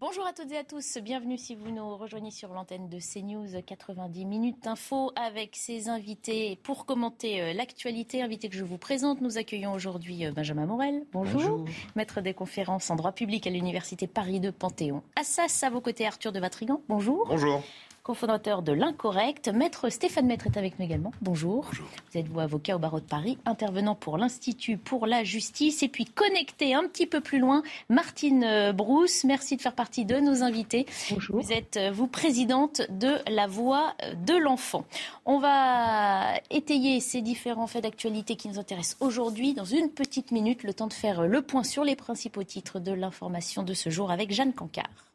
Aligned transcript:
Bonjour 0.00 0.24
à 0.28 0.32
toutes 0.32 0.52
et 0.52 0.58
à 0.58 0.62
tous, 0.62 0.98
bienvenue 1.02 1.36
si 1.36 1.56
vous 1.56 1.72
nous 1.72 1.96
rejoignez 1.96 2.30
sur 2.30 2.52
l'antenne 2.52 2.88
de 2.88 2.98
CNews 3.00 3.60
90 3.66 4.26
minutes 4.26 4.68
info 4.68 5.10
avec 5.16 5.56
ses 5.56 5.88
invités 5.88 6.56
pour 6.62 6.86
commenter 6.86 7.42
euh, 7.42 7.52
l'actualité. 7.52 8.22
Invité 8.22 8.48
que 8.48 8.54
je 8.54 8.62
vous 8.62 8.78
présente, 8.78 9.20
nous 9.20 9.38
accueillons 9.38 9.72
aujourd'hui 9.72 10.24
euh, 10.24 10.30
Benjamin 10.30 10.66
Morel. 10.66 11.02
Bonjour. 11.10 11.64
Maître 11.96 12.20
des 12.20 12.32
conférences 12.32 12.90
en 12.90 12.94
droit 12.94 13.10
public 13.10 13.44
à 13.48 13.50
l'Université 13.50 14.06
Paris 14.06 14.38
de 14.38 14.50
Panthéon. 14.50 15.02
Assas 15.16 15.64
à 15.66 15.70
vos 15.70 15.80
côtés 15.80 16.06
Arthur 16.06 16.30
de 16.30 16.38
Vatrigan. 16.38 16.80
Bonjour. 16.88 17.26
Bonjour 17.26 17.60
cofondateur 18.02 18.62
de 18.62 18.72
l'Incorrect. 18.72 19.48
Maître 19.48 19.90
Stéphane 19.90 20.26
Maître 20.26 20.46
est 20.46 20.56
avec 20.56 20.78
nous 20.78 20.84
également. 20.84 21.12
Bonjour. 21.20 21.66
Bonjour. 21.66 21.86
Vous 22.10 22.18
êtes 22.18 22.28
vous 22.28 22.40
avocat 22.40 22.76
au 22.76 22.78
barreau 22.78 23.00
de 23.00 23.04
Paris, 23.04 23.38
intervenant 23.44 23.94
pour 23.94 24.18
l'Institut 24.18 24.76
pour 24.76 25.06
la 25.06 25.24
justice 25.24 25.82
et 25.82 25.88
puis 25.88 26.04
connecté 26.04 26.74
un 26.74 26.84
petit 26.84 27.06
peu 27.06 27.20
plus 27.20 27.38
loin, 27.38 27.62
Martine 27.88 28.44
euh, 28.44 28.72
Brousse. 28.72 29.24
Merci 29.24 29.56
de 29.56 29.62
faire 29.62 29.74
partie 29.74 30.04
de 30.04 30.16
nos 30.16 30.42
invités. 30.42 30.86
Bonjour. 31.10 31.40
Vous 31.40 31.52
êtes 31.52 31.76
euh, 31.76 31.90
vous 31.90 32.06
présidente 32.06 32.82
de 32.90 33.16
la 33.30 33.46
Voix 33.46 33.94
de 34.26 34.36
l'enfant. 34.36 34.84
On 35.26 35.38
va 35.38 36.34
étayer 36.50 37.00
ces 37.00 37.22
différents 37.22 37.66
faits 37.66 37.82
d'actualité 37.82 38.36
qui 38.36 38.48
nous 38.48 38.58
intéressent 38.58 38.96
aujourd'hui 39.00 39.54
dans 39.54 39.64
une 39.64 39.90
petite 39.90 40.32
minute, 40.32 40.62
le 40.62 40.74
temps 40.74 40.86
de 40.86 40.92
faire 40.92 41.26
le 41.26 41.42
point 41.42 41.64
sur 41.64 41.84
les 41.84 41.96
principaux 41.96 42.44
titres 42.44 42.80
de 42.80 42.92
l'information 42.92 43.62
de 43.62 43.74
ce 43.74 43.90
jour 43.90 44.10
avec 44.10 44.32
Jeanne 44.32 44.52
Cancard. 44.52 45.08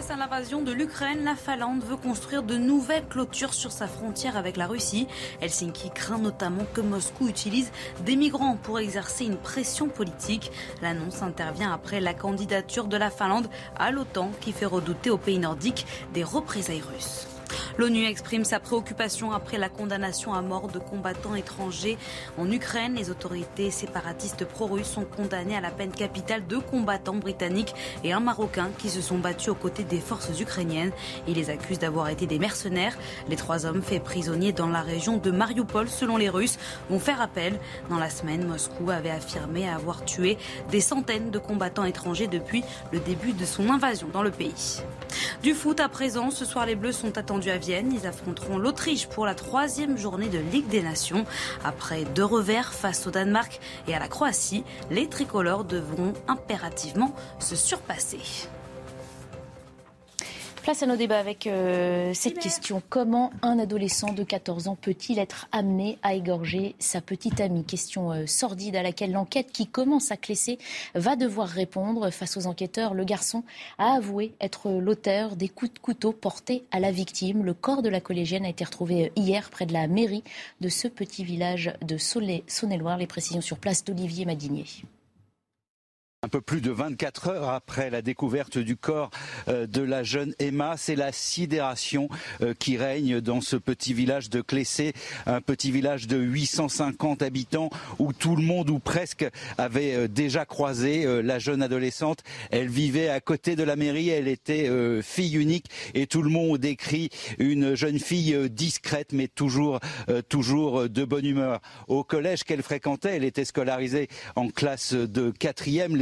Face 0.00 0.12
à 0.12 0.16
l'invasion 0.16 0.62
de 0.62 0.72
l'Ukraine, 0.72 1.24
la 1.24 1.36
Finlande 1.36 1.84
veut 1.84 1.98
construire 1.98 2.42
de 2.42 2.56
nouvelles 2.56 3.06
clôtures 3.06 3.52
sur 3.52 3.70
sa 3.70 3.86
frontière 3.86 4.38
avec 4.38 4.56
la 4.56 4.66
Russie. 4.66 5.06
Helsinki 5.42 5.90
craint 5.90 6.16
notamment 6.16 6.64
que 6.72 6.80
Moscou 6.80 7.28
utilise 7.28 7.70
des 8.06 8.16
migrants 8.16 8.56
pour 8.56 8.78
exercer 8.78 9.26
une 9.26 9.36
pression 9.36 9.88
politique. 9.88 10.52
L'annonce 10.80 11.20
intervient 11.20 11.70
après 11.70 12.00
la 12.00 12.14
candidature 12.14 12.86
de 12.86 12.96
la 12.96 13.10
Finlande 13.10 13.50
à 13.78 13.90
l'OTAN 13.90 14.30
qui 14.40 14.52
fait 14.52 14.64
redouter 14.64 15.10
aux 15.10 15.18
pays 15.18 15.38
nordiques 15.38 15.84
des 16.14 16.24
représailles 16.24 16.80
russes. 16.94 17.26
L'ONU 17.78 18.04
exprime 18.04 18.44
sa 18.44 18.60
préoccupation 18.60 19.32
après 19.32 19.58
la 19.58 19.68
condamnation 19.68 20.34
à 20.34 20.42
mort 20.42 20.68
de 20.68 20.78
combattants 20.78 21.34
étrangers 21.34 21.98
en 22.38 22.50
Ukraine. 22.50 22.94
Les 22.94 23.10
autorités 23.10 23.70
séparatistes 23.70 24.44
pro-russes 24.44 24.90
sont 24.90 25.04
condamnées 25.04 25.56
à 25.56 25.60
la 25.60 25.70
peine 25.70 25.92
capitale 25.92 26.46
de 26.46 26.58
combattants 26.58 27.14
britanniques 27.14 27.74
et 28.04 28.12
un 28.12 28.20
Marocain 28.20 28.70
qui 28.78 28.90
se 28.90 29.00
sont 29.00 29.18
battus 29.18 29.48
aux 29.48 29.54
côtés 29.54 29.84
des 29.84 30.00
forces 30.00 30.38
ukrainiennes. 30.38 30.92
Ils 31.26 31.34
les 31.34 31.50
accusent 31.50 31.78
d'avoir 31.78 32.08
été 32.08 32.26
des 32.26 32.38
mercenaires. 32.38 32.96
Les 33.28 33.36
trois 33.36 33.66
hommes 33.66 33.82
faits 33.82 34.04
prisonniers 34.04 34.52
dans 34.52 34.68
la 34.68 34.82
région 34.82 35.16
de 35.16 35.30
Mariupol, 35.30 35.88
selon 35.88 36.16
les 36.16 36.28
Russes, 36.28 36.58
vont 36.88 36.98
faire 36.98 37.20
appel. 37.20 37.58
Dans 37.88 37.98
la 37.98 38.10
semaine, 38.10 38.46
Moscou 38.46 38.90
avait 38.90 39.10
affirmé 39.10 39.68
avoir 39.68 40.04
tué 40.04 40.38
des 40.70 40.80
centaines 40.80 41.30
de 41.30 41.38
combattants 41.38 41.84
étrangers 41.84 42.26
depuis 42.26 42.64
le 42.92 43.00
début 43.00 43.32
de 43.32 43.44
son 43.44 43.70
invasion 43.70 44.08
dans 44.12 44.22
le 44.22 44.30
pays. 44.30 44.82
Du 45.42 45.54
foot 45.54 45.80
à 45.80 45.88
présent, 45.88 46.30
ce 46.30 46.44
soir 46.44 46.66
les 46.66 46.74
Bleus 46.74 46.92
sont 46.92 47.16
attendus 47.16 47.39
à 47.48 47.56
Vienne. 47.56 47.92
Ils 47.92 48.06
affronteront 48.06 48.58
l'Autriche 48.58 49.06
pour 49.06 49.24
la 49.24 49.34
troisième 49.34 49.96
journée 49.96 50.28
de 50.28 50.38
Ligue 50.38 50.68
des 50.68 50.82
Nations. 50.82 51.24
Après 51.64 52.04
deux 52.04 52.24
revers 52.24 52.72
face 52.72 53.06
au 53.06 53.10
Danemark 53.10 53.60
et 53.88 53.94
à 53.94 53.98
la 53.98 54.08
Croatie, 54.08 54.64
les 54.90 55.08
tricolores 55.08 55.64
devront 55.64 56.12
impérativement 56.28 57.14
se 57.38 57.56
surpasser. 57.56 58.18
Place 60.62 60.82
à 60.82 60.86
nos 60.86 60.96
débats 60.96 61.18
avec 61.18 61.46
euh, 61.46 62.12
cette 62.12 62.38
question. 62.38 62.82
Comment 62.90 63.32
un 63.40 63.58
adolescent 63.58 64.12
de 64.12 64.22
14 64.22 64.68
ans 64.68 64.76
peut-il 64.76 65.18
être 65.18 65.48
amené 65.52 65.98
à 66.02 66.12
égorger 66.12 66.74
sa 66.78 67.00
petite 67.00 67.40
amie? 67.40 67.64
Question 67.64 68.12
euh, 68.12 68.26
sordide 68.26 68.76
à 68.76 68.82
laquelle 68.82 69.12
l'enquête 69.12 69.52
qui 69.52 69.66
commence 69.66 70.12
à 70.12 70.18
classer 70.18 70.58
va 70.94 71.16
devoir 71.16 71.48
répondre. 71.48 72.10
Face 72.10 72.36
aux 72.36 72.46
enquêteurs, 72.46 72.92
le 72.92 73.04
garçon 73.04 73.42
a 73.78 73.94
avoué 73.94 74.34
être 74.38 74.70
l'auteur 74.70 75.34
des 75.34 75.48
coups 75.48 75.72
de 75.72 75.78
couteau 75.78 76.12
portés 76.12 76.62
à 76.72 76.78
la 76.78 76.90
victime. 76.90 77.42
Le 77.42 77.54
corps 77.54 77.80
de 77.80 77.88
la 77.88 78.02
collégienne 78.02 78.44
a 78.44 78.50
été 78.50 78.62
retrouvé 78.62 79.06
euh, 79.06 79.10
hier 79.16 79.48
près 79.48 79.64
de 79.64 79.72
la 79.72 79.88
mairie 79.88 80.24
de 80.60 80.68
ce 80.68 80.88
petit 80.88 81.24
village 81.24 81.72
de 81.80 81.96
Saône-et-Loire. 81.96 82.98
Les 82.98 83.06
précisions 83.06 83.40
sur 83.40 83.56
place 83.56 83.82
d'Olivier 83.82 84.26
Madinier. 84.26 84.66
Un 86.30 86.38
peu 86.38 86.40
plus 86.40 86.60
de 86.60 86.70
24 86.70 87.26
heures 87.26 87.48
après 87.48 87.90
la 87.90 88.02
découverte 88.02 88.56
du 88.56 88.76
corps 88.76 89.10
euh, 89.48 89.66
de 89.66 89.82
la 89.82 90.04
jeune 90.04 90.32
Emma, 90.38 90.76
c'est 90.76 90.94
la 90.94 91.10
sidération 91.10 92.08
euh, 92.40 92.54
qui 92.56 92.76
règne 92.76 93.20
dans 93.20 93.40
ce 93.40 93.56
petit 93.56 93.94
village 93.94 94.30
de 94.30 94.40
Clessé, 94.40 94.92
un 95.26 95.40
petit 95.40 95.72
village 95.72 96.06
de 96.06 96.16
850 96.16 97.22
habitants 97.22 97.68
où 97.98 98.12
tout 98.12 98.36
le 98.36 98.44
monde 98.44 98.70
ou 98.70 98.78
presque 98.78 99.28
avait 99.58 99.96
euh, 99.96 100.06
déjà 100.06 100.44
croisé 100.44 101.04
la 101.20 101.40
jeune 101.40 101.64
adolescente. 101.64 102.22
Elle 102.52 102.68
vivait 102.68 103.08
à 103.08 103.20
côté 103.20 103.56
de 103.56 103.64
la 103.64 103.74
mairie, 103.74 104.10
elle 104.10 104.28
était 104.28 104.70
fille 105.02 105.36
unique 105.36 105.66
et 105.94 106.06
tout 106.06 106.22
le 106.22 106.30
monde 106.30 106.58
décrit 106.58 107.10
une 107.38 107.74
jeune 107.74 107.98
fille 107.98 108.48
discrète 108.50 109.12
mais 109.12 109.26
toujours 109.26 109.80
toujours 110.28 110.88
de 110.88 111.04
bonne 111.04 111.26
humeur. 111.26 111.60
Au 111.88 112.04
collège 112.04 112.44
qu'elle 112.44 112.62
fréquentait, 112.62 113.16
elle 113.16 113.24
était 113.24 113.44
scolarisée 113.44 114.08
en 114.36 114.48
classe 114.48 114.92
de 114.92 115.30
quatrième 115.30 115.96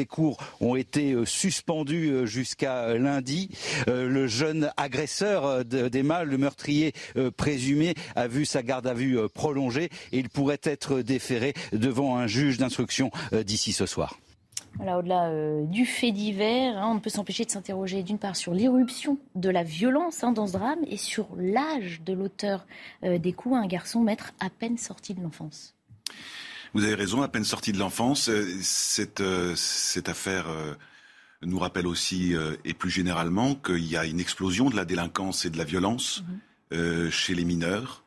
ont 0.60 0.76
été 0.76 1.12
euh, 1.12 1.24
suspendus 1.24 2.10
euh, 2.10 2.26
jusqu'à 2.26 2.84
euh, 2.84 2.98
lundi. 2.98 3.50
Le 3.86 4.26
jeune 4.26 4.70
agresseur 4.76 5.64
d'Emma, 5.64 6.24
le 6.24 6.38
meurtrier 6.38 6.92
présumé, 7.36 7.94
a 8.16 8.28
vu 8.28 8.44
sa 8.44 8.62
garde 8.62 8.86
à 8.86 8.94
vue 8.94 9.18
prolongée 9.32 9.90
et 10.12 10.18
il 10.18 10.28
pourrait 10.28 10.60
être 10.62 11.00
déféré 11.00 11.54
devant 11.72 12.16
un 12.16 12.26
juge 12.26 12.58
d'instruction 12.58 13.10
d'ici 13.44 13.72
ce 13.72 13.86
soir. 13.86 14.18
au-delà 14.80 15.30
du 15.64 15.86
fait 15.86 16.12
divers, 16.12 16.76
hein, 16.78 16.88
on 16.90 16.94
ne 16.94 17.00
peut 17.00 17.10
s'empêcher 17.10 17.44
de 17.44 17.50
s'interroger 17.50 18.02
d'une 18.02 18.18
part 18.18 18.36
sur 18.36 18.52
l'irruption 18.52 19.18
de 19.34 19.48
la 19.48 19.62
violence 19.62 20.22
hein, 20.24 20.32
dans 20.32 20.46
ce 20.46 20.52
drame 20.52 20.80
et 20.86 20.96
sur 20.96 21.28
l'âge 21.36 22.02
de 22.04 22.12
l'auteur 22.12 22.66
des 23.02 23.32
coups, 23.32 23.56
un 23.56 23.66
garçon 23.66 24.00
maître 24.00 24.32
à 24.40 24.50
peine 24.50 24.78
sorti 24.78 25.14
de 25.14 25.22
l'enfance. 25.22 25.74
Vous 26.74 26.84
avez 26.84 26.94
raison, 26.94 27.22
à 27.22 27.28
peine 27.28 27.44
sortie 27.44 27.72
de 27.72 27.78
l'enfance, 27.78 28.28
euh, 28.28 28.46
cette, 28.62 29.20
euh, 29.20 29.54
cette 29.56 30.08
affaire 30.08 30.48
euh, 30.48 30.74
nous 31.42 31.58
rappelle 31.58 31.86
aussi, 31.86 32.34
et 32.64 32.74
plus 32.74 32.90
généralement, 32.90 33.54
qu'il 33.54 33.84
y 33.84 33.96
a 33.96 34.04
une 34.04 34.18
explosion 34.18 34.70
de 34.70 34.74
la 34.74 34.84
délinquance 34.84 35.44
et 35.44 35.50
de 35.50 35.56
la 35.56 35.62
violence 35.62 36.24
mhm. 36.72 37.10
chez 37.12 37.32
les 37.32 37.44
mineurs. 37.44 38.02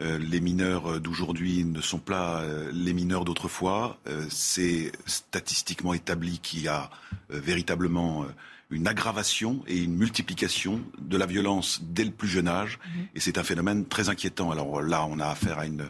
les 0.00 0.40
mineurs 0.40 1.00
d'aujourd'hui 1.00 1.64
ne 1.64 1.80
sont 1.80 2.00
pas 2.00 2.42
les 2.72 2.92
mineurs 2.92 3.24
d'autrefois. 3.24 4.00
C'est 4.28 4.90
statistiquement 5.06 5.94
établi 5.94 6.40
qu'il 6.40 6.62
y 6.62 6.68
a 6.68 6.90
véritablement 7.28 8.26
une 8.70 8.88
aggravation 8.88 9.62
et 9.68 9.78
une 9.78 9.94
multiplication 9.94 10.82
de 10.98 11.16
la 11.16 11.26
violence 11.26 11.78
dès 11.80 12.02
le 12.02 12.10
plus 12.10 12.26
jeune 12.26 12.48
âge. 12.48 12.80
Mhm. 12.84 13.06
Et 13.14 13.20
c'est 13.20 13.38
un 13.38 13.44
phénomène 13.44 13.86
très 13.86 14.08
inquiétant. 14.08 14.50
Alors 14.50 14.82
là, 14.82 15.06
on 15.06 15.20
a 15.20 15.28
affaire 15.28 15.60
à 15.60 15.66
une 15.66 15.88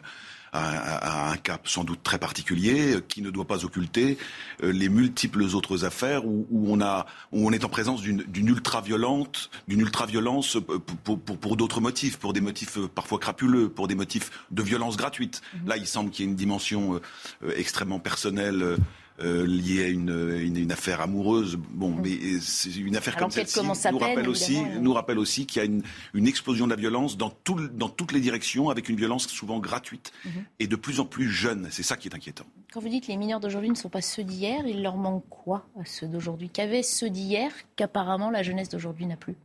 à, 0.55 1.31
un 1.31 1.37
cap 1.37 1.67
sans 1.67 1.83
doute 1.83 2.01
très 2.03 2.17
particulier 2.17 2.99
qui 3.07 3.21
ne 3.21 3.29
doit 3.29 3.45
pas 3.45 3.65
occulter 3.65 4.17
euh, 4.63 4.71
les 4.71 4.89
multiples 4.89 5.43
autres 5.55 5.85
affaires 5.85 6.25
où, 6.25 6.45
on 6.51 6.81
a 6.81 7.05
où 7.31 7.47
on 7.47 7.51
est 7.51 7.63
en 7.63 7.69
présence 7.69 8.01
d'une 8.01 8.47
ultra 8.47 8.81
violente 8.81 9.49
d'une 9.67 9.81
ultra 9.81 10.05
violence 10.05 10.57
pour, 11.03 11.19
pour, 11.19 11.37
pour, 11.37 11.57
d'autres 11.57 11.81
motifs 11.81 12.17
pour 12.17 12.33
des 12.33 12.41
motifs 12.41 12.77
euh, 12.77 12.87
parfois 12.87 13.19
crapuleux 13.19 13.69
pour 13.69 13.87
des 13.87 13.95
motifs 13.95 14.31
de 14.51 14.63
violence 14.63 14.97
gratuite 14.97 15.41
mm-hmm. 15.41 15.67
là 15.67 15.77
il 15.77 15.87
semble 15.87 16.09
qu'il 16.11 16.25
y 16.25 16.27
ait 16.27 16.31
une 16.31 16.37
dimension 16.37 16.95
euh, 17.43 17.53
extrêmement 17.55 17.99
personnelle 17.99 18.77
euh, 19.21 19.45
lié 19.47 19.85
à 19.85 19.87
une, 19.87 20.57
une, 20.57 20.71
affaire 20.71 20.99
amoureuse. 20.99 21.57
Bon, 21.69 21.91
mm. 21.91 22.01
mais 22.03 22.39
c'est 22.41 22.75
une 22.75 22.97
affaire 22.97 23.15
comme 23.15 23.31
celle-ci 23.31 23.61
nous 23.61 23.97
rappelle 23.97 24.27
aussi, 24.27 24.61
nous 24.81 24.93
rappelle 24.93 25.19
aussi 25.19 25.45
qu'il 25.45 25.61
y 25.61 25.65
a 25.65 25.65
une, 25.65 25.83
une, 26.13 26.27
explosion 26.27 26.65
de 26.65 26.71
la 26.71 26.75
violence 26.75 27.15
dans, 27.15 27.29
tout, 27.29 27.67
dans 27.69 27.89
toutes 27.89 28.11
les 28.11 28.19
directions, 28.19 28.69
avec 28.69 28.89
une 28.89 28.97
violence 28.97 29.27
souvent 29.27 29.59
gratuite 29.59 30.11
mm-hmm. 30.25 30.43
et 30.59 30.67
de 30.67 30.75
plus 30.75 30.99
en 30.99 31.05
plus 31.05 31.29
jeune. 31.29 31.67
C'est 31.71 31.83
ça 31.83 31.95
qui 31.95 32.09
est 32.09 32.15
inquiétant. 32.15 32.45
Quand 32.73 32.81
vous 32.81 32.89
dites 32.89 33.05
que 33.05 33.11
les 33.11 33.17
mineurs 33.17 33.39
d'aujourd'hui 33.39 33.69
ne 33.69 33.75
sont 33.75 33.89
pas 33.89 34.01
ceux 34.01 34.23
d'hier, 34.23 34.67
il 34.67 34.83
leur 34.83 34.97
manque 34.97 35.23
quoi 35.29 35.65
à 35.79 35.85
ceux 35.85 36.07
d'aujourd'hui? 36.07 36.49
Qu'avaient 36.49 36.83
ceux 36.83 37.09
d'hier 37.09 37.51
qu'apparemment 37.77 38.29
la 38.29 38.43
jeunesse 38.43 38.67
d'aujourd'hui 38.67 39.05
n'a 39.05 39.15
plus? 39.15 39.35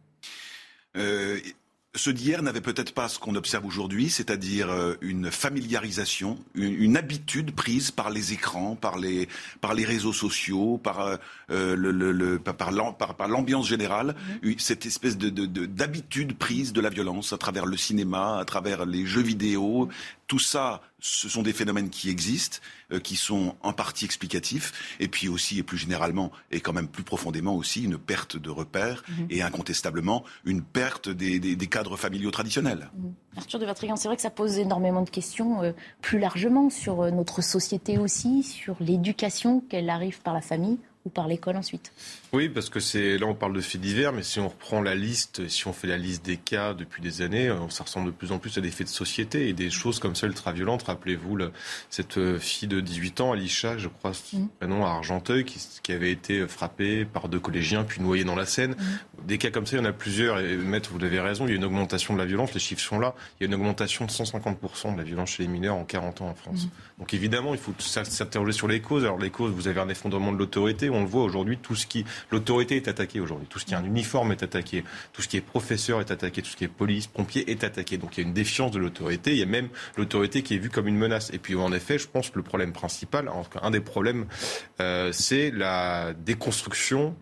Euh, 0.97 1.39
ceux 1.97 2.13
d'hier 2.13 2.43
n'avaient 2.43 2.61
peut-être 2.61 2.95
pas 2.95 3.09
ce 3.09 3.19
qu'on 3.19 3.35
observe 3.35 3.67
aujourd'hui, 3.67 4.11
c'est-à-dire 4.11 4.71
euh, 4.71 4.95
une 5.01 5.31
familiarisation, 5.31 6.39
une, 6.55 6.97
habitude 6.97 7.53
prise 7.53 7.91
par 7.91 8.11
les 8.11 8.33
écrans, 8.33 8.77
par 8.77 8.97
les, 8.97 9.29
par 9.61 9.75
les 9.75 9.85
réseaux 9.85 10.13
sociaux, 10.13 10.79
par, 10.79 11.19
euh, 11.51 11.75
le, 11.75 11.91
le, 11.91 12.39
par, 12.39 12.55
par 12.55 13.29
l'ambiance 13.29 13.67
générale, 13.67 14.15
mm-hmm. 14.45 14.59
cette 14.61 14.87
espèce 14.87 15.19
de, 15.19 15.31
d'habitude 15.67 16.37
prise 16.37 16.73
de 16.73 16.81
la 16.81 16.91
violence 16.91 17.33
à 17.33 17.39
travers 17.39 17.67
le 17.67 17.77
cinéma, 17.77 18.39
à 18.39 18.45
travers 18.45 18.87
les 18.87 19.05
jeux 19.05 19.23
vidéo, 19.23 19.89
tout 20.31 20.38
ça, 20.38 20.81
ce 21.00 21.29
sont 21.29 21.43
des 21.43 21.53
phénomènes 21.53 21.91
qui 21.91 22.09
existent, 22.09 22.59
euh, 22.93 23.00
qui 23.00 23.17
sont 23.17 23.56
en 23.62 23.73
partie 23.73 24.05
explicatifs, 24.05 24.97
et 25.00 25.09
puis 25.09 25.27
aussi, 25.27 25.59
et 25.59 25.65
plus 25.65 25.77
généralement, 25.77 26.31
et 26.53 26.61
quand 26.61 26.73
même 26.73 26.87
plus 26.87 27.03
profondément 27.03 27.56
aussi, 27.56 27.82
une 27.82 27.99
perte 27.99 28.37
de 28.37 28.49
repères, 28.49 29.03
mhm. 29.09 29.27
et 29.29 29.43
incontestablement, 29.43 30.23
une 30.44 30.62
perte 30.62 31.09
des, 31.09 31.56
cadres 31.67 31.97
familiaux 31.97 32.31
traditionnels. 32.31 32.91
Mhm. 32.97 33.12
Arthur 33.38 33.59
de 33.59 33.67
Vatrigan, 33.67 33.97
c'est 33.97 34.06
vrai 34.06 34.15
que 34.15 34.23
ça 34.23 34.31
pose 34.31 34.59
énormément 34.59 35.03
de 35.03 35.11
questions, 35.11 35.65
euh, 35.65 35.73
plus 36.00 36.21
largement, 36.21 36.71
sur 36.71 37.00
euh, 37.00 37.11
notre 37.11 37.43
société 37.43 37.99
aussi, 37.99 38.44
sur 38.44 38.76
l'éducation 38.79 39.65
qu'elle 39.69 39.91
arrive 39.91 40.21
par 40.21 40.33
la 40.33 40.43
famille 40.43 40.79
ou 41.05 41.09
par 41.09 41.26
l'école 41.26 41.56
ensuite. 41.56 41.93
Oui, 42.32 42.49
parce 42.49 42.69
que 42.69 42.79
c'est 42.79 43.19
là 43.19 43.27
on 43.27 43.35
parle 43.35 43.55
de 43.55 43.61
faits 43.61 43.81
divers, 43.81 44.12
mais 44.12 44.23
si 44.23 44.38
on 44.38 44.49
reprend 44.49 44.81
la 44.81 44.94
liste, 44.94 45.49
si 45.49 45.67
on 45.67 45.73
fait 45.73 45.88
la 45.88 45.97
liste 45.97 46.25
des 46.25 46.37
cas 46.37 46.75
depuis 46.75 47.03
des 47.03 47.23
années, 47.23 47.49
euh, 47.49 47.56
ça 47.71 47.82
ressemble 47.85 48.06
de 48.06 48.12
plus 48.12 48.31
en 48.31 48.38
plus 48.38 48.56
à 48.56 48.61
des 48.61 48.71
faits 48.71 48.87
de 48.87 48.93
société 48.93 49.49
et 49.49 49.53
des 49.53 49.69
choses 49.69 49.99
comme 49.99 50.15
ça 50.15 50.29
ultra-violentes. 50.29 50.85
Rappelez-vous 50.85 51.38
cette 51.88 52.19
euh, 52.19 52.38
fille 52.38 52.69
de 52.69 52.81
18 52.81 53.21
ans, 53.21 53.32
Alicia, 53.32 53.79
je 53.79 53.88
crois, 53.88 54.12
mmh. 54.32 54.82
à 54.82 54.87
Argenteuil, 54.87 55.44
qui, 55.44 55.59
qui, 55.82 55.93
avait 55.93 56.12
été 56.12 56.47
frappée 56.47 57.05
par 57.05 57.29
deux 57.29 57.41
collégiens 57.41 57.82
puis 57.82 58.00
noyée 58.00 58.23
dans 58.23 58.37
la 58.37 58.47
Seine. 58.47 58.73
Mmh. 58.73 59.26
Des 59.26 59.38
cas 59.38 59.50
comme 59.50 59.67
ça, 59.67 59.76
il 59.76 59.81
y 59.81 59.83
en 59.83 59.88
a 59.88 59.93
plusieurs. 59.93 60.38
Et 60.38 60.56
maître, 60.56 60.91
vous 60.93 61.05
avez 61.05 61.21
raison, 61.21 61.47
il 61.47 61.50
y 61.50 61.53
a 61.55 61.56
une 61.56 61.65
augmentation 61.65 62.15
de 62.15 62.19
la 62.21 62.26
violence. 62.26 62.55
Les 62.55 62.61
chiffres 62.61 62.83
sont 62.83 63.00
là. 63.00 63.15
Il 63.38 63.44
y 63.44 63.47
a 63.47 63.49
une 63.49 63.55
augmentation 63.55 64.05
de 64.05 64.11
150% 64.11 64.93
de 64.93 64.99
la 64.99 65.05
violence 65.05 65.31
chez 65.31 65.43
les 65.43 65.49
mineurs 65.49 65.75
en 65.75 65.85
40 65.85 66.21
ans 66.21 66.29
en 66.29 66.35
France. 66.35 66.67
Mmh. 66.67 67.00
Donc 67.00 67.15
évidemment, 67.15 67.55
il 67.55 67.61
faut 67.61 67.75
s'interroger 67.79 68.53
sur 68.53 68.69
les 68.69 68.81
causes. 68.81 69.05
Alors 69.05 69.19
les 69.19 69.31
causes, 69.31 69.53
vous 69.53 69.67
avez 69.67 69.81
un 69.81 69.88
effondrement 69.88 70.33
de 70.33 70.38
l'autorité. 70.38 70.91
On 70.91 71.00
le 71.00 71.09
voit 71.09 71.25
aujourd'hui, 71.25 71.59
tout 71.59 71.75
ce 71.75 71.87
qui 71.87 72.05
l'autorité 72.31 72.77
est 72.77 72.89
attaquée 72.89 73.21
aujourd'hui. 73.21 73.47
Tout 73.49 73.59
ce 73.59 73.65
qui 73.65 73.73
est 73.73 73.77
un 73.77 73.85
uniforme 73.85 74.33
est 74.33 74.43
attaqué. 74.43 74.85
Tout 75.13 75.23
ce 75.23 75.29
qui 75.29 75.37
est 75.37 75.41
professeur 75.41 76.01
est 76.01 76.11
attaqué. 76.11 76.43
Tout 76.43 76.51
ce 76.51 76.57
qui 76.57 76.65
est 76.65 76.69
police, 76.69 77.07
pompier 77.07 77.51
est 77.51 77.65
attaqué. 77.65 77.99
Donc 77.99 78.17
il 78.17 78.23
y 78.23 78.25
a 78.25 78.27
une 78.27 78.35
défiance 78.35 78.71
de 78.71 78.79
l'autorité. 78.79 79.33
Il 79.33 79.39
y 79.39 79.43
a 79.43 79.47
même 79.47 79.69
l'autorité 79.97 80.43
qui 80.43 80.55
est 80.55 80.59
vue 80.59 80.71
comme 80.71 80.89
une 80.89 80.97
menace. 80.97 81.31
Et 81.33 81.39
puis 81.39 81.55
en 81.55 81.73
effet, 81.73 81.99
je 81.99 82.09
pense 82.09 82.31
que 82.31 82.37
le 82.37 82.43
problème 82.43 82.73
principal, 82.73 83.29
en 83.29 83.45
tout 83.45 83.51
cas 83.51 83.61
un 83.63 83.71
des 83.71 83.81
problèmes, 83.81 84.27
euh, 84.81 85.13
c'est 85.13 85.51
la 85.51 86.13
déconstruction 86.15 87.17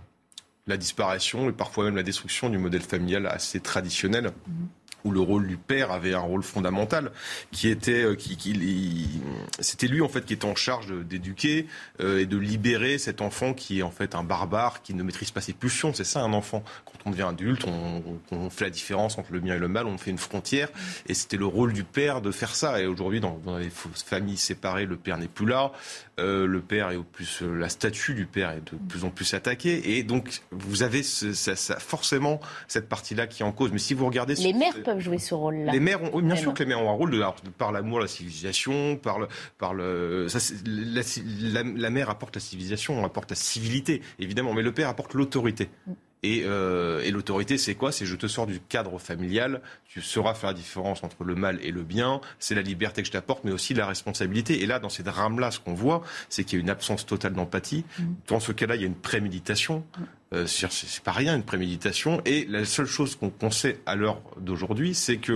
la 0.67 0.77
disparition 0.77 1.49
et 1.49 1.53
parfois 1.53 1.85
même 1.85 1.97
la 1.97 2.03
destruction 2.03 2.50
du 2.50 2.59
modèle 2.59 2.83
familial 2.83 3.27
assez 3.27 3.59
traditionnel. 3.59 4.33
Mmh 4.47 4.67
où 5.05 5.11
le 5.11 5.21
rôle 5.21 5.47
du 5.47 5.56
père 5.56 5.91
avait 5.91 6.15
un 6.15 6.21
rôle 6.21 6.43
fondamental, 6.43 7.11
qui 7.53 7.69
était, 7.69 8.05
euh, 8.05 8.15
qui, 8.15 9.21
c'était 9.61 9.87
lui 9.87 10.00
en 10.00 10.09
fait 10.09 10.25
qui 10.25 10.35
était 10.35 10.47
en 10.47 10.55
charge 10.55 10.93
d'éduquer 11.05 11.67
euh, 12.00 12.21
et 12.21 12.27
de 12.27 12.37
libérer 12.37 12.99
cet 12.99 13.21
enfant 13.21 13.55
qui 13.55 13.81
est 13.81 13.83
en 13.83 13.91
fait 13.91 14.15
un 14.15 14.25
barbare, 14.25 14.83
qui 14.83 14.95
ne 14.95 15.03
maîtrise 15.03 15.31
pas 15.31 15.41
ses 15.41 15.53
pulsions. 15.53 15.93
C'est 15.95 16.05
ça 16.05 16.21
un 16.21 16.33
enfant. 16.33 16.62
On 17.08 17.10
devient 17.10 17.26
adulte, 17.28 17.64
on, 17.66 18.02
on, 18.37 18.50
fait 18.50 18.64
la 18.64 18.70
différence 18.70 19.19
entre 19.19 19.32
le 19.32 19.40
bien 19.40 19.56
et 19.56 19.58
le 19.58 19.69
mal, 19.69 19.87
on 19.87 19.99
fait 19.99 20.10
une 20.10 20.19
frontière, 20.19 20.69
et 21.06 21.14
c'était 21.14 21.37
le 21.37 21.46
rôle 21.46 21.72
du 21.72 21.84
père 21.84 22.20
de 22.20 22.31
faire 22.31 22.55
ça. 22.55 22.81
Et 22.81 22.87
aujourd'hui, 22.87 23.20
dans, 23.20 23.38
dans, 23.44 23.58
les 23.58 23.70
familles 23.70 24.37
séparées, 24.37 24.87
le 24.87 24.96
père 24.96 25.19
n'est 25.19 25.28
plus 25.28 25.46
là. 25.46 25.72
Euh, 26.19 26.46
le 26.46 26.60
père 26.60 26.90
est 26.90 26.96
au 26.96 27.05
plus, 27.05 27.43
euh, 27.43 27.55
la 27.55 27.69
statue 27.69 28.14
du 28.14 28.26
père 28.26 28.50
est 28.50 28.72
de 28.72 28.76
plus 28.88 29.05
en 29.05 29.10
plus 29.10 29.34
attaquée, 29.34 29.96
et 29.96 30.02
donc 30.02 30.40
vous 30.50 30.82
avez 30.82 31.02
ce, 31.02 31.32
ça, 31.32 31.55
ça, 31.55 31.78
forcément 31.78 32.40
cette 32.66 32.88
partie-là 32.88 33.26
qui 33.26 33.43
est 33.43 33.46
en 33.46 33.52
cause. 33.52 33.70
Mais 33.72 33.78
si 33.78 33.94
vous 33.94 34.06
regardez 34.06 34.34
les 34.34 34.52
mères 34.52 34.82
peuvent 34.82 35.00
jouer 35.00 35.19
ce 35.19 35.34
rôle-là. 35.34 35.72
Les 35.72 35.81
mères, 35.81 36.02
ont, 36.02 36.20
bien 36.20 36.37
sûr 36.37 36.54
que 36.54 36.62
les 36.62 36.69
mères 36.69 36.82
ont 36.82 36.90
un 36.90 36.94
rôle 36.94 37.11
de, 37.11 37.22
par 37.56 37.72
l'amour, 37.72 38.00
la 38.00 38.08
civilisation, 38.08 38.96
par 38.96 39.19
le, 39.19 39.28
par 39.58 39.75
le, 39.75 40.26
ça, 40.28 40.38
la, 40.66 41.62
la, 41.62 41.90
mère 41.90 42.11
apporte 42.11 42.34
la 42.34 42.40
civilisation, 42.40 43.04
apporte 43.04 43.31
la 43.31 43.37
civilité, 43.37 44.02
évidemment, 44.19 44.54
mais 44.54 44.62
le 44.62 44.72
père 44.72 44.88
apporte 44.88 45.14
l'autorité. 45.14 45.69
Mm. 45.87 45.93
Et, 46.23 46.43
euh, 46.44 47.00
et 47.03 47.11
l'autorité, 47.11 47.59
c'est 47.59 47.75
quoi? 47.75 47.93
C'est 47.93 48.05
je 48.05 48.17
te 48.17 48.26
sors 48.26 48.47
du 48.47 48.59
cadre 48.61 48.99
familial, 48.99 49.61
tu 49.87 50.03
sauras 50.03 50.35
faire 50.35 50.50
la 50.50 50.55
différence 50.55 51.05
entre 51.05 51.23
le 51.23 51.35
mal 51.35 51.61
et 51.62 51.70
le 51.70 51.82
bien, 51.82 52.20
c'est 52.38 52.55
la 52.55 52.62
liberté 52.62 53.03
que 53.03 53.06
je 53.06 53.12
t'apporte, 53.12 53.44
mais 53.44 53.53
aussi 53.53 53.73
la 53.73 53.87
responsabilité. 53.87 54.62
Et 54.62 54.67
là, 54.67 54.81
dans 54.81 54.88
ces 54.88 55.05
drames-là, 55.05 55.50
ce 55.50 55.61
qu'on 55.61 55.75
voit, 55.75 56.03
c'est 56.29 56.44
qu'il 56.44 56.59
y 56.59 56.61
a 56.61 56.62
une 56.62 56.70
absence 56.70 57.06
totale 57.06 57.35
d'empathie. 57.35 57.85
Mmh. 57.99 58.03
Dans 58.26 58.41
ce 58.41 58.53
cas-là, 58.53 58.75
il 58.75 58.81
y 58.81 58.85
a 58.85 58.88
une 58.88 58.97
préméditation. 58.97 59.79
Mmh. 59.79 60.03
Euh, 60.35 60.47
c'est 60.47 61.03
pas 61.05 61.12
rien 61.12 61.35
une 61.35 61.43
préméditation. 61.43 62.21
Et 62.26 62.44
la 62.47 62.64
seule 62.64 62.87
chose 62.87 63.17
qu'on 63.17 63.50
sait 63.50 63.81
à 63.87 63.94
l'heure 63.94 64.21
d'aujourd'hui, 64.38 64.94
c'est 64.94 65.17
que 65.17 65.32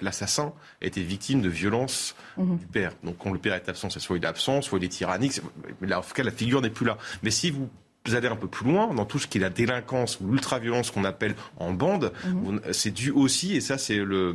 l'assassin 0.00 0.52
a 0.82 0.86
été 0.86 1.02
victime 1.02 1.40
de 1.40 1.48
violences 1.48 2.14
mmh. 2.36 2.56
du 2.56 2.66
père. 2.66 2.92
Donc 3.04 3.18
quand 3.18 3.32
le 3.32 3.38
père 3.38 3.54
est 3.54 3.68
absent, 3.68 3.88
c'est 3.88 4.00
soit 4.00 4.16
il 4.16 4.24
est 4.24 4.26
absent, 4.26 4.62
soit 4.62 4.78
il 4.80 4.84
est 4.84 4.88
tyrannique. 4.88 5.40
Mais 5.80 5.86
là, 5.86 6.00
en 6.00 6.02
tout 6.02 6.12
cas, 6.12 6.24
la 6.24 6.32
figure 6.32 6.60
n'est 6.60 6.70
plus 6.70 6.84
là. 6.84 6.98
Mais 7.22 7.30
si 7.30 7.50
vous 7.50 7.70
vous 8.06 8.14
allez 8.14 8.28
un 8.28 8.36
peu 8.36 8.48
plus 8.48 8.70
loin 8.70 8.92
dans 8.94 9.04
tout 9.04 9.18
ce 9.18 9.26
qui 9.26 9.38
est 9.38 9.40
la 9.40 9.50
délinquance 9.50 10.20
ou 10.20 10.30
l'ultra-violence 10.30 10.90
qu'on 10.90 11.04
appelle 11.04 11.34
en 11.56 11.72
bande, 11.72 12.12
mhm. 12.26 12.60
c'est 12.72 12.90
dû 12.90 13.10
aussi, 13.10 13.54
et 13.56 13.60
ça 13.60 13.78
c'est 13.78 13.96
le 13.96 14.34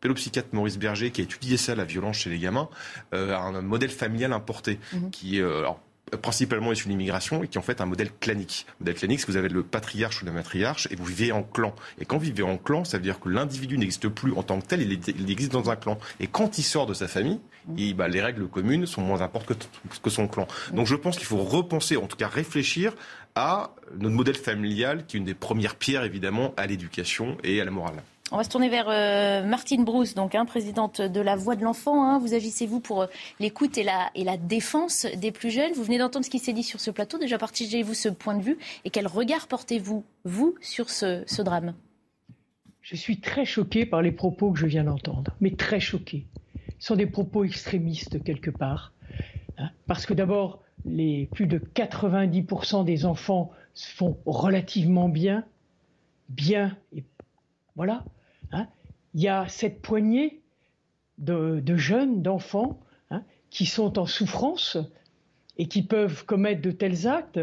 pédopsychiatre 0.00 0.48
Maurice 0.52 0.78
Berger 0.78 1.10
qui 1.10 1.22
a 1.22 1.24
étudié 1.24 1.56
ça, 1.56 1.74
la 1.74 1.84
violence 1.84 2.16
chez 2.16 2.30
les 2.30 2.38
gamins, 2.38 2.68
euh, 3.14 3.34
un 3.34 3.62
modèle 3.62 3.90
familial 3.90 4.32
importé 4.32 4.78
mhm. 4.92 5.10
qui 5.10 5.40
euh, 5.40 5.60
alors, 5.60 5.80
principalement 6.20 6.72
issu 6.72 6.84
de 6.84 6.90
l'immigration 6.90 7.42
et 7.42 7.48
qui 7.48 7.56
est 7.56 7.60
en 7.60 7.62
fait 7.62 7.80
un 7.80 7.86
modèle 7.86 8.10
clanique. 8.20 8.66
Le 8.78 8.84
modèle 8.84 8.94
clanique, 8.96 9.20
c'est 9.20 9.26
que 9.26 9.32
vous 9.32 9.38
avez 9.38 9.48
le 9.48 9.62
patriarche 9.62 10.22
ou 10.22 10.26
la 10.26 10.32
matriarche 10.32 10.88
et 10.90 10.96
vous 10.96 11.04
vivez 11.04 11.32
en 11.32 11.42
clan. 11.42 11.74
Et 11.98 12.04
quand 12.04 12.18
vous 12.18 12.24
vivez 12.24 12.42
en 12.42 12.58
clan, 12.58 12.84
ça 12.84 12.98
veut 12.98 13.02
dire 13.02 13.20
que 13.20 13.28
l'individu 13.28 13.78
n'existe 13.78 14.08
plus 14.08 14.32
en 14.32 14.42
tant 14.42 14.60
que 14.60 14.66
tel, 14.66 14.82
il, 14.82 15.30
existe 15.30 15.52
dans 15.52 15.70
un 15.70 15.76
clan. 15.76 15.98
Et 16.20 16.26
quand 16.26 16.58
il 16.58 16.62
sort 16.62 16.86
de 16.86 16.94
sa 16.94 17.08
famille, 17.08 17.40
et, 17.76 17.94
bah, 17.94 18.08
les 18.08 18.20
règles 18.20 18.48
communes 18.48 18.86
sont 18.86 19.02
moins 19.02 19.22
importantes 19.22 19.68
que, 19.90 19.98
que 20.02 20.10
son 20.10 20.28
clan. 20.28 20.46
Donc 20.72 20.86
je 20.86 20.96
pense 20.96 21.16
qu'il 21.16 21.26
faut 21.26 21.42
repenser, 21.42 21.96
en 21.96 22.06
tout 22.06 22.16
cas 22.16 22.28
réfléchir 22.28 22.94
à 23.34 23.74
notre 23.98 24.14
modèle 24.14 24.36
familial, 24.36 25.06
qui 25.06 25.16
est 25.16 25.20
une 25.20 25.26
des 25.26 25.34
premières 25.34 25.76
pierres 25.76 26.04
évidemment 26.04 26.54
à 26.56 26.66
l'éducation 26.66 27.36
et 27.42 27.60
à 27.60 27.64
la 27.64 27.70
morale. 27.70 28.02
On 28.32 28.38
va 28.38 28.42
se 28.42 28.48
tourner 28.48 28.70
vers 28.70 28.88
euh, 28.88 29.44
Martine 29.44 29.84
Brousse, 29.84 30.14
donc 30.14 30.34
hein, 30.34 30.46
présidente 30.46 31.00
de 31.00 31.20
la 31.20 31.36
Voix 31.36 31.56
de 31.56 31.62
l'enfant. 31.62 32.04
Hein. 32.04 32.18
Vous 32.18 32.32
agissez 32.32 32.66
vous 32.66 32.80
pour 32.80 33.02
euh, 33.02 33.06
l'écoute 33.38 33.76
et 33.76 33.84
la, 33.84 34.10
et 34.14 34.24
la 34.24 34.38
défense 34.38 35.06
des 35.16 35.30
plus 35.30 35.50
jeunes. 35.50 35.72
Vous 35.74 35.84
venez 35.84 35.98
d'entendre 35.98 36.24
ce 36.24 36.30
qui 36.30 36.38
s'est 36.38 36.54
dit 36.54 36.62
sur 36.62 36.80
ce 36.80 36.90
plateau. 36.90 37.18
Déjà, 37.18 37.36
partagez-vous 37.36 37.92
ce 37.92 38.08
point 38.08 38.34
de 38.34 38.42
vue 38.42 38.58
et 38.84 38.90
quel 38.90 39.06
regard 39.06 39.46
portez-vous, 39.46 40.04
vous, 40.24 40.54
sur 40.62 40.88
ce, 40.88 41.22
ce 41.26 41.42
drame? 41.42 41.74
Je 42.80 42.96
suis 42.96 43.20
très 43.20 43.44
choquée 43.44 43.84
par 43.84 44.00
les 44.00 44.10
propos 44.10 44.52
que 44.52 44.58
je 44.58 44.66
viens 44.66 44.84
d'entendre, 44.84 45.32
mais 45.40 45.54
très 45.54 45.80
choquée. 45.80 46.26
Sont 46.78 46.96
des 46.96 47.06
propos 47.06 47.44
extrémistes 47.44 48.22
quelque 48.22 48.50
part. 48.50 48.92
Hein, 49.58 49.70
parce 49.86 50.06
que 50.06 50.14
d'abord, 50.14 50.62
les 50.84 51.28
plus 51.32 51.46
de 51.46 51.58
90% 51.58 52.84
des 52.84 53.04
enfants 53.06 53.50
se 53.74 53.90
font 53.94 54.18
relativement 54.26 55.08
bien, 55.08 55.44
bien, 56.28 56.76
et 56.92 57.04
voilà. 57.76 58.04
Hein. 58.52 58.66
Il 59.14 59.22
y 59.22 59.28
a 59.28 59.46
cette 59.48 59.80
poignée 59.80 60.40
de, 61.18 61.76
jeunes, 61.76 62.22
d'enfants, 62.22 62.80
hein, 63.10 63.22
qui 63.50 63.66
sont 63.66 63.98
en 63.98 64.06
souffrance 64.06 64.76
et 65.56 65.66
qui 65.66 65.82
peuvent 65.82 66.24
commettre 66.24 66.62
de 66.62 66.70
tels 66.70 67.06
actes. 67.06 67.40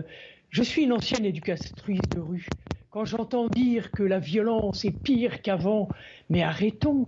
Je 0.50 0.63
suis 0.63 0.83
une 0.83 0.94
ancienne 0.94 1.25
éducatrice 1.25 2.01
de 2.10 2.19
rue. 2.19 2.48
Quand 2.89 3.06
j'entends 3.06 3.48
dire 3.48 3.92
que 3.92 4.04
la 4.04 4.19
violence 4.19 4.83
est 4.83 4.92
pire 4.92 5.42
qu'avant, 5.42 5.88
mais 6.30 6.44
arrêtons. 6.44 7.07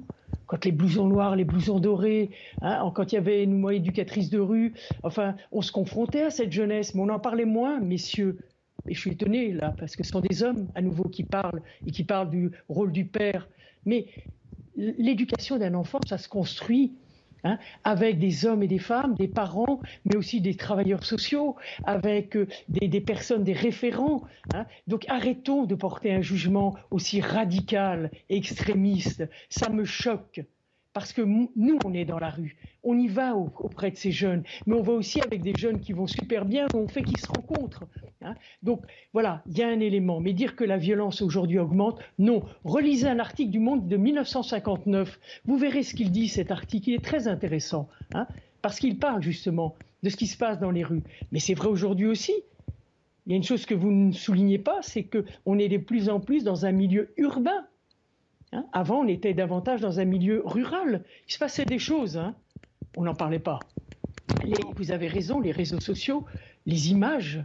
Quand 0.54 0.66
les 0.66 0.72
blousons 0.72 1.08
noirs, 1.08 1.36
les 1.36 1.46
blousons 1.46 1.80
dorés, 1.80 2.30
hein, 2.62 2.92
quand 2.94 3.12
il 3.12 3.16
y 3.16 3.18
avait 3.18 3.44
une 3.44 3.68
éducatrice 3.72 4.30
de 4.30 4.38
rue, 4.38 4.76
enfin, 5.02 5.36
on 5.52 5.64
se 5.64 5.72
confrontait 5.72 6.22
à 6.22 6.30
cette 6.30 6.52
jeunesse, 6.52 6.94
mais 6.94 7.02
on 7.02 7.10
en 7.10 7.18
parlait 7.18 7.46
moins, 7.46 7.80
messieurs. 7.80 8.38
Et 8.88 8.94
je 8.94 9.00
suis 9.00 9.10
étonné 9.14 9.51
là, 9.51 9.74
parce 9.80 9.96
que 9.96 10.04
ce 10.04 10.12
sont 10.12 10.20
des 10.20 10.44
hommes 10.44 10.68
à 10.75 10.84
nouveau 10.84 11.06
qui 11.06 11.24
parlent 11.24 11.63
et 11.88 11.92
qui 11.92 12.04
parlent 12.04 12.30
du 12.30 12.51
rôle 12.70 12.92
du 12.92 13.06
père. 13.06 13.50
Mais 13.88 14.06
l'éducation 14.75 15.58
d'un 15.58 15.74
enfant, 15.74 16.00
ça 16.08 16.20
se 16.20 16.30
construit 16.30 16.94
Hein, 17.46 17.60
avec 17.84 18.20
des 18.20 18.46
hommes 18.46 18.63
et 18.63 18.68
des 18.68 18.80
femmes, 18.80 19.16
des 19.16 19.27
parents, 19.27 19.82
mais 20.06 20.16
aussi 20.16 20.39
des 20.39 20.56
travailleurs 20.56 21.04
sociaux, 21.04 21.58
avec 21.84 22.38
euh, 22.38 22.48
des, 22.70 23.01
personnes, 23.01 23.44
des 23.44 23.51
référents. 23.51 24.24
Hein. 24.54 24.66
Donc 24.88 25.06
arrêtons 25.10 25.66
de 25.66 25.75
porter 25.75 26.13
un 26.13 26.22
jugement 26.22 26.75
aussi 26.89 27.20
radical 27.20 28.12
et 28.30 28.38
extrémiste. 28.38 29.30
Ça 29.50 29.70
me 29.70 29.84
choque. 29.84 30.42
Parce 30.94 31.12
que 31.12 31.22
nous, 31.22 31.80
on 31.86 31.94
est 31.94 32.06
dans 32.06 32.20
la 32.20 32.30
rue, 32.30 32.56
on 32.84 32.98
y 32.98 33.08
va 33.08 33.36
auprès 33.36 33.90
de 33.90 33.98
ces 33.98 34.12
jeunes, 34.12 34.44
mais 34.68 34.76
on 34.76 34.84
va 34.84 34.94
aussi 34.94 35.20
avec 35.22 35.42
des 35.42 35.56
jeunes 35.58 35.80
qui 35.80 35.92
vont 35.92 36.06
super 36.06 36.46
bien, 36.46 36.68
on 36.76 36.88
fait 36.88 37.02
qu'ils 37.02 37.18
se 37.18 37.28
rencontrent. 37.28 37.86
Hein. 38.22 38.36
Donc 38.62 38.82
voilà, 39.12 39.42
il 39.48 39.58
y 39.58 39.64
a 39.64 39.68
un 39.68 39.80
élément. 39.80 40.20
Mais 40.20 40.34
dire 40.34 40.56
que 40.56 40.64
la 40.64 40.78
violence 40.78 41.22
aujourd'hui 41.22 41.58
augmente, 41.58 42.00
non. 42.20 42.44
Relisez 42.64 43.08
un 43.08 43.20
article 43.20 43.50
du 43.50 43.60
Monde 43.60 43.88
de 43.88 43.98
1959. 43.98 45.20
Vous 45.46 45.58
verrez 45.58 45.82
ce 45.82 45.96
qu'il 45.96 46.12
dit, 46.12 46.28
cet 46.28 46.52
article. 46.52 46.90
Il 46.90 46.96
est 46.96 47.04
très 47.04 47.28
intéressant, 47.28 47.90
hein, 48.14 48.28
parce 48.62 48.80
qu'il 48.80 49.00
parle 49.00 49.24
justement 49.24 49.76
de 50.04 50.10
ce 50.10 50.18
qui 50.18 50.28
se 50.28 50.38
passe 50.38 50.60
dans 50.60 50.72
les 50.72 50.84
rues. 50.84 51.04
Mais 51.32 51.40
c'est 51.40 51.56
vrai 51.56 51.70
aujourd'hui 51.70 52.06
aussi. 52.06 52.34
Il 53.26 53.32
y 53.32 53.34
a 53.34 53.38
une 53.38 53.44
chose 53.44 53.66
que 53.66 53.74
vous 53.74 53.92
ne 53.92 54.12
soulignez 54.12 54.60
pas, 54.60 54.80
c'est 54.82 55.04
qu'on 55.04 55.58
est 55.58 55.70
de 55.70 55.78
plus 55.78 56.10
en 56.10 56.20
plus 56.20 56.44
dans 56.44 56.66
un 56.66 56.74
milieu 56.74 57.14
urbain. 57.18 57.66
Hein. 58.53 58.65
Avant, 58.72 59.00
on 59.00 59.07
était 59.07 59.33
davantage 59.33 59.81
dans 59.81 60.00
un 60.00 60.05
milieu 60.05 60.43
rural. 60.45 61.03
Il 61.27 61.33
se 61.33 61.39
passait 61.39 61.65
des 61.65 61.79
choses. 61.79 62.17
Hein. 62.17 62.36
On 62.95 63.03
n'en 63.03 63.15
parlait 63.15 63.39
pas. 63.39 63.60
vous 64.75 64.91
avez 64.91 65.07
raison, 65.07 65.39
les 65.39 65.51
réseaux 65.51 65.79
sociaux, 65.79 66.25
les 66.65 66.91
images, 66.91 67.43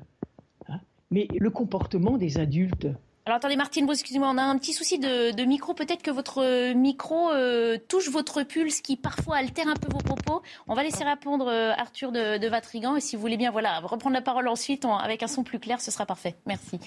hein. 0.68 0.80
mais 1.10 1.26
le 1.38 1.50
comportement 1.50 2.18
des 2.18 2.38
adultes 2.38 2.88
Alors 3.28 3.37
attendez, 3.37 3.56
Martine 3.56 3.87
excusez-moi, 3.90 4.30
on 4.32 4.38
a 4.38 4.42
un 4.42 4.56
petit 4.56 4.73
souci 4.73 4.99
de, 4.99 5.44
micro. 5.44 5.75
Peut-être 5.75 6.00
que 6.00 6.11
votre 6.11 6.42
euh, 6.42 6.73
micro 6.73 7.30
euh, 7.30 7.76
touche 7.87 8.08
votre 8.08 8.42
pulse 8.42 8.80
qui 8.80 8.97
parfois 8.97 9.37
altère 9.37 9.68
un 9.68 9.75
peu 9.75 9.92
vos 9.92 9.99
propos. 9.99 10.40
On 10.66 10.73
va 10.73 10.82
laisser 10.82 11.04
répondre 11.04 11.47
euh, 11.47 11.73
Arthur 11.76 12.11
de, 12.11 12.49
Vatrigan. 12.49 12.97
Et 12.97 13.02
si 13.02 13.16
vous 13.16 13.20
voulez 13.20 13.37
bien 13.37 13.50
voilà, 13.50 13.80
reprendre 13.80 14.14
la 14.14 14.23
parole 14.23 14.49
ensuite 14.49 14.87
avec 14.87 15.23
un 15.23 15.26
son 15.26 15.42
plus 15.42 15.58
clair, 15.58 15.78
ce 15.82 15.90
sera 15.90 16.06
parfait. 16.06 16.37
Merci. 16.47 16.80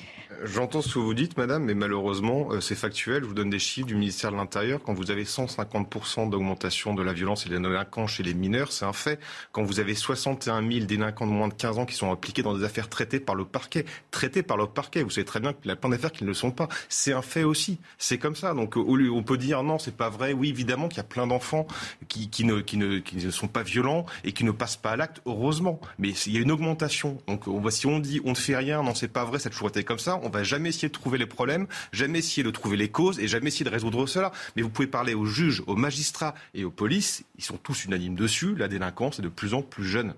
J'entends 0.43 0.81
ce 0.81 0.95
que 0.95 0.98
vous 0.98 1.13
dites, 1.13 1.38
madame, 1.38 1.63
mais 1.63 1.75
malheureusement, 1.75 2.60
c'est 2.60 2.74
factuel. 2.74 3.21
Je 3.21 3.27
vous 3.27 3.36
donne 3.36 3.51
des 3.51 3.60
chiffres 3.60 3.86
du 3.86 3.93
ministère 3.93 4.31
de 4.31 4.38
l'Intérieur. 4.38 4.81
Quand 4.83 4.95
vous 4.95 5.12
avez 5.12 5.25
150% 5.25 6.27
d'augmentation 6.31 6.95
de 6.95 7.03
la 7.03 7.13
violence 7.13 7.45
et 7.45 7.50
des 7.50 7.60
délinquants 7.60 8.07
chez 8.07 8.24
les 8.24 8.33
mineurs, 8.33 8.71
c'est 8.71 8.86
un 8.86 8.93
fait. 8.93 9.19
Quand 9.51 9.62
vous 9.62 9.79
avez 9.79 9.93
61 9.93 10.67
000 10.67 10.86
délinquants 10.86 11.27
de 11.27 11.33
moins 11.33 11.50
de 11.50 11.53
15 11.53 11.77
ans 11.77 11.86
qui 11.86 11.93
sont 11.93 12.12
impliqués 12.12 12.41
dans 12.41 12.57
des 12.57 12.63
affaires 12.63 12.89
traitées 12.89 13.19
par 13.19 13.36
le 13.36 13.45
parquet, 13.45 13.86
traitées 14.10 14.41
par 14.41 14.57
le 14.57 14.65
parquet, 14.65 15.03
vous 15.03 15.12
savez 15.12 15.25
très 15.25 15.39
bien 15.39 15.53
qu'il 15.53 15.69
y 15.69 15.71
a 15.71 15.75
plein 15.75 15.91
d'affaires 15.91 16.12
qui 16.12 16.24
ne 16.24 16.30
sont 16.33 16.51
pas. 16.51 16.67
C'est 16.89 17.13
un 17.13 17.21
fait 17.21 17.43
aussi. 17.43 17.79
C'est 17.97 18.17
comme 18.17 18.35
ça. 18.35 18.53
Donc 18.53 18.75
on 18.77 19.23
peut 19.23 19.38
dire 19.38 19.63
non, 19.63 19.79
c'est 19.79 19.95
pas 19.95 20.09
vrai. 20.09 20.33
Oui, 20.33 20.50
évidemment 20.50 20.88
qu'il 20.88 20.97
y 20.97 21.01
a 21.01 21.05
plein 21.05 21.27
d'enfants 21.27 21.67
qui, 22.07 22.45
ne, 22.45 23.31
sont 23.31 23.47
pas 23.47 23.63
violents 23.63 24.05
et 24.23 24.33
qui 24.33 24.43
ne 24.43 24.51
passent 24.51 24.77
pas 24.77 24.91
à 24.91 24.95
l'acte, 24.95 25.21
heureusement. 25.25 25.79
Mais 25.97 26.09
il 26.09 26.33
y 26.33 26.38
a 26.38 26.41
une 26.41 26.51
augmentation. 26.51 27.17
Donc 27.27 27.47
on 27.47 27.61
si 27.71 27.88
on 27.88 28.00
dit 28.00 28.21
on 28.25 28.31
ne 28.31 28.35
fait 28.35 28.55
rien, 28.55 28.83
non, 28.83 28.93
c'est 28.93 29.07
pas 29.07 29.23
vrai, 29.23 29.39
ça 29.39 29.47
a 29.47 29.51
toujours 29.51 29.69
été 29.69 29.83
comme 29.83 30.00
ça, 30.00 30.19
on 30.23 30.29
va 30.29 30.43
jamais 30.43 30.69
essayer 30.69 30.89
de 30.89 30.93
trouver 30.93 31.17
les 31.17 31.25
problèmes, 31.25 31.67
jamais 31.91 32.19
essayer 32.19 32.43
de 32.43 32.51
trouver 32.51 32.77
les 32.77 32.89
causes 32.89 33.19
et 33.19 33.27
jamais 33.27 33.47
essayer 33.47 33.65
de 33.65 33.69
résoudre 33.69 34.05
cela. 34.07 34.31
Mais 34.55 34.61
vous 34.61 34.69
pouvez 34.69 34.88
parler 34.88 35.13
aux 35.13 35.25
juges, 35.25 35.63
aux 35.67 35.75
magistrats 35.75 36.35
et 36.53 36.63
aux 36.63 36.71
polices, 36.71 37.23
ils 37.38 37.43
sont 37.43 37.57
tous 37.57 37.85
unanimes 37.85 38.15
dessus. 38.15 38.55
La 38.55 38.67
délinquance 38.67 39.19
est 39.19 39.23
de 39.23 39.29
plus 39.29 39.53
en 39.53 39.61
plus 39.61 39.85
jeune. 39.85 40.13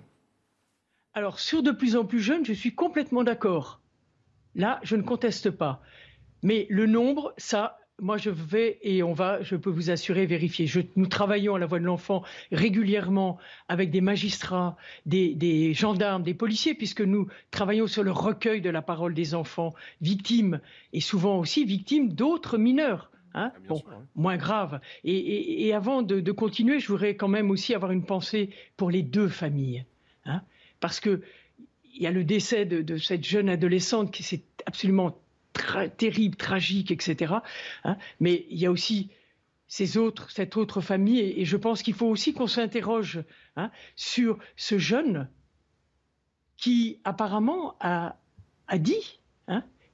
Alors 1.14 1.38
sur 1.38 1.62
de 1.62 1.70
plus 1.70 1.96
en 1.96 2.04
plus 2.04 2.20
jeune, 2.20 2.44
je 2.44 2.52
suis 2.52 2.74
complètement 2.74 3.22
d'accord. 3.22 3.80
Là, 4.56 4.80
je 4.82 4.96
ne 4.96 5.02
conteste 5.02 5.50
pas. 5.50 5.80
Mais 6.44 6.66
le 6.68 6.84
nombre, 6.84 7.32
ça, 7.38 7.78
moi, 7.98 8.18
je 8.18 8.28
vais 8.28 8.78
et 8.82 9.02
on 9.02 9.14
va, 9.14 9.42
je 9.42 9.56
peux 9.56 9.70
vous 9.70 9.90
assurer, 9.90 10.26
vérifier. 10.26 10.68
nous 10.94 11.06
travaillons 11.06 11.54
à 11.54 11.58
la 11.58 11.64
voix 11.64 11.78
de 11.78 11.86
l'enfant 11.86 12.22
régulièrement 12.52 13.38
avec 13.68 13.90
des 13.90 14.02
magistrats, 14.02 14.76
des, 15.06 15.72
gendarmes, 15.72 16.22
des 16.22 16.34
policiers, 16.34 16.74
puisque 16.74 17.00
nous 17.00 17.28
travaillons 17.50 17.86
sur 17.86 18.02
le 18.02 18.10
recueil 18.10 18.60
de 18.60 18.68
la 18.68 18.82
parole 18.82 19.14
des 19.14 19.34
enfants 19.34 19.72
victimes 20.02 20.60
et 20.92 21.00
souvent 21.00 21.38
aussi 21.38 21.64
victimes 21.64 22.12
d'autres 22.12 22.58
mineurs. 22.58 23.10
Hein 23.32 23.50
ah, 23.54 23.58
bon, 23.66 23.82
moins 24.14 24.36
graves. 24.36 24.80
Et, 25.02 25.72
avant 25.72 26.02
de, 26.02 26.30
continuer, 26.30 26.78
je 26.78 26.88
voudrais 26.88 27.16
quand 27.16 27.28
même 27.28 27.50
aussi 27.50 27.74
avoir 27.74 27.90
une 27.90 28.04
pensée 28.04 28.50
pour 28.76 28.90
les 28.90 29.02
deux 29.02 29.28
familles. 29.28 29.86
Hein 30.26 30.42
parce 30.78 31.00
que 31.00 31.22
il 31.94 32.02
y 32.02 32.06
a 32.06 32.10
le 32.10 32.24
décès 32.24 32.66
de, 32.66 32.82
de 32.82 32.98
cette 32.98 33.24
jeune 33.24 33.48
adolescente 33.48 34.10
qui 34.10 34.22
s'est 34.22 34.42
absolument 34.66 35.16
terrible, 35.96 36.36
tragique, 36.36 36.90
etc. 36.90 37.34
Hein. 37.84 37.96
mais 38.20 38.46
il 38.50 38.58
y 38.58 38.66
a 38.66 38.70
aussi 38.70 39.10
ces 39.66 39.96
autres, 39.96 40.30
cette 40.30 40.56
autre 40.56 40.80
famille, 40.80 41.20
et, 41.20 41.44
je 41.44 41.56
pense 41.56 41.82
qu'il 41.82 41.94
faut 41.94 42.06
aussi 42.06 42.32
qu'on 42.32 42.46
s'interroge 42.46 43.24
hein, 43.56 43.70
sur 43.96 44.38
ce 44.56 44.78
jeune 44.78 45.28
qui 46.56 47.00
apparemment 47.04 47.76
a, 47.80 48.16
dit 48.78 49.20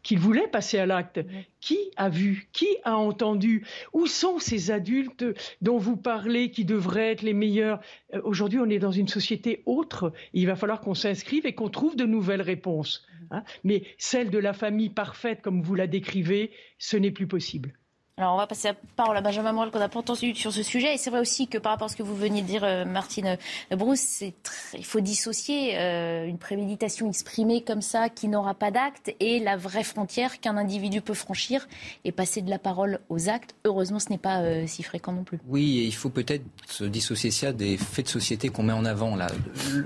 qu'il 0.02 0.19
voulait 0.19 0.49
passer 0.49 0.78
à 0.78 0.87
l'acte. 0.87 1.21
Qui 1.61 1.78
a 1.97 2.09
vu 2.09 2.49
Qui 2.52 2.69
a 2.85 2.97
entendu? 2.97 3.66
Où 3.92 4.07
sont 4.07 4.38
ces 4.38 4.71
adultes 4.71 5.25
dont 5.61 5.78
vous 5.78 5.97
parlez 5.97 6.50
qui 6.50 6.64
devraient 6.64 7.12
être 7.12 7.23
les 7.23 7.35
meilleurs? 7.35 7.80
Euh, 8.14 8.21
Aujourd'hui, 8.25 8.59
on 8.59 8.69
est 8.69 8.78
dans 8.78 8.92
une 8.92 9.09
société 9.09 9.62
autre. 9.66 10.12
Il 10.33 10.47
va 10.47 10.57
falloir 10.57 10.80
qu'on 10.80 10.95
s'inscrive 10.95 11.47
et 11.47 11.54
qu'on 11.54 11.69
trouve 11.69 11.97
de 11.97 12.04
nouvelles 12.04 12.42
réponses. 12.42 13.07
Hein. 13.30 13.42
Mais 13.64 13.85
celle 13.99 14.30
de 14.30 14.38
la 14.38 14.52
famille 14.52 14.90
parfaite, 14.90 15.42
comme 15.42 15.62
vous 15.62 15.75
la 15.75 15.87
décrivez, 15.87 16.50
ce 16.78 16.97
n'est 16.97 17.11
plus 17.11 17.26
possible. 17.26 17.73
Alors, 18.20 18.34
on 18.34 18.36
va 18.36 18.46
passer 18.46 18.68
la 18.68 18.74
parole 18.96 19.16
à 19.16 19.22
Benjamin 19.22 19.52
Morel 19.52 19.70
qu'on 19.70 19.78
n'a 19.78 19.88
pas 19.88 19.98
entendu 19.98 20.34
sur 20.34 20.52
ce 20.52 20.62
sujet. 20.62 20.94
Et 20.94 20.98
c'est 20.98 21.08
vrai 21.08 21.20
aussi 21.20 21.48
que 21.48 21.56
par 21.56 21.72
rapport 21.72 21.86
à 21.86 21.88
ce 21.88 21.96
que 21.96 22.02
vous 22.02 22.14
veniez 22.14 22.42
de 22.42 22.46
dire, 22.46 22.64
euh, 22.64 22.84
Martine 22.84 23.38
euh, 23.72 23.76
Brousse, 23.76 24.22
il 24.74 24.84
faut 24.84 25.00
dissocier 25.00 25.78
euh, 25.78 26.26
une 26.26 26.36
préméditation 26.36 27.08
exprimée 27.08 27.62
comme 27.62 27.80
ça, 27.80 28.10
qui 28.10 28.28
n'aura 28.28 28.52
pas 28.52 28.70
d'acte, 28.70 29.14
et 29.20 29.40
la 29.40 29.56
vraie 29.56 29.84
frontière 29.84 30.38
qu'un 30.40 30.58
individu 30.58 31.00
peut 31.00 31.14
franchir 31.14 31.66
et 32.04 32.12
passer 32.12 32.42
de 32.42 32.50
la 32.50 32.58
parole 32.58 33.00
aux 33.08 33.30
actes. 33.30 33.54
Heureusement, 33.64 33.98
ce 33.98 34.10
n'est 34.10 34.18
pas 34.18 34.66
si 34.66 34.82
fréquent 34.82 35.12
non 35.12 35.24
plus. 35.24 35.38
Oui, 35.48 35.78
et 35.78 35.84
il 35.84 35.94
faut 35.94 36.10
peut-être 36.10 36.44
se 36.66 36.84
dissocier 36.84 37.30
ça 37.30 37.52
des 37.52 37.78
faits 37.78 38.04
de 38.04 38.10
société 38.10 38.50
qu'on 38.50 38.64
met 38.64 38.74
en 38.74 38.84
avant. 38.84 39.16
Là. 39.16 39.28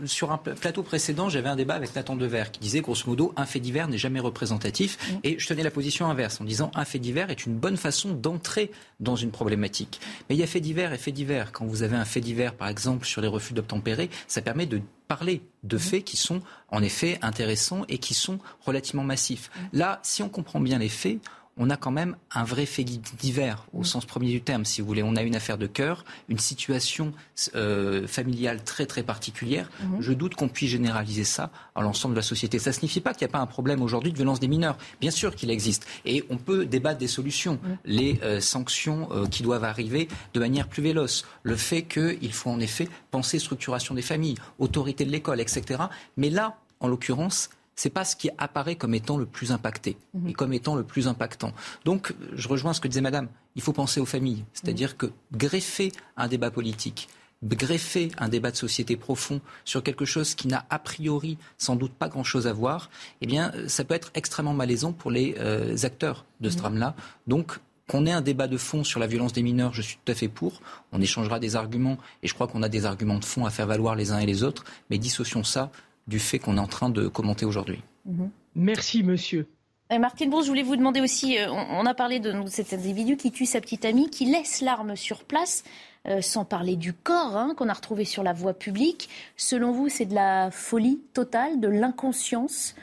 Sur 0.07 0.33
un 0.33 0.39
plateau 0.39 0.83
précédent, 0.83 1.29
j'avais 1.29 1.51
un 1.51 1.57
débat 1.57 1.75
avec 1.75 1.95
Nathan 1.95 2.17
Dever 2.17 2.45
qui 2.51 2.59
disait, 2.59 2.81
grosso 2.81 3.05
modo, 3.07 3.33
un 3.37 3.47
fait 3.47 3.61
divers 3.61 3.87
n'est 3.87 3.97
jamais 3.97 4.19
représentatif. 4.19 4.99
Mm. 4.99 5.19
Et 5.23 5.39
je 5.39 5.47
tenais 5.47 5.63
la 5.63 5.71
position 5.71 6.07
inverse 6.07 6.41
en 6.41 6.45
disant, 6.45 6.73
un 6.75 6.85
fait 6.85 6.99
divers 6.99 7.31
est 7.31 7.47
une 7.47 7.55
bonne 7.55 7.77
façon 7.77 8.24
d'entrer 8.25 8.71
dans 9.01 9.17
une 9.17 9.31
problématique. 9.31 10.01
Mais 10.29 10.35
il 10.35 10.39
y 10.39 10.43
a 10.43 10.47
fait 10.47 10.61
divers 10.61 10.95
et 10.95 10.99
fait 10.99 11.13
divers. 11.13 11.53
Quand 11.53 11.67
vous 11.67 11.83
avez 11.83 11.95
un 11.95 12.07
fait 12.07 12.23
divers, 12.23 12.55
par 12.55 12.69
exemple, 12.69 13.07
sur 13.07 13.21
les 13.21 13.29
refus 13.29 13.53
d'obtempérer, 13.53 14.09
ça 14.27 14.41
permet 14.41 14.65
de 14.65 14.81
parler 15.09 15.43
de 15.63 15.77
faits 15.77 16.05
qui 16.05 16.17
sont 16.17 16.41
en 16.71 16.83
effet 16.83 17.19
intéressants 17.21 17.85
et 17.91 17.99
qui 17.99 18.15
sont 18.15 18.39
relativement 18.63 19.05
massifs. 19.05 19.51
Là, 19.75 20.01
si 20.03 20.23
on 20.23 20.31
comprend 20.31 20.61
bien 20.61 20.79
les 20.79 20.89
faits, 20.89 21.19
on 21.57 21.71
a 21.71 21.77
quand 21.77 21.91
même 21.91 22.17
un 22.33 22.45
vrai 22.45 22.67
fait 22.67 22.85
divers 22.85 23.67
au 23.73 23.81
mm. 23.81 23.85
sens 23.85 24.05
premier 24.05 24.31
du 24.31 24.41
terme, 24.41 24.65
si 24.65 24.81
vous 24.81 24.87
voulez. 24.87 25.03
On 25.03 25.17
a 25.17 25.23
une 25.23 25.37
affaire 25.37 25.59
de 25.59 25.67
cœur, 25.67 26.05
une 26.29 26.39
situation 26.39 27.13
euh, 27.55 28.07
familiale 28.07 28.63
très 28.65 28.87
très 28.87 29.03
particulière. 29.03 29.71
Mm-hmm. 29.71 30.01
Je 30.01 30.13
doute 30.13 30.35
qu'on 30.35 30.49
puisse 30.49 30.71
généraliser 30.71 31.25
ça 31.25 31.51
à 31.75 31.83
l'ensemble 31.83 32.15
de 32.15 32.19
la 32.19 32.23
société. 32.23 32.59
Ça 32.59 32.71
ne 32.71 32.75
signifie 32.75 33.01
pas 33.01 33.15
qu'il 33.15 33.27
n'y 33.27 33.31
a 33.31 33.33
pas 33.33 33.39
un 33.39 33.47
problème 33.47 33.83
aujourd'hui 33.83 34.11
de 34.11 34.17
violence 34.17 34.41
des 34.41 34.49
mineurs. 34.49 34.77
Bien 35.01 35.11
sûr 35.11 35.35
qu'il 35.35 35.51
existe. 35.51 35.87
Et 36.05 36.25
on 36.31 36.37
peut 36.37 36.67
débattre 36.67 36.99
des 36.99 37.09
solutions, 37.09 37.55
mm. 37.55 37.77
les 37.85 38.21
euh, 38.23 38.41
sanctions 38.41 39.09
euh, 39.13 39.27
qui 39.27 39.43
doivent 39.43 39.65
arriver 39.65 40.09
de 40.33 40.41
manière 40.41 40.69
plus 40.69 40.83
véloce. 40.83 41.25
Le 41.43 41.57
fait 41.57 41.83
qu'il 41.83 42.33
faut 42.33 42.51
en 42.51 42.61
effet 42.61 42.89
penser 43.11 43.39
structuration 43.39 43.95
des 43.95 44.03
familles, 44.03 44.37
autorité 44.59 45.05
de 45.05 45.11
l'école, 45.11 45.41
etc. 45.41 45.85
Mais 46.17 46.31
là, 46.31 46.57
en 46.81 46.89
l'occurrence, 46.89 47.51
c'est 47.77 47.91
pas 47.91 48.05
ce 48.05 48.17
qui 48.17 48.31
apparaît 48.39 48.77
comme 48.77 48.95
étant 48.95 49.17
le 49.17 49.27
plus 49.27 49.53
impacté 49.53 49.97
mhm. 50.15 50.29
et 50.29 50.33
comme 50.33 50.53
étant 50.53 50.77
le 50.77 50.85
plus 50.85 51.09
impactant. 51.09 51.53
Donc, 51.85 52.15
je 52.35 52.49
rejoins 52.49 52.73
ce 52.73 52.81
que 52.81 52.89
disait 52.89 53.01
Madame. 53.01 53.29
Il 53.57 53.63
faut 53.63 53.73
penser 53.73 54.01
aux 54.01 54.07
familles, 54.07 54.45
c'est-à-dire 54.53 54.91
mhm. 54.91 54.97
que 54.97 55.07
greffer 55.33 55.93
un 56.17 56.29
débat 56.29 56.51
politique, 56.51 57.09
greffer 57.43 58.11
un 58.19 58.29
débat 58.29 58.51
de 58.51 58.57
société 58.57 58.97
profond 58.97 59.41
sur 59.65 59.83
quelque 59.83 60.05
chose 60.05 60.35
qui 60.35 60.49
n'a 60.49 60.65
a 60.71 60.79
priori 60.79 61.39
sans 61.59 61.77
doute 61.77 61.93
pas 61.93 62.09
grand-chose 62.09 62.47
à 62.47 62.53
voir, 62.53 62.91
eh 63.21 63.27
bien, 63.27 63.53
ça 63.67 63.85
peut 63.85 63.95
être 63.95 64.11
extrêmement 64.15 64.55
malaisant 64.55 64.93
pour 64.93 65.11
les 65.11 65.35
euh, 65.39 65.77
acteurs 65.83 66.25
de 66.41 66.49
ce 66.49 66.55
mhm. 66.55 66.61
drame-là. 66.61 66.97
Donc, 67.27 67.59
qu'on 67.89 68.07
ait 68.07 68.13
un 68.13 68.23
débat 68.23 68.49
de 68.49 68.57
fond 68.57 68.83
sur 68.83 68.99
la 68.99 69.07
violence 69.07 69.35
des 69.35 69.43
mineurs, 69.43 69.75
je 69.75 69.83
suis 69.83 69.99
tout 70.03 70.11
à 70.11 70.15
fait 70.15 70.29
pour. 70.29 70.63
On 70.93 71.03
échangera 71.03 71.39
des 71.39 71.55
arguments 71.55 71.99
et 72.23 72.29
je 72.29 72.35
crois 72.35 72.47
qu'on 72.47 72.63
a 72.63 72.69
des 72.71 72.87
arguments 72.87 73.19
de 73.19 73.25
fond 73.25 73.45
à 73.45 73.51
faire 73.51 73.67
valoir 73.67 73.95
les 73.95 74.11
uns 74.11 74.19
et 74.19 74.27
les 74.27 74.43
autres. 74.43 74.65
Mais 74.89 74.97
dissocions 74.97 75.45
ça 75.45 75.71
du 76.07 76.19
fait 76.19 76.39
qu'on 76.39 76.57
est 76.57 76.61
en 76.61 76.67
train 76.67 76.91
de 76.91 77.09
commenter 77.09 77.45
aujourd'hui. 77.45 77.83
Mhm. 78.05 78.31
Merci, 78.55 79.03
monsieur. 79.03 79.47
Euh, 79.93 79.99
Martine 79.99 80.31
Brousse, 80.31 80.47
je 80.47 80.51
voulais 80.51 80.63
vous 80.63 80.77
demander 80.77 81.01
aussi, 81.01 81.39
euh, 81.39 81.51
on, 81.51 81.85
a 81.85 81.95
parlé 81.95 82.19
de, 82.19 82.33
cet 82.47 82.73
individu 82.73 83.17
qui 83.17 83.31
tue 83.31 83.47
sa 83.47 83.61
petite 83.61 83.85
amie, 83.85 84.09
qui 84.09 84.25
laisse 84.25 84.61
l'arme 84.61 84.97
sur 84.97 85.25
place, 85.25 85.65
euh, 86.07 86.21
sans 86.21 86.45
parler 86.45 86.77
du 86.77 86.93
corps 86.93 87.37
hein, 87.37 87.55
qu'on 87.57 87.69
a 87.69 87.73
retrouvé 87.73 88.05
sur 88.05 88.23
la 88.23 88.33
voie 88.33 88.55
publique. 88.55 89.09
Selon 89.37 89.73
vous, 89.73 89.89
c'est 89.89 90.07
de 90.07 90.15
la 90.15 90.51
folie 90.51 91.01
totale, 91.13 91.61
de 91.61 91.69
l'inconscience. 91.69 92.75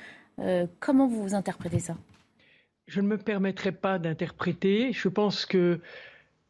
comment 0.80 1.08
vous 1.08 1.36
interprétez 1.36 1.80
ça? 1.80 1.96
Je 2.88 3.00
ne 3.00 3.08
me 3.08 3.18
permettrai 3.18 3.72
pas 3.72 4.00
d'interpréter. 4.00 4.92
Je 4.92 5.08
pense 5.08 5.46
que 5.46 5.80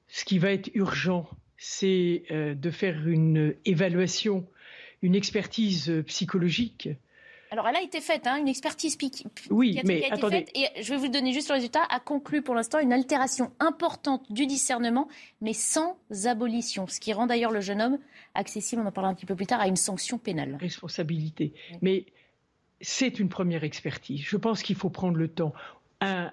ce 0.08 0.24
qui 0.24 0.40
va 0.40 0.52
être 0.52 0.72
urgent, 0.74 1.30
c'est 1.58 2.24
de 2.30 2.72
faire 2.72 3.06
une 3.06 3.54
évaluation 3.66 4.48
une 5.02 5.16
expertise 5.16 5.90
euh, 5.90 6.04
psychologique. 6.04 6.90
Alors, 7.52 7.68
elle 7.68 7.76
a 7.76 7.82
été 7.82 8.00
faite, 8.00 8.28
hein, 8.28 8.38
une 8.38 8.48
expertise 8.48 8.98
oui, 9.50 9.78
mais 9.84 9.96
a 9.96 9.98
été 9.98 10.12
attendez. 10.14 10.38
faite, 10.38 10.52
et 10.56 10.82
je 10.82 10.90
vais 10.90 10.98
vous 10.98 11.10
donner 11.10 11.34
juste 11.34 11.50
le 11.50 11.56
résultat, 11.56 11.84
a 11.90 12.00
conclu 12.00 12.42
pour 12.42 12.56
l'instant 12.56 12.80
une 12.80 12.94
altération 12.94 13.52
importante 13.60 14.32
du 14.32 14.46
discernement, 14.46 15.10
mais 15.42 15.52
sans 15.52 15.98
abolition, 16.26 16.88
ce 16.88 17.02
qui 17.02 17.12
rend 17.12 17.28
d'ailleurs 17.28 17.52
le 17.52 17.60
jeune 17.60 17.82
homme 17.82 18.00
accessible, 18.36 18.82
on 18.82 18.86
en 18.86 18.92
parlera 18.94 19.12
un 19.12 19.16
petit 19.16 19.26
peu 19.26 19.36
plus 19.36 19.48
tard, 19.48 19.60
à 19.60 19.68
une 19.68 19.76
sanction 19.76 20.18
pénale. 20.18 20.58
Responsabilité. 20.62 21.54
Mais 21.82 22.06
c'est 22.80 23.20
une 23.20 23.28
première 23.28 23.66
expertise. 23.66 24.22
Je 24.22 24.38
pense 24.38 24.64
qu'il 24.64 24.78
faut 24.78 24.90
prendre 24.90 25.18
le 25.18 25.28
temps. 25.28 25.54
Un, 26.00 26.32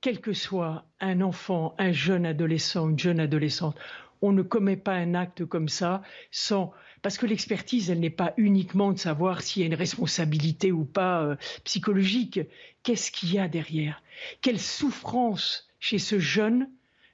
quel 0.00 0.22
que 0.22 0.32
soit 0.32 0.86
un 1.00 1.20
enfant, 1.20 1.74
un 1.76 1.92
jeune 1.92 2.24
adolescent, 2.24 2.88
une 2.88 2.98
jeune 2.98 3.20
adolescente, 3.20 3.76
on 4.22 4.32
ne 4.32 4.42
commet 4.42 4.76
pas 4.76 4.94
un 4.94 5.14
acte 5.14 5.44
comme 5.44 5.68
ça 5.68 6.02
sans 6.30 6.72
parce 7.02 7.18
que 7.18 7.26
l'expertise, 7.26 7.90
elle 7.90 8.00
n'est 8.00 8.10
pas 8.10 8.34
uniquement 8.36 8.92
de 8.92 8.98
savoir 8.98 9.42
s'il 9.42 9.62
y 9.62 9.64
a 9.64 9.66
une 9.66 9.74
responsabilité 9.74 10.72
ou 10.72 10.84
pas 10.84 11.22
euh, 11.22 11.36
psychologique. 11.64 12.40
Qu'est-ce 12.82 13.10
qu'il 13.10 13.32
y 13.32 13.38
a 13.38 13.48
derrière? 13.48 14.02
Quelle 14.40 14.58
souffrance 14.58 15.68
chez 15.78 15.98
ce 15.98 16.18
jeune 16.18 16.68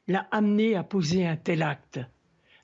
l'a 0.09 0.27
amené 0.31 0.77
à 0.77 0.83
poser 0.83 1.27
un 1.27 1.37
tel 1.37 1.63
acte 1.63 2.01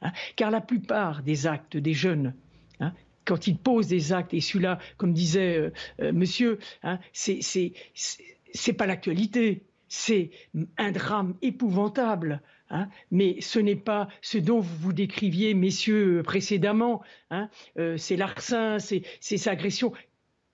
hein? 0.01 0.13
Car 0.37 0.51
la 0.51 0.61
plupart 0.61 1.23
des 1.23 1.47
actes 1.47 1.77
des 1.77 1.95
jeunes, 1.95 2.35
hein, 2.81 2.93
quand 3.25 3.47
ils 3.47 3.59
posent 3.59 3.89
des 3.89 4.13
actes, 4.13 4.33
et 4.35 4.41
celui-là, 4.41 4.79
comme 4.97 5.13
disait 5.13 5.59
euh, 5.59 5.71
euh, 6.01 6.13
monsieur, 6.13 6.59
hein, 6.83 6.99
c'est 7.13 8.73
pas 8.77 8.87
l'actualité. 8.87 9.65
c'est 9.89 10.31
un 10.77 10.93
drame 10.93 11.35
épouvantable. 11.43 12.43
Hein. 12.71 12.89
mais 13.11 13.41
ce 13.41 13.59
n'est 13.59 13.77
pas 13.77 14.09
ce 14.21 14.37
dont 14.37 14.61
vous 14.61 14.77
vous 14.77 14.93
décriviez, 14.93 15.55
messieurs, 15.55 16.23
précédemment. 16.23 17.03
Hein. 17.31 17.49
Euh, 17.79 17.97
c'est 17.97 18.17
l'arsen, 18.17 18.79
c'est 18.79 19.03
ces 19.21 19.49
agressions 19.49 19.93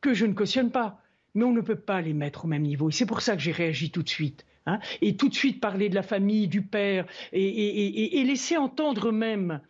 que 0.00 0.14
je 0.14 0.26
ne 0.26 0.32
cautionne 0.32 0.70
pas. 0.70 1.00
Mais 1.34 1.44
on 1.44 1.52
ne 1.52 1.60
peut 1.60 1.74
pas 1.74 2.00
les 2.00 2.12
mettre 2.12 2.44
au 2.44 2.48
même 2.48 2.62
niveau. 2.62 2.90
Et 2.90 2.92
c'est 2.92 3.06
pour 3.06 3.20
ça 3.20 3.34
que 3.34 3.42
j'ai 3.42 3.50
réagi 3.50 3.90
tout 3.90 4.02
de 4.02 4.08
suite. 4.08 4.46
Hein. 4.66 4.78
et 5.02 5.14
tout 5.16 5.28
de 5.28 5.34
suite 5.34 5.60
parler 5.60 5.90
de 5.90 5.94
la 5.94 6.02
famille, 6.02 6.48
du 6.48 6.62
père, 6.62 7.04
et, 7.34 8.18
et 8.18 8.24
laisser 8.24 8.56
entendre 8.56 9.12
même 9.12 9.60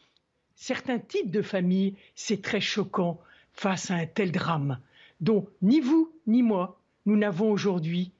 certains 0.54 1.00
types 1.00 1.32
de 1.32 1.42
familles, 1.42 1.96
c'est 2.14 2.42
très 2.42 2.60
choquant 2.60 3.20
face 3.52 3.90
à 3.90 3.94
un 3.94 4.06
tel 4.06 4.32
drame, 4.32 4.78
dont 5.20 5.48
ni 5.62 5.80
vous 5.80 6.12
ni 6.26 6.42
moi, 6.42 6.80
nous 7.06 7.16
n'avons 7.16 7.50
aujourd'hui 7.50 8.12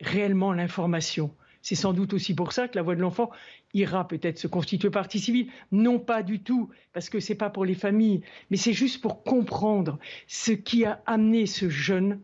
réellement 0.00 0.52
l'information. 0.52 1.34
C'est 1.62 1.76
sans 1.76 1.92
doute 1.92 2.12
aussi 2.12 2.34
pour 2.34 2.52
ça 2.52 2.68
que 2.68 2.76
la 2.76 2.82
voix 2.82 2.94
de 2.94 3.00
l'enfant 3.00 3.30
ira 3.72 4.06
peut-être 4.06 4.38
se 4.38 4.48
constituer 4.48 4.90
partie 4.90 5.20
civile. 5.20 5.48
Non 5.70 5.98
pas 5.98 6.22
du 6.22 6.42
tout, 6.42 6.70
parce 6.92 7.08
que 7.08 7.20
ce 7.20 7.32
n'est 7.32 7.38
pas 7.38 7.50
pour 7.50 7.64
les 7.64 7.74
familles, 7.74 8.22
mais 8.50 8.56
c'est 8.56 8.72
juste 8.72 9.00
pour 9.00 9.22
comprendre 9.22 9.98
ce 10.26 10.52
qui 10.52 10.84
a 10.84 11.00
amené 11.06 11.46
ce 11.46 11.68
jeune 11.70 12.20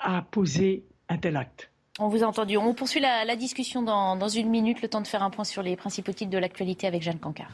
à 0.00 0.22
poser 0.22 0.84
un 1.08 1.18
tel 1.18 1.36
acte. 1.36 1.70
On 1.98 2.08
vous 2.08 2.24
a 2.24 2.26
entendu. 2.26 2.56
On 2.56 2.72
poursuit 2.74 3.00
la, 3.00 3.36
discussion 3.36 3.82
dans, 3.82 4.16
dans, 4.16 4.28
une 4.28 4.48
minute, 4.48 4.80
le 4.80 4.88
temps 4.88 5.02
de 5.02 5.06
faire 5.06 5.22
un 5.22 5.30
point 5.30 5.44
sur 5.44 5.62
les 5.62 5.76
principaux 5.76 6.12
titres 6.12 6.30
de 6.30 6.38
l'actualité 6.38 6.86
avec 6.86 7.02
Jeanne 7.02 7.18
Cancard. 7.18 7.52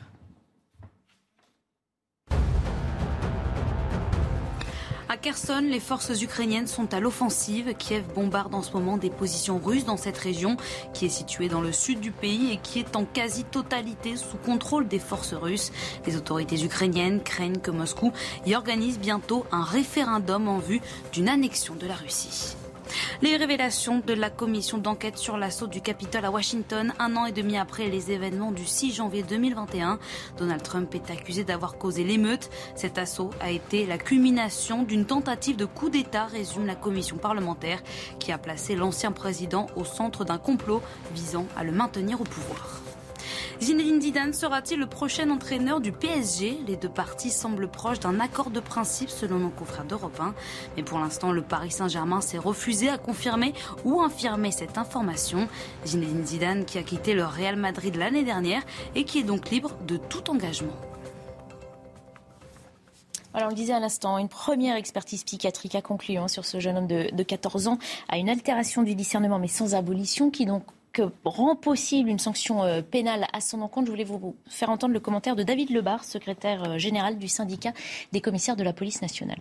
À 5.11 5.17
Kherson, 5.17 5.62
les 5.62 5.81
forces 5.81 6.21
ukrainiennes 6.21 6.67
sont 6.67 6.93
à 6.93 7.00
l'offensive. 7.00 7.73
Kiev 7.79 8.05
bombarde 8.15 8.55
en 8.55 8.62
ce 8.62 8.73
moment 8.73 8.99
des 8.99 9.09
positions 9.09 9.59
russes 9.59 9.87
dans 9.87 9.97
cette 9.97 10.19
région 10.19 10.59
qui 10.93 11.07
est 11.07 11.09
située 11.09 11.49
dans 11.49 11.62
le 11.62 11.73
sud 11.73 12.00
du 12.00 12.11
pays 12.11 12.53
et 12.53 12.59
qui 12.59 12.79
est 12.79 12.95
en 12.95 13.07
quasi-totalité 13.07 14.17
sous 14.17 14.37
contrôle 14.37 14.87
des 14.87 14.99
forces 14.99 15.33
russes. 15.33 15.73
Les 16.07 16.17
autorités 16.17 16.62
ukrainiennes 16.62 17.23
craignent 17.23 17.61
que 17.61 17.71
Moscou 17.71 18.12
y 18.45 18.55
organise 18.55 18.99
bientôt 18.99 19.47
un 19.50 19.65
référendum 19.65 20.47
en 20.47 20.59
vue 20.59 20.83
d'une 21.11 21.31
annexion 21.31 21.75
de 21.75 21.87
la 21.87 21.95
Russie. 21.95 22.55
Les 23.23 23.37
révélations 23.37 24.00
de 24.04 24.14
la 24.14 24.30
commission 24.30 24.78
d'enquête 24.78 25.18
sur 25.18 25.37
l'assaut 25.37 25.66
du 25.66 25.80
Capitole 25.80 26.25
à 26.25 26.30
Washington, 26.30 26.92
un 26.99 27.16
an 27.16 27.26
et 27.26 27.33
demi 27.33 27.57
après 27.57 27.88
les 27.88 28.12
événements 28.12 28.52
du 28.52 28.64
6 28.64 28.95
janvier 28.95 29.23
2021. 29.23 29.99
Donald 30.38 30.62
Trump 30.62 30.95
est 30.95 31.11
accusé 31.11 31.45
d'avoir 31.45 31.78
causé 31.78 32.04
l'émeute. 32.04 32.50
Cet 32.75 32.99
assaut 32.99 33.30
a 33.40 33.50
été 33.50 33.87
la 33.87 33.99
culmination 33.99 34.83
d'une 34.83 35.04
tentative 35.04 35.57
de 35.57 35.64
coup 35.64 35.90
d'État, 35.90 36.26
résume 36.26 36.66
la 36.66 36.75
commission 36.75 37.16
parlementaire, 37.16 37.83
qui 38.18 38.33
a 38.33 38.38
placé 38.38 38.76
l'ancien 38.76 39.12
président 39.12 39.66
au 39.76 39.85
centre 39.85 40.25
d'un 40.25 40.38
complot 40.38 40.83
visant 41.14 41.47
à 41.57 41.64
le 41.64 41.73
maintenir 41.73 42.21
au 42.21 42.25
pouvoir. 42.25 42.88
Zinedine 43.61 44.01
Zidane 44.01 44.33
sera-t-il 44.33 44.79
le 44.79 44.87
prochain 44.87 45.31
entraîneur 45.31 45.81
du 45.81 45.93
PSG 45.93 46.59
Les 46.67 46.77
deux 46.77 46.89
parties 46.89 47.31
semblent 47.31 47.69
proches 47.69 48.01
d'un 48.01 48.21
accord 48.21 48.51
de 48.51 48.61
principe 48.61 49.11
selon 49.11 49.39
nos 49.39 49.49
confrères 49.51 49.85
d'Europe 49.85 50.19
1. 50.21 50.35
Mais 50.77 50.83
pour 50.83 50.99
l'instant, 50.99 51.33
le 51.33 51.43
Paris 51.43 51.71
Saint-Germain 51.71 52.21
s'est 52.21 52.39
refusé 52.39 52.89
à 52.89 52.99
confirmer 52.99 53.53
ou 53.85 54.01
infirmer 54.01 54.53
cette 54.53 54.79
information. 54.79 55.49
Zinedine 55.85 56.27
Zidane 56.27 56.65
qui 56.65 56.79
a 56.79 56.83
quitté 56.83 57.15
le 57.15 57.25
Real 57.25 57.57
Madrid 57.57 57.97
l'année 57.97 58.25
dernière 58.25 58.63
et 58.95 59.05
qui 59.05 59.19
est 59.19 59.25
donc 59.25 59.51
libre 59.51 59.73
de 59.87 59.97
tout 59.97 60.31
engagement. 60.31 60.77
Alors, 63.35 63.49
on 63.49 63.51
le 63.51 63.57
disait 63.57 63.75
à 63.75 63.81
l'instant, 63.81 64.19
une 64.19 64.29
première 64.29 64.77
expertise 64.77 65.23
psychiatrique 65.23 65.75
a 65.75 65.83
conclu 65.83 66.17
hein, 66.17 66.29
sur 66.29 66.45
ce 66.45 66.61
jeune 66.61 66.79
homme 66.79 66.87
de, 66.87 67.15
de 67.15 67.23
14 67.23 67.69
ans 67.69 67.79
à 68.09 68.17
une 68.17 68.29
altération 68.29 68.83
du 68.83 68.95
discernement, 68.95 69.39
mais 69.39 69.49
sans 69.49 69.75
abolition, 69.75 70.31
qui 70.31 70.47
donc 70.47 70.65
rend 71.25 71.57
possible 71.57 72.09
une 72.09 72.19
sanction 72.19 72.62
euh, 72.62 72.83
pénale 72.83 73.26
à 73.33 73.40
son 73.40 73.61
encontre. 73.61 73.87
Je 73.87 73.90
voulais 73.93 74.05
vous 74.05 74.37
faire 74.47 74.71
entendre 74.71 74.95
le 74.95 75.00
commentaire 75.00 75.37
de 75.37 75.43
David 75.43 75.71
Lebar, 75.71 76.05
secrétaire 76.05 76.71
euh, 76.71 76.78
général 76.78 77.19
du 77.19 77.28
syndicat 77.28 77.73
des 78.12 78.21
commissaires 78.21 78.57
de 78.57 78.64
la 78.64 78.73
police 78.73 79.02
nationale. 79.02 79.40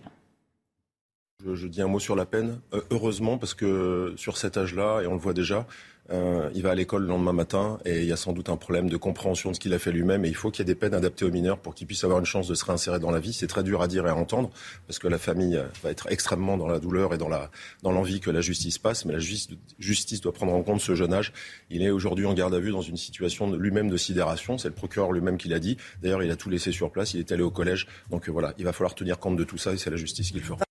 Je, 1.44 1.68
dis 1.68 1.80
un 1.80 1.86
mot 1.86 2.00
sur 2.00 2.16
la 2.16 2.26
peine. 2.26 2.60
Euh, 2.74 2.80
heureusement, 2.90 3.38
parce 3.38 3.54
que 3.54 4.14
sur 4.16 4.36
cet 4.36 4.56
âge-là, 4.56 5.02
et 5.02 5.06
on 5.06 5.12
le 5.12 5.20
voit 5.20 5.34
déjà, 5.34 5.66
euh, 6.10 6.50
il 6.54 6.62
va 6.62 6.70
à 6.70 6.74
l'école 6.74 7.02
le 7.02 7.08
lendemain 7.08 7.32
matin 7.32 7.78
et 7.84 8.00
il 8.00 8.06
y 8.06 8.12
a 8.12 8.16
sans 8.16 8.32
doute 8.32 8.48
un 8.48 8.56
problème 8.56 8.88
de 8.88 8.96
compréhension 8.96 9.50
de 9.50 9.54
ce 9.54 9.60
qu'il 9.60 9.74
a 9.74 9.78
fait 9.78 9.92
lui-même 9.92 10.24
et 10.24 10.28
il 10.28 10.34
faut 10.34 10.50
qu'il 10.50 10.60
y 10.60 10.62
ait 10.62 10.72
des 10.72 10.74
peines 10.74 10.94
adaptées 10.94 11.24
aux 11.24 11.30
mineurs 11.30 11.58
pour 11.58 11.74
qu'ils 11.74 11.86
puissent 11.86 12.04
avoir 12.04 12.18
une 12.18 12.26
chance 12.26 12.48
de 12.48 12.54
se 12.54 12.64
réinsérer 12.64 12.98
dans 12.98 13.10
la 13.10 13.20
vie. 13.20 13.32
C'est 13.32 13.46
très 13.46 13.62
dur 13.62 13.82
à 13.82 13.88
dire 13.88 14.06
et 14.06 14.10
à 14.10 14.16
entendre 14.16 14.50
parce 14.86 14.98
que 14.98 15.08
la 15.08 15.18
famille 15.18 15.60
va 15.82 15.90
être 15.90 16.10
extrêmement 16.10 16.56
dans 16.56 16.66
la 16.66 16.78
douleur 16.78 17.14
et 17.14 17.18
dans 17.18 17.28
la 17.28 17.50
dans 17.82 17.92
l'envie 17.92 18.20
que 18.20 18.30
la 18.30 18.40
justice 18.40 18.78
passe, 18.78 19.04
mais 19.04 19.12
la 19.12 19.18
justice, 19.18 19.56
justice 19.78 20.20
doit 20.20 20.32
prendre 20.32 20.52
en 20.52 20.62
compte 20.62 20.80
ce 20.80 20.94
jeune 20.94 21.12
âge. 21.12 21.32
Il 21.70 21.82
est 21.82 21.90
aujourd'hui 21.90 22.26
en 22.26 22.34
garde 22.34 22.54
à 22.54 22.58
vue 22.58 22.72
dans 22.72 22.82
une 22.82 22.96
situation 22.96 23.50
lui-même 23.52 23.88
de 23.88 23.96
sidération. 23.96 24.58
C'est 24.58 24.68
le 24.68 24.74
procureur 24.74 25.12
lui-même 25.12 25.36
qui 25.36 25.48
l'a 25.48 25.58
dit. 25.58 25.76
D'ailleurs, 26.02 26.22
il 26.22 26.30
a 26.30 26.36
tout 26.36 26.50
laissé 26.50 26.72
sur 26.72 26.90
place. 26.90 27.14
Il 27.14 27.20
est 27.20 27.32
allé 27.32 27.42
au 27.42 27.50
collège. 27.50 27.86
Donc 28.10 28.28
euh, 28.28 28.32
voilà, 28.32 28.54
il 28.58 28.64
va 28.64 28.72
falloir 28.72 28.94
tenir 28.94 29.18
compte 29.18 29.36
de 29.36 29.44
tout 29.44 29.58
ça 29.58 29.72
et 29.72 29.78
c'est 29.78 29.90
la 29.90 29.96
justice 29.96 30.30
qui 30.30 30.38
le 30.38 30.44
fera. 30.44 30.67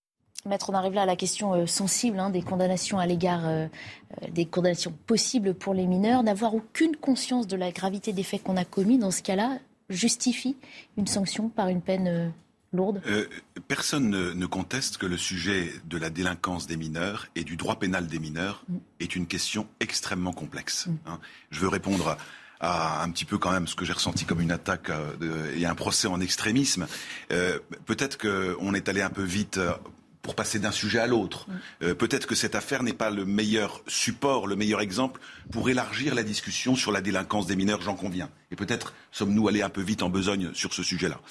Maître, 0.47 0.69
on 0.69 0.73
arrive 0.73 0.93
là 0.93 1.03
à 1.03 1.05
la 1.05 1.15
question 1.15 1.53
euh, 1.53 1.65
sensible 1.65 2.19
hein, 2.19 2.29
des 2.29 2.41
condamnations 2.41 2.99
à 2.99 3.05
l'égard 3.05 3.45
euh, 3.45 3.67
euh, 4.23 4.27
des 4.29 4.45
condamnations 4.45 4.93
possibles 5.05 5.53
pour 5.53 5.73
les 5.73 5.85
mineurs. 5.85 6.23
N'avoir 6.23 6.55
aucune 6.55 6.95
conscience 6.95 7.47
de 7.47 7.55
la 7.55 7.71
gravité 7.71 8.13
des 8.13 8.23
faits 8.23 8.43
qu'on 8.43 8.57
a 8.57 8.65
commis 8.65 8.97
dans 8.97 9.11
ce 9.11 9.21
cas-là 9.21 9.59
justifie 9.89 10.57
une 10.97 11.07
sanction 11.07 11.49
par 11.49 11.67
une 11.67 11.81
peine 11.81 12.33
lourde? 12.73 13.01
Personne 13.67 14.09
ne, 14.09 14.45
conteste 14.45 14.97
que 14.97 15.05
le 15.05 15.17
sujet 15.17 15.71
de 15.85 15.97
la 15.97 16.09
délinquance 16.09 16.67
des 16.67 16.77
mineurs 16.77 17.27
et 17.35 17.43
du 17.43 17.55
droit 17.55 17.79
pénal 17.79 18.07
des 18.07 18.19
mineurs 18.19 18.63
mm. 18.67 18.77
est 18.99 19.15
une 19.15 19.27
question 19.27 19.67
extrêmement 19.79 20.33
complexe. 20.33 20.87
Mm. 20.87 20.95
Hein. 21.05 21.19
Je 21.51 21.59
veux 21.61 21.69
répondre 21.69 22.17
à 22.59 23.03
un 23.03 23.11
petit 23.11 23.25
peu 23.25 23.37
quand 23.37 23.51
même 23.51 23.67
ce 23.67 23.75
que 23.75 23.85
j'ai 23.85 23.93
ressenti 23.93 24.25
comme 24.25 24.41
une 24.41 24.51
attaque 24.51 24.89
et 25.55 25.67
un 25.67 25.75
procès 25.75 26.07
en 26.07 26.19
extrémisme. 26.19 26.87
Peut-être 27.29 28.17
qu'on 28.17 28.73
est 28.73 28.89
allé 28.89 29.03
un 29.03 29.11
peu 29.11 29.21
vite 29.21 29.59
pour 30.27 30.35
passer 30.35 30.59
d'un 30.59 30.73
sujet 30.73 30.99
à 30.99 31.07
l'autre. 31.07 31.47
Mm. 31.47 31.53
Euh, 31.83 31.95
peut-être 31.95 32.27
que 32.27 32.35
cette 32.35 32.53
affaire 32.53 32.83
n'est 32.83 32.91
pas 32.91 33.09
le 33.09 33.23
meilleur 33.23 33.81
support, 33.87 34.45
le 34.45 34.57
meilleur 34.57 34.81
exemple 34.81 35.21
pour 35.53 35.69
élargir 35.69 36.15
la 36.15 36.23
discussion 36.23 36.75
sur 36.75 36.91
la 36.91 36.99
délinquance 36.99 37.47
des 37.47 37.55
mineurs, 37.55 37.81
j'en 37.81 37.95
conviens. 37.95 38.29
Et 38.51 38.57
peut-être 38.57 38.93
sommes-nous 39.13 39.47
allés 39.47 39.61
un 39.61 39.69
peu 39.69 39.81
vite 39.81 40.03
en 40.03 40.09
besogne 40.09 40.53
sur 40.53 40.73
ce 40.73 40.83
sujet-là. 40.83 41.21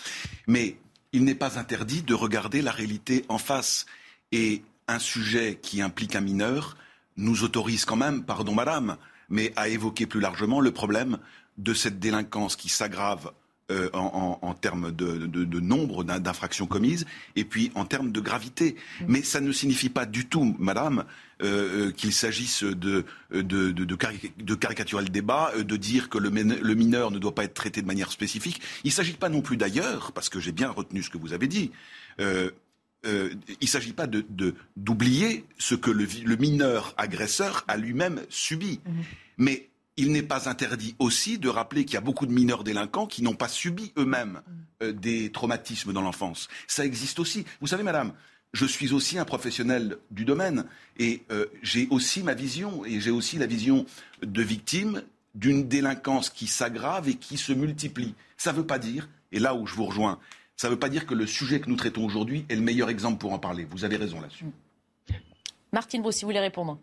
Mais 0.47 0.79
il 1.13 1.25
n'est 1.25 1.35
pas 1.35 1.59
interdit 1.59 2.01
de 2.01 2.15
regarder 2.15 2.63
la 2.63 2.73
réalité 2.73 3.27
en 3.29 3.37
face. 3.37 3.85
Et 4.33 4.63
un 4.89 4.99
sujet 4.99 5.59
qui 5.61 5.83
implique 5.83 6.17
un 6.17 6.23
mineur 6.23 6.79
nous 7.19 7.45
autorise 7.45 7.85
quand 7.85 7.97
même, 7.97 8.25
pardon 8.25 8.55
madame, 8.55 8.97
mais 9.29 9.53
à 9.57 9.69
évoquer 9.69 10.07
plus 10.07 10.21
largement 10.21 10.61
le 10.61 10.71
problème 10.71 11.19
de 11.59 11.75
cette 11.75 11.99
délinquance 11.99 12.57
qui 12.57 12.71
s'aggrave 12.71 13.31
euh, 13.72 13.90
en, 13.94 14.55
termes 14.55 14.92
de, 14.92 15.59
nombre 15.59 16.05
d'infractions 16.05 16.68
commises 16.68 17.05
et 17.35 17.44
puis 17.44 17.72
en 17.74 17.85
termes 17.85 18.12
de 18.12 18.20
gravité. 18.20 18.76
Mm. 19.00 19.05
Mais 19.09 19.22
ça 19.22 19.40
ne 19.40 19.50
signifie 19.50 19.88
pas 19.88 20.07
du 20.07 20.26
tout, 20.26 20.55
madame, 20.61 21.05
euh, 21.42 21.88
euh, 21.88 21.90
qu'il 21.90 22.12
s'agisse 22.12 22.62
de, 22.62 23.05
de, 23.33 24.55
caricaturer 24.55 25.02
le 25.02 25.09
débat, 25.09 25.50
de 25.59 25.76
dire 25.76 26.11
que 26.11 26.16
le, 26.16 26.31
mineur 26.31 27.11
ne 27.11 27.18
doit 27.18 27.35
pas 27.35 27.42
être 27.42 27.55
traité 27.55 27.83
de 27.83 27.88
manière 27.88 28.12
spécifique. 28.12 28.61
Il 28.85 28.90
ne 28.90 28.92
s'agit 28.92 29.14
pas 29.14 29.29
non 29.29 29.42
plus 29.42 29.57
d'ailleurs, 29.57 30.12
parce 30.12 30.29
que 30.29 30.38
j'ai 30.38 30.52
bien 30.52 30.70
retenu 30.70 31.02
ce 31.02 31.11
que 31.11 31.18
vous 31.18 31.33
avez 31.33 31.48
dit, 31.48 31.72
il 32.20 32.52
ne 33.05 33.66
s'agit 33.66 33.94
pas 33.94 34.07
d'oublier 34.76 35.44
ce 35.59 35.74
que 35.74 35.90
le, 35.90 36.37
mineur 36.37 36.94
agresseur 36.98 37.64
a 37.66 37.76
lui-même 37.76 38.20
subi. 38.29 38.79
Mm. 38.87 38.92
Mais 39.38 39.70
il 39.97 40.13
n'est 40.13 40.23
pas 40.23 40.49
interdit 40.49 40.95
aussi 40.99 41.39
de 41.39 41.49
rappeler 41.49 41.85
qu'il 41.85 41.95
y 41.95 41.99
a 41.99 42.03
beaucoup 42.03 42.27
de 42.27 42.33
mineurs 42.33 42.65
délinquants 42.65 43.07
qui 43.07 43.23
n'ont 43.23 43.35
pas 43.35 43.49
subi 43.49 43.93
eux-mêmes 43.97 44.41
mm. 44.47 44.85
euh, 44.85 44.93
des 44.93 45.33
traumatismes 45.33 45.93
dans 45.93 46.03
l'enfance. 46.03 46.49
Ça 46.67 46.85
existe 46.85 47.19
aussi. 47.19 47.45
Vous 47.61 47.67
savez, 47.67 47.83
madame, 47.83 48.13
je 48.53 48.67
suis 48.67 48.93
aussi 48.93 49.19
un 49.19 49.25
professionnel 49.25 49.99
du 50.11 50.25
domaine 50.25 50.67
et 50.99 51.23
euh, 51.31 51.47
j'ai 51.63 51.89
aussi 51.91 52.23
ma 52.23 52.35
vision 52.35 52.85
et 52.85 53.01
j'ai 53.01 53.11
aussi 53.11 53.39
la 53.39 53.47
vision 53.47 53.87
de 54.23 54.43
victime 54.43 55.03
d'une 55.35 55.69
délinquance 55.69 56.31
qui 56.31 56.47
s'aggrave 56.47 57.09
et 57.09 57.15
qui 57.15 57.37
se 57.37 57.53
multiplie. 57.53 58.15
Ça 58.37 58.53
ne 58.53 58.59
veut 58.59 58.67
pas 58.67 58.79
dire, 58.79 59.09
et 59.33 59.39
là 59.39 59.55
où 59.55 59.67
je 59.67 59.75
vous 59.75 59.85
rejoins, 59.85 60.19
ça 60.57 60.69
ne 60.69 60.73
veut 60.73 60.79
pas 60.79 60.89
dire 60.89 61.07
que 61.07 61.15
le 61.15 61.27
sujet 61.27 61.61
que 61.61 61.69
nous 61.69 61.77
traitons 61.77 62.05
aujourd'hui 62.05 62.47
est 62.49 62.55
le 62.55 62.63
meilleur 62.63 62.89
exemple 62.89 63.19
pour 63.19 63.33
en 63.33 63.39
parler. 63.39 63.67
Vous 63.71 63.85
avez 63.85 63.97
raison 63.97 64.21
là-dessus. 64.21 64.47
Martine 65.73 66.01
Brousse, 66.01 66.17
si 66.17 66.25
vous 66.25 66.29
voulez 66.29 66.41
répondre? 66.41 66.79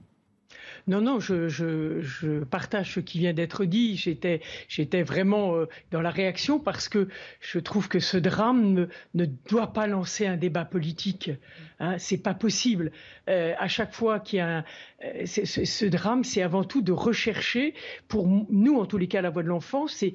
Non, 0.85 0.99
non, 0.99 1.19
je, 1.19 2.43
partage 2.43 2.95
ce 2.95 2.99
qui 2.99 3.19
vient 3.19 3.33
d'être 3.33 3.63
dit. 3.63 3.95
J'étais, 3.95 5.03
vraiment 5.03 5.55
euh, 5.55 5.69
dans 5.91 6.01
la 6.01 6.09
réaction 6.09 6.59
parce 6.59 6.89
que 6.89 7.07
je 7.39 7.59
trouve 7.59 7.87
que 7.87 7.99
ce 7.99 8.17
drame 8.17 8.87
ne, 9.13 9.25
doit 9.49 9.71
pas 9.71 9.87
lancer 9.87 10.25
un 10.25 10.35
débat 10.35 10.65
politique. 10.65 11.31
Hein, 11.79 11.97
c'est 11.99 12.17
pas 12.17 12.33
possible. 12.33 12.91
Euh, 13.29 13.53
à 13.57 13.67
chaque 13.69 13.93
fois 13.93 14.19
qu'il 14.19 14.39
y 14.39 14.41
a 14.41 14.65
euh, 15.05 15.25
ce, 15.25 15.85
drame, 15.85 16.25
c'est 16.25 16.41
avant 16.41 16.65
tout 16.65 16.81
de 16.81 16.91
rechercher, 16.91 17.73
pour 18.09 18.27
nous 18.27 18.75
en 18.75 18.85
tous 18.85 18.97
les 18.97 19.07
cas, 19.07 19.21
la 19.21 19.29
voix 19.29 19.43
de 19.43 19.47
l'enfant, 19.47 19.87
c'est 19.87 20.13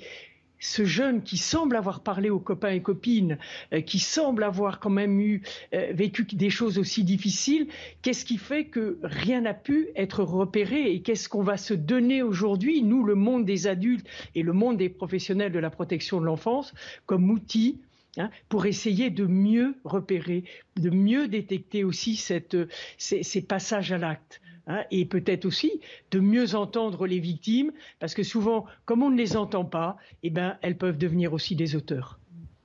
ce 0.60 0.84
jeune 0.84 1.22
qui 1.22 1.36
semble 1.36 1.76
avoir 1.76 2.00
parlé 2.00 2.30
aux 2.30 2.38
copains 2.38 2.70
et 2.70 2.82
copines, 2.82 3.38
euh, 3.72 3.80
qui 3.80 3.98
semble 3.98 4.44
avoir 4.44 4.80
quand 4.80 4.90
même 4.90 5.20
eu 5.20 5.42
euh, 5.74 5.92
vécu 5.92 6.24
des 6.24 6.50
choses 6.50 6.78
aussi 6.78 7.04
difficiles, 7.04 7.68
qu'est-ce 8.02 8.24
qui 8.24 8.38
fait 8.38 8.64
que 8.64 8.98
rien 9.02 9.42
n'a 9.42 9.54
pu 9.54 9.88
être 9.96 10.22
repéré 10.22 10.92
et 10.92 11.02
qu'est-ce 11.02 11.28
qu'on 11.28 11.42
va 11.42 11.56
se 11.56 11.74
donner 11.74 12.22
aujourd'hui, 12.22 12.82
nous, 12.82 13.04
le 13.04 13.14
monde 13.14 13.44
des 13.44 13.66
adultes 13.66 14.06
et 14.34 14.42
le 14.42 14.52
monde 14.52 14.76
des 14.76 14.88
professionnels 14.88 15.52
de 15.52 15.58
la 15.58 15.70
protection 15.70 16.20
de 16.20 16.26
l'enfance, 16.26 16.74
comme 17.06 17.30
outil 17.30 17.80
hein, 18.16 18.30
pour 18.48 18.66
essayer 18.66 19.10
de 19.10 19.26
mieux 19.26 19.76
repérer, 19.84 20.44
de 20.76 20.90
mieux 20.90 21.28
détecter 21.28 21.84
aussi 21.84 22.16
ces 22.16 23.42
passages 23.42 23.92
à 23.92 23.98
l'acte. 23.98 24.40
Hein, 24.68 24.84
et 24.90 25.06
peut-être 25.06 25.46
aussi 25.46 25.80
de 26.10 26.20
mieux 26.20 26.54
entendre 26.54 27.06
les 27.06 27.20
victimes, 27.20 27.72
parce 28.00 28.14
que 28.14 28.22
souvent, 28.22 28.66
comme 28.84 29.02
on 29.02 29.10
ne 29.10 29.16
les 29.16 29.36
entend 29.36 29.64
pas, 29.64 29.96
eh 30.22 30.28
ben, 30.28 30.58
elles 30.60 30.76
peuvent 30.76 30.98
devenir 30.98 31.32
aussi 31.32 31.56
des 31.56 31.74
auteurs. 31.74 32.18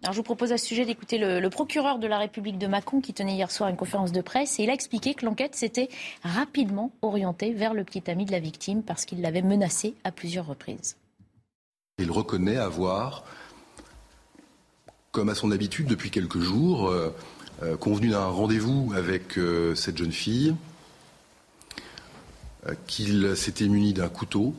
Alors, 0.04 0.12
je 0.12 0.18
vous 0.18 0.24
propose 0.24 0.52
à 0.52 0.58
ce 0.58 0.66
sujet 0.66 0.84
d'écouter 0.84 1.18
le, 1.18 1.50
procureur 1.50 1.98
de 1.98 2.08
la 2.08 2.18
République 2.18 2.58
de 2.58 2.68
Mâcon 2.68 3.00
qui 3.00 3.14
tenait 3.14 3.36
hier 3.36 3.50
soir 3.50 3.70
une 3.70 3.78
conférence 3.78 4.12
de 4.12 4.20
presse 4.20 4.60
et 4.60 4.64
il 4.64 4.70
a 4.70 4.74
expliqué 4.74 5.14
que 5.14 5.26
l'enquête 5.26 5.56
s'était 5.56 5.88
rapidement 6.24 6.92
orientée 7.02 7.54
vers 7.54 7.74
le 7.74 7.86
petit 7.86 8.12
ami 8.12 8.26
de 8.26 8.34
la 8.34 8.40
victime 8.40 8.84
parce 8.84 9.06
qu'il 9.06 9.22
l'avait 9.22 9.42
menacé 9.42 9.94
à 10.04 10.12
plusieurs 10.12 10.46
reprises. 10.46 10.98
Il 12.00 12.12
reconnaît 12.12 12.58
avoir, 12.58 13.24
comme 15.14 15.30
à 15.30 15.36
son 15.36 15.52
habitude 15.52 15.88
depuis 15.88 16.12
quelques 16.12 16.40
jours, 16.40 16.90
euh, 16.90 17.16
euh, 17.62 17.78
convenu 17.78 18.10
d'un 18.10 18.26
rendez-vous 18.26 18.92
avec 18.94 19.38
euh, 19.38 19.74
cette 19.74 19.98
jeune 19.98 20.12
fille 20.12 20.50
euh, 20.50 20.73
qu'il 22.88 23.36
s'était 23.36 23.68
muni 23.68 23.94
d'un 23.94 24.10
couteau, 24.10 24.54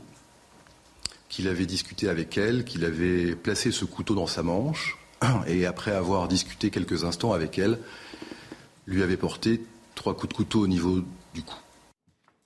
qu'il 1.29 1.49
avait 1.49 1.67
discuté 1.67 2.09
avec 2.09 2.39
elle, 2.39 2.65
qu'il 2.65 2.85
avait 2.85 3.35
placé 3.35 3.73
ce 3.73 3.85
couteau 3.85 4.15
dans 4.15 4.27
sa 4.27 4.43
manche, 4.43 4.99
et 5.47 5.67
après 5.67 5.93
avoir 5.93 6.29
discuté 6.29 6.71
quelques 6.71 7.05
instants 7.05 7.33
avec 7.33 7.59
elle, 7.59 7.79
lui 8.87 9.03
avait 9.03 9.17
porté 9.17 9.63
trois 9.95 10.15
coups 10.15 10.29
de 10.29 10.35
couteau 10.35 10.61
au 10.61 10.67
niveau 10.67 11.03
du 11.35 11.43
cou. 11.43 11.57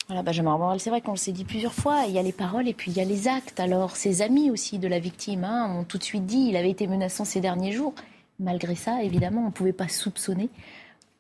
Voilà, 0.07 0.23
Benjamin 0.23 0.57
Morel, 0.57 0.81
c'est 0.81 0.89
vrai 0.89 1.03
qu'on 1.03 1.13
le 1.13 1.19
s'est 1.19 1.33
dit 1.33 1.45
plusieurs 1.45 1.75
fois, 1.75 2.05
il 2.09 2.15
y 2.15 2.19
a 2.19 2.23
les 2.23 2.33
paroles 2.33 2.67
et 2.67 2.73
puis 2.73 2.91
il 2.91 2.97
y 2.97 3.01
a 3.01 3.05
les 3.05 3.29
actes. 3.29 3.61
Alors, 3.61 3.95
ses 3.95 4.23
amis 4.23 4.51
aussi 4.51 4.79
de 4.79 4.89
la 4.89 4.99
victime 4.99 5.45
hein, 5.45 5.71
ont 5.71 5.85
tout 5.85 5.99
de 5.99 6.03
suite 6.03 6.25
dit 6.25 6.47
il 6.49 6.57
avait 6.57 6.71
été 6.71 6.87
menaçant 6.87 7.27
ces 7.27 7.41
derniers 7.41 7.73
jours. 7.73 7.95
Malgré 8.41 8.75
ça, 8.75 9.03
évidemment, 9.03 9.43
on 9.43 9.47
ne 9.47 9.53
pouvait 9.53 9.75
pas 9.75 9.89
soupçonner 9.89 10.49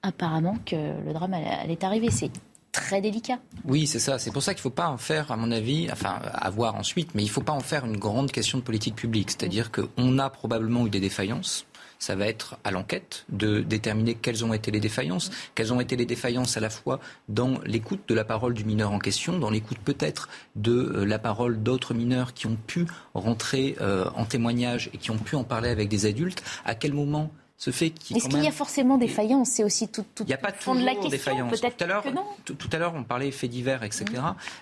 apparemment 0.02 0.56
que 0.64 0.76
le 0.76 1.12
drame 1.12 1.34
allait 1.34 1.84
arriver. 1.84 2.10
C'est 2.10 2.30
très 2.80 3.00
délicat. 3.00 3.38
Oui, 3.64 3.86
c'est 3.86 3.98
ça. 3.98 4.18
C'est 4.18 4.30
pour 4.30 4.42
ça 4.42 4.54
qu'il 4.54 4.60
ne 4.60 4.62
faut 4.62 4.70
pas 4.70 4.88
en 4.88 4.98
faire, 4.98 5.30
à 5.30 5.36
mon 5.36 5.50
avis, 5.50 5.88
enfin, 5.92 6.18
à 6.32 6.50
voir 6.50 6.74
ensuite, 6.74 7.14
mais 7.14 7.22
il 7.22 7.26
ne 7.26 7.30
faut 7.30 7.42
pas 7.42 7.52
en 7.52 7.60
faire 7.60 7.84
une 7.84 7.96
grande 7.96 8.30
question 8.30 8.58
de 8.58 8.62
politique 8.62 8.96
publique. 8.96 9.30
C'est-à-dire 9.30 9.70
qu'on 9.70 10.18
a 10.18 10.30
probablement 10.30 10.86
eu 10.86 10.90
des 10.90 11.00
défaillances. 11.00 11.66
Ça 11.98 12.14
va 12.14 12.28
être 12.28 12.56
à 12.62 12.70
l'enquête 12.70 13.24
de 13.28 13.60
déterminer 13.60 14.14
quelles 14.14 14.44
ont 14.44 14.52
été 14.52 14.70
les 14.70 14.78
défaillances, 14.78 15.30
quelles 15.54 15.72
ont 15.72 15.80
été 15.80 15.96
les 15.96 16.06
défaillances 16.06 16.56
à 16.56 16.60
la 16.60 16.70
fois 16.70 17.00
dans 17.28 17.58
l'écoute 17.64 18.02
de 18.06 18.14
la 18.14 18.24
parole 18.24 18.54
du 18.54 18.64
mineur 18.64 18.92
en 18.92 19.00
question, 19.00 19.36
dans 19.38 19.50
l'écoute 19.50 19.78
peut-être 19.84 20.28
de 20.54 20.72
euh, 20.72 21.04
la 21.04 21.18
parole 21.18 21.60
d'autres 21.60 21.94
mineurs 21.94 22.34
qui 22.34 22.46
ont 22.46 22.56
pu 22.68 22.86
rentrer 23.14 23.76
euh, 23.80 24.08
en 24.14 24.26
témoignage 24.26 24.90
et 24.94 24.98
qui 24.98 25.10
ont 25.10 25.18
pu 25.18 25.34
en 25.34 25.42
parler 25.42 25.70
avec 25.70 25.88
des 25.88 26.06
adultes, 26.06 26.44
à 26.64 26.76
quel 26.76 26.92
moment 26.92 27.32
fait 27.72 27.92
Est-ce 28.14 28.28
qu'il 28.28 28.42
y 28.42 28.46
a 28.46 28.52
forcément 28.52 28.98
des 28.98 29.08
faillances? 29.08 29.50
C'est 29.50 29.64
aussi 29.64 29.88
tout, 29.88 30.04
tout 30.14 30.22
Il 30.24 30.28
n'y 30.28 30.34
a 30.34 30.38
pas 30.38 30.52
fond 30.52 30.74
de 30.76 30.84
la 30.84 30.92
question. 30.92 31.10
Des 31.10 31.18
faillances. 31.18 31.60
Tout 31.60 31.84
à 31.84 31.86
l'heure, 31.86 32.04
tout, 32.44 32.68
à 32.72 32.78
l'heure, 32.78 32.94
on 32.94 33.02
parlait 33.02 33.32
faits 33.32 33.50
divers, 33.50 33.82
etc. 33.82 34.04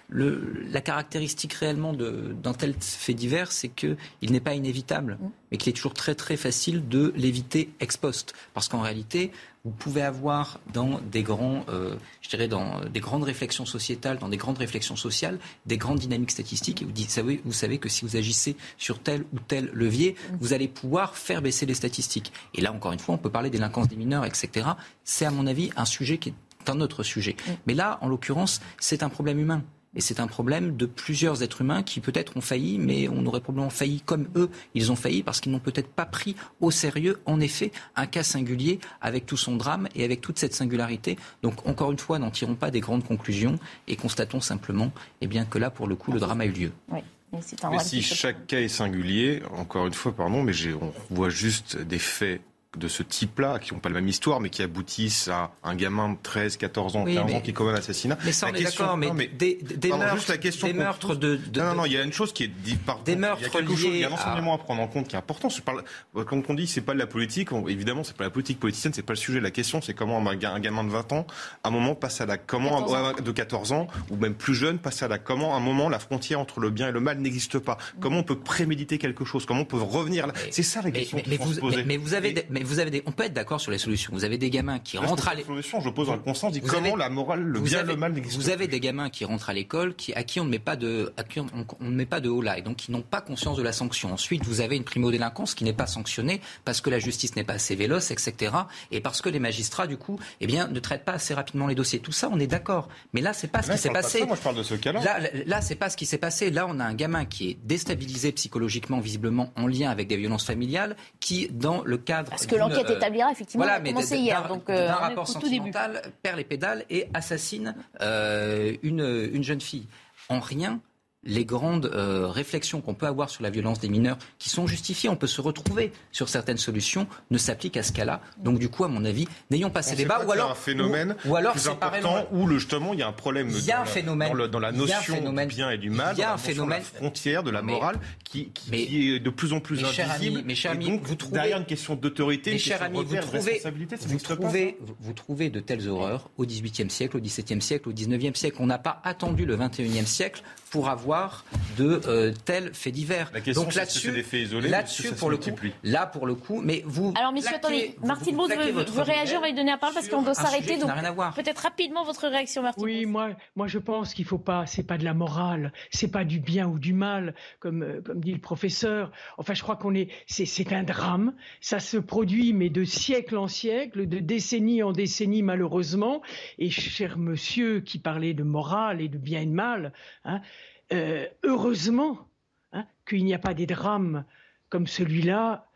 Le, 0.08 0.64
la 0.70 0.80
caractéristique 0.80 1.52
réellement 1.52 1.92
d'un 1.92 2.54
tel 2.54 2.74
fait 2.80 3.14
divers, 3.14 3.52
c'est 3.52 3.68
qu'il 3.68 3.96
n'est 4.22 4.40
pas 4.40 4.54
inévitable. 4.54 5.18
Mais 5.50 5.58
qu'il 5.58 5.70
est 5.70 5.74
toujours 5.74 5.94
très 5.94 6.14
très 6.14 6.36
facile 6.36 6.88
de 6.88 7.12
l'éviter 7.16 7.70
ex 7.80 7.96
post, 7.96 8.34
parce 8.54 8.68
qu'en 8.68 8.80
réalité, 8.80 9.30
vous 9.66 9.72
pouvez 9.72 10.02
avoir 10.02 10.60
dans 10.72 11.00
des 11.10 11.24
grands, 11.24 11.66
euh, 11.68 11.96
je 12.22 12.28
dirais 12.28 12.46
dans 12.46 12.80
des 12.84 13.00
grandes 13.00 13.24
réflexions 13.24 13.66
sociétales, 13.66 14.18
dans 14.18 14.28
des 14.28 14.36
grandes 14.36 14.58
réflexions 14.58 14.94
sociales, 14.94 15.40
des 15.66 15.76
grandes 15.76 15.98
dynamiques 15.98 16.30
statistiques. 16.30 16.82
Et 16.82 16.84
vous, 16.84 16.92
dites, 16.92 17.10
savez, 17.10 17.40
vous 17.44 17.52
savez 17.52 17.78
que 17.78 17.88
si 17.88 18.04
vous 18.04 18.16
agissez 18.16 18.56
sur 18.78 19.00
tel 19.00 19.24
ou 19.32 19.40
tel 19.40 19.68
levier, 19.72 20.14
vous 20.40 20.52
allez 20.52 20.68
pouvoir 20.68 21.16
faire 21.16 21.42
baisser 21.42 21.66
les 21.66 21.74
statistiques. 21.74 22.32
Et 22.54 22.60
là, 22.60 22.72
encore 22.72 22.92
une 22.92 23.00
fois, 23.00 23.16
on 23.16 23.18
peut 23.18 23.30
parler 23.30 23.50
délinquance 23.50 23.88
des 23.88 23.96
mineurs, 23.96 24.24
etc. 24.24 24.68
C'est 25.02 25.24
à 25.24 25.32
mon 25.32 25.48
avis 25.48 25.70
un 25.76 25.84
sujet 25.84 26.18
qui 26.18 26.28
est 26.28 26.70
un 26.70 26.80
autre 26.80 27.02
sujet. 27.02 27.34
Mais 27.66 27.74
là, 27.74 27.98
en 28.02 28.08
l'occurrence, 28.08 28.60
c'est 28.78 29.02
un 29.02 29.08
problème 29.08 29.40
humain. 29.40 29.64
Et 29.94 30.00
c'est 30.00 30.20
un 30.20 30.26
problème 30.26 30.76
de 30.76 30.84
plusieurs 30.84 31.42
êtres 31.42 31.62
humains 31.62 31.82
qui 31.82 32.00
peut-être 32.00 32.36
ont 32.36 32.42
failli, 32.42 32.78
mais 32.78 33.08
on 33.08 33.24
aurait 33.24 33.40
probablement 33.40 33.70
failli 33.70 34.02
comme 34.02 34.28
eux. 34.36 34.50
Ils 34.74 34.92
ont 34.92 34.96
failli 34.96 35.22
parce 35.22 35.40
qu'ils 35.40 35.52
n'ont 35.52 35.58
peut-être 35.58 35.88
pas 35.88 36.04
pris 36.04 36.36
au 36.60 36.70
sérieux, 36.70 37.18
en 37.24 37.40
effet, 37.40 37.72
un 37.94 38.06
cas 38.06 38.22
singulier 38.22 38.78
avec 39.00 39.24
tout 39.24 39.38
son 39.38 39.56
drame 39.56 39.88
et 39.94 40.04
avec 40.04 40.20
toute 40.20 40.38
cette 40.38 40.54
singularité. 40.54 41.16
Donc, 41.42 41.66
encore 41.66 41.92
une 41.92 41.98
fois, 41.98 42.18
n'en 42.18 42.30
tirons 42.30 42.56
pas 42.56 42.70
des 42.70 42.80
grandes 42.80 43.04
conclusions 43.04 43.58
et 43.88 43.96
constatons 43.96 44.40
simplement 44.40 44.92
eh 45.22 45.26
bien, 45.26 45.44
que 45.46 45.58
là, 45.58 45.70
pour 45.70 45.86
le 45.86 45.96
coup, 45.96 46.12
le 46.12 46.20
drame 46.20 46.42
a 46.42 46.46
eu 46.46 46.52
lieu. 46.52 46.72
Oui. 46.90 47.00
Mais, 47.32 47.78
si 47.80 48.02
chaque 48.02 48.46
cas 48.46 48.60
est 48.60 48.68
singulier, 48.68 49.42
encore 49.56 49.86
une 49.86 49.94
fois, 49.94 50.14
pardon, 50.14 50.42
mais 50.42 50.52
on 50.80 50.92
voit 51.14 51.28
juste 51.28 51.76
des 51.76 51.98
faits 51.98 52.40
de 52.76 52.88
ce 52.88 53.02
type-là, 53.02 53.58
qui 53.58 53.74
n'ont 53.74 53.80
pas 53.80 53.88
la 53.88 53.96
même 53.96 54.08
histoire, 54.08 54.40
mais 54.40 54.50
qui 54.50 54.62
aboutissent 54.62 55.28
à 55.28 55.52
un 55.64 55.74
gamin 55.74 56.10
de 56.10 56.16
13, 56.22 56.56
14 56.56 56.96
ans, 56.96 57.04
15 57.04 57.34
ans 57.34 57.40
qui 57.40 57.52
commet 57.52 57.72
un 57.72 57.76
assassinat. 57.76 58.18
Mais 58.24 58.32
ça, 58.32 58.48
on 58.50 58.54
est 58.54 58.62
d'accord, 58.62 58.96
mais, 58.96 59.10
des, 59.26 59.58
meurtres, 59.88 60.24
la 60.28 60.38
question 60.38 60.66
des 60.66 60.72
meurtres 60.72 61.14
de, 61.14 61.38
Non, 61.56 61.64
non, 61.64 61.74
non, 61.74 61.84
il 61.86 61.92
y 61.92 61.96
a 61.96 62.02
une 62.02 62.12
chose 62.12 62.32
qui 62.32 62.44
est 62.44 62.48
dit 62.48 62.76
par 62.76 63.00
Des 63.00 63.16
meurtres 63.16 63.40
il 63.40 63.44
y 63.44 63.46
a 63.46 63.50
quelque 63.50 63.76
chose, 63.76 63.84
il 63.84 63.98
y 63.98 64.04
a 64.04 64.08
un 64.08 64.12
enseignement 64.12 64.54
à... 64.54 64.58
prendre 64.58 64.82
en 64.82 64.88
compte 64.88 65.08
qui 65.08 65.16
est 65.16 65.18
important. 65.18 65.48
Je 65.48 65.62
parle, 65.62 65.84
quand 66.14 66.42
on 66.48 66.54
dit 66.54 66.66
c'est 66.66 66.80
pas 66.80 66.94
de 66.94 66.98
la 66.98 67.06
politique, 67.06 67.50
évidemment, 67.68 68.04
c'est 68.04 68.16
pas 68.16 68.24
la 68.24 68.30
politique 68.30 68.60
politicienne, 68.60 68.92
c'est 68.94 69.02
pas 69.02 69.12
le 69.12 69.18
sujet. 69.18 69.40
La 69.40 69.50
question, 69.50 69.80
c'est 69.80 69.94
comment 69.94 70.18
un, 70.26 70.36
gamin 70.36 70.84
de 70.84 70.90
20 70.90 71.12
ans, 71.12 71.26
à 71.62 71.68
un 71.68 71.70
moment, 71.70 71.94
passe 71.94 72.20
à 72.20 72.26
la. 72.26 72.36
Comment, 72.38 72.82
14 72.82 73.22
de 73.22 73.32
14 73.32 73.72
ans, 73.72 73.86
ou 74.10 74.16
même 74.16 74.34
plus 74.34 74.54
jeune, 74.54 74.78
passe 74.78 75.02
à 75.02 75.08
la. 75.08 75.18
Comment, 75.18 75.54
à 75.54 75.58
un 75.58 75.60
moment, 75.60 75.88
la 75.88 75.98
frontière 75.98 76.40
entre 76.40 76.60
le 76.60 76.70
bien 76.70 76.88
et 76.88 76.92
le 76.92 77.00
mal 77.00 77.18
n'existe 77.18 77.58
pas. 77.58 77.78
Comment 78.00 78.18
on 78.18 78.22
peut 78.22 78.38
préméditer 78.38 78.98
quelque 78.98 79.24
chose? 79.24 79.46
Comment 79.46 79.62
on 79.62 79.64
peut 79.64 79.80
revenir 79.80 80.26
C'est 80.50 80.62
ça 80.62 80.82
la 80.82 80.90
question. 80.90 81.20
Mais, 81.26 81.36
vous, 81.36 81.54
mais, 81.86 81.96
vous 81.96 82.14
avez, 82.14 82.46
mais 82.50 82.62
vous 82.66 82.78
avez 82.78 82.90
des, 82.90 83.02
on 83.06 83.12
peut 83.12 83.24
être 83.24 83.32
d'accord 83.32 83.60
sur 83.60 83.70
les 83.70 83.78
solutions. 83.78 84.12
Vous 84.12 84.24
avez 84.24 84.38
des 84.38 84.50
gamins 84.50 84.78
qui 84.78 84.98
rentrent 84.98 85.28
à 85.28 85.34
l'école. 85.34 85.62
je 85.62 85.88
pose 85.90 86.10
un 86.10 86.18
constat, 86.18 86.50
dit 86.50 86.60
comment 86.60 86.96
la 86.96 87.08
morale, 87.08 87.42
le 87.42 87.60
bien, 87.60 87.82
le 87.82 87.96
mal 87.96 88.12
n'existe 88.12 88.36
Vous 88.36 88.50
avez 88.50 88.68
des 88.68 88.80
gamins 88.80 89.10
qui 89.10 89.24
rentrent 89.24 89.50
à 89.50 89.54
l'école, 89.54 89.94
qui, 89.94 90.12
à 90.14 90.22
qui 90.22 90.40
on 90.40 90.44
ne 90.44 90.50
met 90.50 90.58
pas 90.58 90.76
de, 90.76 91.12
à 91.16 91.24
qui 91.24 91.40
on, 91.40 91.46
ne 91.80 91.90
met 91.90 92.06
pas 92.06 92.20
de 92.20 92.28
haut 92.28 92.42
là, 92.42 92.58
et 92.58 92.62
donc 92.62 92.76
qui 92.76 92.92
n'ont 92.92 93.02
pas 93.02 93.20
conscience 93.20 93.56
de 93.56 93.62
la 93.62 93.72
sanction. 93.72 94.12
Ensuite, 94.12 94.44
vous 94.44 94.60
avez 94.60 94.76
une 94.76 94.84
primo-délinquance 94.84 95.54
qui 95.54 95.64
n'est 95.64 95.72
pas 95.72 95.86
sanctionnée 95.86 96.40
parce 96.64 96.80
que 96.80 96.90
la 96.90 96.98
justice 96.98 97.36
n'est 97.36 97.44
pas 97.44 97.54
assez 97.54 97.74
véloce, 97.74 98.10
etc. 98.10 98.52
Et 98.90 99.00
parce 99.00 99.22
que 99.22 99.28
les 99.28 99.38
magistrats, 99.38 99.86
du 99.86 99.96
coup, 99.96 100.18
eh 100.40 100.46
bien, 100.46 100.68
ne 100.68 100.80
traitent 100.80 101.04
pas 101.04 101.12
assez 101.12 101.34
rapidement 101.34 101.66
les 101.66 101.74
dossiers. 101.74 102.00
Tout 102.00 102.12
ça, 102.12 102.28
on 102.32 102.38
est 102.38 102.46
d'accord. 102.46 102.88
Mais 103.12 103.20
là, 103.20 103.32
c'est 103.32 103.48
pas 103.48 103.62
ce 103.62 103.72
qui 103.72 103.78
s'est 103.78 103.90
passé. 103.90 104.24
moi, 104.24 104.36
je 104.36 104.42
parle 104.42 104.56
de 104.56 104.62
ce 104.62 104.74
cas-là. 104.74 105.02
Là, 105.02 105.18
là 105.46 105.60
c'est 105.60 105.74
pas 105.74 105.90
ce 105.90 105.96
qui 105.96 106.06
s'est 106.06 106.18
passé. 106.18 106.50
Là, 106.50 106.66
on 106.68 106.80
a 106.80 106.84
un 106.84 106.94
gamin 106.94 107.24
qui 107.24 107.50
est 107.50 107.58
déstabilisé 107.64 108.32
psychologiquement, 108.32 109.00
visiblement 109.00 109.52
en 109.56 109.66
lien 109.66 109.90
avec 109.90 110.08
des 110.08 110.16
violences 110.16 110.44
familiales, 110.44 110.96
qui, 111.20 111.48
dans 111.50 111.82
le 111.84 111.96
cadre. 111.98 112.30
Parce 112.30 112.46
que 112.46 112.55
l'enquête 112.58 112.90
euh, 112.90 112.96
établira 112.96 113.30
effectivement. 113.30 113.64
Voilà, 113.64 113.80
mais 113.80 113.90
hier. 113.90 114.48
Donc, 114.48 114.68
euh, 114.68 114.88
un 114.88 114.94
rapport 114.94 115.28
sentimental, 115.28 116.02
perd 116.22 116.36
les 116.36 116.44
pédales 116.44 116.84
et 116.90 117.08
assassine 117.14 117.74
euh, 118.00 118.76
une, 118.82 119.30
une 119.32 119.42
jeune 119.42 119.60
fille. 119.60 119.86
En 120.28 120.40
rien, 120.40 120.80
les 121.26 121.44
grandes 121.44 121.86
euh, 121.86 122.28
réflexions 122.28 122.80
qu'on 122.80 122.94
peut 122.94 123.06
avoir 123.06 123.28
sur 123.28 123.42
la 123.42 123.50
violence 123.50 123.80
des 123.80 123.88
mineurs, 123.88 124.16
qui 124.38 124.48
sont 124.48 124.66
justifiées, 124.66 125.08
on 125.08 125.16
peut 125.16 125.26
se 125.26 125.40
retrouver 125.40 125.92
sur 126.12 126.28
certaines 126.28 126.56
solutions, 126.56 127.06
ne 127.30 127.38
s'appliquent 127.38 127.76
à 127.76 127.82
ce 127.82 127.92
cas-là. 127.92 128.20
Donc 128.38 128.58
du 128.58 128.68
coup, 128.68 128.84
à 128.84 128.88
mon 128.88 129.04
avis, 129.04 129.26
n'ayons 129.50 129.70
pas 129.70 129.82
ces 129.82 129.96
débats. 129.96 130.24
Ou 130.26 130.32
alors, 130.32 130.52
un 130.52 130.54
phénomène 130.54 131.16
ou, 131.24 131.36
alors 131.36 131.52
plus 131.52 131.68
important 131.68 132.26
où 132.32 132.46
le, 132.46 132.58
justement 132.58 132.94
il 132.94 133.00
y 133.00 133.02
a 133.02 133.08
un 133.08 133.12
problème 133.12 133.50
il 133.50 133.64
y 133.64 133.72
a 133.72 133.82
un 133.82 133.84
phénomène, 133.84 134.32
dans, 134.48 134.58
la 134.58 134.72
notion 134.72 135.32
du 135.32 135.46
bien 135.46 135.70
et 135.70 135.78
du 135.78 135.90
mal, 135.90 136.14
il 136.16 136.20
y 136.20 136.22
a 136.22 136.32
un 136.32 136.38
phénomène, 136.38 136.78
de 136.78 136.84
la 136.84 136.98
frontière 136.98 137.42
de 137.42 137.50
la 137.50 137.62
morale 137.62 137.98
qui, 138.24 138.50
qui, 138.50 139.14
est 139.14 139.20
de 139.20 139.30
plus 139.30 139.52
en 139.52 139.60
plus 139.60 139.84
invisible. 139.84 140.42
mes 140.44 140.54
chers 140.54 140.72
amis, 140.72 141.00
vous 141.02 141.14
trouvez, 141.14 141.34
derrière 141.34 141.58
une 141.58 141.66
question 141.66 141.94
d'autorité, 141.94 142.52
une 142.52 142.58
question 142.58 142.80
amis, 142.80 143.04
vous 143.04 143.16
trouvez, 143.16 143.62
vous, 144.06 144.18
trouvez, 144.18 144.78
vous 145.00 145.12
trouvez 145.12 145.50
de 145.50 145.60
telles 145.60 145.88
horreurs 145.88 146.30
au 146.36 146.44
XVIIIe 146.44 146.90
siècle, 146.90 147.16
au 147.16 147.20
XVIIe 147.20 147.60
siècle, 147.60 147.88
au 147.88 147.92
XIXe 147.92 148.38
siècle. 148.38 148.56
On 148.60 148.66
n'a 148.66 148.78
pas 148.78 149.00
attendu 149.04 149.44
le 149.44 149.56
XXIe 149.56 150.06
siècle 150.06 150.42
pour 150.76 150.90
avoir 150.90 151.42
de 151.78 152.02
euh, 152.06 152.34
tels 152.44 152.74
faits 152.74 152.92
divers. 152.92 153.32
Donc 153.54 153.74
là-dessus, 153.74 154.12
des 154.12 154.22
faits 154.22 154.42
isolés, 154.42 154.68
là-dessus 154.68 155.12
pour 155.12 155.30
le 155.30 155.38
coup, 155.38 155.50
là 155.84 156.06
pour 156.06 156.26
le 156.26 156.34
coup, 156.34 156.60
mais 156.62 156.82
vous. 156.84 157.14
Alors 157.16 157.32
messieurs, 157.32 157.56
attendez, 157.56 157.96
Martine 158.04 158.36
Bose 158.36 158.50
veut, 158.50 159.02
réagir, 159.02 159.38
on 159.38 159.40
va 159.40 159.48
lui 159.48 159.54
donner 159.54 159.70
la 159.70 159.78
parole 159.78 159.94
parce 159.94 160.08
qu'on 160.08 160.20
doit 160.20 160.34
s'arrêter. 160.34 160.76
Donc 160.76 160.90
peut-être 161.34 161.60
rapidement 161.60 162.04
votre 162.04 162.28
réaction, 162.28 162.60
Martine. 162.60 162.84
Oui, 162.84 163.06
moi, 163.06 163.30
moi 163.56 163.68
je 163.68 163.78
pense 163.78 164.12
qu'il 164.12 164.26
faut 164.26 164.38
pas, 164.38 164.66
c'est 164.66 164.82
pas 164.82 164.98
de 164.98 165.04
la 165.04 165.14
morale, 165.14 165.72
c'est 165.90 166.10
pas 166.10 166.24
du 166.24 166.40
bien 166.40 166.66
ou 166.68 166.78
du 166.78 166.92
mal, 166.92 167.34
comme 167.58 167.82
euh, 167.82 168.02
comme 168.04 168.20
dit 168.20 168.34
le 168.34 168.40
professeur. 168.40 169.12
Enfin, 169.38 169.54
je 169.54 169.62
crois 169.62 169.76
qu'on 169.76 169.94
est, 169.94 170.10
c'est 170.26 170.72
un 170.74 170.82
drame. 170.82 171.34
Ça 171.62 171.80
se 171.80 171.96
produit, 171.96 172.52
mais 172.52 172.68
de 172.68 172.84
siècle 172.84 173.38
en 173.38 173.48
siècle, 173.48 174.06
de 174.06 174.18
décennie 174.18 174.82
en 174.82 174.92
décennie, 174.92 175.42
malheureusement. 175.42 176.20
Et 176.58 176.68
cher 176.68 177.16
monsieur 177.16 177.80
qui 177.80 177.98
parlait 177.98 178.34
de 178.34 178.42
morale 178.42 179.00
et 179.00 179.08
de 179.08 179.16
bien 179.16 179.40
et 179.40 179.46
de 179.46 179.52
mal, 179.52 179.92
hein, 180.24 180.42
euh, 180.92 181.26
heureusement 181.42 182.28
hein, 182.72 182.86
qu'il 183.08 183.24
n'y 183.24 183.34
a 183.34 183.38
pas 183.38 183.54
des 183.54 183.66
drames 183.66 184.24
comme 184.68 184.86
celui-là 184.86 185.66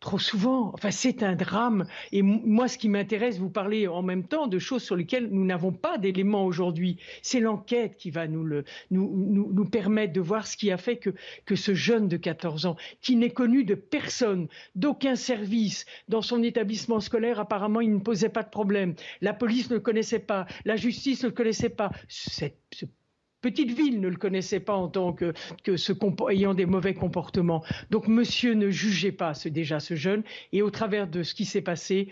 trop 0.00 0.18
souvent. 0.18 0.70
Enfin, 0.74 0.90
c'est 0.90 1.22
un 1.22 1.34
drame. 1.34 1.86
Et 2.12 2.22
moi, 2.22 2.68
ce 2.68 2.78
qui 2.78 2.88
m'intéresse, 2.88 3.38
vous 3.38 3.50
parlez 3.50 3.88
en 3.88 4.02
même 4.02 4.24
temps 4.24 4.46
de 4.46 4.58
choses 4.58 4.82
sur 4.82 4.96
lesquelles 4.96 5.28
nous 5.28 5.44
n'avons 5.44 5.72
pas 5.72 5.98
d'éléments 5.98 6.44
aujourd'hui. 6.44 6.98
C'est 7.22 7.40
l'enquête 7.40 7.96
qui 7.96 8.10
va 8.10 8.28
nous, 8.28 8.44
nous, 8.44 8.62
nous, 8.90 9.52
nous, 9.52 9.64
permettre 9.64 10.12
de 10.12 10.20
voir 10.20 10.46
ce 10.46 10.56
qui 10.56 10.70
a 10.70 10.76
fait 10.76 10.98
que, 10.98 11.10
que 11.44 11.56
ce 11.56 11.74
jeune 11.74 12.08
de 12.08 12.16
14 12.16 12.66
ans, 12.66 12.76
qui 13.00 13.16
n'est 13.16 13.30
connu 13.30 13.64
de 13.64 13.74
personne, 13.74 14.48
d'aucun 14.74 15.16
service, 15.16 15.84
dans 16.08 16.22
son 16.22 16.42
établissement 16.42 17.00
scolaire, 17.00 17.40
apparemment, 17.40 17.80
il 17.80 17.92
ne 17.92 18.00
posait 18.00 18.28
pas 18.28 18.42
de 18.42 18.50
problème. 18.50 18.94
La 19.20 19.34
police 19.34 19.70
ne 19.70 19.76
le 19.76 19.80
connaissait 19.80 20.18
pas, 20.20 20.46
la 20.64 20.76
justice 20.76 21.24
ne 21.24 21.28
le 21.28 21.34
connaissait 21.34 21.70
pas. 21.70 21.90
Petite 23.40 23.70
ville 23.70 24.00
ne 24.00 24.08
le 24.08 24.16
connaissait 24.16 24.60
pas 24.60 24.74
en 24.74 24.88
tant 24.88 25.12
que, 25.12 25.32
que 25.64 25.76
ce, 25.76 25.92
ayant 26.30 26.54
des 26.54 26.66
mauvais 26.66 26.94
comportements. 26.94 27.62
Donc 27.90 28.08
monsieur 28.08 28.54
ne 28.54 28.70
jugez 28.70 29.12
pas 29.12 29.34
ce, 29.34 29.48
déjà 29.48 29.80
ce 29.80 29.94
jeune 29.94 30.22
et 30.52 30.62
au 30.62 30.70
travers 30.70 31.06
de 31.06 31.22
ce 31.22 31.34
qui 31.34 31.44
s'est 31.44 31.62
passé, 31.62 32.08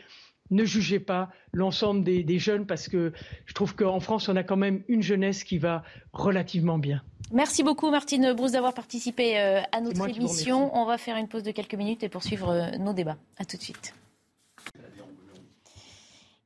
ne 0.51 0.65
jugez 0.65 1.01
pas 1.01 1.31
l'ensemble 1.53 2.05
des, 2.05 2.23
des, 2.23 2.39
jeunes 2.39 2.67
parce 2.67 2.89
que 2.89 3.13
je 3.47 3.55
trouve 3.55 3.75
qu'en 3.75 3.99
France, 4.01 4.29
on 4.29 4.37
a 4.37 4.45
quand 4.45 4.57
même 4.57 4.83
une 4.89 5.03
jeunesse 5.03 5.43
qui 5.43 5.59
va 5.59 5.83
relativement 6.13 6.79
bien. 6.79 7.03
Merci 7.33 7.65
beaucoup 7.65 7.91
Martine 7.91 8.33
Brousse 8.35 8.53
d'avoir 8.53 8.73
participé 8.73 9.39
euh, 9.39 9.61
à 9.73 9.81
notre 9.81 10.09
émission. 10.09 10.71
On 10.77 10.85
va 10.85 10.99
faire 10.99 11.17
une 11.17 11.27
pause 11.27 11.43
de 11.43 11.51
quelques 11.51 11.75
minutes 11.75 12.05
et 12.05 12.09
poursuivre 12.09 12.51
euh, 12.51 12.79
nos 12.79 12.93
débats. 12.93 13.17
À 13.39 13.45
tout 13.45 13.57
de 13.57 13.63
suite. 13.63 13.95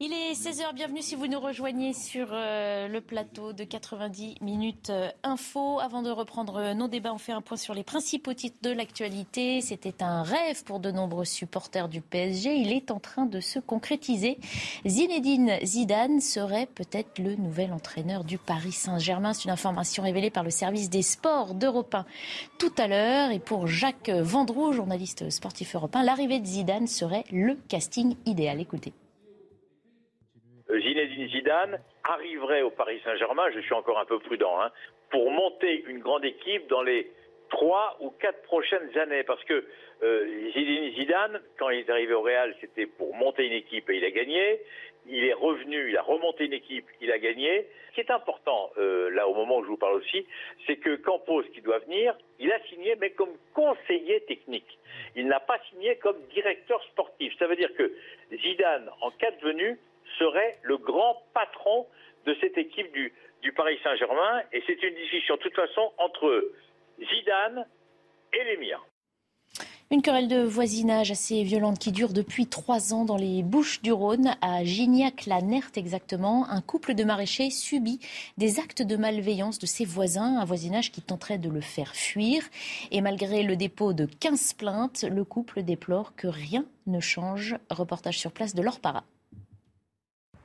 Il 0.03 0.15
est 0.15 0.33
16h, 0.33 0.73
bienvenue 0.73 1.03
si 1.03 1.15
vous 1.15 1.27
nous 1.27 1.39
rejoignez 1.39 1.93
sur 1.93 2.29
euh, 2.33 2.89
le 2.89 3.03
plateau 3.03 3.53
de 3.53 3.65
90 3.65 4.37
minutes 4.41 4.89
euh, 4.89 5.11
info. 5.23 5.79
Avant 5.79 6.01
de 6.01 6.09
reprendre 6.09 6.57
euh, 6.57 6.73
nos 6.73 6.89
débats, 6.89 7.13
on 7.13 7.19
fait 7.19 7.33
un 7.33 7.43
point 7.43 7.59
sur 7.59 7.75
les 7.75 7.85
principaux 7.85 8.33
titres 8.33 8.57
de 8.63 8.71
l'actualité. 8.71 9.61
C'était 9.61 10.03
un 10.03 10.23
rêve 10.23 10.65
pour 10.65 10.81
de 10.81 10.91
nombreux 10.91 11.27
supporters 11.27 11.91
du 11.91 12.01
PSG. 12.01 12.57
Il 12.57 12.73
est 12.73 12.91
en 12.91 12.99
train 12.99 13.27
de 13.27 13.41
se 13.41 13.59
concrétiser. 13.59 14.39
Zinedine 14.87 15.59
Zidane 15.63 16.23
serait 16.23 16.65
peut-être 16.65 17.19
le 17.19 17.37
nouvel 17.37 17.71
entraîneur 17.71 18.25
du 18.25 18.39
Paris 18.39 18.73
Saint-Germain. 18.73 19.35
C'est 19.35 19.45
une 19.45 19.51
information 19.51 20.03
révélée 20.03 20.31
par 20.31 20.45
le 20.45 20.51
service 20.51 20.89
des 20.89 21.03
sports 21.03 21.53
d'Europe 21.53 21.95
1 21.95 22.07
tout 22.59 22.73
à 22.79 22.87
l'heure. 22.87 23.33
Et 23.33 23.39
pour 23.39 23.67
Jacques 23.67 24.09
Vendroux, 24.09 24.73
journaliste 24.73 25.29
sportif 25.29 25.75
européen, 25.75 26.03
l'arrivée 26.03 26.41
de 26.41 26.47
Zidane 26.47 26.87
serait 26.87 27.25
le 27.31 27.59
casting 27.69 28.17
idéal. 28.25 28.63
Écoutez. 28.63 28.95
Zinedine 30.79 31.29
Zidane 31.29 31.81
arriverait 32.05 32.63
au 32.63 32.71
Paris 32.71 33.01
Saint-Germain, 33.05 33.51
je 33.55 33.61
suis 33.61 33.75
encore 33.75 33.99
un 33.99 34.05
peu 34.05 34.19
prudent, 34.19 34.61
hein, 34.61 34.71
pour 35.11 35.31
monter 35.31 35.85
une 35.87 35.99
grande 35.99 36.25
équipe 36.25 36.69
dans 36.69 36.83
les 36.83 37.11
trois 37.51 37.97
ou 38.01 38.11
quatre 38.11 38.43
prochaines 38.43 38.97
années. 38.97 39.25
Parce 39.25 39.43
que 39.45 39.65
euh, 40.03 40.51
Zinedine 40.53 40.95
Zidane, 40.95 41.41
quand 41.59 41.71
il 41.71 41.81
est 41.81 41.91
arrivé 41.91 42.15
au 42.15 42.23
Real, 42.23 42.55
c'était 42.61 42.87
pour 42.87 43.15
monter 43.15 43.47
une 43.47 43.53
équipe 43.53 43.91
et 43.91 43.97
il 43.97 44.05
a 44.05 44.11
gagné. 44.11 44.61
Il 45.07 45.25
est 45.25 45.33
revenu, 45.33 45.89
il 45.89 45.97
a 45.97 46.03
remonté 46.03 46.45
une 46.45 46.53
équipe, 46.53 46.87
il 47.01 47.11
a 47.11 47.19
gagné. 47.19 47.67
Ce 47.89 47.95
qui 47.95 48.01
est 48.01 48.11
important, 48.11 48.71
euh, 48.77 49.11
là 49.11 49.27
au 49.27 49.35
moment 49.35 49.59
où 49.59 49.65
je 49.65 49.69
vous 49.69 49.79
parle 49.79 49.95
aussi, 49.95 50.27
c'est 50.67 50.77
que 50.77 50.97
Campos, 50.97 51.43
qui 51.55 51.63
doit 51.63 51.79
venir, 51.79 52.17
il 52.39 52.53
a 52.53 52.61
signé, 52.69 52.95
mais 53.01 53.11
comme 53.11 53.33
conseiller 53.55 54.21
technique. 54.27 54.79
Il 55.17 55.27
n'a 55.27 55.41
pas 55.41 55.59
signé 55.71 55.97
comme 55.97 56.21
directeur 56.35 56.83
sportif. 56.85 57.37
Ça 57.39 57.47
veut 57.47 57.57
dire 57.57 57.75
que 57.75 57.93
Zidane, 58.31 58.91
en 59.01 59.11
cas 59.11 59.31
de 59.31 59.41
venue, 59.41 59.79
serait 60.19 60.59
le 60.63 60.77
grand 60.77 61.23
patron 61.35 61.87
de 62.27 62.37
cette 62.41 62.59
équipe 62.59 62.93
du, 62.93 63.13
Paris 63.53 63.79
Saint-Germain. 63.83 64.43
Et 64.53 64.63
c'est 64.67 64.83
une 64.83 64.95
discussion, 64.95 65.37
de 65.37 65.41
toute 65.41 65.57
façon, 65.57 65.93
entre 65.99 66.53
Zidane 66.99 67.67
et 68.33 68.45
l'émir. 68.45 68.85
Une 69.93 70.03
querelle 70.03 70.29
de 70.29 70.43
voisinage 70.43 71.11
assez 71.11 71.43
violente 71.43 71.81
qui 71.81 71.91
dure 71.91 72.13
depuis 72.13 72.47
trois 72.47 72.95
ans 72.95 73.05
dans 73.05 73.17
les 73.17 73.43
Bouches 73.43 73.83
du 73.83 73.91
Rhône, 73.91 74.37
à 74.41 74.63
Gignac-la-Nerte 74.63 75.77
exactement. 75.79 76.49
Un 76.49 76.61
couple 76.61 76.95
de 76.95 77.03
maraîchers 77.03 77.51
subit 77.51 77.99
des 78.39 78.61
actes 78.61 78.83
de 78.83 78.97
malveillance 78.97 79.59
de 79.59 79.67
ses 79.67 79.85
voisins, 79.85 80.39
un 80.39 80.45
voisinage 80.45 80.93
qui 80.93 81.03
tenterait 81.03 81.39
de 81.39 81.51
le 81.51 81.61
faire 81.61 81.97
fuir. 81.97 82.45
Et 82.93 83.01
malgré 83.01 83.43
le 83.43 83.57
dépôt 83.57 83.93
de 83.93 84.07
15 84.07 84.53
plaintes, 84.53 85.03
le 85.11 85.25
couple 85.25 85.65
déplore 85.65 86.15
que 86.15 86.29
rien 86.29 86.67
ne 86.87 87.01
change. 87.01 87.57
Reportage 87.69 88.21
sur 88.21 88.31
place 88.31 88.55
de 88.55 88.63
Laure 88.63 88.79
Para. 88.79 89.03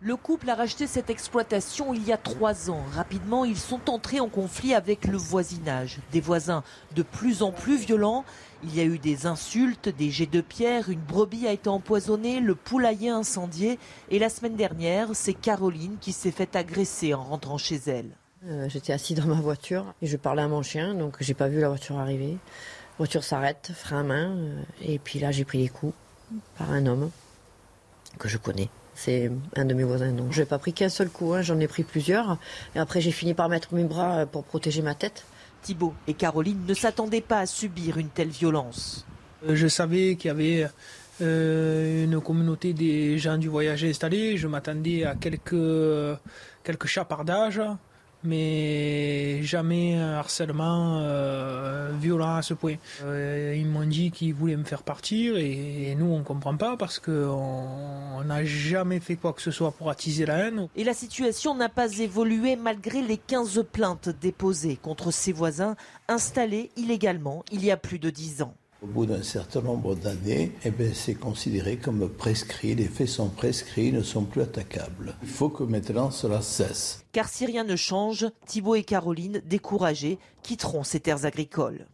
Le 0.05 0.15
couple 0.15 0.51
a 0.51 0.53
racheté 0.53 0.85
cette 0.85 1.09
exploitation 1.09 1.91
il 1.91 2.05
y 2.05 2.13
a 2.13 2.17
trois 2.17 2.69
ans. 2.69 2.83
Rapidement, 2.93 3.43
ils 3.43 3.57
sont 3.57 3.89
entrés 3.89 4.19
en 4.19 4.29
conflit 4.29 4.75
avec 4.75 5.05
le 5.05 5.17
voisinage. 5.17 5.97
Des 6.11 6.21
voisins 6.21 6.63
de 6.95 7.01
plus 7.01 7.41
en 7.41 7.51
plus 7.51 7.77
violents. 7.77 8.23
Il 8.63 8.75
y 8.75 8.81
a 8.81 8.83
eu 8.83 8.99
des 8.99 9.25
insultes, 9.25 9.89
des 9.89 10.11
jets 10.11 10.27
de 10.27 10.41
pierre, 10.41 10.91
une 10.91 10.99
brebis 10.99 11.47
a 11.47 11.53
été 11.53 11.69
empoisonnée, 11.69 12.39
le 12.39 12.53
poulailler 12.53 13.09
incendié. 13.09 13.79
Et 14.11 14.19
la 14.19 14.29
semaine 14.29 14.55
dernière, 14.55 15.09
c'est 15.15 15.33
Caroline 15.33 15.97
qui 15.99 16.11
s'est 16.11 16.29
fait 16.29 16.55
agresser 16.55 17.15
en 17.15 17.23
rentrant 17.23 17.57
chez 17.57 17.81
elle. 17.87 18.11
Euh, 18.45 18.69
J'étais 18.69 18.93
assis 18.93 19.15
dans 19.15 19.25
ma 19.25 19.41
voiture 19.41 19.91
et 20.03 20.05
je 20.05 20.17
parlais 20.17 20.43
à 20.43 20.47
mon 20.47 20.61
chien, 20.61 20.93
donc 20.93 21.17
j'ai 21.19 21.33
pas 21.33 21.47
vu 21.47 21.61
la 21.61 21.69
voiture 21.69 21.97
arriver. 21.97 22.33
La 22.33 22.97
voiture 22.99 23.23
s'arrête, 23.23 23.71
frein 23.75 24.01
à 24.01 24.03
main, 24.03 24.35
euh, 24.37 24.61
et 24.83 24.99
puis 24.99 25.17
là 25.17 25.31
j'ai 25.31 25.45
pris 25.45 25.63
des 25.63 25.69
coups 25.69 25.95
par 26.59 26.69
un 26.69 26.85
homme 26.85 27.09
que 28.19 28.27
je 28.27 28.37
connais. 28.37 28.69
C'est 28.95 29.29
un 29.55 29.65
de 29.65 29.73
mes 29.73 29.83
voisins. 29.83 30.11
Donc, 30.11 30.31
je 30.31 30.39
n'ai 30.39 30.45
pas 30.45 30.57
pris 30.57 30.73
qu'un 30.73 30.89
seul 30.89 31.09
coup, 31.09 31.33
hein, 31.33 31.41
j'en 31.41 31.59
ai 31.59 31.67
pris 31.67 31.83
plusieurs. 31.83 32.37
Et 32.75 32.79
après, 32.79 33.01
j'ai 33.01 33.11
fini 33.11 33.33
par 33.33 33.49
mettre 33.49 33.73
mes 33.73 33.83
bras 33.83 34.19
euh, 34.19 34.25
pour 34.25 34.45
protéger 34.45 34.81
ma 34.81 34.95
tête. 34.95 35.25
Thibault 35.61 35.93
et 36.07 36.13
Caroline 36.13 36.65
ne 36.65 36.73
s'attendaient 36.73 37.21
pas 37.21 37.39
à 37.39 37.45
subir 37.45 37.97
une 37.97 38.09
telle 38.09 38.29
violence. 38.29 39.05
Euh, 39.47 39.55
je 39.55 39.67
savais 39.67 40.15
qu'il 40.15 40.29
y 40.29 40.31
avait 40.31 40.67
euh, 41.21 42.05
une 42.05 42.21
communauté 42.21 42.73
des 42.73 43.17
gens 43.17 43.37
du 43.37 43.49
voyage 43.49 43.83
installés. 43.83 44.37
Je 44.37 44.47
m'attendais 44.47 45.03
à 45.03 45.15
quelques, 45.15 46.17
quelques 46.63 46.87
chapardages 46.87 47.61
mais 48.25 49.41
jamais 49.43 49.95
un 49.95 50.13
harcèlement 50.13 50.99
euh, 51.01 51.91
violent 51.99 52.35
à 52.35 52.41
ce 52.41 52.53
point. 52.53 52.75
Euh, 53.03 53.55
ils 53.57 53.67
m'ont 53.67 53.85
dit 53.85 54.11
qu'ils 54.11 54.33
voulaient 54.33 54.57
me 54.57 54.63
faire 54.63 54.83
partir 54.83 55.37
et, 55.37 55.91
et 55.91 55.95
nous 55.95 56.11
on 56.11 56.23
comprend 56.23 56.55
pas 56.57 56.77
parce 56.77 56.99
qu'on 56.99 58.23
n'a 58.25 58.43
jamais 58.45 58.99
fait 58.99 59.15
quoi 59.15 59.33
que 59.33 59.41
ce 59.41 59.51
soit 59.51 59.71
pour 59.71 59.89
attiser 59.89 60.25
la 60.25 60.47
haine. 60.47 60.67
Et 60.75 60.83
la 60.83 60.93
situation 60.93 61.55
n'a 61.55 61.69
pas 61.69 61.91
évolué 61.99 62.55
malgré 62.55 63.01
les 63.01 63.17
15 63.17 63.65
plaintes 63.71 64.09
déposées 64.09 64.77
contre 64.81 65.11
ses 65.11 65.31
voisins 65.31 65.75
installés 66.07 66.71
illégalement 66.75 67.43
il 67.51 67.63
y 67.63 67.71
a 67.71 67.77
plus 67.77 67.99
de 67.99 68.09
10 68.09 68.41
ans. 68.41 68.55
Au 68.85 68.87
bout 68.87 69.07
d'un 69.07 69.23
certain 69.23 69.61
nombre 69.61 69.95
d'années, 69.95 70.51
eh 70.63 70.69
bien, 70.69 70.91
c'est 70.93 71.15
considéré 71.15 71.77
comme 71.77 72.07
prescrit. 72.07 72.75
Les 72.75 72.85
faits 72.85 73.07
sont 73.07 73.29
prescrits, 73.29 73.91
ne 73.91 74.03
sont 74.03 74.25
plus 74.25 74.43
attaquables. 74.43 75.15
Il 75.23 75.27
faut 75.27 75.49
que 75.49 75.63
maintenant 75.63 76.11
cela 76.11 76.43
cesse. 76.43 77.03
Car 77.11 77.27
si 77.27 77.47
rien 77.47 77.63
ne 77.63 77.75
change, 77.75 78.27
Thibault 78.45 78.75
et 78.75 78.83
Caroline, 78.83 79.41
découragés, 79.43 80.19
quitteront 80.43 80.83
ces 80.83 80.99
terres 80.99 81.25
agricoles. 81.25 81.87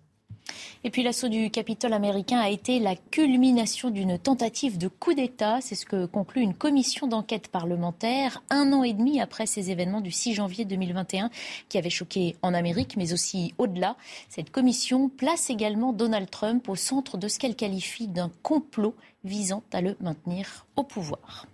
Et 0.83 0.89
puis 0.89 1.03
l'assaut 1.03 1.27
du 1.27 1.49
Capitole 1.51 1.93
américain 1.93 2.39
a 2.39 2.49
été 2.49 2.79
la 2.79 2.95
culmination 2.95 3.89
d'une 3.89 4.17
tentative 4.17 4.77
de 4.77 4.87
coup 4.87 5.13
d'État. 5.13 5.59
C'est 5.61 5.75
ce 5.75 5.85
que 5.85 6.05
conclut 6.05 6.41
une 6.41 6.53
commission 6.53 7.07
d'enquête 7.07 7.47
parlementaire 7.47 8.41
un 8.49 8.73
an 8.73 8.83
et 8.83 8.93
demi 8.93 9.21
après 9.21 9.45
ces 9.45 9.71
événements 9.71 10.01
du 10.01 10.11
6 10.11 10.33
janvier 10.33 10.65
2021 10.65 11.29
qui 11.69 11.77
avaient 11.77 11.89
choqué 11.89 12.35
en 12.41 12.53
Amérique, 12.53 12.95
mais 12.97 13.13
aussi 13.13 13.53
au-delà. 13.57 13.95
Cette 14.29 14.51
commission 14.51 15.09
place 15.09 15.49
également 15.49 15.93
Donald 15.93 16.29
Trump 16.29 16.67
au 16.69 16.75
centre 16.75 17.17
de 17.17 17.27
ce 17.27 17.39
qu'elle 17.39 17.55
qualifie 17.55 18.07
d'un 18.07 18.31
complot 18.43 18.95
visant 19.23 19.63
à 19.71 19.81
le 19.81 19.95
maintenir 19.99 20.65
au 20.75 20.83
pouvoir. 20.83 21.45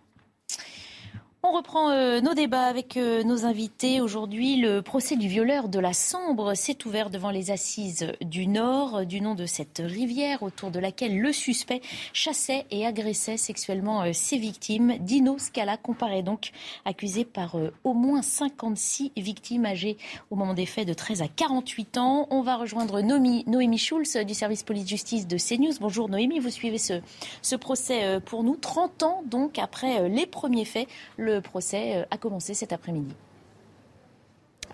On 1.49 1.53
reprend 1.53 1.91
euh, 1.91 2.19
nos 2.19 2.33
débats 2.33 2.65
avec 2.65 2.97
euh, 2.97 3.23
nos 3.23 3.45
invités. 3.45 4.01
Aujourd'hui, 4.01 4.57
le 4.57 4.81
procès 4.81 5.15
du 5.15 5.29
violeur 5.29 5.69
de 5.69 5.79
la 5.79 5.93
Sambre 5.93 6.55
s'est 6.55 6.85
ouvert 6.85 7.09
devant 7.09 7.29
les 7.29 7.51
assises 7.51 8.11
du 8.19 8.47
Nord, 8.47 9.05
du 9.05 9.21
nom 9.21 9.33
de 9.33 9.45
cette 9.45 9.81
rivière 9.83 10.43
autour 10.43 10.71
de 10.71 10.79
laquelle 10.79 11.17
le 11.17 11.31
suspect 11.31 11.79
chassait 12.11 12.65
et 12.69 12.85
agressait 12.85 13.37
sexuellement 13.37 14.01
euh, 14.01 14.11
ses 14.11 14.37
victimes. 14.37 14.97
Dino 14.99 15.37
Scala 15.37 15.77
comparaît 15.77 16.21
donc 16.21 16.51
accusé 16.83 17.23
par 17.23 17.55
au 17.85 17.93
moins 17.93 18.21
56 18.21 19.13
victimes 19.15 19.65
âgées 19.65 19.97
au 20.29 20.35
moment 20.35 20.53
des 20.53 20.65
faits 20.65 20.87
de 20.87 20.93
13 20.93 21.21
à 21.21 21.27
48 21.29 21.97
ans. 21.97 22.27
On 22.29 22.41
va 22.41 22.57
rejoindre 22.57 22.99
Noémie, 22.99 23.45
Noémie 23.47 23.77
Schulz 23.77 24.17
du 24.17 24.33
service 24.33 24.63
police-justice 24.63 25.27
de 25.27 25.37
CNews. 25.37 25.79
Bonjour 25.79 26.09
Noémie, 26.09 26.39
vous 26.39 26.49
suivez 26.49 26.77
ce, 26.77 26.99
ce 27.41 27.55
procès 27.55 28.19
pour 28.25 28.43
nous. 28.43 28.57
30 28.57 29.03
ans 29.03 29.21
donc 29.25 29.59
après 29.59 30.09
les 30.09 30.25
premiers 30.25 30.65
faits. 30.65 30.89
Le 31.15 31.36
procès 31.41 32.05
a 32.09 32.17
commencé 32.17 32.53
cet 32.53 32.73
après-midi. 32.73 33.13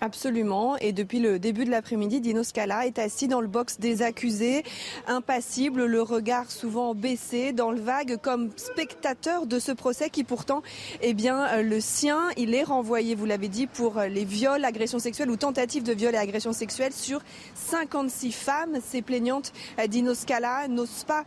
Absolument. 0.00 0.76
Et 0.78 0.92
depuis 0.92 1.20
le 1.20 1.38
début 1.38 1.64
de 1.64 1.70
l'après-midi, 1.70 2.20
Dino 2.20 2.42
Scala 2.42 2.86
est 2.86 2.98
assis 2.98 3.28
dans 3.28 3.40
le 3.40 3.46
box 3.46 3.78
des 3.78 4.02
accusés, 4.02 4.64
impassible, 5.06 5.84
le 5.84 6.02
regard 6.02 6.50
souvent 6.50 6.94
baissé, 6.94 7.52
dans 7.52 7.70
le 7.70 7.80
vague, 7.80 8.18
comme 8.20 8.50
spectateur 8.56 9.46
de 9.46 9.58
ce 9.58 9.72
procès 9.72 10.10
qui 10.10 10.24
pourtant 10.24 10.62
est 11.00 11.14
bien 11.14 11.46
euh, 11.46 11.62
le 11.62 11.80
sien. 11.80 12.20
Il 12.36 12.54
est 12.54 12.64
renvoyé, 12.64 13.14
vous 13.14 13.24
l'avez 13.24 13.48
dit, 13.48 13.66
pour 13.66 13.98
euh, 13.98 14.08
les 14.08 14.24
viols, 14.24 14.64
agressions 14.64 14.98
sexuelles 14.98 15.30
ou 15.30 15.36
tentatives 15.36 15.84
de 15.84 15.92
viol 15.92 16.14
et 16.14 16.18
agressions 16.18 16.52
sexuelles 16.52 16.92
sur 16.92 17.20
56 17.54 18.32
femmes. 18.32 18.78
Ces 18.84 19.00
plaignantes 19.00 19.52
euh, 19.78 19.86
Dino 19.86 20.14
Scala 20.14 20.68
n'osent 20.68 21.04
pas 21.06 21.24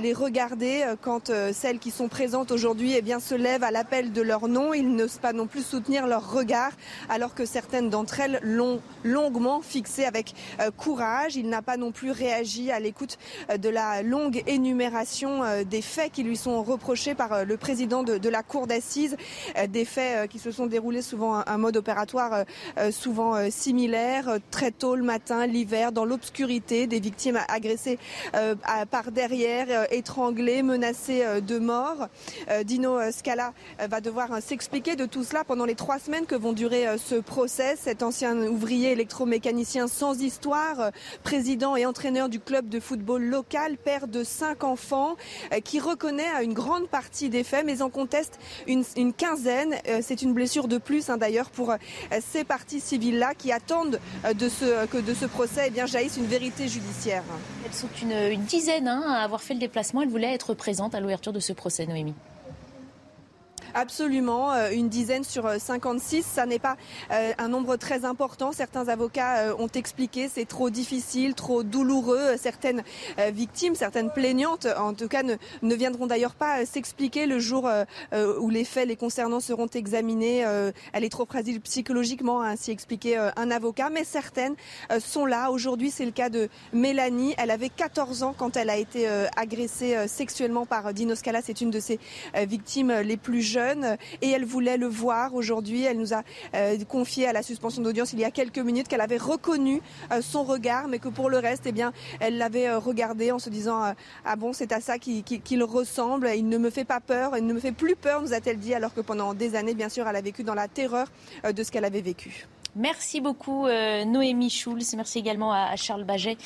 les 0.00 0.12
regarder 0.12 0.94
quand 1.00 1.30
celles 1.52 1.78
qui 1.78 1.90
sont 1.90 2.08
présentes 2.08 2.50
aujourd'hui 2.50 2.94
eh 2.96 3.02
bien, 3.02 3.20
se 3.20 3.34
lèvent 3.34 3.64
à 3.64 3.70
l'appel 3.70 4.12
de 4.12 4.22
leur 4.22 4.48
nom. 4.48 4.72
Ils 4.72 4.94
n'osent 4.94 5.18
pas 5.18 5.32
non 5.32 5.46
plus 5.46 5.62
soutenir 5.62 6.06
leur 6.06 6.32
regard 6.32 6.72
alors 7.08 7.34
que 7.34 7.44
certaines 7.44 7.90
d'entre 7.90 8.05
d'entre 8.06 8.20
elles 8.20 8.38
l'ont 8.44 8.80
longuement 9.02 9.62
fixé 9.62 10.04
avec 10.04 10.32
euh, 10.60 10.70
courage. 10.70 11.34
Il 11.34 11.48
n'a 11.48 11.60
pas 11.60 11.76
non 11.76 11.90
plus 11.90 12.12
réagi 12.12 12.70
à 12.70 12.78
l'écoute 12.78 13.18
euh, 13.50 13.56
de 13.56 13.68
la 13.68 14.04
longue 14.04 14.44
énumération 14.46 15.42
euh, 15.42 15.64
des 15.64 15.82
faits 15.82 16.12
qui 16.12 16.22
lui 16.22 16.36
sont 16.36 16.62
reprochés 16.62 17.16
par 17.16 17.44
le 17.44 17.56
président 17.56 18.04
de, 18.04 18.28
la 18.28 18.44
cour 18.44 18.68
d'assises, 18.68 19.16
des 19.68 19.84
faits 19.84 20.28
qui 20.30 20.38
se 20.38 20.50
sont 20.50 20.66
déroulés 20.66 21.02
souvent 21.02 21.42
un 21.46 21.58
mode 21.58 21.76
opératoire 21.76 22.44
souvent 22.90 23.50
similaire, 23.50 24.38
très 24.50 24.70
tôt 24.70 24.96
le 24.96 25.02
matin, 25.02 25.46
l'hiver, 25.46 25.92
dans 25.92 26.04
l'obscurité, 26.04 26.86
des 26.86 27.00
victimes 27.00 27.38
agressées 27.48 27.98
par 28.90 29.12
derrière, 29.12 29.86
étranglées, 29.92 30.62
menacées 30.62 31.24
de 31.40 31.58
mort. 31.58 32.08
Dino 32.64 32.98
Scala 33.10 33.52
va 33.78 34.00
devoir 34.00 34.42
s'expliquer 34.42 34.96
de 34.96 35.06
tout 35.06 35.24
cela 35.24 35.44
pendant 35.44 35.64
les 35.64 35.76
trois 35.76 35.98
semaines 35.98 36.26
que 36.26 36.34
vont 36.34 36.52
durer 36.52 36.86
ce 36.98 37.16
procès 37.16 37.76
ancien 38.02 38.36
ouvrier 38.46 38.92
électromécanicien 38.92 39.88
sans 39.88 40.20
histoire, 40.20 40.80
euh, 40.80 40.90
président 41.22 41.76
et 41.76 41.86
entraîneur 41.86 42.28
du 42.28 42.40
club 42.40 42.68
de 42.68 42.80
football 42.80 43.22
local, 43.24 43.76
père 43.76 44.08
de 44.08 44.24
cinq 44.24 44.64
enfants, 44.64 45.16
euh, 45.52 45.60
qui 45.60 45.80
reconnaît 45.80 46.28
à 46.34 46.42
une 46.42 46.54
grande 46.54 46.88
partie 46.88 47.28
des 47.28 47.44
faits, 47.44 47.64
mais 47.64 47.82
en 47.82 47.90
conteste 47.90 48.38
une, 48.66 48.84
quinzaine. 49.12 49.74
Euh, 49.88 50.00
c'est 50.02 50.22
une 50.22 50.32
blessure 50.32 50.68
de 50.68 50.78
plus, 50.78 51.10
hein, 51.10 51.16
d'ailleurs, 51.16 51.50
pour 51.50 51.74
ces 52.20 52.44
parties 52.44 52.80
civiles-là 52.80 53.34
qui 53.34 53.52
attendent 53.52 54.00
de 54.34 54.48
ce, 54.48 54.86
que 54.86 54.98
de 54.98 55.14
ce 55.14 55.26
procès 55.26 55.64
eh 55.66 55.70
bien, 55.70 55.86
jaillisse 55.86 56.16
une 56.16 56.26
vérité 56.26 56.68
judiciaire. 56.68 57.22
Elles 57.64 57.74
sont 57.74 57.88
une, 58.02 58.42
dizaine 58.42 58.88
hein, 58.88 59.02
à 59.06 59.22
avoir 59.22 59.42
fait 59.42 59.54
le 59.54 59.60
déplacement. 59.60 60.02
Elles 60.02 60.08
voulaient 60.08 60.32
être 60.32 60.54
présentes 60.54 60.94
à 60.94 61.00
l'ouverture 61.00 61.32
de 61.32 61.40
ce 61.40 61.52
procès, 61.52 61.86
Noémie. 61.86 62.14
Absolument, 63.74 64.52
euh, 64.52 64.70
une 64.70 64.88
dizaine 64.88 65.24
sur 65.24 65.48
56, 65.58 66.18
euh, 66.18 66.22
ça 66.22 66.46
n'est 66.46 66.58
pas 66.58 66.76
euh, 67.10 67.32
un 67.38 67.48
nombre 67.48 67.76
très 67.76 68.04
important. 68.04 68.52
Certains 68.52 68.88
avocats 68.88 69.54
ont 69.58 69.68
expliqué 69.68 70.28
c'est 70.32 70.44
trop 70.44 70.70
difficile, 70.70 71.34
trop 71.34 71.62
douloureux. 71.62 72.36
Certaines 72.38 72.82
victimes, 73.32 73.74
certaines 73.74 74.10
plaignantes, 74.10 74.66
en 74.78 74.94
tout 74.94 75.08
cas, 75.08 75.22
ne, 75.22 75.74
viendront 75.74 76.06
d'ailleurs 76.06 76.34
pas 76.34 76.64
s'expliquer 76.64 77.26
le 77.26 77.38
jour 77.38 77.68
où 78.40 78.50
les 78.50 78.64
faits 78.64 78.88
les 78.88 78.96
concernant 78.96 79.40
seront 79.40 79.66
examinés. 79.66 80.44
Elle 80.92 81.04
est 81.04 81.08
trop 81.10 81.26
fragile 81.26 81.60
psychologiquement, 81.60 82.42
ainsi 82.42 82.70
expliqué 82.70 83.16
un 83.16 83.50
avocat, 83.50 83.90
mais 83.90 84.04
certaines 84.04 84.54
sont 84.98 85.26
là. 85.26 85.50
Aujourd'hui, 85.50 85.90
c'est 85.90 86.04
le 86.04 86.10
cas 86.10 86.28
de 86.28 86.48
Mélanie. 86.72 87.34
Elle 87.38 87.50
avait 87.50 87.68
14 87.68 88.22
ans 88.22 88.34
quand 88.36 88.56
elle 88.56 88.70
a 88.70 88.76
été 88.76 89.08
agressée 89.36 90.06
sexuellement 90.08 90.66
par 90.66 90.92
Dino 90.94 91.14
Scala. 91.14 91.40
C'est 91.42 91.60
une 91.60 91.70
de 91.70 91.80
ses 91.80 91.98
victimes 92.34 92.92
les 92.92 93.16
plus 93.16 93.42
jeunes 93.42 93.55
et 94.22 94.30
elle 94.30 94.44
voulait 94.44 94.76
le 94.76 94.86
voir 94.86 95.34
aujourd'hui. 95.34 95.84
Elle 95.84 95.98
nous 95.98 96.14
a 96.14 96.22
euh, 96.54 96.78
confié 96.84 97.26
à 97.26 97.32
la 97.32 97.42
suspension 97.42 97.82
d'audience 97.82 98.12
il 98.12 98.20
y 98.20 98.24
a 98.24 98.30
quelques 98.30 98.58
minutes 98.58 98.88
qu'elle 98.88 99.00
avait 99.00 99.16
reconnu 99.16 99.80
euh, 100.12 100.20
son 100.22 100.44
regard, 100.44 100.88
mais 100.88 100.98
que 100.98 101.08
pour 101.08 101.30
le 101.30 101.38
reste, 101.38 101.64
eh 101.66 101.72
bien, 101.72 101.92
elle 102.20 102.38
l'avait 102.38 102.68
euh, 102.68 102.78
regardé 102.78 103.32
en 103.32 103.38
se 103.38 103.50
disant 103.50 103.94
ah 104.24 104.36
bon, 104.36 104.52
c'est 104.52 104.72
à 104.72 104.80
ça 104.80 104.98
qu'il 104.98 105.62
ressemble. 105.62 106.30
Il 106.36 106.48
ne 106.48 106.58
me 106.58 106.70
fait 106.70 106.84
pas 106.84 107.00
peur, 107.00 107.36
il 107.36 107.46
ne 107.46 107.52
me 107.52 107.60
fait 107.60 107.72
plus 107.72 107.96
peur, 107.96 108.22
nous 108.22 108.32
a-t-elle 108.32 108.58
dit, 108.58 108.74
alors 108.74 108.94
que 108.94 109.00
pendant 109.00 109.34
des 109.34 109.54
années, 109.54 109.74
bien 109.74 109.88
sûr, 109.88 110.06
elle 110.08 110.16
a 110.16 110.20
vécu 110.20 110.42
dans 110.42 110.54
la 110.54 110.68
terreur 110.68 111.08
de 111.50 111.62
ce 111.62 111.70
qu'elle 111.70 111.84
avait 111.84 112.00
vécu. 112.00 112.46
Merci 112.76 113.20
beaucoup 113.20 113.66
Noémie 113.66 114.50
Schulz. 114.50 114.94
Merci 114.94 115.18
également 115.18 115.52
à, 115.52 115.74
Charles 115.76 116.04
Baget 116.04 116.36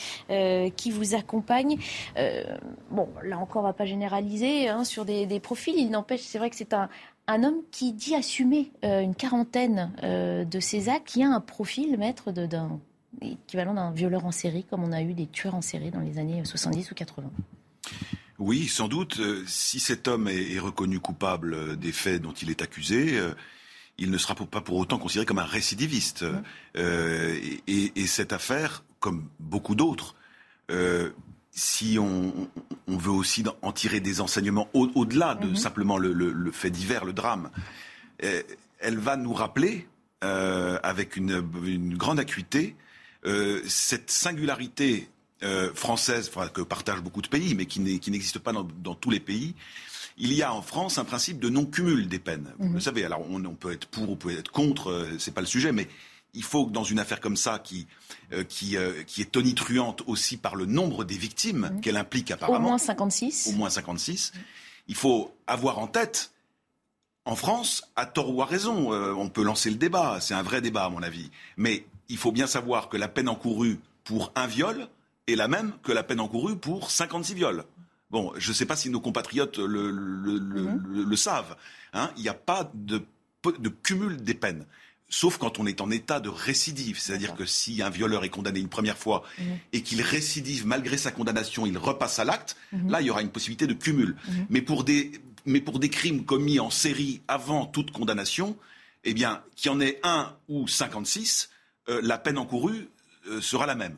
qui 0.76 0.90
vous 0.90 1.14
accompagne. 1.14 1.78
bon, 2.90 3.08
là 3.22 3.38
encore, 3.38 3.62
on 3.62 3.66
ne 3.66 3.70
va 3.70 3.74
pas 3.74 3.84
généraliser 3.84 4.68
hein, 4.68 4.84
sur 4.84 5.04
des, 5.04 5.40
profils. 5.40 5.74
Il 5.76 5.90
n'empêche, 5.90 6.22
c'est 6.22 6.38
vrai 6.38 6.50
que 6.50 6.56
c'est 6.56 6.74
un, 6.74 6.88
homme 7.28 7.62
qui 7.70 7.92
dit 7.92 8.14
assumer 8.14 8.72
euh, 8.84 9.00
une 9.00 9.14
quarantaine 9.14 9.92
euh, 10.02 10.44
de 10.44 10.58
ses 10.58 10.88
actes, 10.88 11.06
qui 11.08 11.22
a 11.22 11.28
un 11.28 11.40
profil, 11.40 11.96
maître 11.96 12.32
d'un 12.32 12.80
équivalent 13.20 13.74
d'un 13.74 13.92
violeur 13.92 14.24
en 14.24 14.32
série, 14.32 14.64
comme 14.64 14.82
on 14.82 14.92
a 14.92 15.02
eu 15.02 15.14
des 15.14 15.26
tueurs 15.26 15.54
en 15.54 15.60
série 15.60 15.90
dans 15.90 16.00
les 16.00 16.18
années 16.18 16.42
70 16.44 16.90
ou 16.90 16.94
80. 16.94 17.30
Oui, 18.38 18.66
sans 18.66 18.88
doute. 18.88 19.20
Euh, 19.20 19.44
si 19.46 19.78
cet 19.78 20.08
homme 20.08 20.26
est, 20.28 20.58
reconnu 20.58 20.98
coupable 20.98 21.76
des 21.76 21.92
faits 21.92 22.22
dont 22.22 22.32
il 22.32 22.50
est 22.50 22.62
accusé, 22.62 23.20
il 23.98 24.10
ne 24.10 24.18
sera 24.18 24.34
pas 24.34 24.60
pour 24.60 24.76
autant 24.76 24.98
considéré 24.98 25.26
comme 25.26 25.38
un 25.38 25.44
récidiviste. 25.44 26.24
et, 26.76 28.06
cette 28.06 28.32
affaire, 28.32 28.82
comme 28.98 29.28
beaucoup 29.38 29.74
d'autres, 29.74 30.14
si 31.52 31.98
on, 31.98 32.48
veut 32.86 33.10
aussi 33.10 33.44
en 33.62 33.72
tirer 33.72 34.00
des 34.00 34.20
enseignements 34.20 34.68
au-delà 34.74 35.34
de 35.34 35.48
mhm. 35.48 35.56
simplement 35.56 35.98
le, 35.98 36.50
fait 36.52 36.70
divers, 36.70 37.04
le 37.04 37.12
drame, 37.12 37.50
euh, 38.24 38.42
elle 38.78 38.98
va 38.98 39.16
nous 39.16 39.32
rappeler, 39.32 39.86
euh, 40.24 40.78
avec 40.82 41.16
une, 41.16 41.96
grande 41.96 42.18
acuité, 42.18 42.76
euh, 43.26 43.60
cette 43.66 44.10
singularité 44.10 45.08
française 45.74 46.30
que 46.52 46.60
partagent 46.60 47.00
beaucoup 47.00 47.22
de 47.22 47.28
pays, 47.28 47.54
mais 47.54 47.64
qui 47.64 47.80
n'existe 47.80 48.38
pas 48.38 48.52
dans, 48.52 48.94
tous 48.94 49.08
les 49.08 49.20
pays. 49.20 49.54
Il 50.20 50.32
y 50.32 50.42
a 50.42 50.54
en 50.54 50.62
France 50.62 50.98
un 50.98 51.04
principe 51.04 51.40
de 51.40 51.48
non-cumul 51.48 52.06
des 52.06 52.18
peines. 52.18 52.52
Vous 52.58 52.68
mhm. 52.68 52.74
le 52.74 52.80
savez, 52.80 53.04
alors 53.04 53.24
on, 53.28 53.44
on, 53.44 53.54
peut 53.54 53.72
être 53.72 53.88
pour, 53.88 54.08
on 54.08 54.16
peut 54.16 54.30
être 54.30 54.52
contre, 54.52 55.08
c'est 55.18 55.34
pas 55.34 55.40
le 55.40 55.46
sujet, 55.46 55.72
mais 55.72 55.88
il 56.34 56.42
faut 56.42 56.66
que 56.66 56.72
dans 56.72 56.84
une 56.84 56.98
affaire 56.98 57.20
comme 57.20 57.36
ça, 57.36 57.58
qui, 57.58 57.86
euh, 58.32 58.44
qui, 58.44 58.76
euh, 58.76 59.02
qui 59.04 59.22
est 59.22 59.30
tonitruante 59.32 60.02
aussi 60.06 60.36
par 60.36 60.56
le 60.56 60.66
nombre 60.66 61.04
des 61.04 61.16
victimes 61.16 61.78
qu'elle 61.82 61.96
implique 61.96 62.30
apparemment. 62.30 62.58
Au 62.58 62.68
moins 62.70 62.78
56. 62.78 63.48
Au 63.48 63.52
moins 63.52 63.70
56. 63.70 64.32
Il 64.88 64.94
faut 64.94 65.34
avoir 65.46 65.78
en 65.78 65.86
tête, 65.86 66.32
en 67.24 67.36
France, 67.36 67.90
à 67.96 68.06
tort 68.06 68.34
ou 68.34 68.42
à 68.42 68.46
raison, 68.46 68.92
euh, 68.92 69.12
on 69.12 69.28
peut 69.28 69.42
lancer 69.42 69.70
le 69.70 69.76
débat, 69.76 70.18
c'est 70.20 70.34
un 70.34 70.42
vrai 70.42 70.60
débat 70.60 70.84
à 70.84 70.88
mon 70.88 71.02
avis, 71.02 71.30
mais 71.56 71.86
il 72.08 72.16
faut 72.16 72.32
bien 72.32 72.46
savoir 72.46 72.88
que 72.88 72.96
la 72.96 73.08
peine 73.08 73.28
encourue 73.28 73.78
pour 74.04 74.32
un 74.34 74.46
viol 74.46 74.88
est 75.26 75.36
la 75.36 75.48
même 75.48 75.72
que 75.82 75.92
la 75.92 76.02
peine 76.02 76.20
encourue 76.20 76.56
pour 76.56 76.90
56 76.90 77.34
viols. 77.34 77.64
Bon, 78.10 78.32
je 78.36 78.48
ne 78.48 78.54
sais 78.54 78.66
pas 78.66 78.76
si 78.76 78.90
nos 78.90 79.00
compatriotes 79.00 79.58
le, 79.58 79.90
le, 79.90 80.38
le, 80.38 80.62
mhm. 81.04 81.16
savent. 81.16 81.56
Hein. 81.92 82.10
il 82.16 82.22
n'y 82.22 82.28
a 82.28 82.34
pas 82.34 82.70
de, 82.74 83.02
de 83.58 83.68
cumul 83.68 84.16
des 84.22 84.34
peines 84.34 84.64
sauf 85.10 85.36
quand 85.38 85.58
on 85.58 85.66
est 85.66 85.80
en 85.80 85.90
état 85.90 86.20
de 86.20 86.28
récidive. 86.28 86.98
C'est-à-dire 86.98 87.34
que 87.34 87.44
si 87.44 87.82
un 87.82 87.90
violeur 87.90 88.24
est 88.24 88.30
condamné 88.30 88.60
une 88.60 88.68
première 88.68 88.96
fois 88.96 89.24
mhm. 89.38 89.58
et 89.72 89.82
qu'il 89.82 90.00
récidive 90.00 90.66
malgré 90.66 90.96
sa 90.96 91.10
condamnation, 91.10 91.66
il 91.66 91.76
repasse 91.76 92.18
à 92.18 92.24
l'acte, 92.24 92.56
mhm. 92.72 92.90
là, 92.90 93.00
il 93.02 93.08
y 93.08 93.10
aura 93.10 93.20
une 93.20 93.30
possibilité 93.30 93.66
de 93.66 93.74
cumul. 93.74 94.16
Mais, 94.48 94.62
pour 94.62 94.84
des, 94.84 95.12
mais 95.44 95.60
pour 95.60 95.78
des 95.80 95.90
crimes 95.90 96.24
commis 96.24 96.60
en 96.60 96.70
série 96.70 97.20
avant 97.28 97.66
toute 97.66 97.90
condamnation, 97.90 98.56
eh 99.04 99.12
bien, 99.12 99.42
qu'il 99.56 99.70
y 99.70 99.74
en 99.74 99.80
ait 99.80 99.98
un 100.02 100.32
ou 100.48 100.68
56, 100.68 101.50
euh, 101.88 102.00
la 102.02 102.16
peine 102.16 102.38
encourue 102.38 102.88
euh, 103.28 103.40
sera 103.40 103.66
la 103.66 103.74
même. 103.74 103.96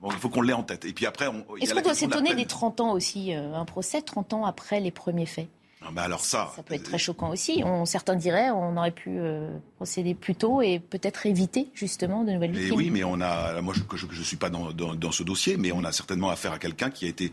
Bon, 0.00 0.10
il 0.10 0.18
faut 0.18 0.28
qu'on 0.28 0.42
l'ait 0.42 0.52
en 0.52 0.62
tête. 0.62 0.84
Et 0.84 0.92
puis 0.92 1.06
après, 1.06 1.26
Est-ce 1.60 1.74
qu'on 1.74 1.82
doit 1.82 1.94
s'étonner 1.94 2.34
des 2.34 2.46
30 2.46 2.80
ans 2.80 2.92
aussi, 2.92 3.34
euh, 3.34 3.54
un 3.54 3.64
procès 3.64 4.02
30 4.02 4.32
ans 4.34 4.46
après 4.46 4.80
les 4.80 4.90
premiers 4.90 5.26
faits? 5.26 5.48
Bah 5.92 6.02
alors 6.02 6.24
ça, 6.24 6.52
ça 6.56 6.62
peut 6.62 6.74
être 6.74 6.84
très 6.84 6.98
choquant 6.98 7.30
aussi. 7.30 7.62
On, 7.64 7.84
certains 7.84 8.16
diraient 8.16 8.50
on 8.50 8.76
aurait 8.76 8.90
pu 8.90 9.10
euh, 9.18 9.56
procéder 9.76 10.14
plus 10.14 10.34
tôt 10.34 10.62
et 10.62 10.80
peut-être 10.80 11.26
éviter 11.26 11.68
justement 11.74 12.24
de 12.24 12.32
nouvelles 12.32 12.52
victimes. 12.52 12.76
oui, 12.76 12.90
mais 12.90 13.04
on 13.04 13.20
a, 13.20 13.60
moi 13.60 13.74
je 13.74 14.06
ne 14.06 14.24
suis 14.24 14.36
pas 14.36 14.50
dans, 14.50 14.72
dans, 14.72 15.12
ce 15.12 15.22
dossier, 15.22 15.56
mais 15.56 15.72
on 15.72 15.84
a 15.84 15.92
certainement 15.92 16.30
affaire 16.30 16.52
à 16.52 16.58
quelqu'un 16.58 16.90
qui 16.90 17.04
a 17.04 17.08
été 17.08 17.32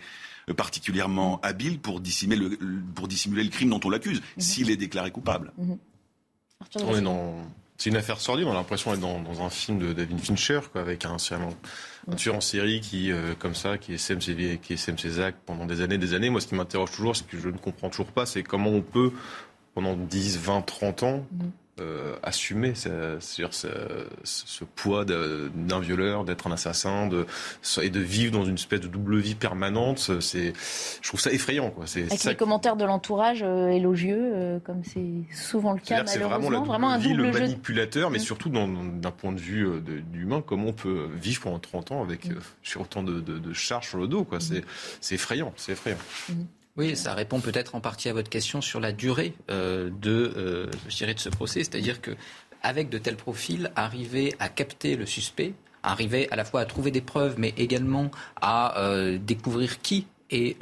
euh, 0.49 0.53
particulièrement 0.53 1.39
habile 1.41 1.79
pour 1.79 1.99
dissimuler 1.99 2.49
le, 2.49 2.57
pour 2.93 3.07
dissimuler 3.07 3.43
le 3.43 3.49
crime 3.49 3.69
dont 3.69 3.79
on 3.83 3.89
l'accuse, 3.89 4.19
mhm. 4.19 4.41
s'il 4.41 4.69
est 4.69 4.77
déclaré 4.77 5.11
coupable. 5.11 5.51
Mhm. 5.57 5.77
C'est 7.77 7.89
une 7.89 7.97
affaire 7.97 8.19
sordide, 8.19 8.45
on 8.45 8.51
a 8.51 8.55
l'impression 8.55 8.91
d'être 8.91 9.01
dans, 9.01 9.19
dans, 9.19 9.41
un 9.41 9.49
film 9.49 9.79
de 9.79 9.93
David 9.93 10.19
Fincher, 10.19 10.61
quoi, 10.71 10.81
avec 10.81 11.05
un, 11.05 11.15
un 11.15 11.49
tueur 12.17 12.35
en 12.35 12.41
série 12.41 12.81
qui, 12.81 13.11
euh, 13.11 13.33
comme 13.37 13.55
ça, 13.55 13.77
qui 13.77 13.97
sème, 13.97 14.21
ses, 14.21 14.59
qui 14.61 14.77
ses 14.77 15.19
actes 15.19 15.39
pendant 15.45 15.65
des 15.65 15.81
années, 15.81 15.97
des 15.97 16.13
années. 16.13 16.29
Moi, 16.29 16.41
ce 16.41 16.47
qui 16.47 16.55
m'interroge 16.55 16.91
toujours, 16.91 17.15
ce 17.15 17.23
que 17.23 17.37
je 17.37 17.49
ne 17.49 17.57
comprends 17.57 17.89
toujours 17.89 18.11
pas, 18.11 18.25
c'est 18.25 18.43
comment 18.43 18.69
on 18.69 18.81
peut, 18.81 19.11
pendant 19.73 19.95
10, 19.95 20.37
20, 20.39 20.61
30 20.61 21.03
ans, 21.03 21.25
euh, 21.79 22.15
assumer 22.21 22.75
ce, 22.75 23.17
ce, 23.19 23.67
ce 24.23 24.63
poids 24.63 25.05
d'un 25.05 25.79
violeur, 25.79 26.23
d'être 26.23 26.45
un 26.47 26.51
assassin, 26.51 27.07
de, 27.07 27.25
et 27.81 27.89
de 27.89 27.99
vivre 27.99 28.31
dans 28.31 28.45
une 28.45 28.55
espèce 28.55 28.81
de 28.81 28.87
double 28.87 29.17
vie 29.17 29.33
permanente. 29.35 30.11
C'est, 30.21 30.53
je 31.01 31.07
trouve 31.07 31.19
ça 31.19 31.31
effrayant. 31.31 31.71
Quoi. 31.71 31.85
Avec 31.95 32.23
les 32.23 32.35
commentaires 32.35 32.75
de 32.75 32.85
l'entourage 32.85 33.41
euh, 33.43 33.69
élogieux, 33.69 34.31
euh, 34.35 34.59
comme 34.59 34.83
c'est 34.83 35.23
souvent 35.35 35.73
le 35.73 35.79
cas 35.79 36.05
C'est 36.05 36.19
vraiment, 36.19 36.63
vraiment 36.63 36.89
un 36.91 36.97
vie, 36.99 37.09
double 37.09 37.23
le 37.23 37.31
jeu. 37.33 37.39
manipulateur, 37.39 38.09
mais 38.11 38.19
Mm. 38.19 38.21
surtout 38.21 38.49
d'un 38.49 39.11
point 39.11 39.31
de 39.31 39.39
vue 39.39 39.65
euh, 39.67 39.79
d'humain, 40.11 40.43
comment 40.45 40.67
on 40.67 40.73
peut 40.73 41.07
vivre 41.15 41.41
pendant 41.41 41.59
30 41.59 41.91
ans 41.91 42.03
avec 42.03 42.25
Mm. 42.27 42.31
euh, 42.33 42.39
sur 42.61 42.81
autant 42.81 43.01
de, 43.03 43.19
de, 43.19 43.39
de 43.39 43.53
charges 43.53 43.89
sur 43.89 43.97
le 43.97 44.07
dos. 44.07 44.23
Quoi. 44.23 44.39
C'est, 44.39 44.63
c'est 45.01 45.15
effrayant. 45.15 45.51
C'est 45.55 45.71
effrayant. 45.71 45.97
Oui, 46.75 46.95
ça 46.95 47.13
répond 47.13 47.39
peut-être 47.39 47.75
en 47.75 47.81
partie 47.81 48.09
à 48.09 48.13
votre 48.13 48.29
question 48.29 48.59
sur 48.59 48.79
la 48.79 48.91
durée 48.91 49.35
euh, 49.51 49.91
de, 50.01 50.33
euh, 50.35 50.71
je 50.89 50.97
dirais, 50.97 51.13
de 51.13 51.19
ce 51.19 51.29
procès. 51.29 51.59
C'est-à-dire 51.59 52.01
que 52.01 52.11
avec 52.63 52.89
de 52.89 52.97
tels 52.97 53.15
profils, 53.15 53.71
arriver 53.75 54.33
à 54.39 54.49
capter 54.49 54.95
le 54.95 55.05
suspect, 55.05 55.53
arriver 55.83 56.31
à 56.31 56.35
la 56.35 56.45
fois 56.45 56.61
à 56.61 56.65
trouver 56.65 56.89
des 56.89 57.01
preuves, 57.01 57.35
mais 57.37 57.53
également 57.57 58.09
à 58.41 58.79
euh, 58.79 59.19
découvrir 59.19 59.81
qui 59.81 60.07
est 60.31 60.57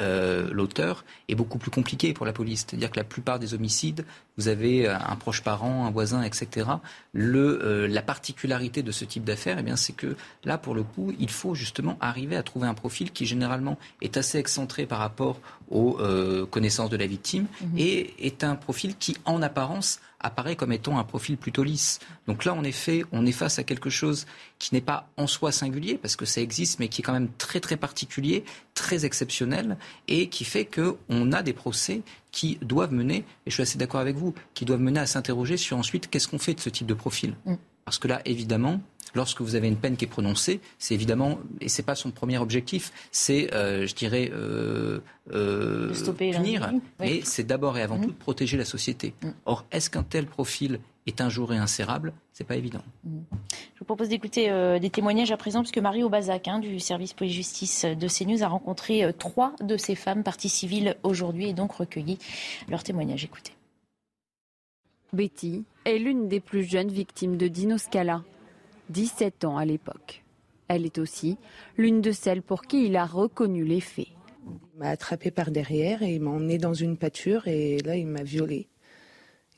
l'auteur, 0.52 1.06
est 1.30 1.36
beaucoup 1.36 1.58
plus 1.58 1.72
compliqué 1.72 2.12
pour 2.12 2.26
la 2.26 2.34
police. 2.34 2.66
C'est-à-dire 2.68 2.92
que 2.92 2.98
la 2.98 3.06
plupart 3.06 3.40
des 3.40 3.54
homicides, 3.54 4.04
vous 4.42 4.48
avez 4.48 4.88
euh, 4.88 4.96
un 4.98 5.16
proche 5.16 5.44
parent, 5.44 5.86
un 5.86 5.92
voisin, 5.92 6.24
etc. 6.24 6.68
Le, 7.14 7.60
euh, 7.64 7.88
la 7.88 8.02
particularité 8.02 8.82
de 8.82 8.92
ce 8.92 9.06
type 9.06 9.24
d'affaires, 9.24 9.58
eh 9.60 9.64
bien, 9.64 9.76
c'est 9.76 9.94
que 9.94 10.16
là, 10.44 10.58
pour 10.58 10.74
le 10.74 10.82
coup, 10.82 11.14
il 11.20 11.30
faut 11.30 11.54
justement 11.54 11.98
arriver 12.02 12.36
à 12.36 12.44
trouver 12.44 12.68
un 12.68 12.74
profil 12.74 13.12
qui 13.12 13.26
généralement 13.28 13.78
est 14.02 14.18
assez 14.18 14.40
excentré 14.40 14.88
par 14.88 14.98
rapport 15.00 15.40
aux 15.70 15.98
euh, 16.00 16.46
connaissances 16.48 16.90
de 16.90 16.98
la 16.98 17.06
victime 17.06 17.46
Mhm. 17.62 17.78
et 17.78 18.14
est 18.28 18.44
un 18.44 18.56
profil 18.56 18.96
qui, 18.98 19.16
en 19.26 19.42
apparence, 19.42 20.00
apparaît 20.20 20.56
comme 20.56 20.72
étant 20.72 21.00
un 21.00 21.04
profil 21.04 21.38
plutôt 21.38 21.64
lisse. 21.64 22.00
Donc 22.28 22.46
là, 22.46 22.54
en 22.54 22.64
effet, 22.64 23.04
on 23.12 23.26
est 23.26 23.32
face 23.32 23.58
à 23.60 23.64
quelque 23.64 23.90
chose 23.90 24.26
qui 24.60 24.74
n'est 24.74 24.82
pas 24.82 25.08
en 25.18 25.28
soi 25.28 25.52
singulier, 25.52 25.98
parce 25.98 26.16
que 26.16 26.26
ça 26.26 26.42
existe, 26.42 26.80
mais 26.80 26.88
qui 26.90 27.02
est 27.02 27.04
quand 27.04 27.14
même 27.14 27.30
très 27.38 27.60
très 27.60 27.78
particulier, 27.78 28.44
très 28.74 29.06
exceptionnel, 29.06 29.78
et 30.08 30.30
qui 30.30 30.44
fait 30.46 30.66
qu'on 30.66 31.32
a 31.32 31.42
des 31.42 31.54
procès 31.54 32.02
qui 32.32 32.58
doivent 32.62 32.94
mener, 32.94 33.18
et 33.46 33.50
je 33.50 33.54
suis 33.54 33.64
assez 33.64 33.78
d'accord 33.78 34.00
avec 34.00 34.16
vous, 34.16 34.34
qui 34.54 34.66
doivent 34.66 34.82
mener 34.82 35.00
à 35.00 35.06
s'interroger 35.06 35.58
sur 35.58 35.78
ensuite 35.78 36.10
qu'est-ce 36.10 36.28
qu'on 36.28 36.40
fait 36.40 36.54
de 36.54 36.60
ce 36.60 36.70
type 36.70 36.88
de 36.88 36.94
profil. 36.94 37.36
Mm. 37.46 37.56
Parce 37.86 37.98
que 38.00 38.08
là, 38.08 38.22
évidemment, 38.26 38.80
lorsque 39.16 39.42
vous 39.42 39.56
avez 39.56 39.68
une 39.68 39.76
peine 39.76 39.98
qui 39.98 40.06
est 40.06 40.08
prononcée, 40.08 40.62
c'est 40.80 40.94
évidemment, 40.94 41.40
et 41.60 41.68
c'est 41.68 41.84
pas 41.84 41.96
son 41.96 42.12
premier 42.12 42.38
objectif, 42.38 42.92
c'est, 43.12 43.54
euh, 43.54 43.86
je 43.88 43.94
dirais, 43.96 44.32
euh, 44.34 45.00
euh, 45.34 45.92
punir, 46.18 46.70
oui. 46.74 46.80
mais 47.00 47.22
c'est 47.24 47.44
d'abord 47.44 47.78
et 47.78 47.82
avant 47.82 47.98
Mhm. 47.98 48.04
tout 48.06 48.12
de 48.12 48.18
protéger 48.18 48.58
la 48.58 48.66
société. 48.66 49.14
Or, 49.46 49.66
est-ce 49.72 49.90
qu'un 49.90 50.04
tel 50.04 50.26
profil 50.26 50.80
est 51.08 51.22
un 51.22 51.30
jour 51.30 51.52
insérable 51.52 52.14
C'est 52.34 52.44
pas 52.44 52.56
évident. 52.56 52.82
Je 53.04 53.80
vous 53.80 53.86
propose 53.86 54.10
d'écouter 54.10 54.52
euh, 54.52 54.80
des 54.80 54.90
témoignages 54.90 55.32
à 55.32 55.38
présent, 55.38 55.62
puisque 55.62 55.80
Marie 55.80 56.04
Aubazac, 56.04 56.48
hein, 56.48 56.60
du 56.60 56.80
service 56.80 57.14
police-justice 57.14 57.86
de 57.86 58.08
CNews, 58.08 58.44
a 58.44 58.48
rencontré 58.48 59.04
euh, 59.04 59.12
trois 59.12 59.54
de 59.62 59.78
ces 59.78 59.96
femmes 59.96 60.24
parties 60.24 60.50
civiles 60.50 60.96
aujourd'hui 61.04 61.50
et 61.50 61.54
donc 61.54 61.72
recueilli 61.72 62.20
leurs 62.70 62.84
témoignages. 62.84 63.26
Écoutez. 63.26 63.54
Betty 65.14 65.66
est 65.86 65.98
l'une 65.98 66.30
des 66.30 66.40
plus 66.40 66.64
jeunes 66.64 66.92
victimes 66.92 67.36
de 67.36 67.48
Dino 67.48 67.78
Scala, 67.78 68.24
17 68.90 69.44
ans 69.46 69.58
à 69.58 69.66
l'époque. 69.66 70.24
Elle 70.68 70.86
est 70.86 71.00
aussi 71.00 71.38
l'une 71.78 72.00
de 72.00 72.12
celles 72.12 72.42
pour 72.42 72.62
qui 72.62 72.86
il 72.86 72.96
a 72.96 73.06
reconnu 73.06 73.66
les 73.66 73.82
faits. 73.82 74.08
Il 74.48 74.80
m'a 74.80 74.90
attrapé 74.90 75.30
par 75.30 75.52
derrière 75.52 76.02
et 76.02 76.16
il 76.16 76.22
m'a 76.22 76.32
emmené 76.32 76.58
dans 76.58 76.74
une 76.74 76.96
pâture 76.96 77.48
et 77.48 77.80
là 77.80 77.98
il 77.98 78.08
m'a 78.08 78.24
violée. 78.24 78.68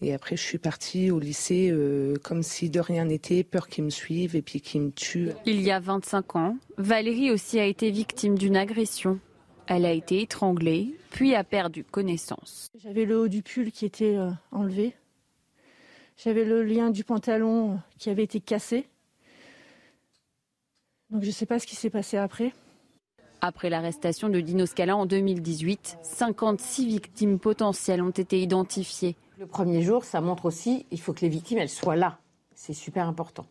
Et 0.01 0.13
après 0.13 0.35
je 0.35 0.41
suis 0.41 0.57
partie 0.57 1.11
au 1.11 1.19
lycée 1.19 1.69
euh, 1.71 2.15
comme 2.23 2.43
si 2.43 2.69
de 2.69 2.79
rien 2.79 3.05
n'était, 3.05 3.43
peur 3.43 3.67
qu'il 3.67 3.85
me 3.85 3.89
suive 3.89 4.35
et 4.35 4.41
puis 4.41 4.59
qu'il 4.59 4.81
me 4.81 4.91
tue. 4.91 5.29
Il 5.45 5.61
y 5.61 5.71
a 5.71 5.79
25 5.79 6.35
ans, 6.35 6.57
Valérie 6.77 7.31
aussi 7.31 7.59
a 7.59 7.65
été 7.65 7.89
victime 7.91 8.37
d'une 8.37 8.57
agression. 8.57 9.19
Elle 9.67 9.85
a 9.85 9.93
été 9.93 10.21
étranglée, 10.21 10.93
puis 11.09 11.35
a 11.35 11.43
perdu 11.45 11.85
connaissance. 11.85 12.67
J'avais 12.83 13.05
le 13.05 13.17
haut 13.17 13.27
du 13.29 13.43
pull 13.43 13.71
qui 13.71 13.85
était 13.85 14.17
euh, 14.17 14.29
enlevé. 14.51 14.93
J'avais 16.17 16.43
le 16.43 16.63
lien 16.63 16.89
du 16.89 17.03
pantalon 17.03 17.73
euh, 17.73 17.77
qui 17.97 18.09
avait 18.09 18.23
été 18.23 18.41
cassé. 18.41 18.87
Donc 21.09 21.21
je 21.21 21.27
ne 21.27 21.33
sais 21.33 21.45
pas 21.45 21.59
ce 21.59 21.67
qui 21.67 21.75
s'est 21.75 21.89
passé 21.89 22.17
après. 22.17 22.51
Après 23.39 23.69
l'arrestation 23.69 24.29
de 24.29 24.39
Dino 24.39 24.65
Scala 24.65 24.95
en 24.95 25.05
2018, 25.05 25.97
56 26.01 26.87
victimes 26.87 27.39
potentielles 27.39 28.01
ont 28.01 28.09
été 28.09 28.41
identifiées. 28.41 29.15
Le 29.43 29.49
premier 29.49 29.81
jour, 29.81 30.05
ça 30.05 30.21
montre 30.21 30.45
aussi, 30.45 30.85
il 30.89 31.01
faut 31.01 31.11
que 31.11 31.19
les 31.19 31.27
victimes, 31.27 31.57
elles 31.57 31.67
soient 31.67 31.97
là. 31.97 32.17
C'est 32.55 32.71
super 32.71 33.09
important. 33.09 33.45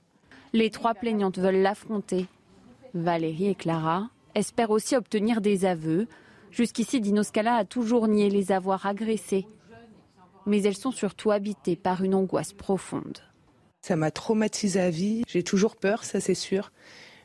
Les 0.54 0.70
trois 0.70 0.94
plaignantes 0.94 1.38
veulent 1.38 1.60
l'affronter. 1.60 2.28
Valérie 2.94 3.48
et 3.48 3.54
Clara 3.54 4.08
espèrent 4.34 4.70
aussi 4.70 4.96
obtenir 4.96 5.42
des 5.42 5.66
aveux. 5.66 6.08
Jusqu'ici, 6.50 7.02
Dino 7.02 7.22
Scala 7.22 7.56
a 7.56 7.66
toujours 7.66 8.08
nié 8.08 8.30
les 8.30 8.52
avoir 8.52 8.86
agressés. 8.86 9.46
Mais 10.46 10.62
elles 10.62 10.78
sont 10.78 10.92
surtout 10.92 11.30
habitées 11.30 11.76
par 11.76 12.02
une 12.02 12.14
angoisse 12.14 12.54
profonde. 12.54 13.18
Ça 13.82 13.94
m'a 13.94 14.10
traumatisée 14.10 14.80
à 14.80 14.88
vie. 14.88 15.24
J'ai 15.28 15.42
toujours 15.42 15.76
peur, 15.76 16.04
ça 16.04 16.20
c'est 16.20 16.32
sûr. 16.32 16.72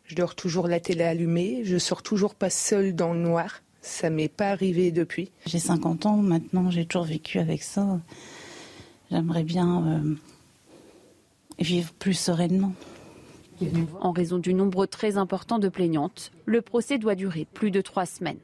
Je 0.03 0.15
dors 0.15 0.35
toujours 0.35 0.67
la 0.67 0.81
télé 0.81 1.05
allumée. 1.05 1.61
Je 1.63 1.77
sors 1.77 2.03
toujours 2.03 2.35
pas 2.35 2.49
seule 2.49 2.93
dans 2.93 3.13
le 3.13 3.19
noir. 3.21 3.61
Ça 3.79 4.09
m'est 4.09 4.27
pas 4.27 4.49
arrivé 4.49 4.91
depuis. 4.91 5.31
J'ai 5.45 5.59
50 5.59 6.05
ans 6.05 6.17
maintenant, 6.17 6.69
j'ai 6.69 6.85
toujours 6.85 7.05
vécu 7.05 7.39
avec 7.39 7.63
ça. 7.63 8.01
J'aimerais 9.11 9.43
bien 9.43 9.87
euh, 9.87 10.15
vivre 11.59 11.93
plus 11.93 12.13
sereinement. 12.13 12.73
En 14.01 14.11
raison 14.11 14.37
du 14.37 14.53
nombre 14.53 14.85
très 14.85 15.17
important 15.17 15.57
de 15.57 15.69
plaignantes, 15.69 16.31
le 16.45 16.61
procès 16.61 16.97
doit 16.97 17.15
durer 17.15 17.45
plus 17.45 17.71
de 17.71 17.81
trois 17.81 18.05
semaines. 18.05 18.37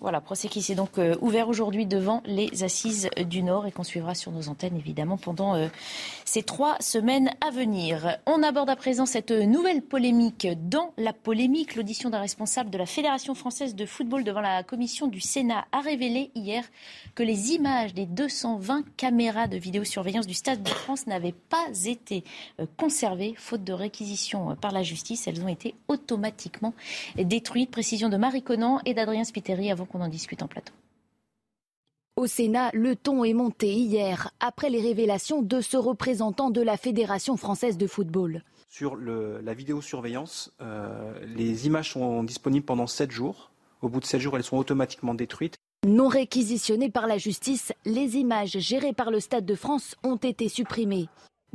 Voilà, 0.00 0.20
procès 0.20 0.48
qui 0.48 0.60
s'est 0.60 0.74
donc 0.74 0.98
euh, 0.98 1.16
ouvert 1.22 1.48
aujourd'hui 1.48 1.86
devant 1.86 2.22
les 2.26 2.64
assises 2.64 3.08
du 3.28 3.42
Nord 3.42 3.66
et 3.66 3.72
qu'on 3.72 3.82
suivra 3.82 4.14
sur 4.14 4.30
nos 4.30 4.50
antennes 4.50 4.76
évidemment 4.76 5.16
pendant 5.16 5.54
euh, 5.54 5.68
ces 6.26 6.42
trois 6.42 6.76
semaines 6.80 7.30
à 7.40 7.50
venir. 7.50 8.18
On 8.26 8.42
aborde 8.42 8.68
à 8.68 8.76
présent 8.76 9.06
cette 9.06 9.30
nouvelle 9.30 9.80
polémique 9.80 10.48
dans 10.68 10.92
la 10.98 11.14
polémique. 11.14 11.76
L'audition 11.76 12.10
d'un 12.10 12.18
responsable 12.18 12.68
de 12.68 12.76
la 12.76 12.84
Fédération 12.84 13.34
française 13.34 13.74
de 13.74 13.86
football 13.86 14.22
devant 14.22 14.42
la 14.42 14.62
commission 14.62 15.06
du 15.06 15.20
Sénat 15.20 15.64
a 15.72 15.80
révélé 15.80 16.30
hier 16.34 16.64
que 17.14 17.22
les 17.22 17.52
images 17.52 17.94
des 17.94 18.04
220 18.04 18.84
caméras 18.98 19.46
de 19.46 19.56
vidéosurveillance 19.56 20.26
du 20.26 20.34
Stade 20.34 20.62
de 20.62 20.68
France 20.68 21.06
n'avaient 21.06 21.34
pas 21.48 21.68
été 21.86 22.22
euh, 22.60 22.66
conservées 22.76 23.34
faute 23.38 23.64
de 23.64 23.72
réquisition 23.72 24.56
par 24.56 24.72
la 24.72 24.82
justice. 24.82 25.26
Elles 25.26 25.42
ont 25.42 25.48
été 25.48 25.74
automatiquement 25.88 26.74
détruites. 27.16 27.70
Précision 27.70 28.10
de 28.10 28.18
Marie 28.18 28.42
Conan 28.42 28.80
et 28.84 28.92
d'Adrien 28.92 29.24
Spiteri 29.24 29.70
avant 29.76 29.84
qu'on 29.84 30.00
en 30.00 30.08
discute 30.08 30.42
en 30.42 30.48
plateau. 30.48 30.72
Au 32.16 32.26
Sénat, 32.26 32.70
le 32.72 32.96
ton 32.96 33.24
est 33.24 33.34
monté 33.34 33.74
hier 33.74 34.30
après 34.40 34.70
les 34.70 34.80
révélations 34.80 35.42
de 35.42 35.60
ce 35.60 35.76
représentant 35.76 36.48
de 36.50 36.62
la 36.62 36.78
Fédération 36.78 37.36
française 37.36 37.76
de 37.76 37.86
football. 37.86 38.42
Sur 38.70 38.96
le- 38.96 39.40
la 39.42 39.52
vidéosurveillance, 39.52 40.50
euh, 40.62 41.12
les 41.26 41.66
images 41.66 41.92
sont 41.92 42.22
disponibles 42.24 42.64
pendant 42.64 42.86
7 42.86 43.10
jours. 43.10 43.50
Au 43.82 43.90
bout 43.90 44.00
de 44.00 44.06
7 44.06 44.20
jours, 44.22 44.34
elles 44.36 44.44
sont 44.44 44.56
automatiquement 44.56 45.12
détruites. 45.14 45.56
Non 45.86 46.08
réquisitionnées 46.08 46.90
par 46.90 47.06
la 47.06 47.18
justice, 47.18 47.72
les 47.84 48.16
images 48.16 48.58
gérées 48.58 48.94
par 48.94 49.10
le 49.10 49.20
Stade 49.20 49.44
de 49.44 49.54
France 49.54 49.94
ont 50.02 50.16
été 50.16 50.48
supprimées. 50.48 51.08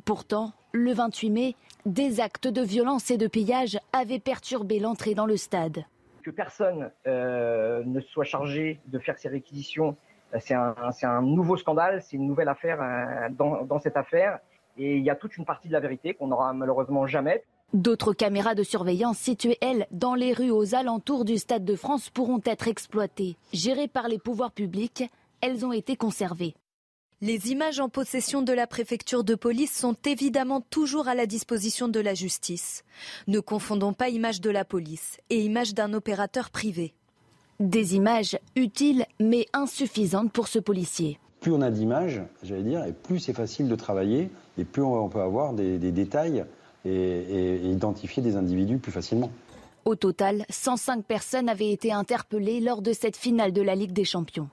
Pourtant, 0.06 0.54
le 0.74 0.94
28 0.94 1.30
mai, 1.32 1.56
des 1.88 2.20
actes 2.20 2.48
de 2.48 2.62
violence 2.62 3.10
et 3.10 3.18
de 3.18 3.28
pillage 3.28 3.80
avaient 3.94 4.20
perturbé 4.20 4.80
l'entrée 4.80 5.16
dans 5.16 5.26
le 5.26 5.38
stade. 5.38 5.84
Que 6.22 6.32
personne 6.32 6.92
euh, 7.08 7.84
ne 7.86 8.00
soit 8.00 8.24
chargé 8.24 8.80
de 8.88 9.00
faire 9.00 9.18
ces 9.18 9.30
réquisitions, 9.30 9.96
euh, 10.34 10.40
c'est 10.40 11.06
un, 11.06 11.22
nouveau 11.22 11.58
scandale, 11.58 12.02
c'est 12.02 12.16
une 12.16 12.28
nouvelle 12.28 12.50
affaire 12.50 12.82
euh, 12.82 13.30
dans 13.30 13.80
cette 13.80 13.98
affaire. 13.98 14.40
Et 14.78 14.98
il 14.98 15.04
y 15.04 15.10
a 15.10 15.16
toute 15.16 15.38
une 15.38 15.46
partie 15.46 15.68
de 15.68 15.74
la 15.74 15.80
vérité 15.80 16.14
qu'on 16.14 16.28
n'aura 16.28 16.54
malheureusement 16.54 17.06
jamais. 17.06 17.44
D'autres 17.74 18.14
caméras 18.14 18.56
de 18.56 18.64
surveillance 18.64 19.18
situées, 19.18 19.58
elles, 19.62 19.88
dans 19.92 20.16
les 20.16 20.34
rues 20.34 20.52
aux 20.52 20.76
alentours 20.76 21.24
du 21.24 21.38
Stade 21.38 21.64
de 21.64 21.76
France 21.76 22.10
pourront 22.10 22.42
être 22.46 22.68
exploitées. 22.68 23.38
Gérées 23.54 23.88
par 23.88 24.08
les 24.08 24.20
pouvoirs 24.20 24.52
publics, 24.52 25.10
elles 25.42 25.66
ont 25.66 25.72
été 25.72 25.96
conservées. 25.96 26.54
Les 27.24 27.52
images 27.52 27.80
en 27.80 27.88
possession 27.88 28.42
de 28.42 28.52
la 28.52 28.66
préfecture 28.66 29.24
de 29.24 29.36
police 29.36 29.72
sont 29.78 29.96
évidemment 30.06 30.60
toujours 30.62 31.08
à 31.08 31.14
la 31.14 31.28
disposition 31.28 31.88
de 31.88 32.00
la 32.00 32.16
justice. 32.16 32.84
Ne 33.28 33.40
confondons 33.40 33.94
pas 33.94 34.10
images 34.10 34.42
de 34.42 34.50
la 34.50 34.66
police 34.66 35.18
et 35.30 35.40
images 35.44 35.76
d'un 35.76 35.94
opérateur 35.94 36.50
privé. 36.50 36.94
Des 37.60 37.96
images 37.96 38.40
utiles 38.56 39.06
mais 39.20 39.46
insuffisantes 39.54 40.32
pour 40.32 40.48
ce 40.48 40.58
policier. 40.58 41.20
Plus 41.42 41.52
on 41.52 41.62
a 41.62 41.70
d'images, 41.70 42.22
j'allais 42.42 42.64
dire, 42.64 42.84
et 42.86 42.94
plus 42.94 43.20
c'est 43.20 43.34
facile 43.34 43.68
de 43.68 43.76
travailler, 43.76 44.30
et 44.58 44.64
plus 44.64 44.82
on 44.82 45.08
peut 45.10 45.22
avoir 45.22 45.54
des, 45.54 45.78
des 45.78 45.92
détails 45.92 46.44
et, 46.86 46.90
et- 46.92 47.56
et 47.66 47.70
identifier 47.70 48.24
des 48.24 48.36
individus 48.36 48.78
plus 48.80 48.92
facilement. 48.92 49.32
Au 49.86 49.96
total, 49.96 50.44
105 50.50 51.04
personnes 51.06 51.50
avaient 51.50 51.72
été 51.72 51.92
interpellées 51.92 52.62
lors 52.62 52.82
de 52.82 52.94
cette 52.94 53.18
finale 53.18 53.52
de 53.54 53.62
la 53.62 53.76
Ligue 53.76 53.94
des 53.94 54.06
Champions. 54.06 54.50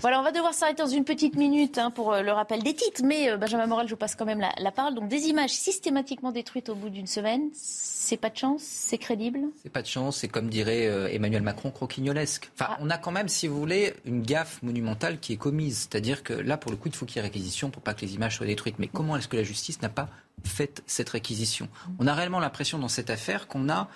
Voilà, 0.00 0.20
on 0.20 0.22
va 0.22 0.32
devoir 0.32 0.52
s'arrêter 0.52 0.82
dans 0.82 0.88
une 0.88 1.04
petite 1.04 1.34
minute 1.34 1.78
hein, 1.78 1.90
pour 1.90 2.12
euh, 2.12 2.22
le 2.22 2.30
rappel 2.30 2.62
des 2.62 2.74
titres, 2.74 3.02
mais 3.04 3.30
euh, 3.30 3.36
Benjamin 3.38 3.66
Morel, 3.66 3.86
je 3.86 3.94
vous 3.94 3.98
passe 3.98 4.14
quand 4.14 4.26
même 4.26 4.40
la, 4.40 4.70
parole. 4.70 4.94
Donc 4.94 5.08
des 5.08 5.28
images 5.28 5.50
systématiquement 5.50 6.30
détruites 6.30 6.68
au 6.68 6.74
bout 6.74 6.90
d'une 6.90 7.06
semaine, 7.06 7.48
c'est 7.54 8.18
pas 8.18 8.28
de 8.28 8.36
chance, 8.36 8.62
c'est 8.62 8.98
crédible? 8.98 9.40
C'est 9.62 9.72
pas 9.72 9.80
de 9.80 9.86
chance, 9.86 10.18
c'est 10.18 10.28
comme 10.28 10.48
dirait 10.48 10.86
euh, 10.86 11.08
Emmanuel 11.08 11.42
Macron, 11.42 11.70
croquignolesque. 11.70 12.50
Enfin, 12.54 12.72
ah. 12.72 12.78
on 12.80 12.90
a 12.90 12.98
quand 12.98 13.12
même, 13.12 13.28
si 13.28 13.48
vous 13.48 13.58
voulez, 13.58 13.94
une 14.04 14.22
gaffe 14.22 14.62
monumentale 14.62 15.18
qui 15.18 15.32
est 15.32 15.38
commise. 15.38 15.88
C'est-à-dire 15.90 16.22
que 16.22 16.34
là, 16.34 16.58
pour 16.58 16.70
le 16.70 16.76
coup, 16.76 16.88
il 16.88 16.94
faut 16.94 17.06
qu'il 17.06 17.16
y 17.16 17.18
ait 17.20 17.22
réquisition 17.22 17.70
pour 17.70 17.82
pas 17.82 17.94
que 17.94 18.02
les 18.02 18.14
images 18.14 18.36
soient 18.36 18.46
détruites. 18.46 18.78
Mais 18.78 18.88
comment 18.88 19.16
est-ce 19.16 19.28
que 19.28 19.36
la 19.36 19.42
justice 19.42 19.80
n'a 19.80 19.88
pas 19.88 20.08
fait 20.44 20.82
cette 20.86 21.08
réquisition? 21.08 21.68
On 21.98 22.06
a 22.06 22.14
réellement 22.14 22.40
l'impression 22.40 22.78
dans 22.78 22.88
cette 22.88 23.10
affaire 23.10 23.48
qu'on 23.48 23.70
a 23.70 23.88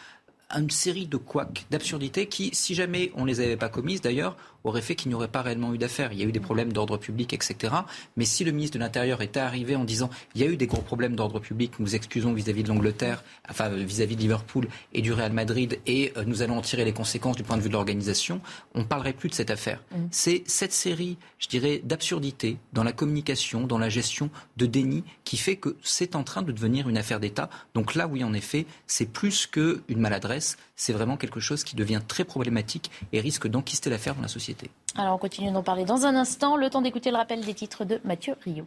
une 0.56 0.70
série 0.70 1.06
de 1.06 1.16
couacs, 1.16 1.66
d'absurdités 1.70 2.26
qui, 2.26 2.50
si 2.54 2.74
jamais 2.74 3.12
on 3.14 3.22
ne 3.22 3.28
les 3.28 3.40
avait 3.40 3.56
pas 3.56 3.68
commises 3.68 4.00
d'ailleurs, 4.00 4.36
aurait 4.64 4.82
fait 4.82 4.94
qu'il 4.94 5.10
n'y 5.10 5.14
aurait 5.14 5.28
pas 5.28 5.42
réellement 5.42 5.72
eu 5.74 5.78
d'affaires. 5.78 6.12
Il 6.12 6.18
y 6.18 6.22
a 6.22 6.26
eu 6.26 6.32
des 6.32 6.40
problèmes 6.40 6.72
d'ordre 6.72 6.96
public, 6.96 7.32
etc. 7.32 7.74
Mais 8.16 8.24
si 8.24 8.44
le 8.44 8.52
ministre 8.52 8.78
de 8.78 8.82
l'Intérieur 8.82 9.22
était 9.22 9.40
arrivé 9.40 9.76
en 9.76 9.84
disant 9.84 10.10
il 10.34 10.40
y 10.40 10.44
a 10.44 10.46
eu 10.46 10.56
des 10.56 10.66
gros 10.66 10.82
problèmes 10.82 11.14
d'ordre 11.14 11.38
public, 11.38 11.78
nous 11.78 11.94
excusons 11.94 12.32
vis-à-vis 12.32 12.62
de 12.62 12.68
l'Angleterre, 12.68 13.22
enfin 13.48 13.68
vis-à-vis 13.68 14.16
de 14.16 14.20
Liverpool 14.20 14.68
et 14.92 15.02
du 15.02 15.12
Real 15.12 15.32
Madrid, 15.32 15.78
et 15.86 16.12
euh, 16.16 16.24
nous 16.26 16.42
allons 16.42 16.58
en 16.58 16.62
tirer 16.62 16.84
les 16.84 16.92
conséquences 16.92 17.36
du 17.36 17.42
point 17.42 17.56
de 17.56 17.62
vue 17.62 17.68
de 17.68 17.74
l'organisation, 17.74 18.40
on 18.74 18.80
ne 18.80 18.84
parlerait 18.84 19.12
plus 19.12 19.28
de 19.28 19.34
cette 19.34 19.50
affaire. 19.50 19.82
Mmh. 19.92 19.96
C'est 20.10 20.42
cette 20.46 20.72
série, 20.72 21.18
je 21.38 21.48
dirais, 21.48 21.80
d'absurdités 21.84 22.56
dans 22.72 22.84
la 22.84 22.92
communication, 22.92 23.66
dans 23.66 23.78
la 23.78 23.88
gestion, 23.88 24.30
de 24.56 24.66
déni, 24.66 25.04
qui 25.24 25.36
fait 25.36 25.56
que 25.56 25.76
c'est 25.82 26.16
en 26.16 26.24
train 26.24 26.42
de 26.42 26.52
devenir 26.52 26.88
une 26.88 26.96
affaire 26.96 27.20
d'État. 27.20 27.50
Donc 27.74 27.94
là, 27.94 28.06
oui, 28.06 28.24
en 28.24 28.32
effet, 28.32 28.66
c'est 28.86 29.06
plus 29.06 29.46
qu'une 29.46 29.82
maladresse, 29.96 30.56
c'est 30.76 30.92
vraiment 30.92 31.16
quelque 31.16 31.40
chose 31.40 31.64
qui 31.64 31.76
devient 31.76 32.00
très 32.06 32.24
problématique 32.24 32.90
et 33.12 33.20
risque 33.20 33.46
d'enquister 33.48 33.90
l'affaire 33.90 34.14
dans 34.14 34.22
la 34.22 34.28
société. 34.28 34.53
Alors 34.96 35.14
on 35.14 35.18
continue 35.18 35.50
d'en 35.50 35.62
parler 35.62 35.84
dans 35.84 36.06
un 36.06 36.14
instant. 36.14 36.56
Le 36.56 36.70
temps 36.70 36.82
d'écouter 36.82 37.10
le 37.10 37.16
rappel 37.16 37.44
des 37.44 37.54
titres 37.54 37.84
de 37.84 38.00
Mathieu 38.04 38.34
Rio. 38.44 38.64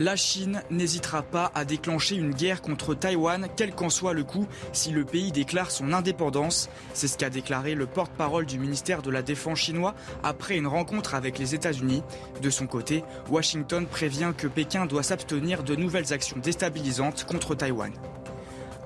La 0.00 0.16
Chine 0.16 0.60
n'hésitera 0.70 1.22
pas 1.22 1.52
à 1.54 1.64
déclencher 1.64 2.16
une 2.16 2.34
guerre 2.34 2.62
contre 2.62 2.96
Taïwan, 2.96 3.46
quel 3.56 3.72
qu'en 3.72 3.90
soit 3.90 4.12
le 4.12 4.24
coût, 4.24 4.48
si 4.72 4.90
le 4.90 5.04
pays 5.04 5.30
déclare 5.30 5.70
son 5.70 5.92
indépendance. 5.92 6.68
C'est 6.94 7.06
ce 7.06 7.16
qu'a 7.16 7.30
déclaré 7.30 7.76
le 7.76 7.86
porte-parole 7.86 8.44
du 8.44 8.58
ministère 8.58 9.02
de 9.02 9.12
la 9.12 9.22
Défense 9.22 9.60
chinois 9.60 9.94
après 10.24 10.56
une 10.56 10.66
rencontre 10.66 11.14
avec 11.14 11.38
les 11.38 11.54
États-Unis. 11.54 12.02
De 12.42 12.50
son 12.50 12.66
côté, 12.66 13.04
Washington 13.30 13.86
prévient 13.86 14.32
que 14.36 14.48
Pékin 14.48 14.86
doit 14.86 15.04
s'abstenir 15.04 15.62
de 15.62 15.76
nouvelles 15.76 16.12
actions 16.12 16.38
déstabilisantes 16.38 17.24
contre 17.24 17.54
Taïwan. 17.54 17.92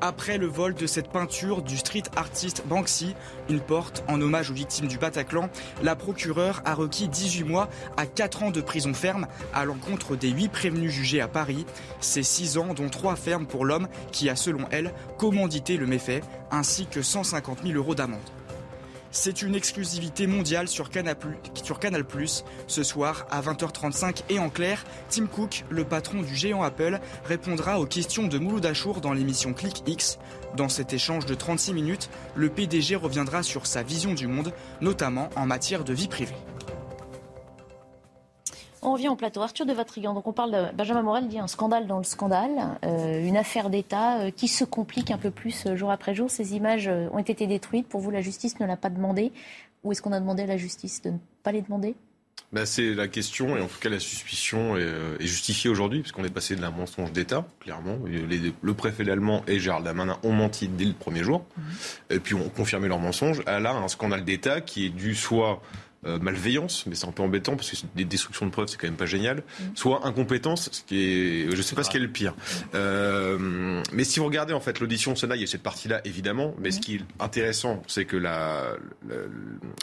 Après 0.01 0.38
le 0.38 0.46
vol 0.46 0.74
de 0.74 0.86
cette 0.86 1.09
peinture 1.09 1.61
du 1.61 1.76
street 1.76 2.05
artiste 2.14 2.62
Banksy, 2.66 3.16
une 3.49 3.61
porte 3.61 4.05
en 4.07 4.20
hommage 4.20 4.51
aux 4.51 4.55
victimes 4.55 4.86
du 4.86 4.96
Bataclan, 4.96 5.51
la 5.82 5.96
procureure 5.96 6.62
a 6.64 6.74
requis 6.74 7.09
18 7.09 7.42
mois 7.42 7.68
à 7.96 8.07
4 8.07 8.44
ans 8.44 8.51
de 8.53 8.61
prison 8.61 8.94
ferme 8.94 9.26
à 9.53 9.64
l'encontre 9.64 10.14
des 10.14 10.30
8 10.30 10.49
prévenus 10.51 10.92
jugés 10.92 11.20
à 11.20 11.26
Paris. 11.26 11.66
C'est 12.01 12.22
6 12.22 12.59
ans 12.59 12.74
dont 12.74 12.88
3 12.88 13.16
fermes 13.16 13.46
pour 13.46 13.64
l'homme 13.64 13.88
qui 14.12 14.28
a 14.28 14.36
selon 14.36 14.66
elle 14.70 14.92
commandité 15.16 15.76
le 15.76 15.86
méfait, 15.86 16.22
ainsi 16.53 16.86
que 16.86 17.03
150 17.03 17.62
000 17.64 17.74
euros 17.76 17.96
d'amende. 17.96 18.20
C'est 19.21 19.43
une 19.43 19.57
exclusivité 19.57 20.29
mondiale 20.29 20.69
sur 20.69 20.91
Canal+, 20.91 21.16
ce 22.69 22.83
soir 22.85 23.27
à 23.33 23.41
20h35 23.41 24.23
et 24.29 24.39
en 24.39 24.49
clair, 24.49 24.85
Tim 25.11 25.27
Cook, 25.27 25.64
le 25.71 25.83
patron 25.83 26.23
du 26.23 26.37
géant 26.37 26.62
Apple, 26.62 27.01
répondra 27.25 27.81
aux 27.81 27.85
questions 27.85 28.29
de 28.29 28.39
Mouloud 28.39 28.64
Achour 28.64 29.01
dans 29.01 29.12
l'émission 29.12 29.55
Click 29.55 29.83
X. 29.89 30.21
Dans 30.57 30.69
cet 30.69 30.93
échange 30.93 31.27
de 31.27 31.35
36 31.35 31.75
minutes, 31.75 32.11
le 32.37 32.49
PDG 32.49 32.95
reviendra 32.95 33.43
sur 33.43 33.66
sa 33.66 33.83
vision 33.83 34.14
du 34.14 34.29
monde, 34.29 34.53
notamment 34.81 35.31
en 35.35 35.47
matière 35.47 35.83
de 35.83 35.93
vie 35.93 36.07
privée. 36.07 36.37
On 38.83 38.93
revient 38.93 39.09
au 39.09 39.16
plateau. 39.16 39.43
Arthur 39.43 39.66
de 39.66 39.72
Vatrigan, 39.72 40.14
donc 40.14 40.26
on 40.26 40.33
parle 40.33 40.53
de 40.53 40.76
Benjamin 40.76 41.03
Morel 41.03 41.29
dit 41.29 41.39
un 41.39 41.49
scandale 41.49 41.87
dans 41.87 41.99
le 41.99 42.05
scandale, 42.05 42.79
euh, 42.85 43.26
une 43.26 43.37
affaire 43.37 43.70
d'État 43.70 44.20
euh, 44.20 44.31
qui 44.31 44.47
se 44.47 44.64
complique 44.64 45.11
un 45.11 45.18
peu 45.18 45.31
plus 45.31 45.66
euh, 45.66 45.76
jour 45.76 45.91
après 45.91 46.14
jour. 46.14 46.31
Ces 46.31 46.55
images 46.55 46.89
ont 46.89 47.18
été 47.18 47.47
détruites. 47.47 47.89
Pour 47.89 48.01
vous, 48.01 48.11
la 48.11 48.20
justice 48.20 48.61
ne 48.61 48.66
l'a 48.66 48.76
pas 48.76 48.91
demandé? 48.91 49.33
Ou 49.85 49.93
est-ce 49.93 50.03
qu'on 50.03 50.12
a 50.12 50.20
demandé 50.20 50.45
à 50.45 50.47
la 50.47 50.57
justice 50.57 51.03
de 51.03 51.11
ne 51.11 51.16
pas 51.43 51.53
les 51.53 51.62
demander? 51.62 51.95
Ben, 52.53 52.64
c'est 52.64 52.95
la 52.95 53.09
question, 53.09 53.59
et 53.59 53.61
en 53.61 53.66
tout 53.66 53.79
cas 53.79 53.91
la 53.91 54.01
suspicion 54.01 54.74
est, 54.79 55.26
justifiée 55.26 55.68
aujourd'hui, 55.68 56.01
puisqu'on 56.01 56.24
est 56.24 56.33
passé 56.33 56.57
de 56.57 56.62
la 56.62 56.70
mensonge 56.70 57.12
d'État, 57.12 57.47
clairement. 57.61 57.99
le 58.07 58.74
préfet 58.74 59.09
allemand 59.11 59.43
et 59.47 59.59
Gérald 59.59 59.85
Damanin 59.85 60.18
ont 60.22 60.33
menti 60.33 60.66
dès 60.66 60.87
le 60.87 60.95
premier 60.95 61.22
jour, 61.22 61.45
mhm. 61.57 61.64
et 62.09 62.20
puis 62.20 62.35
ont 62.35 62.49
confirmé 62.49 62.89
leur 62.89 63.01
mensonge. 63.01 63.43
À 63.45 63.61
là, 63.61 63.72
un 63.72 63.89
scandale 63.89 64.24
d'État 64.24 64.62
qui 64.62 64.87
est 64.87 64.91
dû 64.91 65.14
soit 65.14 65.61
euh, 66.07 66.18
malveillance, 66.20 66.84
mais 66.86 66.94
c'est 66.94 67.09
un 67.09 67.12
peu 67.12 67.24
embêtant 67.24 67.57
parce 67.57 67.70
que 67.72 67.76
des 67.96 68.05
destructions 68.05 68.46
de 68.46 68.53
preuves, 68.53 68.68
c'est 68.68 68.76
quand 68.76 68.86
même 68.86 68.96
pas 68.96 69.07
génial. 69.07 69.38
Mm. 69.38 69.64
Soit 69.74 70.07
incompétence, 70.07 70.68
ce 70.70 70.82
qui 70.82 71.03
est, 71.03 71.51
je 71.57 71.61
sais 71.61 71.74
pas 71.74 71.82
ce 71.82 71.90
qui 71.90 71.96
est 71.96 72.01
le 72.01 72.09
pire. 72.09 72.36
Euh, 72.76 73.82
mais 73.92 74.05
si 74.05 74.20
vous 74.20 74.26
regardez 74.26 74.53
en 74.53 74.61
fait 74.61 74.78
l'audition 74.78 75.16
Sena, 75.16 75.34
il 75.34 75.40
y 75.40 75.44
a 75.44 75.49
cette 75.49 75.64
partie-là 75.64 76.01
évidemment, 76.05 76.55
mais 76.61 76.70
ce 76.70 76.78
mm. 76.78 76.80
qui 76.80 76.94
est 76.94 77.01
intéressant, 77.18 77.82
c'est 77.88 78.05
que 78.05 78.16
la, 78.16 78.76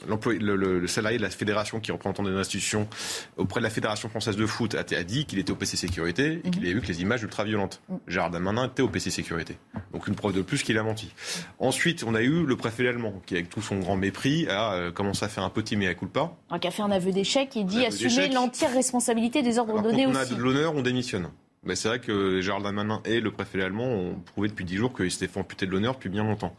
l'employé, 0.07 0.39
le, 0.39 0.87
salarié 0.87 1.17
de 1.17 1.23
la 1.23 1.29
fédération 1.29 1.81
qui 1.81 1.91
représente 1.91 2.25
des 2.25 2.31
institutions 2.31 2.87
auprès 3.35 3.59
de 3.59 3.65
la 3.65 3.69
fédération 3.69 4.07
française 4.07 4.37
de 4.37 4.45
foot 4.45 4.73
a, 4.75 4.83
dit 5.03 5.25
qu'il 5.25 5.39
était 5.39 5.51
au 5.51 5.55
PC 5.55 5.75
sécurité 5.75 6.39
et 6.45 6.49
qu'il 6.49 6.61
mm-hmm. 6.61 6.65
avait 6.65 6.73
vu 6.75 6.81
que 6.81 6.87
les 6.87 7.01
images 7.01 7.23
ultra 7.23 7.43
violentes. 7.43 7.81
Mm. 7.89 7.95
Gérard 8.07 8.31
Damanin 8.31 8.67
était 8.67 8.83
au 8.83 8.87
PC 8.87 9.09
sécurité, 9.09 9.57
donc 9.95 10.07
une 10.07 10.15
preuve 10.15 10.33
de 10.33 10.41
plus 10.41 10.61
qu'il 10.61 10.77
a 10.77 10.83
menti. 10.83 11.09
Ensuite, 11.57 12.03
on 12.05 12.15
a 12.15 12.21
eu 12.21 12.45
le 12.45 12.57
préfet 12.57 12.85
allemand 12.85 13.13
qui, 13.25 13.35
avec 13.35 13.49
tout 13.49 13.61
son 13.61 13.79
grand 13.79 13.95
mépris, 13.95 14.45
a 14.49 14.73
euh, 14.73 14.91
commencé 14.91 15.23
à 15.23 15.29
faire 15.29 15.43
un 15.43 15.49
petit 15.49 15.77
mea 15.77 15.93
pas. 16.11 16.37
Un 16.49 16.59
qui 16.59 16.67
a 16.67 16.71
fait 16.71 16.81
un 16.81 16.91
aveu 16.91 17.13
d'échec 17.13 17.55
et 17.55 17.63
dit 17.63 17.85
assumer 17.85 18.27
l'entière 18.27 18.73
responsabilité 18.73 19.41
des 19.41 19.57
ordres 19.57 19.81
donnés 19.81 20.05
aussi. 20.05 20.17
On 20.17 20.19
a 20.19 20.25
de 20.25 20.35
l'honneur, 20.35 20.75
on 20.75 20.81
démissionne. 20.81 21.29
Mais 21.63 21.75
c'est 21.75 21.87
vrai 21.87 21.99
que 21.99 22.41
Gérald 22.41 22.63
Darmanin 22.63 23.01
et 23.05 23.21
le 23.21 23.31
préfet 23.31 23.63
allemand 23.63 23.87
ont 23.87 24.15
prouvé 24.33 24.49
depuis 24.49 24.65
dix 24.65 24.75
jours 24.75 24.93
qu'ils 24.93 25.09
s'étaient 25.09 25.31
fait 25.31 25.39
amputer 25.39 25.65
de 25.65 25.71
l'honneur 25.71 25.95
depuis 25.95 26.09
bien 26.09 26.23
longtemps. 26.23 26.53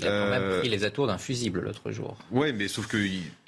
Il 0.00 0.06
a 0.06 0.10
quand 0.10 0.30
même 0.30 0.42
euh, 0.42 0.58
pris 0.58 0.68
les 0.68 0.84
atours 0.84 1.06
d'un 1.06 1.16
fusible 1.16 1.60
l'autre 1.60 1.92
jour. 1.92 2.16
Oui, 2.32 2.52
mais 2.52 2.66
sauf 2.66 2.88
que, 2.88 2.98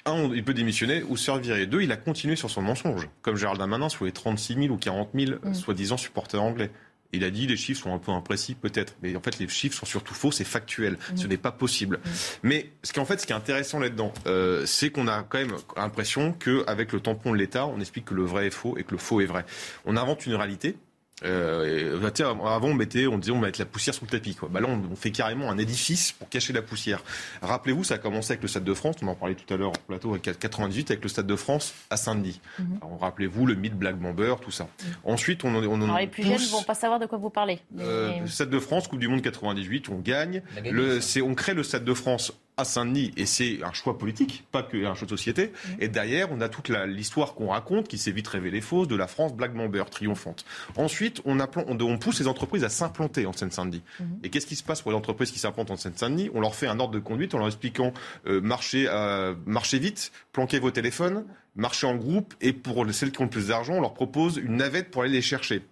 un, 0.05 0.33
il 0.33 0.43
peut 0.43 0.55
démissionner 0.55 1.03
ou 1.03 1.17
se 1.17 1.59
Et 1.59 1.67
deux, 1.67 1.81
il 1.81 1.91
a 1.91 1.97
continué 1.97 2.35
sur 2.37 2.49
son 2.49 2.61
mensonge. 2.61 3.09
Comme 3.21 3.35
Gérald 3.35 3.59
Darmanin 3.59 3.89
sur 3.89 4.05
les 4.05 4.11
36 4.13 4.55
000 4.55 4.67
ou 4.69 4.77
40 4.77 5.09
000 5.13 5.33
mm. 5.43 5.53
soi-disant 5.53 5.97
supporters 5.97 6.41
anglais. 6.41 6.71
Il 7.13 7.23
a 7.23 7.29
dit 7.29 7.47
les 7.47 7.57
chiffres 7.57 7.83
sont 7.83 7.93
un 7.93 7.99
peu 7.99 8.11
imprécis 8.11 8.55
peut-être, 8.55 8.95
mais 9.01 9.15
en 9.15 9.21
fait 9.21 9.39
les 9.39 9.47
chiffres 9.47 9.77
sont 9.77 9.85
surtout 9.85 10.13
faux, 10.13 10.31
c'est 10.31 10.43
factuel, 10.43 10.97
ce 11.15 11.27
n'est 11.27 11.37
pas 11.37 11.51
possible. 11.51 11.99
Mais 12.41 12.71
ce 12.83 12.91
qui 12.91 12.99
en 12.99 13.05
fait 13.05 13.21
ce 13.21 13.25
qui 13.25 13.33
est 13.33 13.35
intéressant 13.35 13.79
là-dedans, 13.79 14.13
euh, 14.25 14.65
c'est 14.65 14.89
qu'on 14.89 15.07
a 15.07 15.23
quand 15.23 15.37
même 15.37 15.55
l'impression 15.77 16.33
qu'avec 16.33 16.91
le 16.91 16.99
tampon 16.99 17.31
de 17.31 17.37
l'État, 17.37 17.67
on 17.67 17.79
explique 17.79 18.05
que 18.05 18.13
le 18.13 18.23
vrai 18.23 18.47
est 18.47 18.53
faux 18.53 18.77
et 18.77 18.83
que 18.83 18.91
le 18.91 18.97
faux 18.97 19.21
est 19.21 19.25
vrai. 19.25 19.45
On 19.85 19.95
invente 19.95 20.25
une 20.25 20.35
réalité 20.35 20.75
euh, 21.23 21.99
bah, 21.99 22.11
avant, 22.19 22.67
on 22.67 22.73
mettait, 22.73 23.07
on 23.07 23.17
disait, 23.17 23.31
on 23.31 23.39
va 23.39 23.47
mettre 23.47 23.59
la 23.59 23.65
poussière 23.65 23.93
sous 23.93 24.05
le 24.05 24.09
tapis. 24.09 24.35
Quoi. 24.35 24.49
Bah, 24.51 24.59
là, 24.59 24.67
on, 24.67 24.95
fait 24.95 25.11
carrément 25.11 25.49
un 25.49 25.57
édifice 25.57 26.11
pour 26.11 26.29
cacher 26.29 26.53
la 26.53 26.61
poussière. 26.61 27.03
Rappelez-vous, 27.41 27.83
ça 27.83 27.95
a 27.95 27.97
commencé 27.97 28.31
avec 28.31 28.41
le 28.41 28.47
Stade 28.47 28.63
de 28.63 28.73
France. 28.73 28.95
On 29.01 29.07
en 29.07 29.15
parlait 29.15 29.35
tout 29.35 29.51
à 29.53 29.57
l'heure 29.57 29.69
en 29.69 29.87
plateau 29.87 30.11
avec 30.11 30.39
98 30.39 30.91
avec 30.91 31.03
le 31.03 31.09
Stade 31.09 31.27
de 31.27 31.35
France 31.35 31.73
à 31.89 31.97
Saint-Denis. 31.97 32.41
Mhm. 32.59 32.79
Rappelez-vous 32.99 33.45
le 33.45 33.55
mythe 33.55 33.77
Black 33.77 33.97
Bomber, 33.97 34.35
tout 34.41 34.51
ça. 34.51 34.63
Mhm. 34.63 34.93
Ensuite, 35.05 35.43
on, 35.43 35.55
on, 35.55 35.81
Alors, 35.81 35.99
les 35.99 36.07
plus 36.07 36.23
jeunes 36.23 36.33
ne 36.33 36.51
vont 36.51 36.63
pas 36.63 36.75
savoir 36.75 36.99
de 36.99 37.05
quoi 37.05 37.17
vous 37.17 37.29
parlez. 37.29 37.59
Euh, 37.79 38.25
Stade 38.27 38.49
de 38.49 38.59
France, 38.59 38.87
Coupe 38.87 38.99
du 38.99 39.07
Monde 39.07 39.21
98, 39.21 39.89
on 39.89 39.99
gagne. 39.99 40.41
Le, 40.63 40.99
on 41.23 41.35
crée 41.35 41.53
le 41.53 41.63
Stade 41.63 41.85
de 41.85 41.93
France 41.93 42.33
à 42.57 42.65
Saint-Denis, 42.65 43.11
et 43.17 43.25
c'est 43.25 43.63
un 43.63 43.73
choix 43.73 43.97
politique, 43.97 44.45
pas 44.51 44.63
qu'un 44.63 44.93
choix 44.93 45.05
de 45.05 45.09
société. 45.09 45.47
Mmh. 45.47 45.69
Et 45.79 45.87
derrière, 45.87 46.31
on 46.31 46.39
a 46.41 46.49
toute 46.49 46.69
l'histoire 46.69 47.33
qu'on 47.33 47.47
raconte, 47.47 47.87
qui 47.87 47.97
s'est 47.97 48.11
vite 48.11 48.27
révélée 48.27 48.61
fausse, 48.61 48.87
de 48.87 48.95
la 48.95 49.07
France 49.07 49.33
Black 49.33 49.53
Bomber, 49.53 49.83
triomphante. 49.89 50.45
Ensuite, 50.77 51.21
on, 51.25 51.39
on, 51.39 51.97
pousse 51.97 52.19
les 52.19 52.27
entreprises 52.27 52.63
à 52.63 52.69
s'implanter 52.69 53.25
en 53.25 53.33
Seine-Saint-Denis. 53.33 53.81
Mmh. 53.99 54.03
Et 54.23 54.29
qu'est-ce 54.29 54.45
qui 54.45 54.55
se 54.55 54.63
passe 54.63 54.81
pour 54.81 54.91
les 54.91 54.97
entreprises 54.97 55.31
qui 55.31 55.39
s'implantent 55.39 55.71
en 55.71 55.77
Seine-Saint-Denis? 55.77 56.29
On 56.33 56.41
leur 56.41 56.55
fait 56.55 56.67
un 56.67 56.79
ordre 56.79 56.93
de 56.93 56.99
conduite 56.99 57.33
en 57.33 57.39
leur 57.39 57.47
expliquant 57.47 57.93
euh, 58.27 58.39
marchez, 58.41 58.85
euh, 58.87 59.33
marchez 59.45 59.79
vite, 59.79 60.11
planquez 60.31 60.59
vos 60.59 60.71
téléphones, 60.71 61.25
marchez 61.55 61.87
en 61.87 61.95
groupe, 61.95 62.33
et 62.41 62.53
pour 62.53 62.85
celles 62.91 63.11
qui 63.11 63.21
ont 63.21 63.25
le 63.25 63.29
plus 63.29 63.47
d'argent, 63.47 63.73
on 63.73 63.81
leur 63.81 63.93
propose 63.93 64.37
une 64.37 64.57
navette 64.57 64.91
pour 64.91 65.01
aller 65.03 65.11
les 65.11 65.21
chercher. 65.21 65.63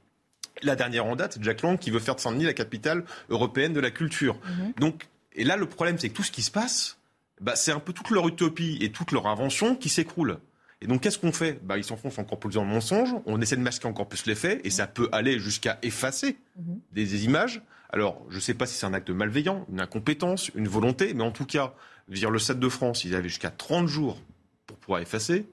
La 0.63 0.75
dernière 0.75 1.05
en 1.05 1.15
date, 1.15 1.33
c'est 1.33 1.43
Jack 1.43 1.61
Lang 1.61 1.77
qui 1.77 1.91
veut 1.91 1.99
faire 1.99 2.15
de 2.15 2.19
Saint-Denis 2.19 2.45
la 2.45 2.53
capitale 2.53 3.03
européenne 3.29 3.73
de 3.73 3.79
la 3.79 3.91
culture. 3.91 4.35
Mmh. 4.35 4.79
Donc, 4.79 5.07
et 5.33 5.43
là, 5.43 5.55
le 5.55 5.65
problème, 5.65 5.97
c'est 5.97 6.09
que 6.09 6.13
tout 6.13 6.23
ce 6.23 6.31
qui 6.31 6.41
se 6.41 6.51
passe, 6.51 6.97
bah, 7.39 7.55
c'est 7.55 7.71
un 7.71 7.79
peu 7.79 7.93
toute 7.93 8.09
leur 8.09 8.27
utopie 8.27 8.77
et 8.81 8.91
toute 8.91 9.11
leur 9.11 9.27
invention 9.27 9.75
qui 9.75 9.89
s'écroule. 9.89 10.39
Et 10.81 10.87
donc, 10.87 11.01
qu'est-ce 11.01 11.19
qu'on 11.19 11.31
fait? 11.31 11.59
Bah, 11.63 11.77
Ils 11.77 11.83
s'enfoncent 11.83 12.19
encore 12.19 12.39
plus 12.39 12.53
dans 12.53 12.63
le 12.63 12.69
mensonge, 12.69 13.13
on 13.25 13.39
essaie 13.39 13.55
de 13.55 13.61
masquer 13.61 13.87
encore 13.87 14.07
plus 14.07 14.25
les 14.25 14.35
faits, 14.35 14.61
et 14.63 14.69
ça 14.69 14.87
peut 14.87 15.09
aller 15.11 15.39
jusqu'à 15.39 15.77
effacer 15.83 16.37
mhm. 16.57 16.79
des, 16.91 17.25
images. 17.25 17.61
Alors, 17.89 18.25
je 18.29 18.35
ne 18.35 18.41
sais 18.41 18.53
pas 18.53 18.65
si 18.65 18.75
c'est 18.75 18.85
un 18.85 18.93
acte 18.93 19.09
malveillant, 19.09 19.65
une 19.71 19.79
incompétence, 19.79 20.49
une 20.55 20.67
volonté, 20.67 21.13
mais 21.13 21.23
en 21.23 21.31
tout 21.31 21.45
cas, 21.45 21.73
dire 22.07 22.31
le 22.31 22.39
Stade 22.39 22.59
de 22.59 22.69
France, 22.69 23.03
ils 23.03 23.15
avaient 23.15 23.29
jusqu'à 23.29 23.51
30 23.51 23.87
jours 23.87 24.19
pour 24.65 24.77
pouvoir 24.77 25.01
effacer. 25.01 25.45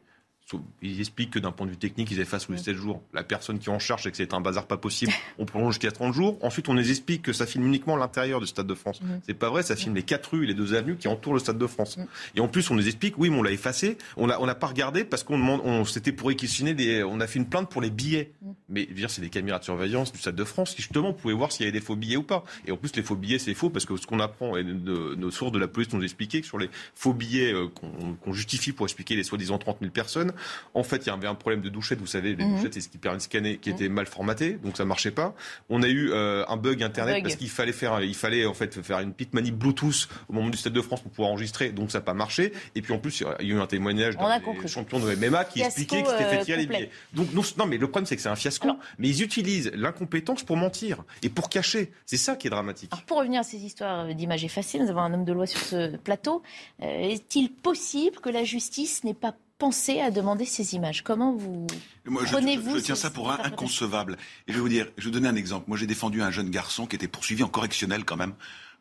Ils 0.82 1.00
expliquent 1.00 1.32
que 1.32 1.38
d'un 1.38 1.52
point 1.52 1.66
de 1.66 1.72
vue 1.72 1.76
technique, 1.76 2.10
ils 2.10 2.20
effacent 2.20 2.44
sous 2.44 2.52
les 2.52 2.58
7 2.58 2.76
jours. 2.76 3.02
La 3.12 3.22
personne 3.22 3.58
qui 3.58 3.70
en 3.70 3.78
charge, 3.78 4.04
c'est 4.04 4.10
que 4.10 4.16
c'est 4.16 4.32
un 4.34 4.40
bazar 4.40 4.66
pas 4.66 4.76
possible. 4.76 5.12
On 5.38 5.44
prolonge 5.44 5.74
jusqu'à 5.74 5.90
30 5.90 6.14
jours. 6.14 6.38
Ensuite, 6.42 6.68
on 6.68 6.74
les 6.74 6.90
explique 6.90 7.22
que 7.22 7.32
ça 7.32 7.46
filme 7.46 7.66
uniquement 7.66 7.96
l'intérieur 7.96 8.40
du 8.40 8.46
Stade 8.46 8.66
de 8.66 8.74
France. 8.74 9.00
C'est 9.26 9.34
pas 9.34 9.50
vrai, 9.50 9.62
ça 9.62 9.76
filme 9.76 9.94
les 9.94 10.02
quatre 10.02 10.32
rues 10.32 10.44
et 10.44 10.46
les 10.46 10.54
deux 10.54 10.74
avenues 10.74 10.96
qui 10.96 11.08
entourent 11.08 11.34
le 11.34 11.40
Stade 11.40 11.58
de 11.58 11.66
France. 11.66 11.98
Et 12.34 12.40
en 12.40 12.48
plus, 12.48 12.70
on 12.70 12.76
les 12.76 12.86
explique, 12.86 13.18
oui, 13.18 13.30
mais 13.30 13.38
on 13.38 13.42
l'a 13.42 13.52
effacé. 13.52 13.98
On 14.16 14.26
n'a 14.26 14.40
on 14.40 14.46
pas 14.54 14.66
regardé 14.66 15.04
parce 15.04 15.22
qu'on 15.22 15.38
demande, 15.38 15.60
on, 15.64 15.84
c'était 15.84 16.12
pour 16.12 16.28
réquisitionner 16.28 16.74
des, 16.74 17.04
on 17.04 17.20
a 17.20 17.26
fait 17.26 17.38
une 17.38 17.48
plainte 17.48 17.70
pour 17.70 17.82
les 17.82 17.90
billets. 17.90 18.32
Mais, 18.68 18.84
je 18.84 18.88
veux 18.88 18.94
dire, 18.94 19.10
c'est 19.10 19.22
des 19.22 19.30
caméras 19.30 19.58
de 19.58 19.64
surveillance 19.64 20.12
du 20.12 20.18
Stade 20.18 20.36
de 20.36 20.44
France 20.44 20.74
qui, 20.74 20.82
justement, 20.82 21.12
pouvaient 21.12 21.34
voir 21.34 21.52
s'il 21.52 21.66
y 21.66 21.68
avait 21.68 21.78
des 21.78 21.84
faux 21.84 21.96
billets 21.96 22.16
ou 22.16 22.22
pas. 22.22 22.44
Et 22.66 22.72
en 22.72 22.76
plus, 22.76 22.94
les 22.96 23.02
faux 23.02 23.16
billets, 23.16 23.38
c'est 23.38 23.54
faux 23.54 23.70
parce 23.70 23.84
que 23.84 23.96
ce 23.96 24.06
qu'on 24.06 24.20
apprend, 24.20 24.56
et 24.56 24.64
nos 24.64 25.30
sources 25.30 25.52
de 25.52 25.58
la 25.58 25.68
police 25.68 25.92
nous 25.92 26.02
expliquaient 26.02 26.40
que 26.40 26.46
sur 26.46 26.58
les 26.58 26.70
faux 26.94 27.12
billets 27.12 27.52
euh, 27.52 27.68
qu'on 27.68 28.32
justifie 28.32 28.72
pour 28.72 28.86
expliquer 28.86 29.16
les 29.16 29.24
soi-disant 29.24 29.58
30 29.58 29.78
000 29.80 29.92
personnes, 29.92 30.32
en 30.74 30.82
fait, 30.82 30.98
il 30.98 31.06
y 31.08 31.10
avait 31.10 31.26
un 31.26 31.34
problème 31.34 31.60
de 31.60 31.68
douchette. 31.68 31.98
Vous 31.98 32.06
savez, 32.06 32.34
les 32.34 32.44
mhm. 32.44 32.56
douchettes, 32.56 32.74
c'est 32.74 32.80
ce 32.80 32.88
qui 32.88 32.98
permet 32.98 33.18
de 33.18 33.22
scanner, 33.22 33.58
qui 33.58 33.70
mhm. 33.70 33.76
était 33.76 33.88
mal 33.88 34.06
formaté, 34.06 34.52
donc 34.62 34.76
ça 34.76 34.84
marchait 34.84 35.10
pas. 35.10 35.34
On 35.68 35.82
a 35.82 35.88
eu 35.88 36.10
euh, 36.10 36.44
un 36.48 36.56
bug 36.56 36.82
internet 36.82 37.22
parce 37.22 37.36
qu'il 37.36 37.50
fallait 37.50 37.72
faire, 37.72 38.00
il 38.02 38.14
fallait 38.14 38.46
en 38.46 38.54
fait 38.54 38.82
faire 38.82 39.00
une 39.00 39.12
petite 39.12 39.34
manip 39.34 39.56
Bluetooth 39.56 40.08
au 40.28 40.32
moment 40.32 40.48
du 40.48 40.58
Stade 40.58 40.72
de 40.72 40.82
France 40.82 41.00
pour 41.00 41.10
pouvoir 41.10 41.30
enregistrer, 41.30 41.70
donc 41.70 41.90
ça 41.90 41.98
n'a 41.98 42.04
pas 42.04 42.14
marché. 42.14 42.52
Et 42.74 42.82
puis 42.82 42.92
en 42.92 42.98
plus, 42.98 43.20
il 43.40 43.46
y 43.48 43.52
a 43.52 43.56
eu 43.56 43.60
un 43.60 43.66
témoignage 43.66 44.16
d'un 44.16 44.66
champion 44.66 44.98
de 44.98 45.14
MMA 45.14 45.44
qui 45.44 45.62
expliquait 45.62 46.02
que 46.02 46.10
c'était 46.10 46.24
fait 46.24 46.44
tirer 46.44 46.58
les 46.58 46.66
billets. 46.66 46.90
Donc 47.12 47.28
non, 47.34 47.66
mais 47.66 47.76
le 47.76 47.86
problème 47.86 48.06
c'est 48.06 48.16
que 48.16 48.22
c'est 48.22 48.28
un 48.28 48.36
fiasco. 48.36 48.68
mais 48.98 49.08
ils 49.08 49.22
utilisent 49.22 49.70
l'incompétence 49.74 50.42
pour 50.42 50.56
mentir 50.56 51.04
et 51.22 51.28
pour 51.28 51.48
cacher. 51.48 51.92
C'est 52.06 52.16
ça 52.16 52.36
qui 52.36 52.46
est 52.46 52.50
dramatique. 52.50 52.90
pour 53.06 53.18
revenir 53.18 53.40
à 53.40 53.44
ces 53.44 53.58
histoires 53.58 54.06
d'images 54.14 54.44
effacées, 54.44 54.78
nous 54.78 54.88
avons 54.90 55.00
un 55.00 55.14
homme 55.14 55.24
de 55.24 55.32
loi 55.32 55.46
sur 55.46 55.60
ce 55.60 55.96
plateau. 55.96 56.42
Euh, 56.82 56.86
est-il 56.86 57.52
possible 57.52 58.20
que 58.20 58.30
la 58.30 58.44
justice 58.44 59.04
n'ait 59.04 59.14
pas 59.14 59.34
pensé 59.58 60.00
à 60.00 60.10
demander 60.10 60.44
ces 60.44 60.74
images 60.74 61.02
Comment 61.02 61.34
vous 61.34 61.66
Moi, 62.06 62.22
prenez-vous 62.24 62.78
je, 62.78 62.82
tiens 62.82 62.94
ça 62.94 63.10
pour 63.10 63.30
inconcevable. 63.30 64.16
Et 64.46 64.52
je 64.52 64.54
vais 64.54 64.60
vous 64.60 64.68
dire, 64.68 64.86
je 64.96 65.04
vais 65.04 65.10
vous 65.10 65.14
donner 65.14 65.28
un 65.28 65.36
exemple. 65.36 65.64
Moi, 65.68 65.76
j'ai 65.76 65.86
défendu 65.86 66.22
un 66.22 66.30
jeune 66.30 66.50
garçon 66.50 66.86
qui 66.86 66.96
était 66.96 67.08
poursuivi 67.08 67.42
en 67.42 67.48
correctionnel 67.48 68.04
quand 68.04 68.16
même 68.16 68.34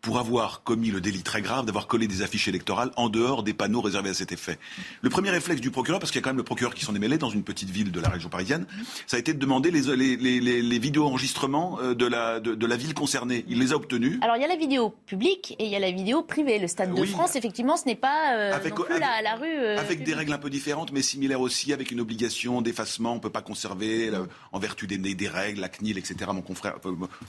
pour 0.08 0.20
avoir 0.20 0.64
commis 0.64 0.90
le 0.90 1.02
délit 1.02 1.22
très 1.22 1.42
grave 1.42 1.66
d'avoir 1.66 1.86
collé 1.86 2.08
des 2.08 2.22
affiches 2.22 2.48
électorales 2.48 2.92
en 2.96 3.10
dehors 3.10 3.44
des 3.44 3.54
panneaux 3.54 3.82
réservés 3.82 4.12
à 4.12 4.14
cet 4.14 4.32
effet. 4.32 4.58
Le 5.02 5.10
premier 5.10 5.32
réflexe 5.32 5.60
du 5.60 5.70
procureur, 5.70 6.00
parce 6.00 6.14
qu'il 6.14 6.20
y 6.20 6.22
a 6.22 6.24
quand 6.24 6.30
même 6.30 6.38
le 6.38 6.44
procureur 6.44 6.74
qui 6.74 6.86
s'en 6.86 6.96
est 6.96 7.00
mêlé 7.00 7.18
dans 7.18 7.30
une 7.30 7.44
petite 7.44 7.70
ville 7.72 7.92
de 7.92 8.00
la 8.00 8.08
région 8.08 8.30
parisienne, 8.30 8.66
ça 9.06 9.18
a 9.18 9.20
été 9.20 9.34
de 9.34 9.38
demander 9.38 9.70
les, 9.70 9.82
les, 9.98 10.16
les, 10.16 10.62
les 10.62 10.80
vidéos 10.80 11.04
enregistrements 11.04 11.78
euh, 11.82 11.94
de 11.94 12.06
la, 12.06 12.40
de, 12.40 12.66
la 12.66 12.78
ville 12.78 12.94
concernée. 12.94 13.44
Il 13.50 13.60
les 13.60 13.74
a 13.74 13.76
obtenus. 13.76 14.18
Alors 14.22 14.38
il 14.38 14.42
y 14.42 14.46
a 14.46 14.48
la 14.48 14.56
vidéo 14.56 14.96
publique 15.08 15.58
et 15.60 15.66
il 15.66 15.72
y 15.72 15.76
a 15.76 15.80
la 15.80 15.92
vidéo 15.92 16.22
privée. 16.22 16.58
Le 16.58 16.70
Stade 16.70 16.96
de 16.96 17.04
France, 17.04 17.36
effectivement, 17.36 17.76
ce 17.76 17.84
n'est 17.86 17.96
pas 17.96 18.34
euh, 18.34 18.54
avec, 18.54 18.80
non 18.80 18.86
plus 18.86 19.00
la, 19.02 19.36
rue. 19.36 19.46
Euh, 19.46 19.78
avec 19.78 20.06
des 20.06 20.14
règles 20.14 20.32
un 20.32 20.38
peu 20.38 20.50
différentes, 20.50 20.94
mais 20.94 21.02
similaires 21.02 21.42
aussi, 21.42 21.74
avec 21.74 21.92
une 21.92 22.00
obligation 22.00 22.62
d'effacement. 22.62 23.12
On 23.12 23.16
ne 23.16 23.20
peut 23.20 23.30
pas 23.30 23.42
conserver, 23.42 24.10
en 24.54 24.60
vertu 24.60 24.88
des, 24.88 24.98
des 24.98 25.28
règles, 25.28 25.60
la 25.60 25.68
CNIL, 25.68 25.98
etc. 25.98 26.32
Mon 26.34 26.42
confrère 26.42 26.76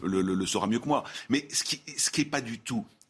le, 0.05 0.22
le, 0.22 0.35
le, 0.35 0.47
saura 0.47 0.68
mieux 0.68 0.79
que 0.79 0.87
moi. 0.87 1.03
Mais 1.29 1.49
ce 1.53 1.64
qui 1.64 1.83
n'est 1.85 1.99
ce 1.99 2.11
qui 2.11 2.24
pas 2.24 2.41
du 2.41 2.61
tout 2.61 2.68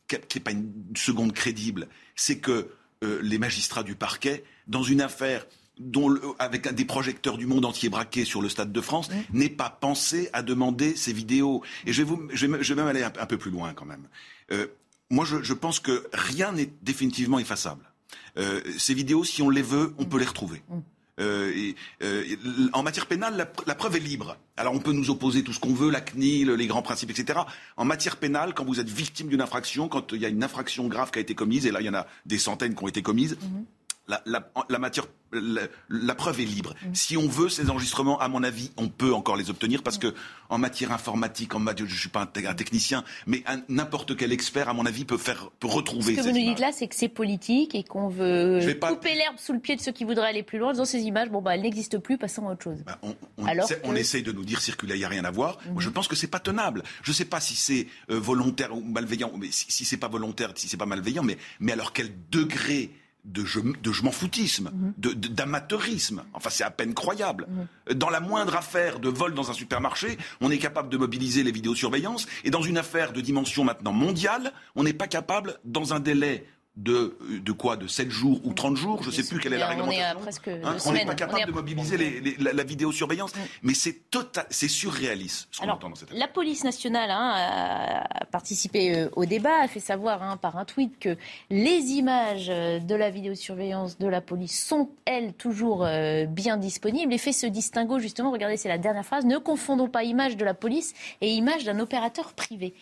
qui 0.09 0.39
n'est 0.39 0.45
pas 0.45 0.53
une 0.53 0.73
seconde 0.97 1.33
crédible, 1.33 1.89
c'est 2.17 2.39
que 2.39 2.69
euh, 3.05 3.21
les 3.23 3.39
magistrats 3.39 3.83
du 3.83 3.95
parquet, 3.95 4.45
dans 4.67 4.83
une 4.83 5.01
affaire 5.01 5.47
dont 5.79 6.13
avec 6.39 6.67
des 6.75 6.85
projecteurs 6.85 7.39
du 7.39 7.47
monde 7.47 7.65
entier 7.65 7.89
braqués 7.89 8.25
sur 8.25 8.43
le 8.43 8.49
Stade 8.49 8.73
de 8.73 8.81
France, 8.81 9.09
n'aient 9.33 9.49
pas 9.49 9.71
pensé 9.71 10.29
à 10.33 10.43
demander 10.43 10.97
ces 10.97 11.13
vidéos. 11.13 11.63
Et 11.87 11.93
je 11.93 12.03
vais, 12.03 12.09
vous, 12.09 12.29
je 12.33 12.47
vais, 12.47 12.75
même 12.75 12.89
aller 12.89 13.05
un, 13.05 13.27
peu 13.27 13.39
plus 13.39 13.53
loin 13.53 13.73
quand 13.75 13.85
même. 13.85 14.09
Euh, 14.51 14.67
moi, 15.11 15.25
je, 15.25 15.53
pense 15.53 15.79
que 15.79 16.09
rien 16.13 16.53
n'est 16.53 16.71
définitivement 16.83 17.39
effaçable. 17.39 17.85
Euh, 18.37 18.61
ces 18.77 18.93
vidéos, 18.93 19.25
si 19.25 19.41
on 19.41 19.51
les 19.51 19.63
veut, 19.63 19.95
on 19.99 20.05
peut 20.05 20.19
les 20.19 20.27
retrouver. 20.27 20.63
Euh, 21.19 21.73
euh, 22.03 22.25
en 22.73 22.83
matière 22.83 23.07
pénale, 23.07 23.49
la, 23.67 23.75
preuve 23.75 23.97
est 23.97 24.01
libre. 24.01 24.37
Alors 24.57 24.75
on 24.75 24.79
peut 24.79 24.93
nous 24.93 25.11
opposer 25.11 25.43
tout 25.43 25.53
ce 25.53 25.61
qu'on 25.61 25.75
veut, 25.75 25.91
la 25.91 26.01
CNIL, 26.01 26.51
les 26.51 26.67
grands 26.67 26.83
principes, 26.83 27.11
etc. 27.11 27.41
En 27.77 27.85
matière 27.85 28.17
pénale, 28.17 28.55
quand 28.55 28.65
vous 28.65 28.81
êtes 28.81 28.89
victime 28.89 29.29
d'une 29.29 29.41
infraction, 29.41 29.89
quand 29.89 30.13
il 30.13 30.21
y 30.21 30.27
a 30.27 30.29
une 30.29 30.45
infraction 30.45 30.89
grave 30.89 31.11
qui 31.11 31.19
a 31.19 31.23
été 31.23 31.35
commise, 31.35 31.67
et 31.67 31.71
là 31.71 31.81
il 31.81 31.87
y 31.87 31.91
en 31.91 31.95
a 31.95 32.07
des 32.27 32.39
centaines 32.39 32.75
qui 32.75 32.85
ont 32.85 32.89
été 32.89 33.03
commises, 33.03 33.37
mhm 33.41 33.65
la, 34.09 34.79
matière, 34.79 35.07
la, 35.33 36.15
preuve 36.15 36.41
est 36.41 36.45
libre. 36.45 36.75
Mm. 36.83 36.95
Si 36.95 37.17
on 37.17 37.29
veut 37.29 37.49
ces 37.49 37.71
enregistrements, 37.71 38.19
à 38.21 38.29
mon 38.29 38.43
avis, 38.43 38.71
on 38.77 38.89
peut 38.89 39.13
encore 39.13 39.37
les 39.37 39.51
obtenir 39.51 39.83
parce 39.83 39.99
que 39.99 40.15
en 40.49 40.59
matière 40.59 40.93
informatique, 40.93 41.55
en 41.55 41.59
matière, 41.59 41.89
je 41.89 41.99
suis 41.99 42.09
pas 42.09 42.23
un, 42.23 42.55
technicien, 42.55 43.05
mais 43.27 43.45
n'importe 43.69 44.17
quel 44.17 44.33
expert, 44.33 44.69
à 44.69 44.73
mon 44.73 44.87
avis, 44.87 45.05
peut 45.05 45.19
faire, 45.19 45.51
peut 45.61 45.69
retrouver. 45.69 46.15
Ce 46.15 46.21
que 46.21 46.23
vous 46.23 46.39
nous 46.39 46.51
dites 46.51 46.61
là, 46.61 46.73
c'est 46.73 46.89
que 46.89 46.95
c'est 46.95 47.09
politique 47.09 47.75
et 47.75 47.85
qu'on 47.85 48.09
veut 48.09 48.61
couper 48.81 49.15
l'herbe 49.15 49.37
sous 49.37 49.53
le 49.53 49.61
pied 49.61 49.77
de 49.77 49.81
ceux 49.81 49.93
qui 49.93 50.05
voudraient 50.05 50.29
aller 50.29 50.43
plus 50.43 50.59
loin. 50.59 50.73
Dans 50.73 50.85
ces 50.85 51.03
images, 51.03 51.29
bon 51.29 51.43
bah, 51.43 51.55
elles 51.55 51.63
n'existent 51.63 52.01
plus, 52.01 52.17
passons 52.17 52.49
à 52.49 52.53
autre 52.53 52.65
chose. 52.65 52.79
Bah, 52.87 52.99
on, 53.03 53.45
Alors 53.47 53.69
on 53.85 53.95
essaye 53.95 54.23
de 54.23 54.33
nous 54.33 54.45
dire 54.45 54.61
circuler, 54.61 54.95
il 54.95 54.99
n'y 54.99 55.05
a 55.05 55.09
rien 55.09 55.25
à 55.25 55.31
voir. 55.31 55.59
Moi, 55.73 55.83
je 55.83 55.91
pense 55.91 56.09
que 56.09 56.17
c'est 56.17 56.29
pas 56.29 56.41
tenable. 56.41 56.83
Je 57.03 57.13
sais 57.13 57.25
pas 57.25 57.41
si 57.41 57.55
c'est 57.55 57.87
euh, 58.11 58.19
volontaire 58.19 58.75
ou 58.75 58.81
malveillant, 58.81 59.33
mais 59.37 59.51
si, 59.51 59.71
si 59.71 59.85
c'est 59.85 59.97
pas 59.97 60.09
volontaire, 60.09 60.53
si 60.55 60.69
c'est 60.69 60.77
pas 60.77 60.87
malveillant, 60.87 61.23
mais 61.23 61.37
mais 61.61 61.73
alors 61.73 61.93
quel 61.93 62.11
degré 62.31 62.91
de 63.29 63.45
je, 63.45 63.61
de 63.61 64.03
m'en 64.03 64.11
foutisme, 64.11 64.71
mhm. 64.73 65.15
d'amateurisme. 65.15 66.25
Enfin, 66.33 66.51
c'est 66.51 66.65
à 66.65 66.71
peine 66.71 66.95
croyable. 66.95 67.47
Mhm. 67.49 67.95
Dans 67.95 68.11
la 68.11 68.21
moindre 68.21 68.57
affaire 68.57 68.99
de 68.99 69.09
vol 69.09 69.35
dans 69.35 69.51
un 69.51 69.55
supermarché, 69.55 70.19
on 70.41 70.51
est 70.51 70.59
capable 70.59 70.89
de 70.89 70.97
mobiliser 70.97 71.43
les 71.43 71.53
vidéosurveillances. 71.53 72.27
Et 72.45 72.51
dans 72.51 72.63
une 72.63 72.79
affaire 72.79 73.13
de 73.13 73.21
dimension 73.21 73.65
maintenant 73.65 73.93
mondiale, 73.93 74.53
on 74.75 74.83
n'est 74.83 74.93
pas 74.93 75.09
capable, 75.09 75.59
dans 75.65 75.93
un 75.93 76.01
délai 76.01 76.47
de, 76.79 77.17
de 77.45 77.53
quoi 77.53 77.77
De 77.77 77.89
7 77.89 78.09
jours 78.11 78.41
ou 78.45 78.55
30 78.55 78.77
jours 78.77 79.03
Je 79.03 79.09
ne 79.09 79.13
sais 79.13 79.25
plus 79.25 79.41
quelle 79.41 79.53
est 79.53 79.59
la 79.59 79.69
réglementation. 79.69 80.61
Hein, 80.65 80.77
on 80.87 80.93
n'est 80.93 81.05
pas 81.05 81.15
capable 81.15 81.47
de 81.47 81.53
mobiliser 81.53 81.97
la, 82.39 82.65
vidéosurveillance. 82.65 83.33
Mais 83.63 83.75
c'est 83.75 84.11
tota-, 84.11 84.47
c'est 84.51 84.69
surréaliste 84.69 85.49
ce 85.51 85.61
qu'on 85.61 85.69
entend 85.69 85.91
dans 85.91 85.97
cette 85.97 86.13
La 86.13 86.29
police 86.29 86.65
nationale 86.65 87.11
hein, 87.11 88.05
a 88.21 88.25
participé 88.27 88.97
euh, 88.97 89.09
au 89.17 89.25
débat, 89.25 89.63
a 89.63 89.69
fait 89.69 89.81
savoir 89.81 90.23
hein, 90.23 90.37
par 90.37 90.57
un 90.57 90.65
tweet 90.65 90.99
que 90.99 91.17
les 91.51 91.93
images 91.93 92.49
de 92.49 92.95
la 92.95 93.11
vidéosurveillance 93.11 93.99
de 93.99 94.07
la 94.07 94.21
police 94.21 94.65
sont, 94.65 94.91
elles, 95.05 95.33
toujours 95.33 95.85
euh, 95.85 96.27
bien 96.27 96.57
disponibles 96.57 97.13
et 97.13 97.19
fait 97.19 97.33
ce 97.33 97.47
distinguo, 97.47 97.99
justement, 97.99 98.31
regardez, 98.31 98.57
c'est 98.57 98.69
la 98.69 98.79
dernière 98.79 99.05
phrase, 99.05 99.25
ne 99.25 99.39
confondons 99.39 99.89
pas 99.89 100.05
image 100.05 100.37
de 100.37 100.45
la 100.45 100.55
police 100.55 100.95
et 101.21 101.33
image 101.33 101.65
d'un 101.65 101.81
opérateur 101.81 102.33
privé. 102.35 102.75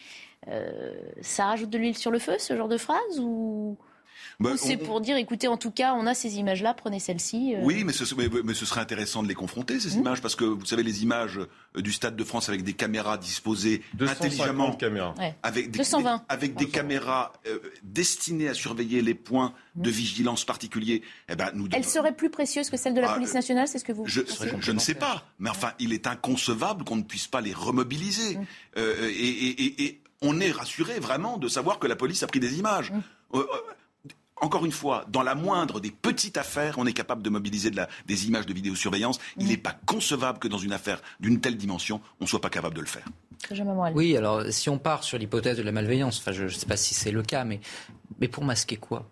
Euh, 0.48 0.94
ça 1.22 1.46
rajoute 1.46 1.70
de 1.70 1.78
l'huile 1.78 1.96
sur 1.96 2.10
le 2.10 2.18
feu, 2.18 2.36
ce 2.38 2.56
genre 2.56 2.68
de 2.68 2.78
phrase 2.78 3.20
ou... 3.20 3.76
Bah, 4.40 4.50
c'est 4.56 4.76
pour 4.76 5.00
dire, 5.00 5.16
écoutez, 5.16 5.48
en 5.48 5.56
tout 5.56 5.70
cas, 5.70 5.94
on 5.94 6.06
a 6.06 6.12
ces 6.12 6.36
images-là, 6.36 6.74
prenez 6.74 7.00
celles-ci. 7.00 7.54
Euh. 7.54 7.60
Oui, 7.62 7.84
mais 7.84 7.92
ce, 7.92 8.04
mais, 8.44 8.54
ce, 8.54 8.66
serait 8.66 8.82
intéressant 8.82 9.22
de 9.22 9.28
les 9.28 9.34
confronter, 9.34 9.80
ces 9.80 9.96
mmh. 9.96 10.00
images, 10.00 10.20
parce 10.20 10.36
que 10.36 10.44
vous 10.44 10.64
savez, 10.66 10.82
les 10.82 11.02
images 11.02 11.38
euh, 11.38 11.80
du 11.80 11.92
Stade 11.92 12.16
de 12.16 12.24
France 12.24 12.48
avec 12.48 12.62
des 12.62 12.74
caméras 12.74 13.16
disposées 13.16 13.82
intelligemment. 13.98 14.72
caméras. 14.72 15.14
Avec 15.42 15.70
des, 15.70 15.78
220. 15.78 16.24
avec 16.28 16.54
des 16.54 16.68
caméras 16.68 17.32
destinées 17.82 18.48
à 18.48 18.54
surveiller 18.54 19.00
les 19.00 19.14
points 19.14 19.54
mmh. 19.74 19.82
de 19.82 19.90
vigilance 19.90 20.44
particuliers. 20.44 21.02
Eh 21.30 21.36
ben, 21.36 21.50
nous 21.54 21.68
Elles 21.72 21.84
seraient 21.84 22.14
plus 22.14 22.30
précieuses 22.30 22.68
que 22.68 22.76
celles 22.76 22.94
de 22.94 23.00
la 23.00 23.10
ah, 23.10 23.14
police 23.14 23.34
nationale, 23.34 23.68
c'est 23.68 23.78
ce 23.78 23.84
que 23.84 23.92
vous 23.92 24.06
Je, 24.06 24.20
je 24.60 24.72
ne 24.72 24.78
sais 24.78 24.94
pas, 24.94 25.24
mais 25.38 25.50
enfin, 25.50 25.72
il 25.78 25.92
est 25.92 26.06
inconcevable 26.06 26.84
qu'on 26.84 26.96
ne 26.96 27.02
puisse 27.02 27.26
pas 27.26 27.40
les 27.40 27.54
remobiliser. 27.54 28.36
Mmh. 28.36 28.46
et, 28.78 29.84
et 29.84 30.00
on 30.22 30.40
est 30.40 30.50
rassuré 30.50 30.98
vraiment 30.98 31.38
de 31.38 31.48
savoir 31.48 31.78
que 31.78 31.86
la 31.86 31.96
police 31.96 32.22
a 32.22 32.26
pris 32.26 32.40
des 32.40 32.58
images. 32.58 32.90
Mmh. 32.90 33.00
Euh, 33.34 33.38
euh, 33.38 34.10
encore 34.38 34.66
une 34.66 34.72
fois, 34.72 35.06
dans 35.08 35.22
la 35.22 35.34
moindre 35.34 35.80
des 35.80 35.90
petites 35.90 36.36
affaires, 36.36 36.74
on 36.76 36.86
est 36.86 36.92
capable 36.92 37.22
de 37.22 37.30
mobiliser 37.30 37.70
des 37.70 38.26
images 38.26 38.44
de 38.44 38.52
vidéosurveillance. 38.52 39.18
Il 39.38 39.46
mmh. 39.46 39.48
n'est 39.48 39.56
pas 39.56 39.74
concevable 39.86 40.38
que 40.38 40.48
dans 40.48 40.58
une 40.58 40.74
affaire 40.74 41.00
d'une 41.20 41.40
telle 41.40 41.56
dimension, 41.56 42.02
on 42.20 42.24
ne 42.24 42.28
soit 42.28 42.40
pas 42.40 42.50
capable 42.50 42.74
de 42.74 42.82
le 42.82 42.86
faire. 42.86 43.06
Oui, 43.94 44.16
alors 44.16 44.42
si 44.50 44.68
on 44.68 44.78
part 44.78 45.04
sur 45.04 45.18
l'hypothèse 45.18 45.56
de 45.56 45.62
la 45.62 45.72
malveillance, 45.72 46.18
enfin 46.18 46.32
je 46.32 46.44
ne 46.44 46.48
sais 46.48 46.66
pas 46.66 46.76
si 46.76 46.94
c'est 46.94 47.10
le 47.10 47.22
cas, 47.22 47.44
mais, 47.44 47.60
mais 48.20 48.28
pour 48.28 48.44
masquer 48.44 48.76
quoi? 48.76 49.08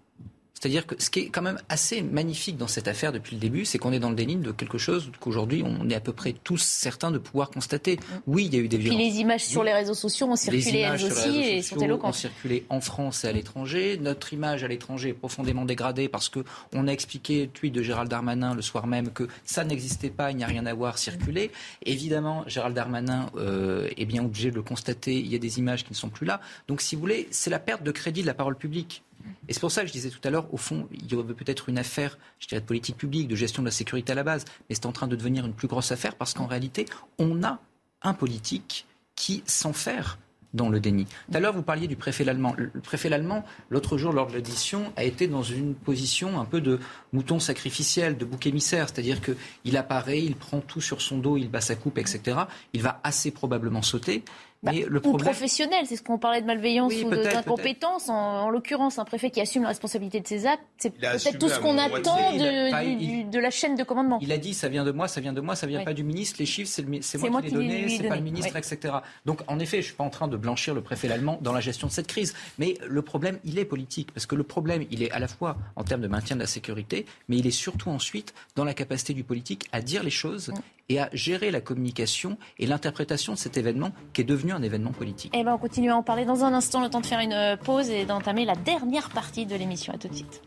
C'est-à-dire 0.65 0.87
que 0.87 0.95
ce 0.97 1.11
qui 1.11 1.21
est 1.21 1.27
quand 1.27 1.43
même 1.43 1.59
assez 1.69 2.01
magnifique 2.01 2.57
dans 2.57 2.69
cette 2.69 2.89
affaire 2.89 3.13
depuis 3.13 3.37
le 3.37 3.41
début, 3.41 3.67
c'est 3.67 3.77
qu'on 3.77 3.93
est 3.93 3.99
dans 3.99 4.09
le 4.09 4.15
déni 4.15 4.37
de 4.37 4.51
quelque 4.51 4.79
chose 4.79 5.11
qu'aujourd'hui 5.21 5.63
on 5.63 5.91
est 5.91 5.95
à 5.95 6.01
peu 6.01 6.15
près 6.15 6.33
tous 6.33 6.63
certains 6.63 7.11
de 7.11 7.19
pouvoir 7.19 7.51
constater. 7.51 8.01
Oui, 8.27 8.47
il 8.47 8.55
y 8.55 8.57
a 8.57 8.63
eu 8.63 8.69
des 8.69 8.79
violences. 8.79 8.99
Puis 8.99 9.11
les 9.11 9.21
images 9.21 9.45
sur 9.45 9.63
les 9.63 9.75
réseaux 9.75 9.93
sociaux 9.93 10.27
ont 10.27 10.37
circulé 10.37 10.79
elles 10.79 11.05
aussi 11.05 11.39
et 11.39 11.61
sont 11.61 11.77
éloquentes. 11.77 12.09
ont 12.09 12.13
circulé 12.15 12.65
en 12.71 12.81
France 12.81 13.27
et 13.27 13.29
à 13.29 13.33
l'étranger. 13.33 13.99
Notre 14.01 14.33
image 14.33 14.65
à 14.65 14.69
l'étranger 14.69 15.11
est 15.11 15.13
profondément 15.13 15.67
dégradée 15.67 16.09
parce 16.09 16.31
que 16.31 16.43
on 16.73 16.89
a 16.89 16.93
expliqué 16.93 17.43
le 17.43 17.49
tweet 17.49 17.75
de 17.75 17.83
Gérald 17.83 18.09
Darmanin 18.09 18.55
le 18.55 18.63
soir 18.63 18.87
même 18.87 19.11
que 19.11 19.29
ça 19.45 19.65
n'existait 19.65 20.09
pas, 20.09 20.31
il 20.31 20.39
n'y 20.39 20.45
a 20.45 20.47
rien 20.47 20.65
à 20.65 20.73
voir, 20.73 20.97
circulé. 20.97 21.51
Évidemment, 21.85 22.43
Gérald 22.47 22.75
Darmanin 22.75 23.27
euh, 23.37 23.91
est 23.99 24.07
bien 24.07 24.25
obligé 24.25 24.51
de 24.51 24.57
le 24.57 24.63
constater. 24.63 25.19
Il 25.19 25.27
y 25.27 25.35
a 25.35 25.39
des 25.39 25.59
images 25.59 25.85
qui 25.85 25.93
ne 25.93 25.97
sont 25.99 26.09
plus 26.09 26.25
là. 26.25 26.41
Donc, 26.69 26.81
si 26.81 26.95
vous 26.95 27.03
voulez, 27.03 27.29
c'est 27.33 27.51
la 27.51 27.59
perte 27.59 27.83
de 27.83 27.91
crédit 27.91 28.23
de 28.23 28.27
la 28.27 28.33
parole 28.33 28.57
publique. 28.57 29.03
Et 29.49 29.53
c'est 29.53 29.61
pour 29.61 29.71
ça 29.71 29.83
que 29.83 29.89
je 29.89 29.93
disais 29.93 30.11
tout 30.11 30.21
à 30.25 30.31
l'heure, 30.31 30.53
au 30.53 30.57
fond, 30.57 30.89
il 30.93 31.11
y 31.11 31.19
avait 31.19 31.35
peut-être 31.35 31.69
une 31.69 31.79
affaire, 31.79 32.19
je 32.39 32.49
dirais, 32.49 32.61
de 32.61 32.67
politique 32.67 32.97
publique, 32.97 33.29
de 33.29 33.37
gestion 33.37 33.63
de 33.63 33.69
la 33.69 33.73
sécurité 33.73 34.13
à 34.13 34.15
la 34.15 34.25
base, 34.25 34.45
mais 34.69 34.75
c'est 34.75 34.87
en 34.87 34.93
train 34.93 35.07
de 35.07 35.17
devenir 35.17 35.45
une 35.47 35.55
plus 35.55 35.69
grosse 35.69 35.93
affaire 35.93 36.17
parce 36.17 36.35
qu'en 36.35 36.47
réalité, 36.47 36.87
on 37.19 37.43
a 37.43 37.59
un 38.03 38.15
politique 38.15 38.87
qui 39.17 39.43
s'enferme 39.47 40.17
dans 40.55 40.69
le 40.69 40.81
déni. 40.81 41.05
Tout 41.05 41.37
à 41.37 41.41
l'heure, 41.41 41.53
vous 41.53 41.63
parliez 41.63 41.89
du 41.89 41.97
préfet 41.97 42.27
allemand. 42.29 42.55
Le 42.57 42.71
préfet 42.81 43.13
allemand, 43.13 43.45
l'autre 43.71 43.99
jour, 43.99 44.13
lors 44.13 44.29
de 44.29 44.35
l'audition, 44.35 44.93
a 44.97 45.05
été 45.05 45.27
dans 45.27 45.43
une 45.43 45.75
position 45.75 46.41
un 46.41 46.45
peu 46.45 46.61
de 46.61 46.79
mouton 47.13 47.41
sacrificiel, 47.41 48.17
de 48.17 48.25
bouc 48.25 48.47
émissaire. 48.47 48.89
C'est-à-dire 48.89 49.21
qu'il 49.21 49.77
apparaît, 49.77 50.23
il 50.23 50.37
prend 50.37 50.61
tout 50.61 50.81
sur 50.81 51.03
son 51.03 51.19
dos, 51.19 51.37
il 51.37 51.51
bat 51.51 51.61
sa 51.61 51.75
coupe, 51.75 51.99
etc. 51.99 52.39
Il 52.73 52.83
va 52.83 53.01
assez 53.03 53.33
probablement 53.33 53.83
sauter. 53.83 54.23
Bah, 54.65 54.73
le 54.73 55.07
Ou 55.07 55.17
professionnel, 55.19 55.85
c'est 55.87 55.97
ce 55.97 56.03
qu'on 56.03 56.19
parlait 56.19 56.41
de 56.41 56.47
malveillance 56.47 56.95
ou 56.95 57.11
d'incompétence. 57.11 58.09
En, 58.09 58.49
l'occurrence, 58.49 58.99
un 58.99 59.05
préfet 59.05 59.31
qui 59.31 59.41
assume 59.41 59.63
la 59.63 59.69
responsabilité 59.69 60.21
de 60.21 60.27
ses 60.27 60.47
actes, 60.47 60.63
c'est 60.79 60.91
peut-être 60.91 61.39
tout 61.39 61.51
ce 61.51 61.59
qu'on 61.61 61.77
attend 61.77 62.33
de, 62.33 63.31
de, 63.31 63.39
la 63.39 63.51
chaîne 63.51 63.77
de 63.77 63.83
commandement. 63.83 64.19
Il 64.23 64.33
a 64.33 64.39
dit 64.39 64.55
ça 64.55 64.69
vient 64.69 64.85
de 64.85 64.91
moi, 64.91 65.07
ça 65.07 65.21
vient 65.21 65.35
de 65.35 65.41
moi, 65.43 65.55
ça 65.55 65.67
vient 65.67 65.85
pas 65.85 65.93
du 65.93 66.03
ministre. 66.03 66.37
Les 66.39 66.47
chiffres, 66.47 66.71
c'est 66.71 67.19
moi, 67.29 67.43
qui 67.43 67.49
les 67.49 67.53
donnés, 67.53 67.89
c'est 67.91 68.09
pas 68.09 68.17
le 68.17 68.23
ministre, 68.23 68.57
etc. 68.57 68.95
Donc, 69.27 69.41
en 69.49 69.59
effet, 69.59 69.83
je 69.83 69.87
suis 69.87 69.95
pas 69.95 70.05
en 70.05 70.11
train 70.11 70.29
de 70.29 70.37
blanchir 70.37 70.75
le 70.75 70.81
préfet 70.81 71.11
allemand 71.11 71.39
dans 71.43 71.53
la 71.53 71.61
gestion 71.61 71.87
de 71.87 71.93
cette 71.93 72.07
crise, 72.07 72.35
mais 72.59 72.79
le 72.87 73.03
problème, 73.03 73.39
il 73.45 73.59
est 73.59 73.65
politique, 73.67 74.13
parce 74.13 74.25
que 74.25 74.35
le 74.35 74.45
problème, 74.45 74.85
il 74.91 75.03
est 75.03 75.11
à 75.11 75.19
la 75.19 75.29
fois 75.29 75.57
en 75.77 75.85
termes 75.85 76.01
de 76.01 76.09
maintien 76.09 76.37
de 76.37 76.41
la 76.41 76.47
sécurité, 76.47 77.05
mais 77.29 77.37
il 77.37 77.47
est 77.47 77.51
surtout 77.51 77.91
ensuite 77.91 78.35
dans 78.57 78.65
la 78.65 78.75
capacité 78.75 79.13
du 79.13 79.25
politique 79.25 79.69
à 79.73 79.83
dire 79.83 80.03
les 80.03 80.11
choses 80.11 80.53
et 80.89 81.01
à 81.01 81.09
gérer 81.13 81.51
la 81.51 81.61
communication 81.61 82.37
et 82.59 82.67
l'interprétation 82.67 83.33
de 83.33 83.39
cet 83.39 83.57
événement 83.57 83.93
qui 84.13 84.21
est 84.21 84.25
devenu 84.25 84.53
un 84.53 84.63
événement 84.63 84.93
politique. 84.93 85.33
Eh 85.35 85.45
ben, 85.45 85.55
on 85.55 85.59
continue 85.59 85.91
à 85.91 85.97
en 85.97 86.03
parler 86.03 86.25
dans 86.25 86.45
un 86.45 86.53
instant, 86.53 86.83
le 86.83 86.91
temps 86.91 87.01
de 87.01 87.07
faire 87.07 87.21
une 87.21 87.59
pause 87.65 87.91
et 87.91 88.05
d'entamer 88.05 88.45
la 88.45 88.55
dernière 88.55 89.11
partie 89.11 89.47
de 89.47 89.57
l'émission. 89.57 89.93
À 89.93 89.99
tout 89.99 90.09
de 90.09 90.15
suite. 90.15 90.43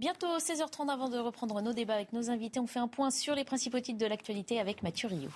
Bientôt 0.00 0.38
16h30 0.38 0.88
avant 0.88 1.10
de 1.10 1.18
reprendre 1.18 1.60
nos 1.60 1.74
débats 1.74 1.94
avec 1.94 2.14
nos 2.14 2.30
invités, 2.30 2.58
on 2.58 2.66
fait 2.66 2.78
un 2.78 2.88
point 2.88 3.10
sur 3.10 3.34
les 3.34 3.44
principaux 3.44 3.80
titres 3.80 3.98
de 3.98 4.06
l'actualité 4.06 4.58
avec 4.58 4.82
Mathieu 4.82 5.08
Rio. 5.08 5.28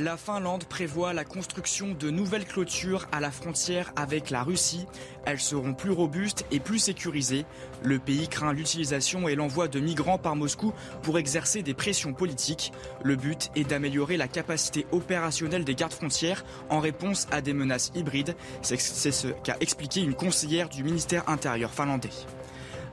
La 0.00 0.16
Finlande 0.16 0.62
prévoit 0.62 1.12
la 1.12 1.24
construction 1.24 1.88
de 1.92 2.08
nouvelles 2.10 2.44
clôtures 2.44 3.08
à 3.10 3.18
la 3.18 3.32
frontière 3.32 3.92
avec 3.96 4.30
la 4.30 4.44
Russie. 4.44 4.86
Elles 5.26 5.40
seront 5.40 5.74
plus 5.74 5.90
robustes 5.90 6.46
et 6.52 6.60
plus 6.60 6.78
sécurisées. 6.78 7.44
Le 7.82 7.98
pays 7.98 8.28
craint 8.28 8.52
l'utilisation 8.52 9.26
et 9.26 9.34
l'envoi 9.34 9.66
de 9.66 9.80
migrants 9.80 10.16
par 10.16 10.36
Moscou 10.36 10.72
pour 11.02 11.18
exercer 11.18 11.64
des 11.64 11.74
pressions 11.74 12.12
politiques. 12.12 12.72
Le 13.02 13.16
but 13.16 13.50
est 13.56 13.68
d'améliorer 13.68 14.16
la 14.16 14.28
capacité 14.28 14.86
opérationnelle 14.92 15.64
des 15.64 15.74
gardes 15.74 15.92
frontières 15.92 16.44
en 16.70 16.78
réponse 16.78 17.26
à 17.32 17.40
des 17.40 17.52
menaces 17.52 17.90
hybrides. 17.96 18.36
C'est 18.62 18.78
ce 18.78 19.28
qu'a 19.42 19.56
expliqué 19.58 20.00
une 20.00 20.14
conseillère 20.14 20.68
du 20.68 20.84
ministère 20.84 21.28
intérieur 21.28 21.72
finlandais. 21.74 22.10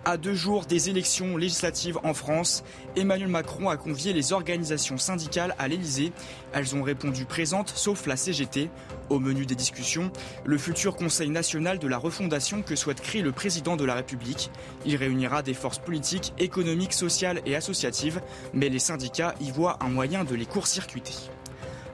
À 0.08 0.18
deux 0.18 0.36
jours 0.36 0.68
des 0.68 0.91
élections 0.91 1.36
législatives 1.36 1.97
en 2.03 2.14
France, 2.14 2.64
Emmanuel 2.95 3.28
Macron 3.28 3.70
a 3.70 3.76
convié 3.76 4.14
les 4.14 4.34
organisations 4.34 4.99
syndicales 4.99 5.56
à 5.58 5.68
l'Elysée. 5.68 6.14
Elles 6.53 6.76
ont 6.76 6.84
répondu 6.84 7.26
présentes, 7.26 7.74
sauf 7.76 8.06
la 8.06 8.16
CGT. 8.16 8.70
Au 9.10 9.18
menu 9.18 9.47
des 9.47 9.56
discussions, 9.56 10.12
le 10.45 10.60
futur 10.60 10.95
Conseil 10.95 11.32
national 11.32 11.80
de 11.80 11.88
la 11.88 11.97
refondation 11.97 12.62
que 12.62 12.76
souhaite 12.76 13.01
créer 13.01 13.24
le 13.24 13.32
président 13.32 13.78
de 13.78 13.84
la 13.84 13.95
République. 13.95 14.51
Il 14.86 14.95
réunira 14.95 15.41
des 15.41 15.56
forces 15.56 15.80
politiques, 15.80 16.36
économiques, 16.38 16.93
sociales 16.93 17.41
et 17.47 17.56
associatives, 17.56 18.22
mais 18.53 18.70
les 18.70 18.78
syndicats 18.78 19.34
y 19.41 19.49
voient 19.49 19.80
un 19.82 19.89
moyen 19.89 20.24
de 20.24 20.36
les 20.36 20.45
court-circuiter. 20.45 21.32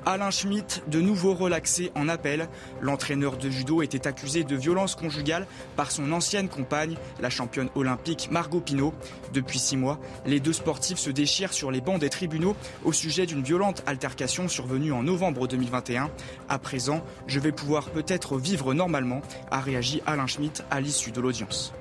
Alain 0.06 0.32
Schmitt, 0.32 0.84
de 0.88 1.00
nouveau 1.00 1.34
relaxé 1.34 1.92
en 1.96 2.10
appel. 2.10 2.48
L'entraîneur 2.82 3.38
de 3.38 3.50
judo 3.50 3.82
était 3.82 4.08
accusé 4.08 4.44
de 4.44 4.56
violence 4.56 4.96
conjugale 4.96 5.46
par 5.76 5.92
son 5.92 6.12
ancienne 6.12 6.50
compagne, 6.50 6.98
la 7.20 7.30
championne 7.30 7.70
olympique 7.76 8.30
Margot 8.32 8.62
Pino. 8.62 8.94
Depuis 9.34 9.60
six 9.60 9.78
mois, 9.78 10.00
les 10.26 10.40
deux 10.40 10.54
sportifs 10.54 10.98
se 10.98 11.12
déchirent 11.12 11.54
sur 11.54 11.70
les 11.70 11.82
bancs 11.82 12.00
des 12.00 12.10
tribunaux 12.10 12.56
au 12.84 12.94
sujet 12.94 13.26
d'une 13.26 13.44
violente 13.44 13.84
altercation 13.86 14.48
survenue 14.48 14.92
en 14.92 15.04
novembre 15.04 15.48
2021. 15.48 16.10
À 16.50 16.60
présent, 16.60 17.02
je 17.28 17.40
vais 17.40 17.52
pouvoir 17.52 17.90
peut-être 17.92 18.38
vivre 18.38 18.74
normalement, 18.74 19.22
a 19.52 19.60
réagi 19.60 20.02
Alain 20.08 20.28
Schmitt 20.28 20.64
à 20.72 20.82
l'issue 20.82 21.12
de 21.12 21.22
l'audience. 21.22 21.74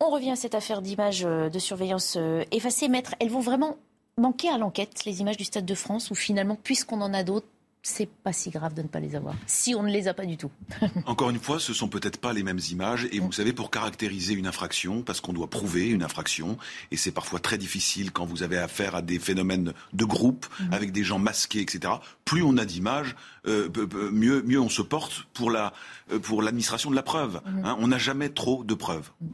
On 0.00 0.10
revient 0.10 0.32
à 0.32 0.36
cette 0.36 0.54
affaire 0.54 0.82
d'images 0.82 1.22
de 1.22 1.58
surveillance 1.58 2.16
euh, 2.18 2.44
effacées. 2.50 2.88
Maître, 2.88 3.14
elles 3.20 3.30
vont 3.30 3.40
vraiment 3.40 3.78
manquer 4.18 4.48
à 4.48 4.58
l'enquête 4.58 5.04
les 5.04 5.20
images 5.20 5.36
du 5.36 5.44
Stade 5.44 5.66
de 5.66 5.74
France 5.74 6.10
où 6.10 6.14
finalement, 6.14 6.56
puisqu'on 6.56 7.00
en 7.00 7.12
a 7.14 7.24
d'autres, 7.24 7.46
c'est 7.86 8.08
pas 8.08 8.32
si 8.32 8.48
grave 8.48 8.72
de 8.72 8.80
ne 8.80 8.88
pas 8.88 8.98
les 8.98 9.14
avoir, 9.14 9.34
si 9.46 9.74
on 9.74 9.82
ne 9.82 9.90
les 9.90 10.08
a 10.08 10.14
pas 10.14 10.24
du 10.24 10.38
tout. 10.38 10.50
Encore 11.06 11.28
une 11.28 11.38
fois, 11.38 11.60
ce 11.60 11.74
sont 11.74 11.86
peut-être 11.86 12.18
pas 12.18 12.32
les 12.32 12.42
mêmes 12.42 12.60
images. 12.70 13.06
Et 13.12 13.20
vous 13.20 13.30
savez, 13.30 13.52
pour 13.52 13.70
caractériser 13.70 14.32
une 14.32 14.46
infraction, 14.46 15.02
parce 15.02 15.20
qu'on 15.20 15.34
doit 15.34 15.50
prouver 15.50 15.90
une 15.90 16.02
infraction, 16.02 16.56
et 16.90 16.96
c'est 16.96 17.12
parfois 17.12 17.40
très 17.40 17.58
difficile 17.58 18.10
quand 18.10 18.24
vous 18.24 18.42
avez 18.42 18.56
affaire 18.56 18.94
à 18.94 19.02
des 19.02 19.18
phénomènes 19.18 19.74
de 19.92 20.04
groupe, 20.06 20.46
mhm. 20.60 20.72
avec 20.72 20.92
des 20.92 21.04
gens 21.04 21.18
masqués, 21.18 21.60
etc. 21.60 21.92
Plus 22.24 22.42
on 22.42 22.56
a 22.56 22.64
d'images, 22.64 23.16
euh, 23.46 23.68
mieux, 24.10 24.42
mieux 24.42 24.60
on 24.60 24.70
se 24.70 24.80
porte 24.80 25.26
pour 25.34 25.50
la 25.50 25.74
euh, 26.10 26.18
pour 26.18 26.40
l'administration 26.40 26.90
de 26.90 26.96
la 26.96 27.02
preuve. 27.02 27.42
Mhm. 27.44 27.64
Hein. 27.66 27.76
on 27.80 27.88
n'a 27.88 27.98
jamais 27.98 28.30
trop 28.30 28.64
de 28.64 28.74
preuves. 28.74 29.10
Mhm. 29.20 29.28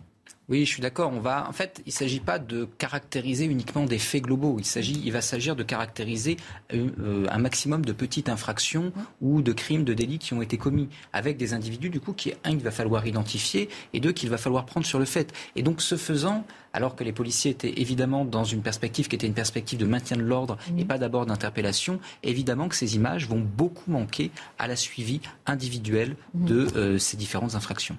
Oui, 0.50 0.64
je 0.66 0.70
suis 0.70 0.82
d'accord. 0.82 1.12
On 1.14 1.20
va, 1.20 1.48
en 1.48 1.52
fait, 1.52 1.80
il 1.86 1.90
ne 1.90 1.92
s'agit 1.92 2.18
pas 2.18 2.40
de 2.40 2.68
caractériser 2.76 3.44
uniquement 3.44 3.84
des 3.84 3.98
faits 3.98 4.22
globaux. 4.22 4.56
Il 4.58 4.64
s'agit, 4.64 5.00
il 5.04 5.12
va 5.12 5.20
s'agir 5.20 5.54
de 5.54 5.62
caractériser 5.62 6.38
euh, 6.74 7.24
un 7.30 7.38
maximum 7.38 7.84
de 7.84 7.92
petites 7.92 8.28
infractions 8.28 8.92
ou 9.20 9.42
de 9.42 9.52
crimes, 9.52 9.84
de 9.84 9.94
délits 9.94 10.18
qui 10.18 10.34
ont 10.34 10.42
été 10.42 10.58
commis 10.58 10.88
avec 11.12 11.36
des 11.36 11.54
individus, 11.54 11.88
du 11.88 12.00
coup, 12.00 12.12
qui 12.12 12.32
un, 12.42 12.50
il 12.50 12.58
va 12.58 12.72
falloir 12.72 13.06
identifier 13.06 13.68
et 13.92 14.00
deux, 14.00 14.10
qu'il 14.10 14.28
va 14.28 14.38
falloir 14.38 14.66
prendre 14.66 14.84
sur 14.84 14.98
le 14.98 15.04
fait. 15.04 15.32
Et 15.54 15.62
donc, 15.62 15.80
ce 15.80 15.96
faisant, 15.96 16.44
alors 16.72 16.96
que 16.96 17.04
les 17.04 17.12
policiers 17.12 17.52
étaient 17.52 17.80
évidemment 17.80 18.24
dans 18.24 18.44
une 18.44 18.62
perspective 18.62 19.06
qui 19.06 19.14
était 19.14 19.28
une 19.28 19.34
perspective 19.34 19.78
de 19.78 19.86
maintien 19.86 20.16
de 20.16 20.22
l'ordre 20.22 20.58
et 20.76 20.84
pas 20.84 20.98
d'abord 20.98 21.26
d'interpellation, 21.26 22.00
évidemment 22.24 22.68
que 22.68 22.74
ces 22.74 22.96
images 22.96 23.28
vont 23.28 23.40
beaucoup 23.40 23.90
manquer 23.92 24.32
à 24.58 24.66
la 24.66 24.74
suivi 24.74 25.20
individuel 25.46 26.16
de 26.34 26.66
euh, 26.74 26.98
ces 26.98 27.16
différentes 27.16 27.54
infractions. 27.54 27.96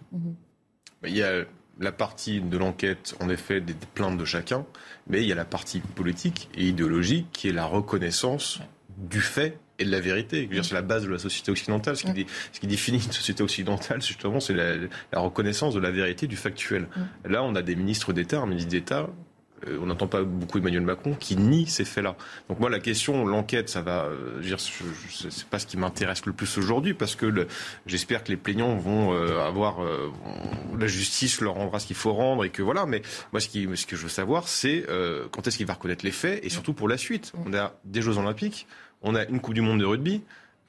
Il 1.05 1.15
y 1.15 1.23
a 1.23 1.45
la 1.80 1.91
partie 1.91 2.41
de 2.41 2.57
l'enquête, 2.57 3.15
en 3.19 3.30
effet, 3.30 3.61
des 3.61 3.74
plaintes 3.93 4.17
de 4.17 4.26
chacun, 4.26 4.65
mais 5.07 5.22
il 5.22 5.28
y 5.28 5.32
a 5.32 5.36
la 5.36 5.45
partie 5.45 5.80
politique 5.80 6.49
et 6.55 6.67
idéologique 6.67 7.28
qui 7.32 7.49
est 7.49 7.53
la 7.53 7.65
reconnaissance 7.65 8.59
du 8.97 9.22
fait 9.22 9.57
et 9.80 9.86
de 9.86 9.91
la 9.91 9.99
vérité. 9.99 10.47
C'est 10.61 10.74
la 10.74 10.82
base 10.82 11.03
de 11.03 11.09
la 11.09 11.17
société 11.17 11.51
occidentale. 11.51 11.97
Ce 11.97 12.03
qui, 12.03 12.28
ce 12.51 12.59
qui 12.59 12.67
définit 12.67 13.03
une 13.03 13.11
société 13.11 13.41
occidentale, 13.41 14.01
justement, 14.01 14.39
c'est 14.39 14.53
la, 14.53 14.76
la, 15.11 15.19
reconnaissance 15.19 15.74
de 15.74 15.80
la 15.80 15.91
vérité, 15.91 16.28
du 16.28 16.36
factuel. 16.36 16.88
Là, 17.26 17.43
on 17.43 17.55
a 17.55 17.61
des 17.61 17.76
ministres 17.76 18.13
d'État, 18.13 18.39
un 18.39 18.45
ministre 18.45 18.69
d'État 18.69 19.09
on 19.82 19.86
n'entend 19.86 20.07
pas 20.07 20.24
beaucoup 20.24 20.57
Emmanuel 20.57 20.82
Macron 20.82 21.14
qui 21.14 21.36
nie 21.36 21.68
ces 21.68 21.86
faits-là. 21.86 22.16
Donc 22.49 22.59
moi, 22.59 22.70
la 22.70 22.80
question, 22.80 23.26
l'enquête, 23.26 23.70
ça 23.70 23.82
va, 23.82 24.05
euh, 24.05 24.41
dire, 24.41 24.59
c'est 24.59 25.45
pas 25.45 25.59
ce 25.59 25.66
qui 25.66 25.78
m'intéresse 25.78 26.26
le 26.26 26.34
plus 26.34 26.57
aujourd'hui 26.57 26.93
parce 26.93 27.16
que 27.16 27.47
j'espère 27.86 28.24
que 28.24 28.30
les 28.30 28.38
plaignants 28.38 28.76
vont 28.76 29.14
euh, 29.14 29.39
avoir 29.39 29.80
la 30.78 30.88
justice 30.88 31.41
leur 31.41 31.53
rendra 31.55 31.80
ce 31.80 31.88
qu'il 31.88 31.95
faut 31.95 32.14
rendre 32.14 32.43
et 32.43 32.49
que 32.49 32.62
voilà. 32.62 32.86
Mais 32.86 33.01
moi, 33.32 33.39
ce, 33.39 33.47
qui, 33.47 33.68
ce 33.76 33.86
que 33.86 33.95
je 33.95 34.03
veux 34.03 34.09
savoir, 34.09 34.47
c'est 34.47 34.86
quand 35.32 35.47
est-ce 35.47 35.57
qu'il 35.57 35.66
va 35.66 35.74
reconnaître 35.74 36.05
les 36.05 36.12
faits 36.12 36.43
et 36.43 36.49
surtout 36.49 36.74
pour 36.74 36.88
la 36.88 36.97
suite. 36.97 37.34
On 37.45 37.53
a 37.53 37.74
des 37.86 38.01
Jeux 38.01 38.18
Olympiques, 38.18 38.68
on 39.01 39.16
a 39.16 39.26
une 39.26 39.39
Coupe 39.39 39.53
du 39.53 39.62
Monde 39.62 39.80
de 39.80 39.86
rugby. 39.86 40.22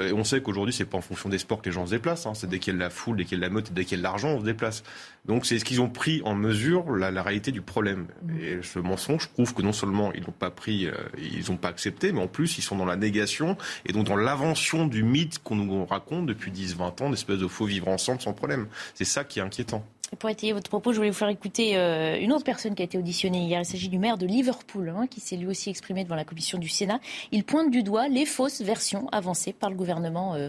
Et 0.09 0.12
on 0.12 0.24
sait 0.24 0.40
qu'aujourd'hui, 0.40 0.72
c'est 0.72 0.84
pas 0.84 0.98
en 0.98 1.03
fonction 1.03 1.28
des 1.28 1.38
sports 1.38 1.62
que 1.62 1.68
les 1.68 1.72
gens 1.72 1.86
se 1.86 1.90
déplacent. 1.92 2.26
Hein. 2.26 2.34
C'est 2.34 2.48
dès 2.48 2.59
qu'il 2.59 2.74
y 2.74 2.76
a 2.76 2.78
la 2.78 2.90
foule, 2.90 3.16
dès 3.16 3.24
qu'il 3.24 3.38
y 3.38 3.40
a 3.40 3.46
la 3.46 3.53
meute, 3.53 3.72
dès 3.72 3.84
qu'il 3.84 3.92
y 3.92 3.94
a 3.94 3.98
de 3.98 4.03
l'argent, 4.03 4.28
on 4.28 4.40
se 4.40 4.44
déplace. 4.44 4.82
Donc, 5.26 5.46
c'est 5.46 5.59
ce 5.59 5.64
qu'ils 5.64 5.80
ont 5.80 5.88
pris 5.88 6.22
en 6.24 6.34
mesure 6.34 6.90
la, 6.96 7.22
réalité 7.22 7.53
du 7.53 7.62
problème. 7.62 8.07
Mm. 8.22 8.40
Et 8.40 8.59
ce 8.62 8.78
mensonge 8.78 9.28
prouve 9.28 9.55
que 9.55 9.62
non 9.62 9.72
seulement 9.72 10.12
ils 10.12 10.22
n'ont 10.22 10.32
pas 10.32 10.50
pris, 10.50 10.86
euh, 10.86 10.92
ils 11.18 11.50
n'ont 11.50 11.57
pas 11.57 11.68
accepté, 11.68 12.12
mais 12.12 12.20
en 12.20 12.28
plus, 12.28 12.59
ils 12.59 12.62
sont 12.62 12.76
dans 12.76 12.84
la 12.84 12.96
négation 12.96 13.57
et 13.86 13.92
donc 13.92 14.07
dans 14.07 14.16
l'invention 14.16 14.86
du 14.86 15.03
mythe 15.03 15.38
qu'on 15.38 15.57
nous 15.57 15.84
raconte 15.84 16.26
depuis 16.26 16.50
10-20 16.50 17.03
ans, 17.03 17.11
d'espèce 17.11 17.38
de 17.38 17.46
faux 17.46 17.64
vivre 17.64 17.88
ensemble 17.88 18.20
sans 18.20 18.32
problème. 18.32 18.66
C'est 18.94 19.05
ça 19.05 19.24
qui 19.24 19.38
est 19.38 19.42
inquiétant 19.42 19.84
pour 20.18 20.28
étayer 20.28 20.53
votre 20.53 20.68
propos, 20.68 20.92
je 20.92 20.98
voulais 20.98 21.11
vous 21.11 21.16
faire 21.16 21.28
écouter 21.28 21.76
euh, 21.76 22.18
une 22.20 22.32
autre 22.32 22.44
personne 22.44 22.74
qui 22.74 22.82
a 22.82 22.84
été 22.84 22.98
auditionnée 22.98 23.44
hier. 23.44 23.61
Il 23.61 23.64
s'agit 23.64 23.88
du 23.88 23.98
maire 23.98 24.18
de 24.18 24.26
Liverpool, 24.26 24.92
hein, 24.94 25.07
qui 25.07 25.20
s'est 25.20 25.36
lui 25.36 25.46
aussi 25.46 25.70
exprimé 25.70 26.05
devant 26.05 26.16
la 26.16 26.24
commission 26.24 26.59
du 26.59 26.68
Sénat. 26.68 27.00
Il 27.30 27.44
pointe 27.44 27.70
du 27.70 27.82
doigt 27.82 28.09
les 28.09 28.26
fausses 28.26 28.61
versions 28.61 29.09
avancées 29.11 29.53
par 29.53 29.70
le 29.70 29.76
gouvernement 29.76 29.91
euh, 29.93 30.49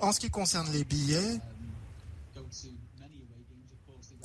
En 0.00 0.12
ce 0.12 0.20
qui 0.20 0.30
concerne 0.30 0.70
les 0.72 0.84
billets, 0.84 1.40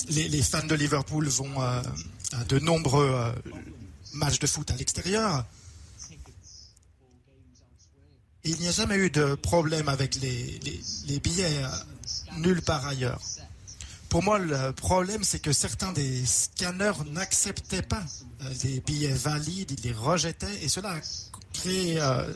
les, 0.09 0.41
fans 0.41 0.65
de 0.65 0.75
Liverpool 0.75 1.27
vont 1.27 1.61
à 1.61 1.83
de 2.47 2.59
nombreux 2.59 3.33
matchs 4.13 4.39
de 4.39 4.47
foot 4.47 4.71
à 4.71 4.75
l'extérieur. 4.75 5.45
Il 8.43 8.59
n'y 8.59 8.67
a 8.67 8.71
jamais 8.71 8.95
eu 8.95 9.11
de 9.11 9.35
problème 9.35 9.87
avec 9.87 10.15
les, 10.15 10.59
billets 11.19 11.61
nulle 12.37 12.61
part 12.61 12.87
ailleurs. 12.87 13.21
Pour 14.11 14.23
moi, 14.23 14.39
le 14.39 14.73
problème, 14.73 15.23
c'est 15.23 15.39
que 15.39 15.53
certains 15.53 15.93
des 15.93 16.25
scanners 16.25 17.05
n'acceptaient 17.11 17.81
pas 17.81 18.03
les 18.63 18.77
euh, 18.77 18.81
billets 18.85 19.13
valides, 19.13 19.71
ils 19.71 19.83
les 19.83 19.93
rejetaient, 19.93 20.63
et 20.63 20.67
cela 20.67 20.99
créé 21.53 21.99
euh, 22.01 22.33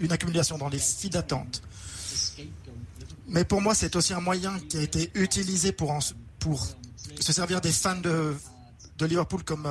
une 0.00 0.12
accumulation 0.12 0.58
dans 0.58 0.68
les 0.68 0.78
files 0.78 1.10
d'attente. 1.10 1.62
Mais 3.28 3.44
pour 3.44 3.60
moi, 3.60 3.74
c'est 3.74 3.96
aussi 3.96 4.12
un 4.12 4.20
moyen 4.20 4.58
qui 4.68 4.78
a 4.78 4.82
été 4.82 5.10
utilisé 5.14 5.72
pour, 5.72 5.98
pour 6.38 6.66
se 7.20 7.32
servir 7.32 7.60
des 7.60 7.72
fans 7.72 8.00
de 8.00 8.34
de 9.02 9.06
Liverpool 9.06 9.42
comme 9.42 9.68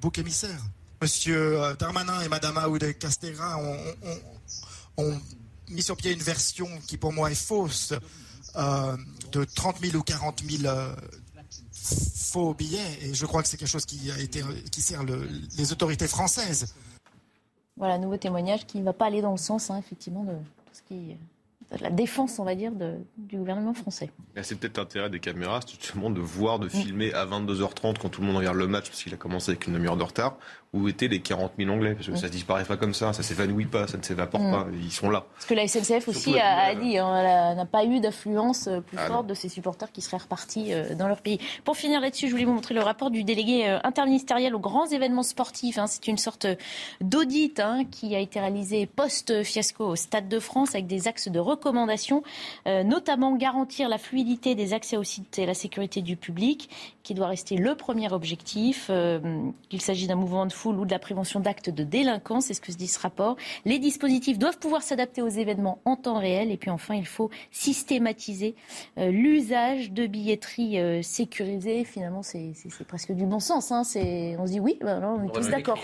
bouc 0.00 0.18
émissaire. 0.18 0.60
Monsieur 1.00 1.58
Darmanin 1.78 2.20
et 2.22 2.28
Madame 2.28 2.58
Aoudé 2.58 2.94
Castera 2.94 3.58
ont, 4.96 5.20
mis 5.68 5.82
sur 5.82 5.96
pied 5.96 6.12
une 6.12 6.22
version 6.22 6.68
qui 6.86 6.96
pour 6.96 7.12
moi 7.12 7.30
est 7.30 7.36
fausse 7.36 7.94
de 8.54 9.44
30 9.44 9.80
000 9.80 9.96
ou 9.96 10.02
40 10.02 10.42
000 10.48 10.74
faux 11.72 12.54
billets. 12.54 12.98
Et 13.02 13.14
je 13.14 13.26
crois 13.26 13.42
que 13.42 13.48
c'est 13.48 13.56
quelque 13.56 13.68
chose 13.68 13.86
qui, 13.86 14.10
a 14.10 14.18
été, 14.18 14.42
qui 14.70 14.80
sert 14.80 15.02
les 15.56 15.72
autorités 15.72 16.08
françaises. 16.08 16.74
Voilà, 17.76 17.98
nouveau 17.98 18.16
témoignage 18.16 18.66
qui 18.66 18.78
ne 18.78 18.84
va 18.84 18.92
pas 18.92 19.06
aller 19.06 19.22
dans 19.22 19.30
le 19.32 19.38
sens, 19.38 19.70
hein, 19.70 19.78
effectivement, 19.78 20.24
de 20.24 20.34
la 21.80 21.90
défense, 21.90 22.38
on 22.38 22.44
va 22.44 22.54
dire, 22.54 22.70
du 23.16 23.36
gouvernement 23.36 23.72
français. 23.72 24.10
C'est 24.42 24.58
peut-être 24.58 24.76
l'intérêt 24.76 25.08
des 25.08 25.20
caméras, 25.20 25.60
justement, 25.66 26.10
de 26.10 26.20
voir, 26.20 26.58
de 26.58 26.68
filmer 26.68 27.14
à 27.14 27.24
22h30 27.24 27.98
quand 27.98 28.10
tout 28.10 28.20
le 28.20 28.26
monde 28.26 28.36
regarde 28.36 28.58
le 28.58 28.66
match, 28.66 28.88
parce 28.88 29.02
qu'il 29.02 29.14
a 29.14 29.16
commencé 29.16 29.52
avec 29.52 29.66
une 29.66 29.72
demi-heure 29.72 29.96
de 29.96 30.02
retard, 30.02 30.36
où 30.72 30.88
étaient 30.88 31.08
les 31.08 31.20
40 31.20 31.52
000 31.58 31.70
Anglais 31.70 31.94
Parce 31.94 32.06
que 32.06 32.16
ça 32.16 32.28
ne 32.28 32.32
disparaît 32.32 32.64
pas 32.64 32.78
comme 32.78 32.94
ça, 32.94 33.12
ça 33.12 33.22
s'évanouit 33.22 33.66
pas, 33.66 33.86
ça 33.86 33.98
ne 33.98 34.02
s'évapore 34.02 34.40
pas, 34.40 34.66
ils 34.72 34.90
sont 34.90 35.10
là. 35.10 35.26
Parce 35.34 35.44
que 35.44 35.54
la 35.54 35.68
SNCF 35.68 36.08
aussi 36.08 36.38
a, 36.38 36.74
dit, 36.74 36.96
hein, 36.96 37.50
elle 37.50 37.56
n'a 37.56 37.66
pas 37.66 37.84
eu 37.84 38.00
d'affluence 38.00 38.68
euh, 38.68 38.80
plus 38.80 38.96
ah 38.98 39.06
forte 39.06 39.26
de 39.26 39.34
ses 39.34 39.50
supporters 39.50 39.92
qui 39.92 40.00
seraient 40.00 40.22
repartis 40.22 40.72
euh, 40.72 40.94
dans 40.94 41.08
leur 41.08 41.20
pays. 41.20 41.38
Pour 41.64 41.76
finir 41.76 42.00
là-dessus, 42.00 42.26
je 42.26 42.32
voulais 42.32 42.46
vous 42.46 42.54
montrer 42.54 42.74
le 42.74 42.80
rapport 42.80 43.10
du 43.10 43.22
délégué 43.22 43.68
euh, 43.68 43.78
interministériel 43.84 44.54
aux 44.54 44.60
grands 44.60 44.86
événements 44.86 45.22
sportifs. 45.22 45.76
Hein. 45.76 45.86
C'est 45.86 46.08
une 46.08 46.16
sorte 46.16 46.46
d'audit 47.02 47.60
hein, 47.60 47.84
qui 47.90 48.16
a 48.16 48.18
été 48.18 48.40
réalisé 48.40 48.86
post-fiasco 48.86 49.88
au 49.88 49.96
Stade 49.96 50.28
de 50.28 50.38
France 50.38 50.70
avec 50.70 50.86
des 50.86 51.06
axes 51.06 51.28
de 51.28 51.38
recommandation, 51.38 52.22
notamment 52.66 53.36
garantir 53.36 53.88
la 53.88 53.98
fluidité 53.98 54.54
des 54.54 54.72
accès 54.72 54.96
aux 54.96 55.04
sites 55.04 55.38
et 55.38 55.46
la 55.46 55.54
sécurité 55.54 56.00
du 56.00 56.16
public, 56.16 56.70
qui 57.02 57.14
doit 57.14 57.26
rester 57.26 57.56
le 57.56 57.74
premier 57.74 58.12
objectif. 58.12 58.90
Il 59.70 59.80
s'agit 59.80 60.06
d'un 60.06 60.14
mouvement 60.14 60.46
de 60.46 60.52
ou 60.70 60.84
de 60.84 60.90
la 60.90 60.98
prévention 60.98 61.40
d'actes 61.40 61.70
de 61.70 61.82
délinquance, 61.82 62.46
c'est 62.46 62.54
ce 62.54 62.60
que 62.60 62.72
se 62.72 62.76
dit 62.76 62.86
ce 62.86 62.98
rapport. 62.98 63.36
Les 63.64 63.78
dispositifs 63.78 64.38
doivent 64.38 64.58
pouvoir 64.58 64.82
s'adapter 64.82 65.22
aux 65.22 65.28
événements 65.28 65.80
en 65.84 65.96
temps 65.96 66.18
réel. 66.18 66.50
Et 66.50 66.56
puis 66.56 66.70
enfin, 66.70 66.94
il 66.94 67.06
faut 67.06 67.30
systématiser 67.50 68.54
euh, 68.98 69.10
l'usage 69.10 69.90
de 69.92 70.06
billetterie 70.06 70.78
euh, 70.78 71.02
sécurisée. 71.02 71.84
Finalement, 71.84 72.22
c'est 72.22 72.54
presque 72.86 73.12
du 73.12 73.26
bon 73.26 73.40
sens. 73.40 73.72
Hein. 73.72 73.82
On 73.82 74.46
se 74.46 74.52
dit 74.52 74.60
oui, 74.60 74.78
ben 74.80 75.02
on 75.02 75.26
est 75.26 75.32
tous 75.32 75.48
d'accord. 75.48 75.78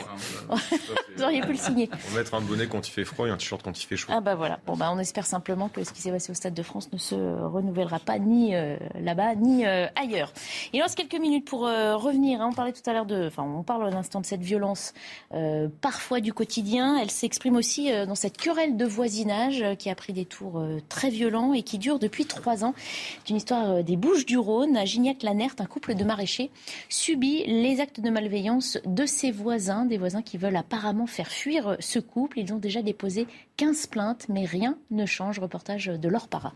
Hein, 0.50 0.56
Vous 1.16 1.22
auriez 1.22 1.40
pu 1.40 1.52
le 1.52 1.58
signer. 1.58 1.90
On 1.92 2.12
va 2.12 2.18
mettre 2.18 2.34
un 2.34 2.40
bonnet 2.40 2.66
quand 2.66 2.86
il 2.86 2.90
fait 2.90 3.04
froid 3.04 3.26
et 3.26 3.30
un 3.30 3.36
t-shirt 3.36 3.62
quand 3.62 3.80
il 3.80 3.86
fait 3.86 3.96
chaud. 3.96 4.12
Ah 4.14 4.20
bah 4.20 4.34
voilà. 4.34 4.60
Bon 4.66 4.76
bah 4.76 4.90
on 4.92 4.98
espère 4.98 5.26
simplement 5.26 5.68
que 5.68 5.82
ce 5.84 5.92
qui 5.92 6.00
s'est 6.00 6.12
passé 6.12 6.30
au 6.30 6.34
Stade 6.34 6.54
de 6.54 6.62
France 6.62 6.90
ne 6.92 6.98
se 6.98 7.14
renouvellera 7.14 7.98
pas 7.98 8.18
ni 8.18 8.54
euh, 8.54 8.76
là-bas 9.00 9.34
ni 9.34 9.64
ailleurs. 9.64 10.32
Il 10.72 10.82
reste 10.82 10.96
quelques 10.96 11.07
minutes 11.14 11.46
pour 11.46 11.60
revenir. 11.60 12.40
Hein. 12.40 12.48
On 12.50 12.54
parlait 12.54 12.72
tout 12.72 12.88
à 12.88 12.92
l'heure 12.92 13.06
de, 13.06 13.26
enfin 13.26 13.42
on 13.42 13.62
parle 13.62 13.86
à 13.86 13.90
l'instant 13.90 14.20
de 14.20 14.26
cette 14.26 14.42
violence 14.42 14.92
euh, 15.34 15.68
parfois 15.80 16.20
du 16.20 16.32
quotidien. 16.32 16.98
Elle 16.98 17.10
s'exprime 17.10 17.56
aussi 17.56 17.92
euh, 17.92 18.06
dans 18.06 18.14
cette 18.14 18.36
querelle 18.36 18.76
de 18.76 18.84
voisinage 18.84 19.62
euh, 19.62 19.74
qui 19.74 19.90
a 19.90 19.94
pris 19.94 20.12
des 20.12 20.24
tours 20.24 20.62
très 20.88 21.10
violents 21.10 21.52
et 21.52 21.62
qui 21.62 21.78
dure 21.78 21.98
depuis 21.98 22.24
trois 22.24 22.64
ans. 22.64 22.74
C'est 22.76 23.30
une 23.30 23.36
histoire 23.36 23.82
des 23.84 23.96
Bouches 23.96 24.26
du 24.26 24.38
Rhône. 24.38 24.76
À 24.76 24.84
Gignac-Lanert, 24.84 25.54
un 25.58 25.66
couple 25.66 25.94
de 25.94 26.04
maraîchers 26.04 26.50
subit 26.88 27.44
les 27.46 27.80
actes 27.80 28.00
de 28.00 28.10
malveillance 28.10 28.78
de 28.84 29.06
ses 29.06 29.30
voisins, 29.30 29.84
des 29.84 29.98
voisins 29.98 30.22
qui 30.22 30.38
veulent 30.38 30.56
apparemment 30.56 31.06
faire 31.06 31.28
fuir 31.28 31.76
ce 31.80 31.98
couple. 31.98 32.38
Ils 32.38 32.52
ont 32.52 32.58
déjà 32.58 32.82
déposé 32.82 33.26
15 33.56 33.86
plaintes, 33.88 34.26
mais 34.28 34.44
rien 34.44 34.78
ne 34.90 35.06
change. 35.06 35.38
Reportage 35.38 35.86
de 35.86 36.08
Laure 36.08 36.28
Para. 36.28 36.54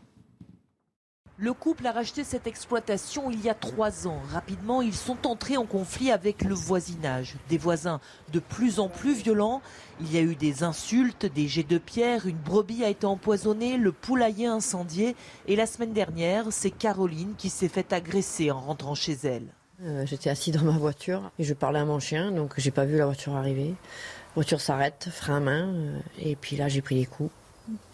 Le 1.43 1.53
couple 1.53 1.89
a 1.89 1.91
racheté 1.91 2.23
cette 2.23 2.47
exploitation 2.47 3.29
il 3.29 3.45
y 3.45 3.51
a 3.51 3.55
trois 3.55 4.07
ans. 4.07 4.21
Rapidement, 4.33 4.81
ils 4.81 4.95
sont 4.95 5.27
entrés 5.27 5.57
en 5.57 5.67
conflit 5.67 6.13
avec 6.13 6.45
le 6.45 6.55
voisinage. 6.55 7.35
Des 7.49 7.59
voisins 7.59 7.99
de 8.33 8.39
plus 8.39 8.79
en 8.79 8.89
plus 8.89 9.15
violents. 9.15 9.61
Il 10.01 10.13
y 10.13 10.19
a 10.19 10.21
eu 10.21 10.37
des 10.37 10.63
insultes, 10.63 11.27
des 11.27 11.49
jets 11.49 11.65
de 11.65 11.79
pierre, 11.79 12.29
une 12.29 12.37
brebis 12.37 12.85
a 12.85 12.91
été 12.91 13.07
empoisonnée, 13.07 13.77
le 13.77 13.91
poulailler 13.91 14.47
incendié. 14.47 15.17
Et 15.49 15.57
la 15.57 15.67
semaine 15.67 15.93
dernière, 15.93 16.47
c'est 16.53 16.71
Caroline 16.71 17.35
qui 17.37 17.51
s'est 17.51 17.67
fait 17.67 17.93
agresser 17.93 18.53
en 18.53 18.61
rentrant 18.61 18.95
chez 18.95 19.19
elle. 19.25 19.49
Euh, 19.83 20.07
j'étais 20.07 20.31
assis 20.31 20.53
dans 20.53 20.63
ma 20.63 20.79
voiture 20.79 21.33
et 21.41 21.43
je 21.43 21.55
parlais 21.55 21.81
à 21.81 21.85
mon 21.85 21.99
chien, 21.99 22.31
donc 22.31 22.55
j'ai 22.57 22.71
pas 22.71 22.85
vu 22.85 22.99
la 22.99 23.07
voiture 23.07 23.35
arriver. 23.35 23.71
La 23.71 24.35
voiture 24.37 24.61
s'arrête, 24.61 25.09
frein 25.11 25.39
à 25.39 25.41
main, 25.41 25.75
euh, 25.75 25.99
et 26.21 26.37
puis 26.37 26.55
là 26.55 26.69
j'ai 26.69 26.83
pris 26.83 26.95
des 26.95 27.07
coups 27.07 27.33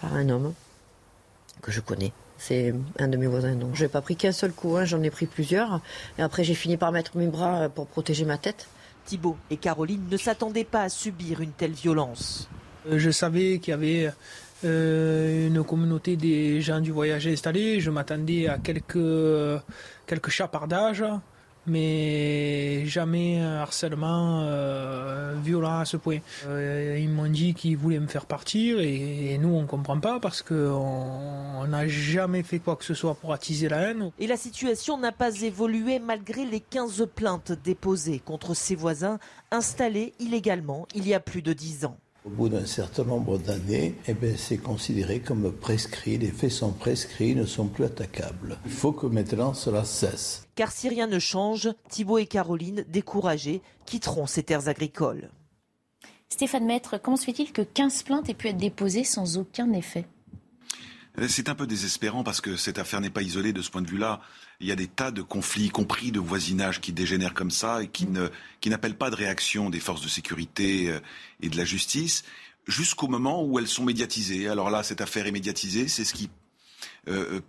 par 0.03 0.13
un 0.13 0.29
homme 0.29 0.53
que 1.63 1.73
je 1.73 1.81
connais. 1.81 2.13
C'est 2.39 2.73
un 2.99 3.09
de 3.09 3.17
mes 3.17 3.27
voisins. 3.27 3.55
Donc, 3.57 3.75
je 3.75 3.83
n'ai 3.83 3.89
pas 3.89 4.01
pris 4.01 4.17
qu'un 4.17 4.33
seul 4.33 4.53
coup, 4.53 4.77
hein, 4.77 4.85
j'en 4.85 5.03
ai 5.03 5.11
pris 5.11 5.27
plusieurs. 5.27 5.81
Et 6.19 6.23
après, 6.23 6.45
j'ai 6.45 6.55
fini 6.55 6.77
par 6.77 6.93
mettre 6.93 7.17
mes 7.17 7.27
bras 7.27 7.63
euh, 7.63 7.69
pour 7.69 7.87
protéger 7.87 8.25
ma 8.25 8.39
tête. 8.39 8.69
Thibault 9.05 9.37
et 9.51 9.57
Caroline 9.57 10.07
ne 10.11 10.17
s'attendaient 10.17 10.65
pas 10.65 10.83
à 10.83 10.89
subir 10.89 11.41
une 11.41 11.51
telle 11.51 11.73
violence. 11.73 12.49
Euh, 12.89 12.99
je 12.99 13.11
savais 13.11 13.59
qu'il 13.59 13.73
y 13.73 13.75
avait 13.75 14.13
euh, 14.65 15.49
une 15.49 15.65
communauté 15.65 16.17
des 16.17 16.61
gens 16.61 16.81
du 16.81 16.93
voyage 16.93 17.27
installés. 17.27 17.81
Je 17.81 17.91
m'attendais 17.91 18.49
à 18.49 18.59
quelques, 18.59 19.63
quelques 20.07 20.31
chapardages 20.31 21.05
mais 21.69 22.87
jamais 22.87 23.41
un 23.41 23.57
harcèlement 23.57 24.43
euh, 24.43 25.35
violent 25.43 25.79
à 25.79 25.85
ce 25.85 25.97
point. 25.97 26.19
Euh, 26.47 26.99
ils 27.01 27.09
m'ont 27.09 27.31
dit 27.31 27.55
qu'ils 27.55 27.77
voulaient 27.77 28.01
me 28.01 28.07
faire 28.07 28.27
partir 28.27 28.81
et, 28.81 29.39
nous 29.39 29.55
on 29.55 29.67
comprend 29.67 30.01
pas 30.01 30.19
parce 30.19 30.43
qu'on 30.43 31.67
n'a 31.69 31.87
jamais 31.87 32.43
fait 32.43 32.59
quoi 32.59 32.77
que 32.77 32.85
ce 32.85 32.95
soit 32.95 33.15
pour 33.15 33.33
attiser 33.33 33.69
la 33.69 33.91
haine. 33.91 34.11
Et 34.19 34.27
la 34.27 34.37
situation 34.37 34.99
n'a 34.99 35.13
pas 35.13 35.43
évolué 35.43 35.99
malgré 35.99 36.45
les 36.45 36.61
15 36.61 37.09
plaintes 37.15 37.53
déposées 37.53 38.19
contre 38.19 38.55
ses 38.55 38.75
voisins 38.75 39.19
installés 39.51 40.15
illégalement 40.19 40.87
il 40.95 41.07
y 41.07 41.15
a 41.15 41.21
plus 41.21 41.43
de 41.43 41.53
10 41.53 41.85
ans. 41.85 41.99
Au 42.29 42.31
bout 42.31 42.51
d'un 42.51 42.67
certain 42.67 43.05
nombre 43.05 43.39
d'années, 43.39 43.95
eh 44.07 44.13
ben, 44.13 44.37
c'est 44.37 44.59
considéré 44.59 45.21
comme 45.21 45.51
prescrit. 45.51 46.19
Les 46.19 46.31
faits 46.31 46.51
sont 46.51 46.73
prescrits, 46.73 47.35
ne 47.35 47.47
sont 47.47 47.69
plus 47.69 47.85
attaquables. 47.85 48.59
Il 48.67 48.71
faut 48.71 48.93
que 48.93 49.07
maintenant 49.07 49.55
cela 49.55 49.83
cesse. 49.87 50.47
Car 50.55 50.71
si 50.71 50.91
rien 50.91 51.07
ne 51.07 51.19
change, 51.19 51.71
Thibault 51.89 52.19
et 52.19 52.27
Caroline, 52.27 52.85
découragés, 52.87 53.63
quitteront 53.87 54.27
ces 54.27 54.43
terres 54.43 54.69
agricoles. 54.69 55.31
Stéphane 56.29 56.67
Maître, 56.67 57.01
comment 57.03 57.17
se 57.17 57.25
fait-il 57.25 57.51
que 57.51 57.63
15 57.63 58.03
plaintes 58.03 58.29
aient 58.29 58.35
pu 58.35 58.49
être 58.49 58.59
déposées 58.59 59.05
sans 59.05 59.39
aucun 59.39 59.73
effet? 59.73 60.05
C'est 61.27 61.49
un 61.49 61.55
peu 61.55 61.67
désespérant 61.67 62.23
parce 62.23 62.41
que 62.41 62.57
cette 62.57 62.79
affaire 62.79 63.01
n'est 63.01 63.11
pas 63.11 63.23
isolée 63.23 63.53
de 63.53 63.63
ce 63.63 63.71
point 63.71 63.83
de 63.83 63.89
vue-là. 63.89 64.21
Il 64.61 64.69
y 64.69 64.73
a 64.73 64.77
des 64.77 64.87
tas 64.87 65.11
de 65.11 65.23
conflits, 65.23 65.65
y 65.65 65.71
compris 65.71 66.13
de 66.13 66.21
voisinage, 66.21 66.81
qui 66.81 66.93
dégénèrent 66.93 67.35
comme 67.35 67.51
ça 67.51 67.83
et 67.83 67.89
qui 67.89 68.07
ne 68.07 68.29
qui 68.61 68.71
n'appellent 68.71 68.97
pas 68.97 69.11
de 69.11 69.17
réaction 69.17 69.71
des 69.71 69.81
forces 69.81 70.03
de 70.03 70.09
sécurité 70.09 70.91
euh, 70.91 71.01
et 71.41 71.49
de 71.49 71.57
la 71.57 71.65
justice 71.65 72.25
jusqu'au 72.67 73.09
moment 73.09 73.43
où 73.45 73.59
elles 73.59 73.67
sont 73.67 73.85
médiatisées. 73.85 74.49
Alors 74.49 74.71
là, 74.71 74.83
cette 74.83 75.01
affaire 75.01 75.27
est 75.27 75.33
médiatisée, 75.33 75.89
c'est 75.89 76.05
ce 76.05 76.13
qui 76.13 76.29
euh, 77.09 77.39
euh, 77.39 77.41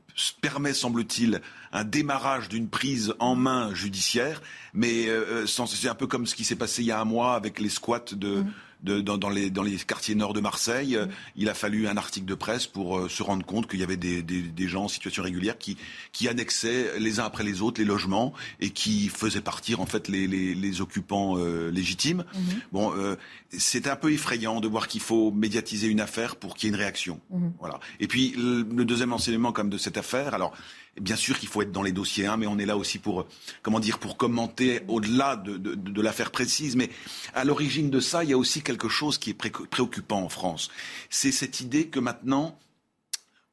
permet, 0.42 0.74
semble-t-il, 0.74 1.42
un 1.74 1.84
démarrage 1.84 2.48
d'une 2.48 2.70
prise 2.70 3.14
en 3.20 3.36
main 3.36 3.74
judiciaire, 3.74 4.42
mais 4.74 5.08
c'est 5.46 5.90
un 5.90 5.96
peu 5.96 6.08
comme 6.08 6.26
ce 6.26 6.36
qui 6.36 6.46
s'est 6.46 6.56
passé 6.56 6.82
il 6.84 6.86
y 6.86 6.92
a 6.92 7.02
un 7.02 7.06
mois 7.06 7.36
avec 7.36 7.60
les 7.60 7.70
squats 7.70 8.06
de, 8.14 8.38
mmh 8.38 8.54
dans, 8.84 9.30
les, 9.30 9.50
dans 9.50 9.64
les 9.64 9.76
quartiers 9.78 10.16
nord 10.16 10.34
de 10.34 10.42
Marseille. 10.42 10.98
Mm. 10.98 11.10
Il 11.36 11.50
a 11.50 11.54
fallu 11.54 11.88
un 11.88 11.98
article 11.98 12.26
de 12.26 12.36
presse 12.36 12.68
pour 12.68 13.00
euh, 13.00 13.10
se 13.10 13.24
rendre 13.24 13.46
compte 13.46 13.70
qu'il 13.70 13.80
y 13.80 13.84
avait 13.84 13.98
des, 13.98 14.22
des, 14.22 14.68
gens 14.68 14.86
en 14.86 14.88
situation 14.88 15.24
régulière 15.24 15.58
qui, 15.58 15.78
qui 16.12 16.28
annexaient 16.28 17.00
les 17.00 17.20
uns 17.20 17.26
après 17.26 17.44
les 17.44 17.62
autres 17.62 17.82
les 17.82 17.88
logements 17.88 18.34
et 18.60 18.70
qui 18.70 19.10
faisaient 19.10 19.42
partir 19.42 19.82
en 19.82 19.86
fait 19.86 20.08
les, 20.08 20.28
les, 20.28 20.54
les 20.54 20.82
occupants 20.82 21.38
euh, 21.38 21.72
légitimes. 21.72 22.24
Mm-hmm. 22.34 22.60
Bon, 22.72 22.94
euh, 22.96 23.16
c'est 23.58 23.88
un 23.88 23.96
peu 23.96 24.12
effrayant 24.12 24.62
de 24.62 24.68
voir 24.68 24.88
qu'il 24.88 25.02
faut 25.02 25.32
médiatiser 25.32 25.88
une 25.88 26.02
affaire 26.02 26.36
pour 26.36 26.56
qu'il 26.56 26.70
y 26.70 26.72
ait 26.72 26.76
une 26.76 26.82
réaction. 26.82 27.20
Mm-hmm. 27.34 27.52
Voilà. 27.60 27.80
Et 28.00 28.08
puis 28.08 28.34
le, 28.38 28.64
le 28.64 28.86
deuxième 28.86 29.14
enseignement 29.14 29.52
comme 29.52 29.70
de 29.70 29.78
cette 29.78 29.98
affaire, 29.98 30.34
alors 30.34 30.54
Bien 31.00 31.16
sûr 31.16 31.40
qu'il 31.40 31.48
faut 31.48 31.62
être 31.62 31.72
dans 31.72 31.84
les 31.84 31.92
dossiers, 31.92 32.26
hein, 32.26 32.38
mais 32.38 32.48
on 32.48 32.58
est 32.58 32.66
là 32.66 32.78
aussi 32.78 33.00
pour, 33.00 33.28
comment 33.62 33.80
dire, 33.80 34.00
pour 34.00 34.18
commenter 34.18 34.82
au-delà 34.88 35.36
de, 35.36 36.02
l'affaire 36.02 36.32
précise. 36.32 36.76
Mais 36.76 36.90
à 37.34 37.46
l'origine 37.46 37.90
de 37.90 38.00
ça, 38.00 38.24
il 38.24 38.32
y 38.32 38.34
a 38.34 38.38
aussi 38.38 38.62
quelque 38.62 38.90
chose 38.90 39.18
qui 39.18 39.30
est 39.32 39.34
préoccupant 39.34 40.22
en 40.22 40.30
France. 40.30 40.70
C'est 41.10 41.32
cette 41.32 41.62
idée 41.62 41.88
que 41.88 42.00
maintenant, 42.00 42.58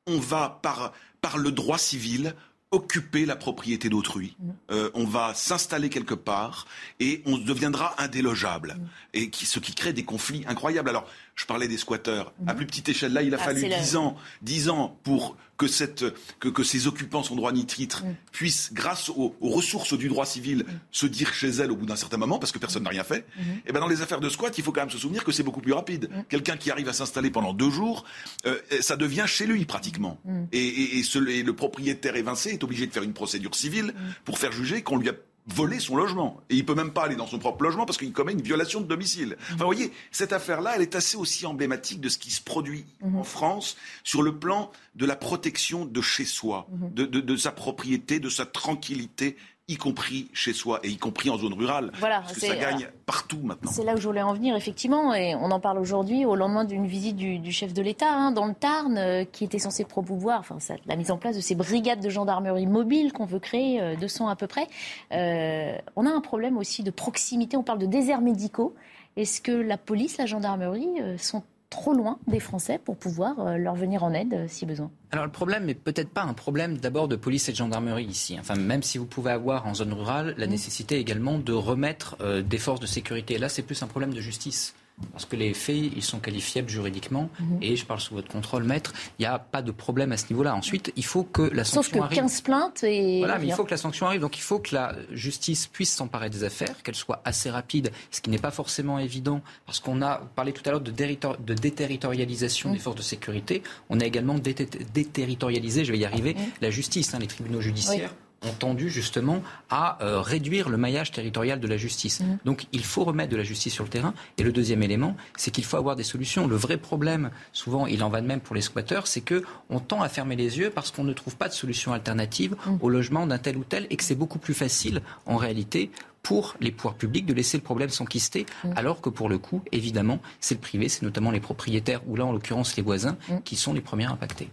on 0.06 0.18
va 0.18 0.60
par, 0.62 0.92
par 1.20 1.38
le 1.38 1.52
droit 1.52 1.78
civil 1.78 2.34
occuper 2.70 3.26
la 3.26 3.36
propriété 3.36 3.88
d'autrui. 3.88 4.36
Mm. 4.38 4.50
Euh, 4.72 4.90
on 4.94 5.04
va 5.04 5.34
s'installer 5.34 5.88
quelque 5.88 6.14
part 6.14 6.66
et 7.00 7.22
on 7.24 7.38
deviendra 7.38 7.94
indélogeable. 8.02 8.74
Mm. 8.74 8.88
Et 9.14 9.30
qui, 9.30 9.46
ce 9.46 9.58
qui 9.58 9.74
crée 9.74 9.92
des 9.92 10.04
conflits 10.04 10.44
incroyables. 10.46 10.88
Alors, 10.88 11.08
je 11.36 11.44
parlais 11.44 11.68
des 11.68 11.76
squatteurs. 11.76 12.32
À 12.46 12.54
mm. 12.54 12.56
plus 12.56 12.66
petite 12.66 12.88
échelle, 12.88 13.12
là, 13.12 13.22
il 13.22 13.34
a 13.34 13.38
ah, 13.40 13.44
fallu 13.44 13.68
dix 13.68 13.96
ans, 13.96 14.16
dix 14.40 14.70
ans 14.70 14.98
pour 15.04 15.36
que, 15.58 15.66
cette, 15.66 16.04
que, 16.40 16.48
que 16.48 16.62
ces 16.62 16.86
occupants 16.86 17.22
sans 17.22 17.36
droit 17.36 17.52
ni 17.52 17.66
titre 17.66 18.04
mm. 18.04 18.14
puissent, 18.32 18.70
grâce 18.72 19.10
aux, 19.10 19.36
ressources 19.40 19.96
du 19.96 20.08
droit 20.08 20.24
civil, 20.24 20.64
mm. 20.66 20.78
se 20.90 21.06
dire 21.06 21.32
chez 21.34 21.48
elles 21.48 21.70
au 21.70 21.76
bout 21.76 21.86
d'un 21.86 21.96
certain 21.96 22.16
moment, 22.16 22.38
parce 22.38 22.52
que 22.52 22.58
personne 22.58 22.82
n'a 22.84 22.90
rien 22.90 23.04
fait. 23.04 23.26
Mm-hmm. 23.38 23.56
Et 23.56 23.62
eh 23.66 23.72
ben 23.72 23.80
dans 23.80 23.86
les 23.86 24.00
affaires 24.00 24.20
de 24.20 24.30
squat, 24.30 24.56
il 24.56 24.64
faut 24.64 24.72
quand 24.72 24.80
même 24.80 24.90
se 24.90 24.98
souvenir 24.98 25.24
que 25.24 25.32
c'est 25.32 25.42
beaucoup 25.42 25.60
plus 25.60 25.74
rapide. 25.74 26.08
Mm. 26.10 26.22
Quelqu'un 26.30 26.56
qui 26.56 26.70
arrive 26.70 26.88
à 26.88 26.94
s'installer 26.94 27.30
pendant 27.30 27.52
deux 27.52 27.70
jours, 27.70 28.04
euh, 28.46 28.58
ça 28.80 28.96
devient 28.96 29.24
chez 29.26 29.46
lui 29.46 29.66
pratiquement. 29.66 30.18
Et, 30.52 30.58
et, 30.58 30.98
et, 30.98 31.02
ce, 31.02 31.18
et, 31.28 31.42
le 31.42 31.52
propriétaire 31.54 32.16
évincé 32.16 32.50
est 32.50 32.64
obligé 32.64 32.86
de 32.86 32.92
faire 32.92 33.02
une 33.02 33.12
procédure 33.12 33.54
civile 33.54 33.94
pour 34.24 34.38
faire 34.38 34.52
juger 34.52 34.82
qu'on 34.82 34.96
lui 34.96 35.10
a 35.10 35.12
voler 35.46 35.78
son 35.78 35.96
logement. 35.96 36.40
Et 36.50 36.56
il 36.56 36.64
peut 36.64 36.74
même 36.74 36.92
pas 36.92 37.04
aller 37.04 37.16
dans 37.16 37.26
son 37.26 37.38
propre 37.38 37.62
logement 37.62 37.86
parce 37.86 37.98
qu'il 37.98 38.12
commet 38.12 38.32
une 38.32 38.42
violation 38.42 38.80
de 38.80 38.86
domicile. 38.86 39.36
Enfin, 39.40 39.56
vous 39.58 39.64
voyez, 39.64 39.92
cette 40.10 40.32
affaire-là, 40.32 40.72
elle 40.76 40.82
est 40.82 40.94
assez 40.94 41.16
aussi 41.16 41.46
emblématique 41.46 42.00
de 42.00 42.08
ce 42.08 42.18
qui 42.18 42.30
se 42.30 42.42
produit 42.42 42.84
en 43.02 43.24
France 43.24 43.76
sur 44.02 44.22
le 44.22 44.38
plan 44.38 44.70
de 44.94 45.06
la 45.06 45.16
protection 45.16 45.84
de 45.84 46.00
chez 46.00 46.24
soi, 46.24 46.66
de, 46.70 47.04
de, 47.04 47.20
de 47.20 47.36
sa 47.36 47.52
propriété, 47.52 48.18
de 48.18 48.28
sa 48.28 48.46
tranquillité 48.46 49.36
y 49.68 49.76
compris 49.76 50.28
chez 50.32 50.52
soi 50.52 50.78
et 50.84 50.88
y 50.88 50.96
compris 50.96 51.28
en 51.28 51.38
zone 51.38 51.54
rurale. 51.54 51.90
Voilà, 51.98 52.20
parce 52.20 52.34
que 52.34 52.40
ça 52.40 52.54
gagne 52.54 52.88
partout 53.04 53.40
maintenant. 53.42 53.70
C'est 53.72 53.82
là 53.82 53.94
où 53.94 53.96
je 53.96 54.06
voulais 54.06 54.22
en 54.22 54.32
venir, 54.32 54.54
effectivement, 54.54 55.12
et 55.12 55.34
on 55.34 55.50
en 55.50 55.58
parle 55.58 55.78
aujourd'hui 55.78 56.24
au 56.24 56.36
lendemain 56.36 56.64
d'une 56.64 56.86
visite 56.86 57.16
du, 57.16 57.40
du, 57.40 57.50
chef 57.50 57.72
de 57.72 57.82
l'État 57.82 58.12
hein, 58.12 58.30
dans 58.30 58.46
le 58.46 58.54
Tarn, 58.54 58.96
euh, 58.96 59.24
qui 59.24 59.42
était 59.44 59.58
censé 59.58 59.84
promouvoir 59.84 60.38
enfin, 60.38 60.60
ça, 60.60 60.74
la 60.86 60.94
mise 60.94 61.10
en 61.10 61.18
place 61.18 61.34
de 61.34 61.40
ces 61.40 61.56
brigades 61.56 62.00
de 62.00 62.08
gendarmerie 62.08 62.66
mobile 62.66 63.12
qu'on 63.12 63.24
veut 63.24 63.40
créer, 63.40 63.80
euh, 63.80 63.96
200 63.96 64.28
à 64.28 64.36
peu 64.36 64.46
près. 64.46 64.68
Euh, 65.12 65.76
on 65.96 66.06
a 66.06 66.10
un 66.10 66.20
problème 66.20 66.58
aussi 66.58 66.84
de 66.84 66.92
proximité, 66.92 67.56
on 67.56 67.64
parle 67.64 67.80
de 67.80 67.86
déserts 67.86 68.20
médicaux. 68.20 68.74
Est-ce 69.16 69.40
que 69.40 69.52
la 69.52 69.78
police, 69.78 70.18
la 70.18 70.26
gendarmerie 70.26 71.00
euh, 71.00 71.18
sont 71.18 71.42
trop 71.70 71.92
loin 71.92 72.18
des 72.26 72.40
Français 72.40 72.78
pour 72.82 72.96
pouvoir 72.96 73.40
euh, 73.40 73.56
leur 73.56 73.74
venir 73.74 74.04
en 74.04 74.12
aide 74.12 74.34
euh, 74.34 74.46
si 74.48 74.66
besoin 74.66 74.90
Alors 75.10 75.24
le 75.24 75.32
problème 75.32 75.64
n'est 75.64 75.74
peut-être 75.74 76.10
pas 76.10 76.22
un 76.22 76.34
problème 76.34 76.78
d'abord 76.78 77.08
de 77.08 77.16
police 77.16 77.48
et 77.48 77.52
de 77.52 77.56
gendarmerie 77.56 78.04
ici. 78.04 78.36
Enfin, 78.38 78.54
même 78.56 78.82
si 78.82 78.98
vous 78.98 79.06
pouvez 79.06 79.30
avoir 79.32 79.66
en 79.66 79.74
zone 79.74 79.92
rurale 79.92 80.34
la 80.38 80.46
nécessité 80.46 80.98
également 80.98 81.38
de 81.38 81.52
remettre 81.52 82.16
euh, 82.20 82.42
des 82.42 82.58
forces 82.58 82.80
de 82.80 82.86
sécurité. 82.86 83.38
Là, 83.38 83.48
c'est 83.48 83.62
plus 83.62 83.82
un 83.82 83.86
problème 83.86 84.14
de 84.14 84.20
justice. 84.20 84.74
Parce 85.12 85.26
que 85.26 85.36
les 85.36 85.52
faits, 85.52 85.76
ils 85.76 86.02
sont 86.02 86.20
qualifiables 86.20 86.68
juridiquement. 86.68 87.28
Mhm. 87.38 87.58
Et 87.60 87.76
je 87.76 87.84
parle 87.84 88.00
sous 88.00 88.14
votre 88.14 88.28
contrôle, 88.28 88.64
maître. 88.64 88.92
Il 89.18 89.22
n'y 89.22 89.26
a 89.26 89.38
pas 89.38 89.60
de 89.60 89.70
problème 89.70 90.12
à 90.12 90.16
ce 90.16 90.26
niveau-là. 90.30 90.54
Ensuite, 90.54 90.92
il 90.96 91.04
faut 91.04 91.24
que 91.24 91.42
la 91.42 91.64
sanction 91.64 91.82
Sauf 91.82 91.92
que 91.92 91.98
arrive. 91.98 92.18
15 92.18 92.40
plaintes 92.40 92.84
et... 92.84 93.18
Voilà, 93.18 93.38
mais 93.38 93.46
il 93.46 93.52
faut 93.52 93.64
que 93.64 93.70
la 93.70 93.76
sanction 93.76 94.06
arrive. 94.06 94.22
Donc 94.22 94.38
il 94.38 94.42
faut 94.42 94.58
que 94.58 94.74
la 94.74 94.94
justice 95.10 95.66
puisse 95.66 95.92
s'emparer 95.92 96.30
des 96.30 96.44
affaires, 96.44 96.82
qu'elle 96.82 96.94
soit 96.94 97.20
assez 97.24 97.50
rapide, 97.50 97.92
ce 98.10 98.20
qui 98.20 98.30
n'est 98.30 98.38
pas 98.38 98.50
forcément 98.50 98.98
évident, 98.98 99.42
parce 99.66 99.80
qu'on 99.80 100.00
a 100.00 100.22
parlé 100.34 100.52
tout 100.52 100.62
à 100.66 100.70
l'heure 100.70 100.80
de, 100.80 100.90
déterritorialisation 100.90 102.72
des 102.72 102.78
forces 102.78 102.96
de 102.96 103.02
sécurité. 103.02 103.62
On 103.90 104.00
a 104.00 104.04
également 104.04 104.36
déterritorialisé, 104.38 105.84
je 105.84 105.92
vais 105.92 105.98
y 105.98 106.04
arriver, 106.04 106.36
la 106.60 106.70
justice, 106.70 107.12
hein, 107.14 107.18
les 107.20 107.26
tribunaux 107.26 107.60
judiciaires. 107.60 108.14
Ont 108.42 108.52
tendu 108.52 108.90
justement 108.90 109.42
à 109.70 110.02
euh, 110.02 110.20
réduire 110.20 110.68
le 110.68 110.76
maillage 110.76 111.10
territorial 111.12 111.60
de 111.60 111.66
la 111.66 111.76
justice. 111.76 112.22
Donc 112.44 112.66
il 112.72 112.84
faut 112.84 113.04
remettre 113.04 113.30
de 113.30 113.36
la 113.36 113.42
justice 113.42 113.72
sur 113.72 113.84
le 113.84 113.90
terrain. 113.90 114.14
Et 114.38 114.42
le 114.42 114.52
deuxième 114.52 114.82
élément, 114.82 115.16
c'est 115.36 115.50
qu'il 115.50 115.64
faut 115.64 115.76
avoir 115.76 115.96
des 115.96 116.02
solutions. 116.02 116.46
Le 116.46 116.56
vrai 116.56 116.76
problème, 116.76 117.30
souvent 117.52 117.86
il 117.86 118.02
en 118.02 118.08
va 118.08 118.20
de 118.20 118.26
même 118.26 118.40
pour 118.40 118.54
les 118.54 118.62
squatteurs, 118.62 119.06
c'est 119.06 119.20
que 119.20 119.42
on 119.70 119.80
tend 119.80 120.02
à 120.02 120.08
fermer 120.08 120.36
les 120.36 120.58
yeux 120.58 120.70
parce 120.70 120.90
qu'on 120.90 121.04
ne 121.04 121.12
trouve 121.12 121.36
pas 121.36 121.48
de 121.48 121.54
solution 121.54 121.92
alternative 121.92 122.56
au 122.80 122.88
logement 122.88 123.26
d'un 123.26 123.38
tel 123.38 123.56
ou 123.56 123.64
tel 123.64 123.86
et 123.90 123.96
que 123.96 124.04
c'est 124.04 124.14
beaucoup 124.14 124.38
plus 124.38 124.54
facile 124.54 125.02
en 125.26 125.36
réalité 125.36 125.90
pour 126.22 126.56
les 126.60 126.72
pouvoirs 126.72 126.96
publics 126.96 127.24
de 127.24 127.32
laisser 127.32 127.56
le 127.56 127.62
problème 127.62 127.88
s'enquister, 127.88 128.46
alors 128.74 129.00
que 129.00 129.08
pour 129.08 129.28
le 129.28 129.38
coup, 129.38 129.62
évidemment, 129.70 130.18
c'est 130.40 130.56
le 130.56 130.60
privé, 130.60 130.88
c'est 130.88 131.02
notamment 131.02 131.30
les 131.30 131.38
propriétaires, 131.38 132.00
ou 132.08 132.16
là 132.16 132.26
en 132.26 132.32
l'occurrence 132.32 132.74
les 132.76 132.82
voisins, 132.82 133.16
qui 133.44 133.54
sont 133.54 133.72
les 133.72 133.80
premiers 133.80 134.06
impactés. 134.06 134.50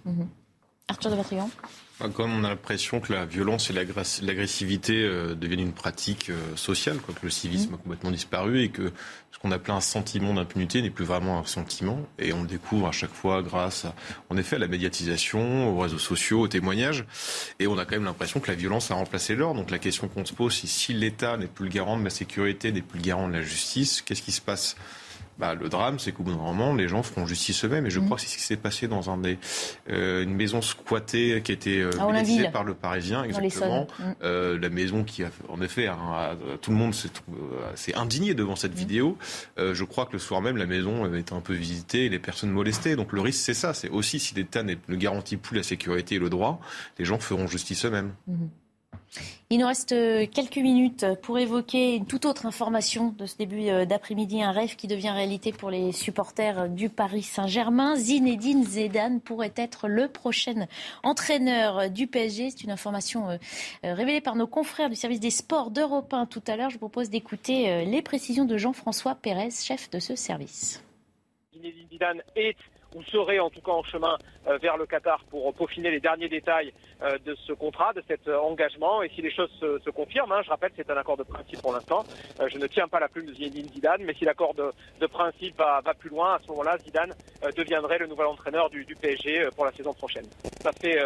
Arthur 0.87 1.09
de 1.09 1.15
Vatrigan 1.15 1.49
Quand 2.11 2.25
on 2.25 2.43
a 2.43 2.49
l'impression 2.49 2.99
que 2.99 3.13
la 3.13 3.25
violence 3.25 3.69
et 3.69 3.73
l'agress- 3.73 4.21
l'agressivité 4.21 5.03
euh, 5.03 5.35
deviennent 5.35 5.61
une 5.61 5.73
pratique 5.73 6.29
euh, 6.29 6.55
sociale, 6.55 6.97
quoi, 6.97 7.13
que 7.13 7.21
le 7.23 7.29
civisme 7.29 7.75
a 7.75 7.77
complètement 7.77 8.11
disparu 8.11 8.61
et 8.61 8.69
que 8.69 8.91
ce 9.31 9.39
qu'on 9.39 9.51
appelait 9.51 9.73
un 9.73 9.81
sentiment 9.81 10.33
d'impunité 10.33 10.81
n'est 10.81 10.89
plus 10.89 11.05
vraiment 11.05 11.39
un 11.39 11.45
sentiment. 11.45 12.05
Et 12.19 12.33
on 12.33 12.41
le 12.41 12.47
découvre 12.47 12.87
à 12.87 12.91
chaque 12.91 13.13
fois 13.13 13.41
grâce, 13.41 13.85
à, 13.85 13.95
en 14.29 14.37
effet, 14.37 14.57
à 14.57 14.59
la 14.59 14.67
médiatisation, 14.67 15.69
aux 15.69 15.79
réseaux 15.79 15.97
sociaux, 15.97 16.41
aux 16.41 16.47
témoignages. 16.47 17.05
Et 17.59 17.67
on 17.67 17.77
a 17.77 17.85
quand 17.85 17.95
même 17.95 18.03
l'impression 18.03 18.39
que 18.39 18.51
la 18.51 18.55
violence 18.55 18.91
a 18.91 18.95
remplacé 18.95 19.35
l'ordre. 19.35 19.61
Donc 19.61 19.71
la 19.71 19.79
question 19.79 20.07
qu'on 20.09 20.25
se 20.25 20.33
pose, 20.33 20.53
c'est 20.53 20.67
si 20.67 20.93
l'État 20.93 21.37
n'est 21.37 21.47
plus 21.47 21.65
le 21.65 21.71
garant 21.71 21.97
de 21.97 22.03
la 22.03 22.09
sécurité, 22.09 22.71
n'est 22.71 22.81
plus 22.81 22.99
le 22.99 23.05
garant 23.05 23.27
de 23.27 23.33
la 23.33 23.41
justice, 23.41 24.01
qu'est-ce 24.01 24.21
qui 24.21 24.31
se 24.33 24.41
passe 24.41 24.75
bah, 25.39 25.55
le 25.55 25.69
drame, 25.69 25.99
c'est 25.99 26.11
qu'au 26.11 26.23
bout 26.23 26.31
d'un 26.31 26.37
moment, 26.37 26.73
les 26.75 26.87
gens 26.87 27.03
feront 27.03 27.25
justice 27.25 27.63
eux-mêmes. 27.65 27.85
Et 27.85 27.89
je 27.89 27.99
crois 27.99 28.17
que 28.17 28.21
c'est 28.23 28.29
ce 28.29 28.37
qui 28.37 28.43
s'est 28.43 28.57
passé 28.57 28.87
dans 28.87 29.09
un 29.09 29.17
des, 29.17 29.37
euh, 29.89 30.23
une 30.23 30.33
maison 30.35 30.61
squattée 30.61 31.41
qui 31.43 31.51
a 31.51 31.55
été 31.55 31.81
euh, 31.81 31.91
médiatisée 32.07 32.49
par 32.49 32.63
le 32.63 32.73
Parisien, 32.73 33.23
exactement. 33.23 33.87
Mm. 33.99 34.03
Euh, 34.23 34.59
la 34.59 34.69
maison 34.69 35.03
qui 35.03 35.23
a, 35.23 35.29
en 35.49 35.61
effet, 35.61 35.87
a- 35.87 35.93
a- 35.93 36.35
tout 36.61 36.71
le 36.71 36.77
monde 36.77 36.93
s'est 36.93 37.09
euh, 37.31 37.71
s'est 37.75 37.95
indigné 37.95 38.33
devant 38.33 38.53
Mm. 38.53 38.57
cette 38.57 38.73
vidéo. 38.75 39.17
Euh, 39.57 39.73
je 39.73 39.83
crois 39.83 40.05
que 40.05 40.13
le 40.13 40.19
soir 40.19 40.41
même, 40.41 40.57
la 40.57 40.65
maison 40.67 41.03
avait 41.03 41.19
été 41.19 41.33
un 41.33 41.41
peu 41.41 41.53
visitée 41.53 42.05
et 42.05 42.09
les 42.09 42.19
personnes 42.19 42.51
molestées. 42.51 42.95
Donc 42.95 43.11
le 43.13 43.21
risque, 43.21 43.41
c'est 43.43 43.53
ça. 43.53 43.73
C'est 43.73 43.89
aussi 43.89 44.19
si 44.19 44.35
l'État 44.35 44.63
ne 44.63 44.75
garantit 44.95 45.37
plus 45.37 45.57
la 45.57 45.63
sécurité 45.63 46.15
et 46.15 46.19
le 46.19 46.29
droit, 46.29 46.59
les 46.99 47.05
gens 47.05 47.19
feront 47.19 47.47
justice 47.47 47.85
eux-mêmes. 47.85 48.11
Il 49.53 49.59
nous 49.59 49.67
reste 49.67 49.91
euh, 49.91 50.25
quelques 50.25 50.57
minutes 50.57 51.05
pour 51.21 51.37
évoquer 51.37 51.95
une 51.95 52.07
toute 52.07 52.25
autre 52.25 52.47
information 52.47 53.13
de 53.15 53.27
ce 53.27 53.37
début 53.37 53.69
euh, 53.69 53.85
d'après-midi, 53.85 54.41
un 54.41 54.51
rêve 54.51 54.75
qui 54.75 54.87
devient 54.87 55.11
réalité 55.11 55.51
pour 55.51 55.69
les 55.69 55.91
supporters 55.91 56.69
du 56.69 56.89
Paris 56.89 57.21
Saint-Germain. 57.21 57.95
Zinedine 57.95 58.65
Zidane 58.65 59.21
pourrait 59.21 59.53
être 59.55 59.87
le 59.87 60.07
prochain 60.07 60.65
entraîneur 61.03 61.91
du 61.91 62.07
PSG. 62.07 62.49
C'est 62.49 62.63
une 62.63 62.71
information 62.71 63.29
euh, 63.29 63.37
révélée 63.83 64.21
par 64.21 64.35
nos 64.35 64.47
confrères 64.47 64.89
du 64.89 64.95
service 64.95 65.19
des 65.19 65.29
sports 65.29 65.69
d'Europe 65.69 66.11
1 66.11 66.25
tout 66.25 66.41
à 66.47 66.55
l'heure. 66.55 66.71
Je 66.71 66.79
propose 66.79 67.11
d'écouter 67.11 67.85
les 67.85 68.01
précisions 68.01 68.45
de 68.45 68.57
Jean-François 68.57 69.13
Pérez, 69.13 69.51
chef 69.51 69.87
de 69.91 69.99
ce 69.99 70.15
service. 70.15 70.83
Ou 72.95 73.03
serait 73.03 73.39
en 73.39 73.49
tout 73.49 73.61
cas 73.61 73.71
en 73.71 73.83
chemin 73.83 74.17
euh, 74.47 74.57
vers 74.57 74.77
le 74.77 74.85
Qatar 74.85 75.23
pour 75.29 75.53
peaufiner 75.53 75.91
les 75.91 75.99
derniers 75.99 76.29
détails 76.29 76.73
euh, 77.01 77.17
de 77.25 77.35
ce 77.47 77.53
contrat, 77.53 77.93
de 77.93 78.03
cet 78.07 78.27
euh, 78.27 78.37
engagement. 78.39 79.01
Et 79.03 79.09
si 79.09 79.21
les 79.21 79.31
choses 79.31 79.51
se, 79.59 79.89
confirment, 79.89 80.31
hein, 80.31 80.41
je 80.43 80.49
rappelle, 80.49 80.71
c'est 80.75 80.89
un 80.89 80.97
accord 80.97 81.17
de 81.17 81.23
principe 81.23 81.61
pour 81.61 81.73
l'instant. 81.73 82.03
Je 82.47 82.57
ne 82.57 82.67
tiens 82.67 82.87
pas 82.87 82.99
la 82.99 83.07
plume 83.07 83.25
de 83.25 83.33
Zinedine 83.33 83.71
Zidane, 83.71 84.03
mais 84.03 84.13
si 84.13 84.25
l'accord 84.25 84.53
de, 84.53 85.07
principe 85.07 85.57
va, 85.57 85.81
plus 85.97 86.09
loin, 86.09 86.35
à 86.35 86.39
ce 86.39 86.47
moment-là, 86.49 86.77
Zidane 86.79 87.13
deviendrait 87.55 87.99
le 87.99 88.07
nouvel 88.07 88.25
entraîneur 88.27 88.69
du, 88.69 88.85
du 88.85 88.95
PSG 88.95 89.49
pour 89.55 89.65
la 89.65 89.71
saison 89.71 89.93
prochaine. 89.93 90.25
Ça 90.61 90.71
fait 90.71 90.97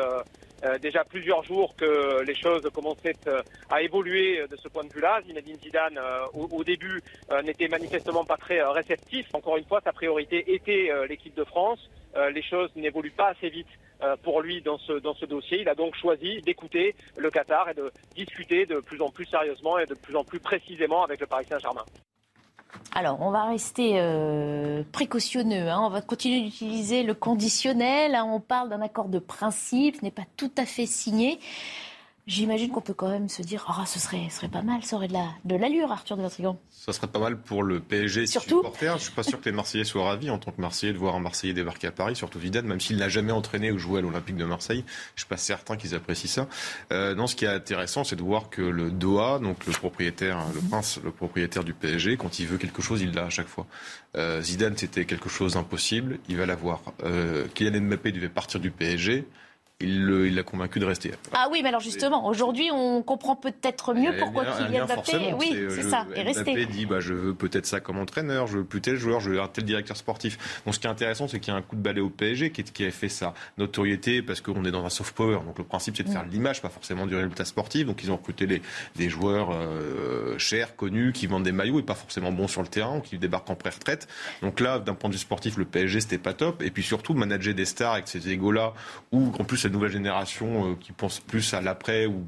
euh, 0.64 0.78
déjà 0.80 1.04
plusieurs 1.04 1.44
jours 1.44 1.76
que 1.76 2.24
les 2.24 2.34
choses 2.34 2.68
commençaient 2.74 3.16
euh, 3.28 3.42
à 3.70 3.82
évoluer 3.82 4.40
euh, 4.40 4.48
de 4.48 4.56
ce 4.56 4.68
point 4.68 4.84
de 4.84 4.92
vue-là. 4.92 5.22
Zinedine 5.26 5.58
Zidane, 5.58 6.00
au, 6.34 6.64
début, 6.64 7.02
n'était 7.44 7.68
manifestement 7.68 8.26
pas 8.26 8.38
très 8.38 8.62
réceptif. 8.64 9.28
Encore 9.34 9.58
une 9.58 9.66
fois, 9.66 9.82
sa 9.84 9.94
priorité 9.94 10.54
était 10.54 10.90
l'équipe 11.08 11.36
de 11.36 11.44
France. 11.44 11.90
Les 12.34 12.42
choses 12.42 12.70
n'évoluent 12.76 13.12
pas 13.12 13.30
assez 13.30 13.50
vite 13.50 13.68
pour 14.24 14.42
lui 14.42 14.62
dans 14.62 14.78
ce, 14.78 14.94
dans 14.94 15.14
ce 15.16 15.26
dossier. 15.26 15.62
Il 15.62 15.70
a 15.70 15.76
donc 15.76 15.96
choisi 15.96 16.42
d'écouter 16.42 16.96
le 17.18 17.30
Qatar 17.30 17.70
et 17.70 17.74
de 17.74 17.92
discuter 18.16 18.66
de 18.66 18.80
plus 18.80 19.02
en 19.02 19.10
plus 19.10 19.26
sérieusement 19.26 19.78
et 19.80 19.86
de 19.86 19.96
plus 19.96 20.16
en 20.16 20.24
plus 20.24 20.40
précisément 20.40 21.04
avec 21.04 21.20
le 21.20 21.28
Paris 21.28 21.46
Saint-Germain. 21.46 21.86
Alors, 22.94 23.22
on 23.22 23.32
va 23.32 23.46
rester 23.46 23.94
euh, 23.96 24.84
précautionneux. 24.92 25.70
hein. 25.70 25.82
On 25.84 25.90
va 25.90 26.02
continuer 26.02 26.42
d'utiliser 26.42 27.04
le 27.04 27.14
conditionnel. 27.14 28.16
hein. 28.16 28.26
On 28.26 28.40
parle 28.40 28.70
d'un 28.70 28.82
accord 28.82 29.08
de 29.08 29.20
principe, 29.20 29.98
ce 29.98 30.04
n'est 30.04 30.12
pas 30.12 30.26
tout 30.36 30.52
à 30.58 30.66
fait 30.66 30.86
signé. 30.86 31.40
J'imagine 32.28 32.70
qu'on 32.72 32.82
peut 32.82 32.94
quand 32.94 33.08
même 33.10 33.30
se 33.30 33.42
dire, 33.42 33.64
ah, 33.70 33.86
ce 33.86 34.00
serait, 34.00 34.28
ce 34.30 34.36
serait 34.36 34.50
pas 34.50 34.62
mal, 34.62 34.84
ça 34.84 34.98
aurait 34.98 35.08
de 35.08 35.14
la- 35.14 35.30
de 35.46 35.56
l'allure, 35.56 35.94
Arthur 35.94 36.18
de 36.18 36.24
Vatrigan. 36.24 36.60
Ça 36.70 36.92
serait 36.92 37.08
pas 37.08 37.20
mal 37.20 37.38
pour 37.40 37.64
le 37.64 37.80
PSG 37.80 38.28
Surtout. 38.28 38.58
supporters. 38.58 38.98
Je 38.98 39.04
suis 39.04 39.14
pas 39.14 39.24
sûr 39.24 39.40
que 39.40 39.46
les 39.46 39.56
Marseillais 39.56 39.86
soient 39.86 40.04
ravis 40.04 40.30
en 40.30 40.38
tant 40.38 40.52
que 40.52 40.60
Marseillais 40.60 40.92
de 40.92 40.98
voir 40.98 41.16
un 41.16 41.20
Marseillais 41.22 41.54
débarquer 41.54 41.88
à 41.88 41.92
Paris, 41.92 42.18
surtout 42.18 42.42
Zidane, 42.42 42.66
même 42.68 42.82
s'il 42.82 42.98
n'a 42.98 43.08
jamais 43.08 43.32
entraîné 43.32 43.72
ou 43.72 43.78
joué 43.78 44.00
à 44.00 44.02
l'Olympique 44.02 44.36
de 44.36 44.44
Marseille. 44.44 44.84
Je 45.16 45.22
suis 45.22 45.28
pas 45.30 45.38
certain 45.38 45.78
qu'ils 45.78 45.96
apprécient 45.96 46.30
ça. 46.30 46.48
Euh, 46.92 47.16
non, 47.16 47.28
ce 47.28 47.36
qui 47.38 47.46
est 47.46 47.48
intéressant, 47.48 48.04
c'est 48.04 48.18
de 48.18 48.24
voir 48.24 48.50
que 48.50 48.62
le 48.62 48.92
Doha, 48.92 49.40
donc 49.40 49.66
le 49.66 49.72
propriétaire, 49.72 50.40
le 50.54 50.60
prince, 50.70 51.00
le 51.02 51.12
propriétaire 51.12 51.64
du 51.64 51.74
PSG, 51.74 52.18
quand 52.18 52.40
il 52.40 52.48
veut 52.48 52.58
quelque 52.58 52.82
chose, 52.82 53.02
il 53.02 53.14
l'a 53.14 53.28
à 53.28 53.30
chaque 53.30 53.48
fois. 53.48 53.68
Euh, 54.18 54.42
Zidane, 54.42 54.76
c'était 54.76 55.06
quelque 55.06 55.30
chose 55.30 55.54
d'impossible, 55.54 56.20
il 56.28 56.36
va 56.36 56.46
l'avoir. 56.46 56.82
Euh, 57.06 57.48
Kylian 57.54 57.80
Mbappé 57.84 58.12
devait 58.12 58.28
partir 58.28 58.60
du 58.60 58.70
PSG. 58.70 59.26
Il 59.80 60.34
l'a 60.34 60.42
convaincu 60.42 60.80
de 60.80 60.86
rester. 60.86 61.12
Ah 61.34 61.50
oui, 61.52 61.60
mais 61.62 61.70
alors 61.70 61.82
justement, 61.82 62.26
aujourd'hui, 62.28 62.70
on 62.74 63.04
comprend 63.04 63.36
peut-être 63.36 63.94
mieux 63.94 64.06
y 64.06 64.08
a 64.08 64.14
pourquoi 64.14 64.46
Kylian 64.46 64.70
lien 64.72 64.86
Mbappé, 64.86 65.36
oui, 65.40 65.56
c'est 65.70 65.84
ça, 65.84 66.08
est 66.16 66.24
Mbappé 66.24 66.54
resté. 66.54 66.66
dit 66.66 66.86
bah, 66.88 67.00
je 67.00 67.14
veux 67.14 67.36
peut-être 67.36 67.68
ça 67.68 67.80
comme 67.80 68.00
entraîneur, 68.00 68.48
je 68.48 68.58
veux 68.58 68.64
plus 68.64 68.82
tel 68.82 68.96
joueur, 68.98 69.20
je 69.20 69.30
veux 69.30 69.40
un 69.40 69.48
tel 69.48 69.66
directeur 69.66 69.96
sportif. 69.96 70.62
Donc 70.66 70.74
ce 70.74 70.80
qui 70.80 70.88
est 70.88 70.90
intéressant, 70.90 71.28
c'est 71.28 71.40
qu'il 71.40 71.54
y 71.54 71.56
a 71.56 71.60
un 71.60 71.62
coup 71.62 71.76
de 71.76 71.82
balai 71.82 72.02
au 72.02 72.10
PSG 72.10 72.50
qui, 72.52 72.64
qui 72.64 72.86
a 72.86 72.92
fait 72.92 73.08
sa 73.10 73.36
notoriété 73.60 74.24
parce 74.24 74.42
qu'on 74.42 74.66
est 74.66 74.72
dans 74.72 74.84
un 74.84 74.90
soft 74.90 75.16
power. 75.16 75.42
Donc 75.46 75.60
le 75.60 75.64
principe, 75.64 75.96
c'est 75.96 76.04
de 76.04 76.10
faire 76.10 76.26
Mm. 76.26 76.32
l'image, 76.32 76.62
pas 76.64 76.70
forcément 76.70 77.06
du 77.06 77.16
résultat 77.16 77.46
sportif. 77.46 77.86
Donc 77.86 78.02
ils 78.04 78.12
ont 78.12 78.18
recruté 78.18 78.48
des, 78.48 78.64
des 78.96 79.10
joueurs 79.10 79.50
euh, 79.54 80.40
chers, 80.40 80.76
connus, 80.76 81.14
qui 81.14 81.28
vendent 81.28 81.44
des 81.44 81.52
maillots 81.52 81.80
et 81.80 81.84
pas 81.84 81.94
forcément 81.94 82.32
bons 82.32 82.48
sur 82.48 82.64
le 82.64 82.68
terrain, 82.68 82.98
ou 82.98 83.02
qui 83.02 83.20
débarquent 83.20 83.52
en 83.52 83.56
pré-retraite. 83.56 84.08
Donc 84.42 84.60
là, 84.60 84.80
d'un 84.80 84.96
point 84.96 85.10
de 85.10 85.14
vue 85.14 85.20
sportif, 85.20 85.56
le 85.58 85.66
PSG, 85.66 86.02
c'était 86.02 86.18
pas 86.18 86.34
top. 86.34 86.64
Et 86.64 86.72
puis 86.72 86.82
surtout, 86.82 87.14
manager 87.14 87.54
des 87.54 87.66
stars 87.66 87.94
avec 87.94 88.08
ces 88.08 88.30
égos-là, 88.30 88.74
ou 89.12 89.32
en 89.38 89.44
plus 89.44 89.67
la 89.68 89.74
nouvelle 89.74 89.92
génération 89.92 90.72
euh, 90.72 90.76
qui 90.76 90.92
pense 90.92 91.20
plus 91.20 91.54
à 91.54 91.62
l'après 91.62 92.06
ou 92.06 92.28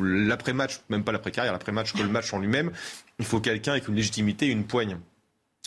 l'après-match, 0.00 0.80
même 0.90 1.04
pas 1.04 1.12
l'après-carrière, 1.12 1.52
l'après-match 1.52 1.92
que 1.92 2.02
le 2.02 2.08
match 2.08 2.32
en 2.34 2.38
lui-même, 2.38 2.70
il 3.18 3.24
faut 3.24 3.40
quelqu'un 3.40 3.72
avec 3.72 3.88
une 3.88 3.94
légitimité 3.94 4.46
et 4.46 4.50
une 4.50 4.64
poigne. 4.64 4.98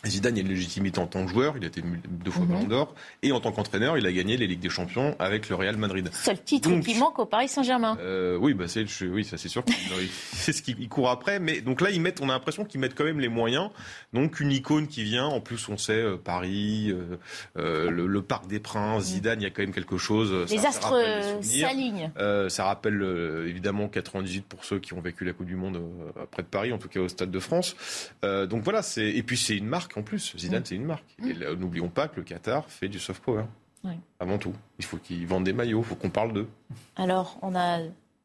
Zidane, 0.05 0.37
a 0.37 0.41
une 0.41 0.47
légitimité 0.47 0.99
en 0.99 1.07
tant 1.07 1.25
que 1.25 1.31
joueur, 1.31 1.55
il 1.57 1.63
a 1.63 1.67
été 1.67 1.83
deux 2.09 2.31
fois 2.31 2.45
Ballon 2.45 2.63
d'Or, 2.63 2.95
et 3.21 3.31
en 3.31 3.39
tant 3.39 3.51
qu'entraîneur, 3.51 3.97
il 3.97 4.05
a 4.07 4.11
gagné 4.11 4.35
les 4.35 4.47
Ligues 4.47 4.59
des 4.59 4.69
Champions 4.69 5.15
avec 5.19 5.49
le 5.49 5.55
Real 5.55 5.77
Madrid. 5.77 6.09
Seul 6.11 6.41
titre 6.41 6.71
qui 6.79 6.95
manque 6.95 7.19
au 7.19 7.25
Paris 7.25 7.47
Saint-Germain. 7.47 7.97
Euh, 8.01 8.37
oui, 8.37 8.53
bah 8.53 8.67
c'est, 8.67 8.85
oui, 9.03 9.23
ça 9.23 9.37
c'est 9.37 9.49
sûr. 9.49 9.63
c'est 10.33 10.53
ce 10.53 10.63
qu'il 10.63 10.89
court 10.89 11.09
après, 11.09 11.39
mais 11.39 11.61
donc 11.61 11.81
là, 11.81 11.91
ils 11.91 12.01
mettent, 12.01 12.19
on 12.21 12.29
a 12.29 12.33
l'impression 12.33 12.65
qu'ils 12.65 12.79
mettent 12.79 12.95
quand 12.95 13.03
même 13.03 13.19
les 13.19 13.29
moyens. 13.29 13.69
Donc 14.13 14.39
une 14.39 14.51
icône 14.51 14.87
qui 14.87 15.03
vient, 15.03 15.25
en 15.25 15.39
plus 15.39 15.69
on 15.69 15.77
sait 15.77 15.93
euh, 15.93 16.17
Paris, 16.17 16.93
euh, 17.57 17.89
le, 17.89 18.21
Parc 18.21 18.47
des 18.47 18.59
Princes, 18.59 19.03
mm. 19.03 19.07
Zidane, 19.07 19.41
il 19.41 19.43
y 19.43 19.47
a 19.47 19.49
quand 19.51 19.61
même 19.61 19.73
quelque 19.73 19.97
chose. 19.97 20.47
Les 20.49 20.65
astres 20.65 20.95
s'alignent. 21.41 22.11
ça 22.49 22.65
rappelle 22.65 23.01
évidemment 23.47 23.87
98 23.87 24.45
pour 24.45 24.65
ceux 24.65 24.79
qui 24.79 24.93
ont 24.93 25.01
vécu 25.01 25.25
la 25.25 25.33
Coupe 25.33 25.47
du 25.47 25.55
Monde 25.55 25.81
près 26.31 26.41
de 26.41 26.47
Paris, 26.47 26.73
en 26.73 26.77
tout 26.77 26.89
cas 26.89 26.99
au 26.99 27.07
Stade 27.07 27.31
de 27.31 27.39
France. 27.39 27.75
donc 28.23 28.63
voilà, 28.63 28.81
c'est 28.81 29.09
et 29.09 29.23
puis 29.23 29.37
c'est 29.37 29.55
une 29.55 29.67
marque 29.67 29.90
en 29.97 30.03
plus. 30.03 30.35
Zidane, 30.37 30.61
mm. 30.61 30.65
c'est 30.65 30.75
une 30.75 30.85
marque. 30.85 31.15
Et 31.25 31.33
mm. 31.33 31.53
n'oublions 31.53 31.89
pas 31.89 32.07
que 32.07 32.17
le 32.17 32.23
Qatar 32.23 32.69
fait 32.69 32.87
du 32.87 32.99
soft 32.99 33.23
power. 33.23 33.43
Avant 34.19 34.37
tout. 34.37 34.53
Il 34.77 34.85
faut 34.85 34.97
qu'ils 34.97 35.25
vendent 35.25 35.43
des 35.43 35.53
maillots, 35.53 35.79
il 35.79 35.85
faut 35.85 35.95
qu'on 35.95 36.11
parle 36.11 36.33
d'eux. 36.33 36.47
Alors, 36.95 37.39
on 37.41 37.55
a 37.55 37.79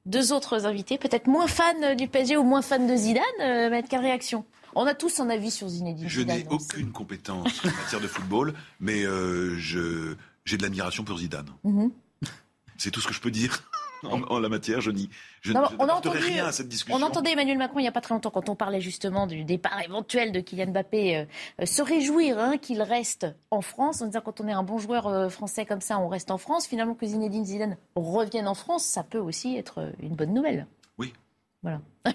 deux 0.04 0.32
autres 0.32 0.66
invités, 0.66 0.98
peut-être 0.98 1.26
moins 1.26 1.46
fans 1.46 1.94
du 1.96 2.08
PSG 2.08 2.36
ou 2.36 2.42
moins 2.42 2.60
fans 2.60 2.86
de 2.86 2.94
Zidane. 2.94 3.22
Euh, 3.40 3.82
quelle 3.88 4.00
réaction? 4.00 4.44
On 4.74 4.86
a 4.86 4.94
tous 4.94 5.20
un 5.20 5.30
avis 5.30 5.50
sur 5.50 5.68
Zinedine 5.68 6.06
Je 6.06 6.20
n'ai 6.20 6.46
aucune 6.50 6.92
compétence 6.92 7.64
en 7.64 7.68
matière 7.68 8.00
de 8.00 8.06
football, 8.06 8.52
mais 8.78 9.04
euh, 9.04 9.56
j'ai 9.56 10.56
de 10.58 10.62
l'admiration 10.62 11.02
pour 11.02 11.18
Zidane. 11.18 11.48
Mhm. 11.64 11.90
C'est 12.76 12.90
tout 12.90 13.00
ce 13.00 13.08
que 13.08 13.14
je 13.14 13.20
peux 13.20 13.30
dire 13.30 13.62
en, 14.02 14.38
la 14.38 14.48
matière. 14.48 14.80
Je 14.80 14.90
n'y 14.90 15.08
je, 15.40 15.52
rien 15.52 16.46
à 16.46 16.52
cette 16.52 16.68
discussion. 16.68 16.98
On 16.98 17.02
entendait 17.02 17.32
Emmanuel 17.32 17.58
Macron 17.58 17.78
il 17.78 17.82
n'y 17.82 17.88
a 17.88 17.92
pas 17.92 18.00
très 18.00 18.14
longtemps, 18.14 18.30
quand 18.30 18.48
on 18.48 18.56
parlait 18.56 18.80
justement 18.80 19.26
du 19.26 19.44
départ 19.44 19.80
éventuel 19.82 20.32
de 20.32 20.40
Kylian 20.40 20.72
Mbappé, 20.72 21.16
euh, 21.16 21.24
euh, 21.62 21.66
se 21.66 21.82
réjouir 21.82 22.38
hein, 22.38 22.58
qu'il 22.58 22.82
reste 22.82 23.26
en 23.50 23.60
France, 23.60 24.02
en 24.02 24.06
disant 24.06 24.20
quand 24.24 24.40
on 24.40 24.48
est 24.48 24.52
un 24.52 24.62
bon 24.62 24.78
joueur 24.78 25.06
euh, 25.06 25.28
français 25.28 25.64
comme 25.64 25.80
ça, 25.80 25.98
on 25.98 26.08
reste 26.08 26.30
en 26.30 26.38
France. 26.38 26.66
Finalement, 26.66 26.94
que 26.94 27.06
Zinedine 27.06 27.44
Zidane 27.44 27.76
revienne 27.94 28.48
en 28.48 28.54
France, 28.54 28.84
ça 28.84 29.02
peut 29.02 29.18
aussi 29.18 29.56
être 29.56 29.92
une 30.00 30.14
bonne 30.14 30.34
nouvelle. 30.34 30.66
Voilà. 31.66 31.80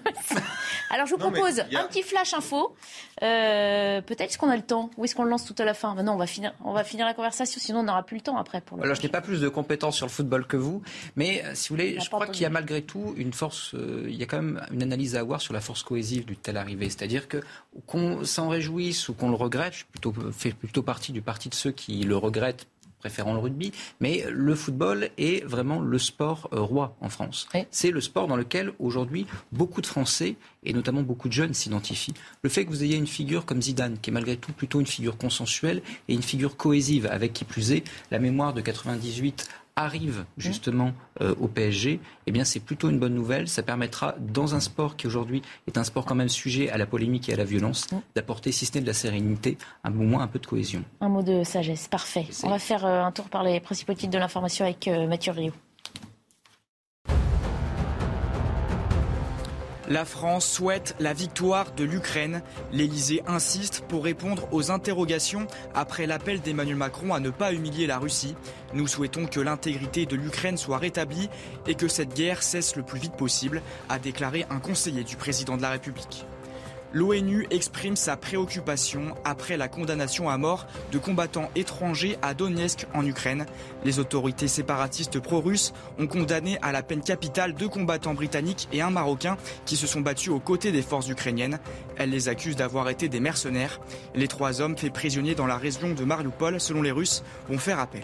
Alors 0.90 1.06
je 1.06 1.12
vous 1.12 1.18
propose 1.18 1.60
un 1.60 1.86
petit 1.86 2.02
flash 2.02 2.32
info. 2.32 2.74
Euh, 3.22 4.00
peut-être 4.00 4.38
qu'on 4.38 4.48
a 4.48 4.56
le 4.56 4.62
temps 4.62 4.88
ou 4.96 5.04
est-ce 5.04 5.14
qu'on 5.14 5.24
le 5.24 5.28
lance 5.28 5.44
tout 5.44 5.54
à 5.58 5.66
la 5.66 5.74
fin? 5.74 5.94
Non, 6.02 6.12
on 6.12 6.16
va 6.16 6.26
finir, 6.26 6.54
on 6.64 6.72
va 6.72 6.84
finir 6.84 7.04
la 7.04 7.12
conversation, 7.12 7.60
sinon 7.60 7.80
on 7.80 7.82
n'aura 7.82 8.02
plus 8.02 8.16
le 8.16 8.22
temps 8.22 8.38
après. 8.38 8.62
Pour 8.62 8.82
Alors 8.82 8.94
je 8.94 9.02
n'ai 9.02 9.10
pas 9.10 9.20
plus 9.20 9.42
de 9.42 9.48
compétences 9.50 9.96
sur 9.96 10.06
le 10.06 10.10
football 10.10 10.46
que 10.46 10.56
vous, 10.56 10.82
mais 11.16 11.44
euh, 11.44 11.50
si 11.54 11.68
vous 11.68 11.74
voulez, 11.74 12.00
je 12.00 12.08
crois 12.08 12.26
qu'il 12.26 12.42
y 12.42 12.46
a 12.46 12.50
malgré 12.50 12.80
tout 12.80 13.12
une 13.18 13.34
force. 13.34 13.74
Euh, 13.74 14.06
il 14.08 14.16
y 14.16 14.22
a 14.22 14.26
quand 14.26 14.40
même 14.40 14.62
une 14.72 14.82
analyse 14.82 15.16
à 15.16 15.20
avoir 15.20 15.42
sur 15.42 15.52
la 15.52 15.60
force 15.60 15.82
cohésive 15.82 16.24
du 16.24 16.38
tel 16.38 16.56
arrivé, 16.56 16.88
c'est-à-dire 16.88 17.28
que 17.28 17.42
qu'on 17.86 18.24
s'en 18.24 18.48
réjouisse 18.48 19.10
ou 19.10 19.12
qu'on 19.12 19.28
le 19.28 19.36
regrette, 19.36 19.74
je 19.74 19.84
plutôt, 19.84 20.14
fais 20.32 20.52
plutôt 20.52 20.82
partie 20.82 21.12
du 21.12 21.20
parti 21.20 21.50
de 21.50 21.54
ceux 21.54 21.72
qui 21.72 22.04
le 22.04 22.16
regrettent 22.16 22.66
préférant 23.02 23.32
le 23.32 23.40
rugby, 23.40 23.72
mais 23.98 24.24
le 24.30 24.54
football 24.54 25.10
est 25.18 25.44
vraiment 25.44 25.80
le 25.80 25.98
sport 25.98 26.48
euh, 26.52 26.60
roi 26.60 26.94
en 27.00 27.08
France. 27.08 27.48
C'est 27.72 27.90
le 27.90 28.00
sport 28.00 28.28
dans 28.28 28.36
lequel 28.36 28.70
aujourd'hui 28.78 29.26
beaucoup 29.50 29.80
de 29.80 29.86
Français 29.86 30.36
et 30.62 30.72
notamment 30.72 31.02
beaucoup 31.02 31.26
de 31.26 31.32
jeunes 31.32 31.52
s'identifient. 31.52 32.14
Le 32.42 32.48
fait 32.48 32.64
que 32.64 32.70
vous 32.70 32.84
ayez 32.84 32.96
une 32.96 33.08
figure 33.08 33.44
comme 33.44 33.60
Zidane, 33.60 33.98
qui 34.00 34.10
est 34.10 34.12
malgré 34.12 34.36
tout 34.36 34.52
plutôt 34.52 34.78
une 34.78 34.86
figure 34.86 35.16
consensuelle 35.18 35.82
et 36.06 36.14
une 36.14 36.22
figure 36.22 36.56
cohésive, 36.56 37.06
avec 37.06 37.32
qui 37.32 37.44
plus 37.44 37.72
est 37.72 37.82
la 38.12 38.20
mémoire 38.20 38.54
de 38.54 38.60
98 38.60 39.48
arrive 39.76 40.24
justement 40.36 40.92
euh, 41.20 41.34
au 41.40 41.48
PSG, 41.48 42.00
eh 42.26 42.32
bien 42.32 42.44
c'est 42.44 42.60
plutôt 42.60 42.90
une 42.90 42.98
bonne 42.98 43.14
nouvelle. 43.14 43.48
Ça 43.48 43.62
permettra, 43.62 44.14
dans 44.18 44.54
un 44.54 44.60
sport 44.60 44.96
qui 44.96 45.06
aujourd'hui 45.06 45.42
est 45.66 45.78
un 45.78 45.84
sport 45.84 46.04
quand 46.04 46.14
même 46.14 46.28
sujet 46.28 46.70
à 46.70 46.76
la 46.76 46.86
polémique 46.86 47.28
et 47.28 47.32
à 47.32 47.36
la 47.36 47.44
violence, 47.44 47.90
mmh. 47.90 47.96
d'apporter, 48.14 48.52
si 48.52 48.66
ce 48.66 48.74
n'est 48.74 48.82
de 48.82 48.86
la 48.86 48.92
sérénité, 48.92 49.56
un, 49.84 49.90
au 49.92 50.02
moins 50.02 50.22
un 50.22 50.26
peu 50.26 50.38
de 50.38 50.46
cohésion. 50.46 50.84
Un 51.00 51.08
mot 51.08 51.22
de 51.22 51.42
sagesse, 51.42 51.88
parfait. 51.88 52.26
On 52.42 52.50
va 52.50 52.58
faire 52.58 52.84
euh, 52.84 53.02
un 53.02 53.12
tour 53.12 53.28
par 53.28 53.42
les 53.42 53.60
principaux 53.60 53.94
titres 53.94 54.12
de 54.12 54.18
l'information 54.18 54.64
avec 54.64 54.88
euh, 54.88 55.06
Mathieu 55.06 55.32
Rio. 55.32 55.52
La 59.92 60.06
France 60.06 60.46
souhaite 60.46 60.96
la 61.00 61.12
victoire 61.12 61.72
de 61.72 61.84
l'Ukraine. 61.84 62.40
L'Elysée 62.72 63.22
insiste 63.26 63.84
pour 63.88 64.04
répondre 64.04 64.48
aux 64.50 64.70
interrogations 64.70 65.46
après 65.74 66.06
l'appel 66.06 66.40
d'Emmanuel 66.40 66.76
Macron 66.76 67.12
à 67.12 67.20
ne 67.20 67.28
pas 67.28 67.52
humilier 67.52 67.86
la 67.86 67.98
Russie. 67.98 68.34
Nous 68.72 68.86
souhaitons 68.86 69.26
que 69.26 69.38
l'intégrité 69.38 70.06
de 70.06 70.16
l'Ukraine 70.16 70.56
soit 70.56 70.78
rétablie 70.78 71.28
et 71.66 71.74
que 71.74 71.88
cette 71.88 72.14
guerre 72.14 72.42
cesse 72.42 72.74
le 72.74 72.82
plus 72.82 73.00
vite 73.00 73.16
possible, 73.16 73.60
a 73.90 73.98
déclaré 73.98 74.46
un 74.48 74.60
conseiller 74.60 75.04
du 75.04 75.16
président 75.16 75.58
de 75.58 75.62
la 75.62 75.68
République. 75.68 76.24
L'ONU 76.94 77.46
exprime 77.50 77.96
sa 77.96 78.18
préoccupation 78.18 79.14
après 79.24 79.56
la 79.56 79.68
condamnation 79.68 80.28
à 80.28 80.36
mort 80.36 80.66
de 80.92 80.98
combattants 80.98 81.50
étrangers 81.56 82.18
à 82.20 82.34
Donetsk 82.34 82.86
en 82.92 83.06
Ukraine. 83.06 83.46
Les 83.84 83.98
autorités 83.98 84.48
séparatistes 84.48 85.18
pro-russes 85.18 85.72
ont 85.98 86.06
condamné 86.06 86.58
à 86.60 86.70
la 86.70 86.82
peine 86.82 87.00
capitale 87.00 87.54
deux 87.54 87.68
combattants 87.68 88.12
britanniques 88.12 88.68
et 88.72 88.82
un 88.82 88.90
marocain 88.90 89.38
qui 89.64 89.76
se 89.76 89.86
sont 89.86 90.02
battus 90.02 90.32
aux 90.32 90.40
côtés 90.40 90.70
des 90.70 90.82
forces 90.82 91.08
ukrainiennes. 91.08 91.58
Elles 91.96 92.10
les 92.10 92.28
accusent 92.28 92.56
d'avoir 92.56 92.90
été 92.90 93.08
des 93.08 93.20
mercenaires. 93.20 93.80
Les 94.14 94.28
trois 94.28 94.60
hommes 94.60 94.76
faits 94.76 94.92
prisonniers 94.92 95.34
dans 95.34 95.46
la 95.46 95.56
région 95.56 95.94
de 95.94 96.04
Mariupol, 96.04 96.60
selon 96.60 96.82
les 96.82 96.92
Russes, 96.92 97.22
vont 97.48 97.58
faire 97.58 97.80
appel. 97.80 98.02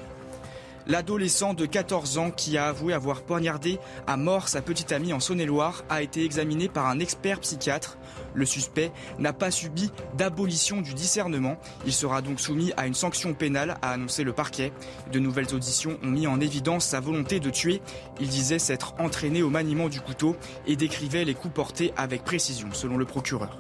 L'adolescent 0.91 1.53
de 1.53 1.67
14 1.67 2.17
ans 2.17 2.31
qui 2.31 2.57
a 2.57 2.69
avoué 2.69 2.95
avoir 2.95 3.21
poignardé 3.21 3.79
à 4.07 4.17
mort 4.17 4.49
sa 4.49 4.63
petite 4.63 4.91
amie 4.91 5.13
en 5.13 5.21
Saône-et-Loire 5.21 5.85
a 5.91 6.01
été 6.01 6.25
examiné 6.25 6.71
par 6.71 6.87
un 6.87 6.99
expert 6.99 7.41
psychiatre. 7.41 7.99
Le 8.33 8.47
suspect 8.47 8.91
n'a 9.19 9.35
pas 9.35 9.51
subi 9.51 9.91
d'abolition 10.17 10.81
du 10.81 10.95
discernement. 10.95 11.59
Il 11.85 11.93
sera 11.93 12.23
donc 12.23 12.41
soumis 12.41 12.73
à 12.79 12.87
une 12.87 12.95
sanction 12.95 13.35
pénale, 13.35 13.77
a 13.83 13.91
annoncé 13.91 14.25
le 14.25 14.33
parquet. 14.33 14.73
De 15.13 15.19
nouvelles 15.19 15.55
auditions 15.55 15.99
ont 16.03 16.09
mis 16.09 16.27
en 16.27 16.41
évidence 16.41 16.87
sa 16.87 17.01
volonté 17.01 17.39
de 17.39 17.51
tuer. 17.51 17.83
Il 18.19 18.29
disait 18.29 18.59
s'être 18.59 18.95
entraîné 18.99 19.43
au 19.43 19.51
maniement 19.51 19.91
du 19.91 20.01
couteau 20.01 20.37
et 20.67 20.77
décrivait 20.77 21.27
les 21.27 21.35
coups 21.35 21.53
portés 21.53 21.93
avec 21.99 22.25
précision, 22.25 22.69
selon 22.73 22.97
le 22.97 23.05
procureur. 23.05 23.59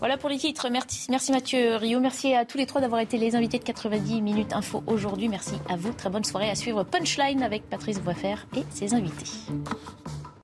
Voilà 0.00 0.16
pour 0.16 0.30
les 0.30 0.38
titres. 0.38 0.68
Merci, 0.70 1.30
Mathieu 1.30 1.76
Rio. 1.76 2.00
Merci 2.00 2.34
à 2.34 2.46
tous 2.46 2.56
les 2.56 2.64
trois 2.64 2.80
d'avoir 2.80 3.02
été 3.02 3.18
les 3.18 3.36
invités 3.36 3.58
de 3.58 3.64
90 3.64 4.22
minutes 4.22 4.54
info 4.54 4.82
aujourd'hui. 4.86 5.28
Merci 5.28 5.56
à 5.68 5.76
vous. 5.76 5.92
Très 5.92 6.08
bonne 6.08 6.24
soirée 6.24 6.48
à 6.48 6.54
suivre 6.54 6.84
Punchline 6.84 7.42
avec 7.42 7.68
Patrice 7.68 8.00
Boisfer 8.00 8.36
et 8.56 8.64
ses 8.70 8.94
invités. 8.94 9.26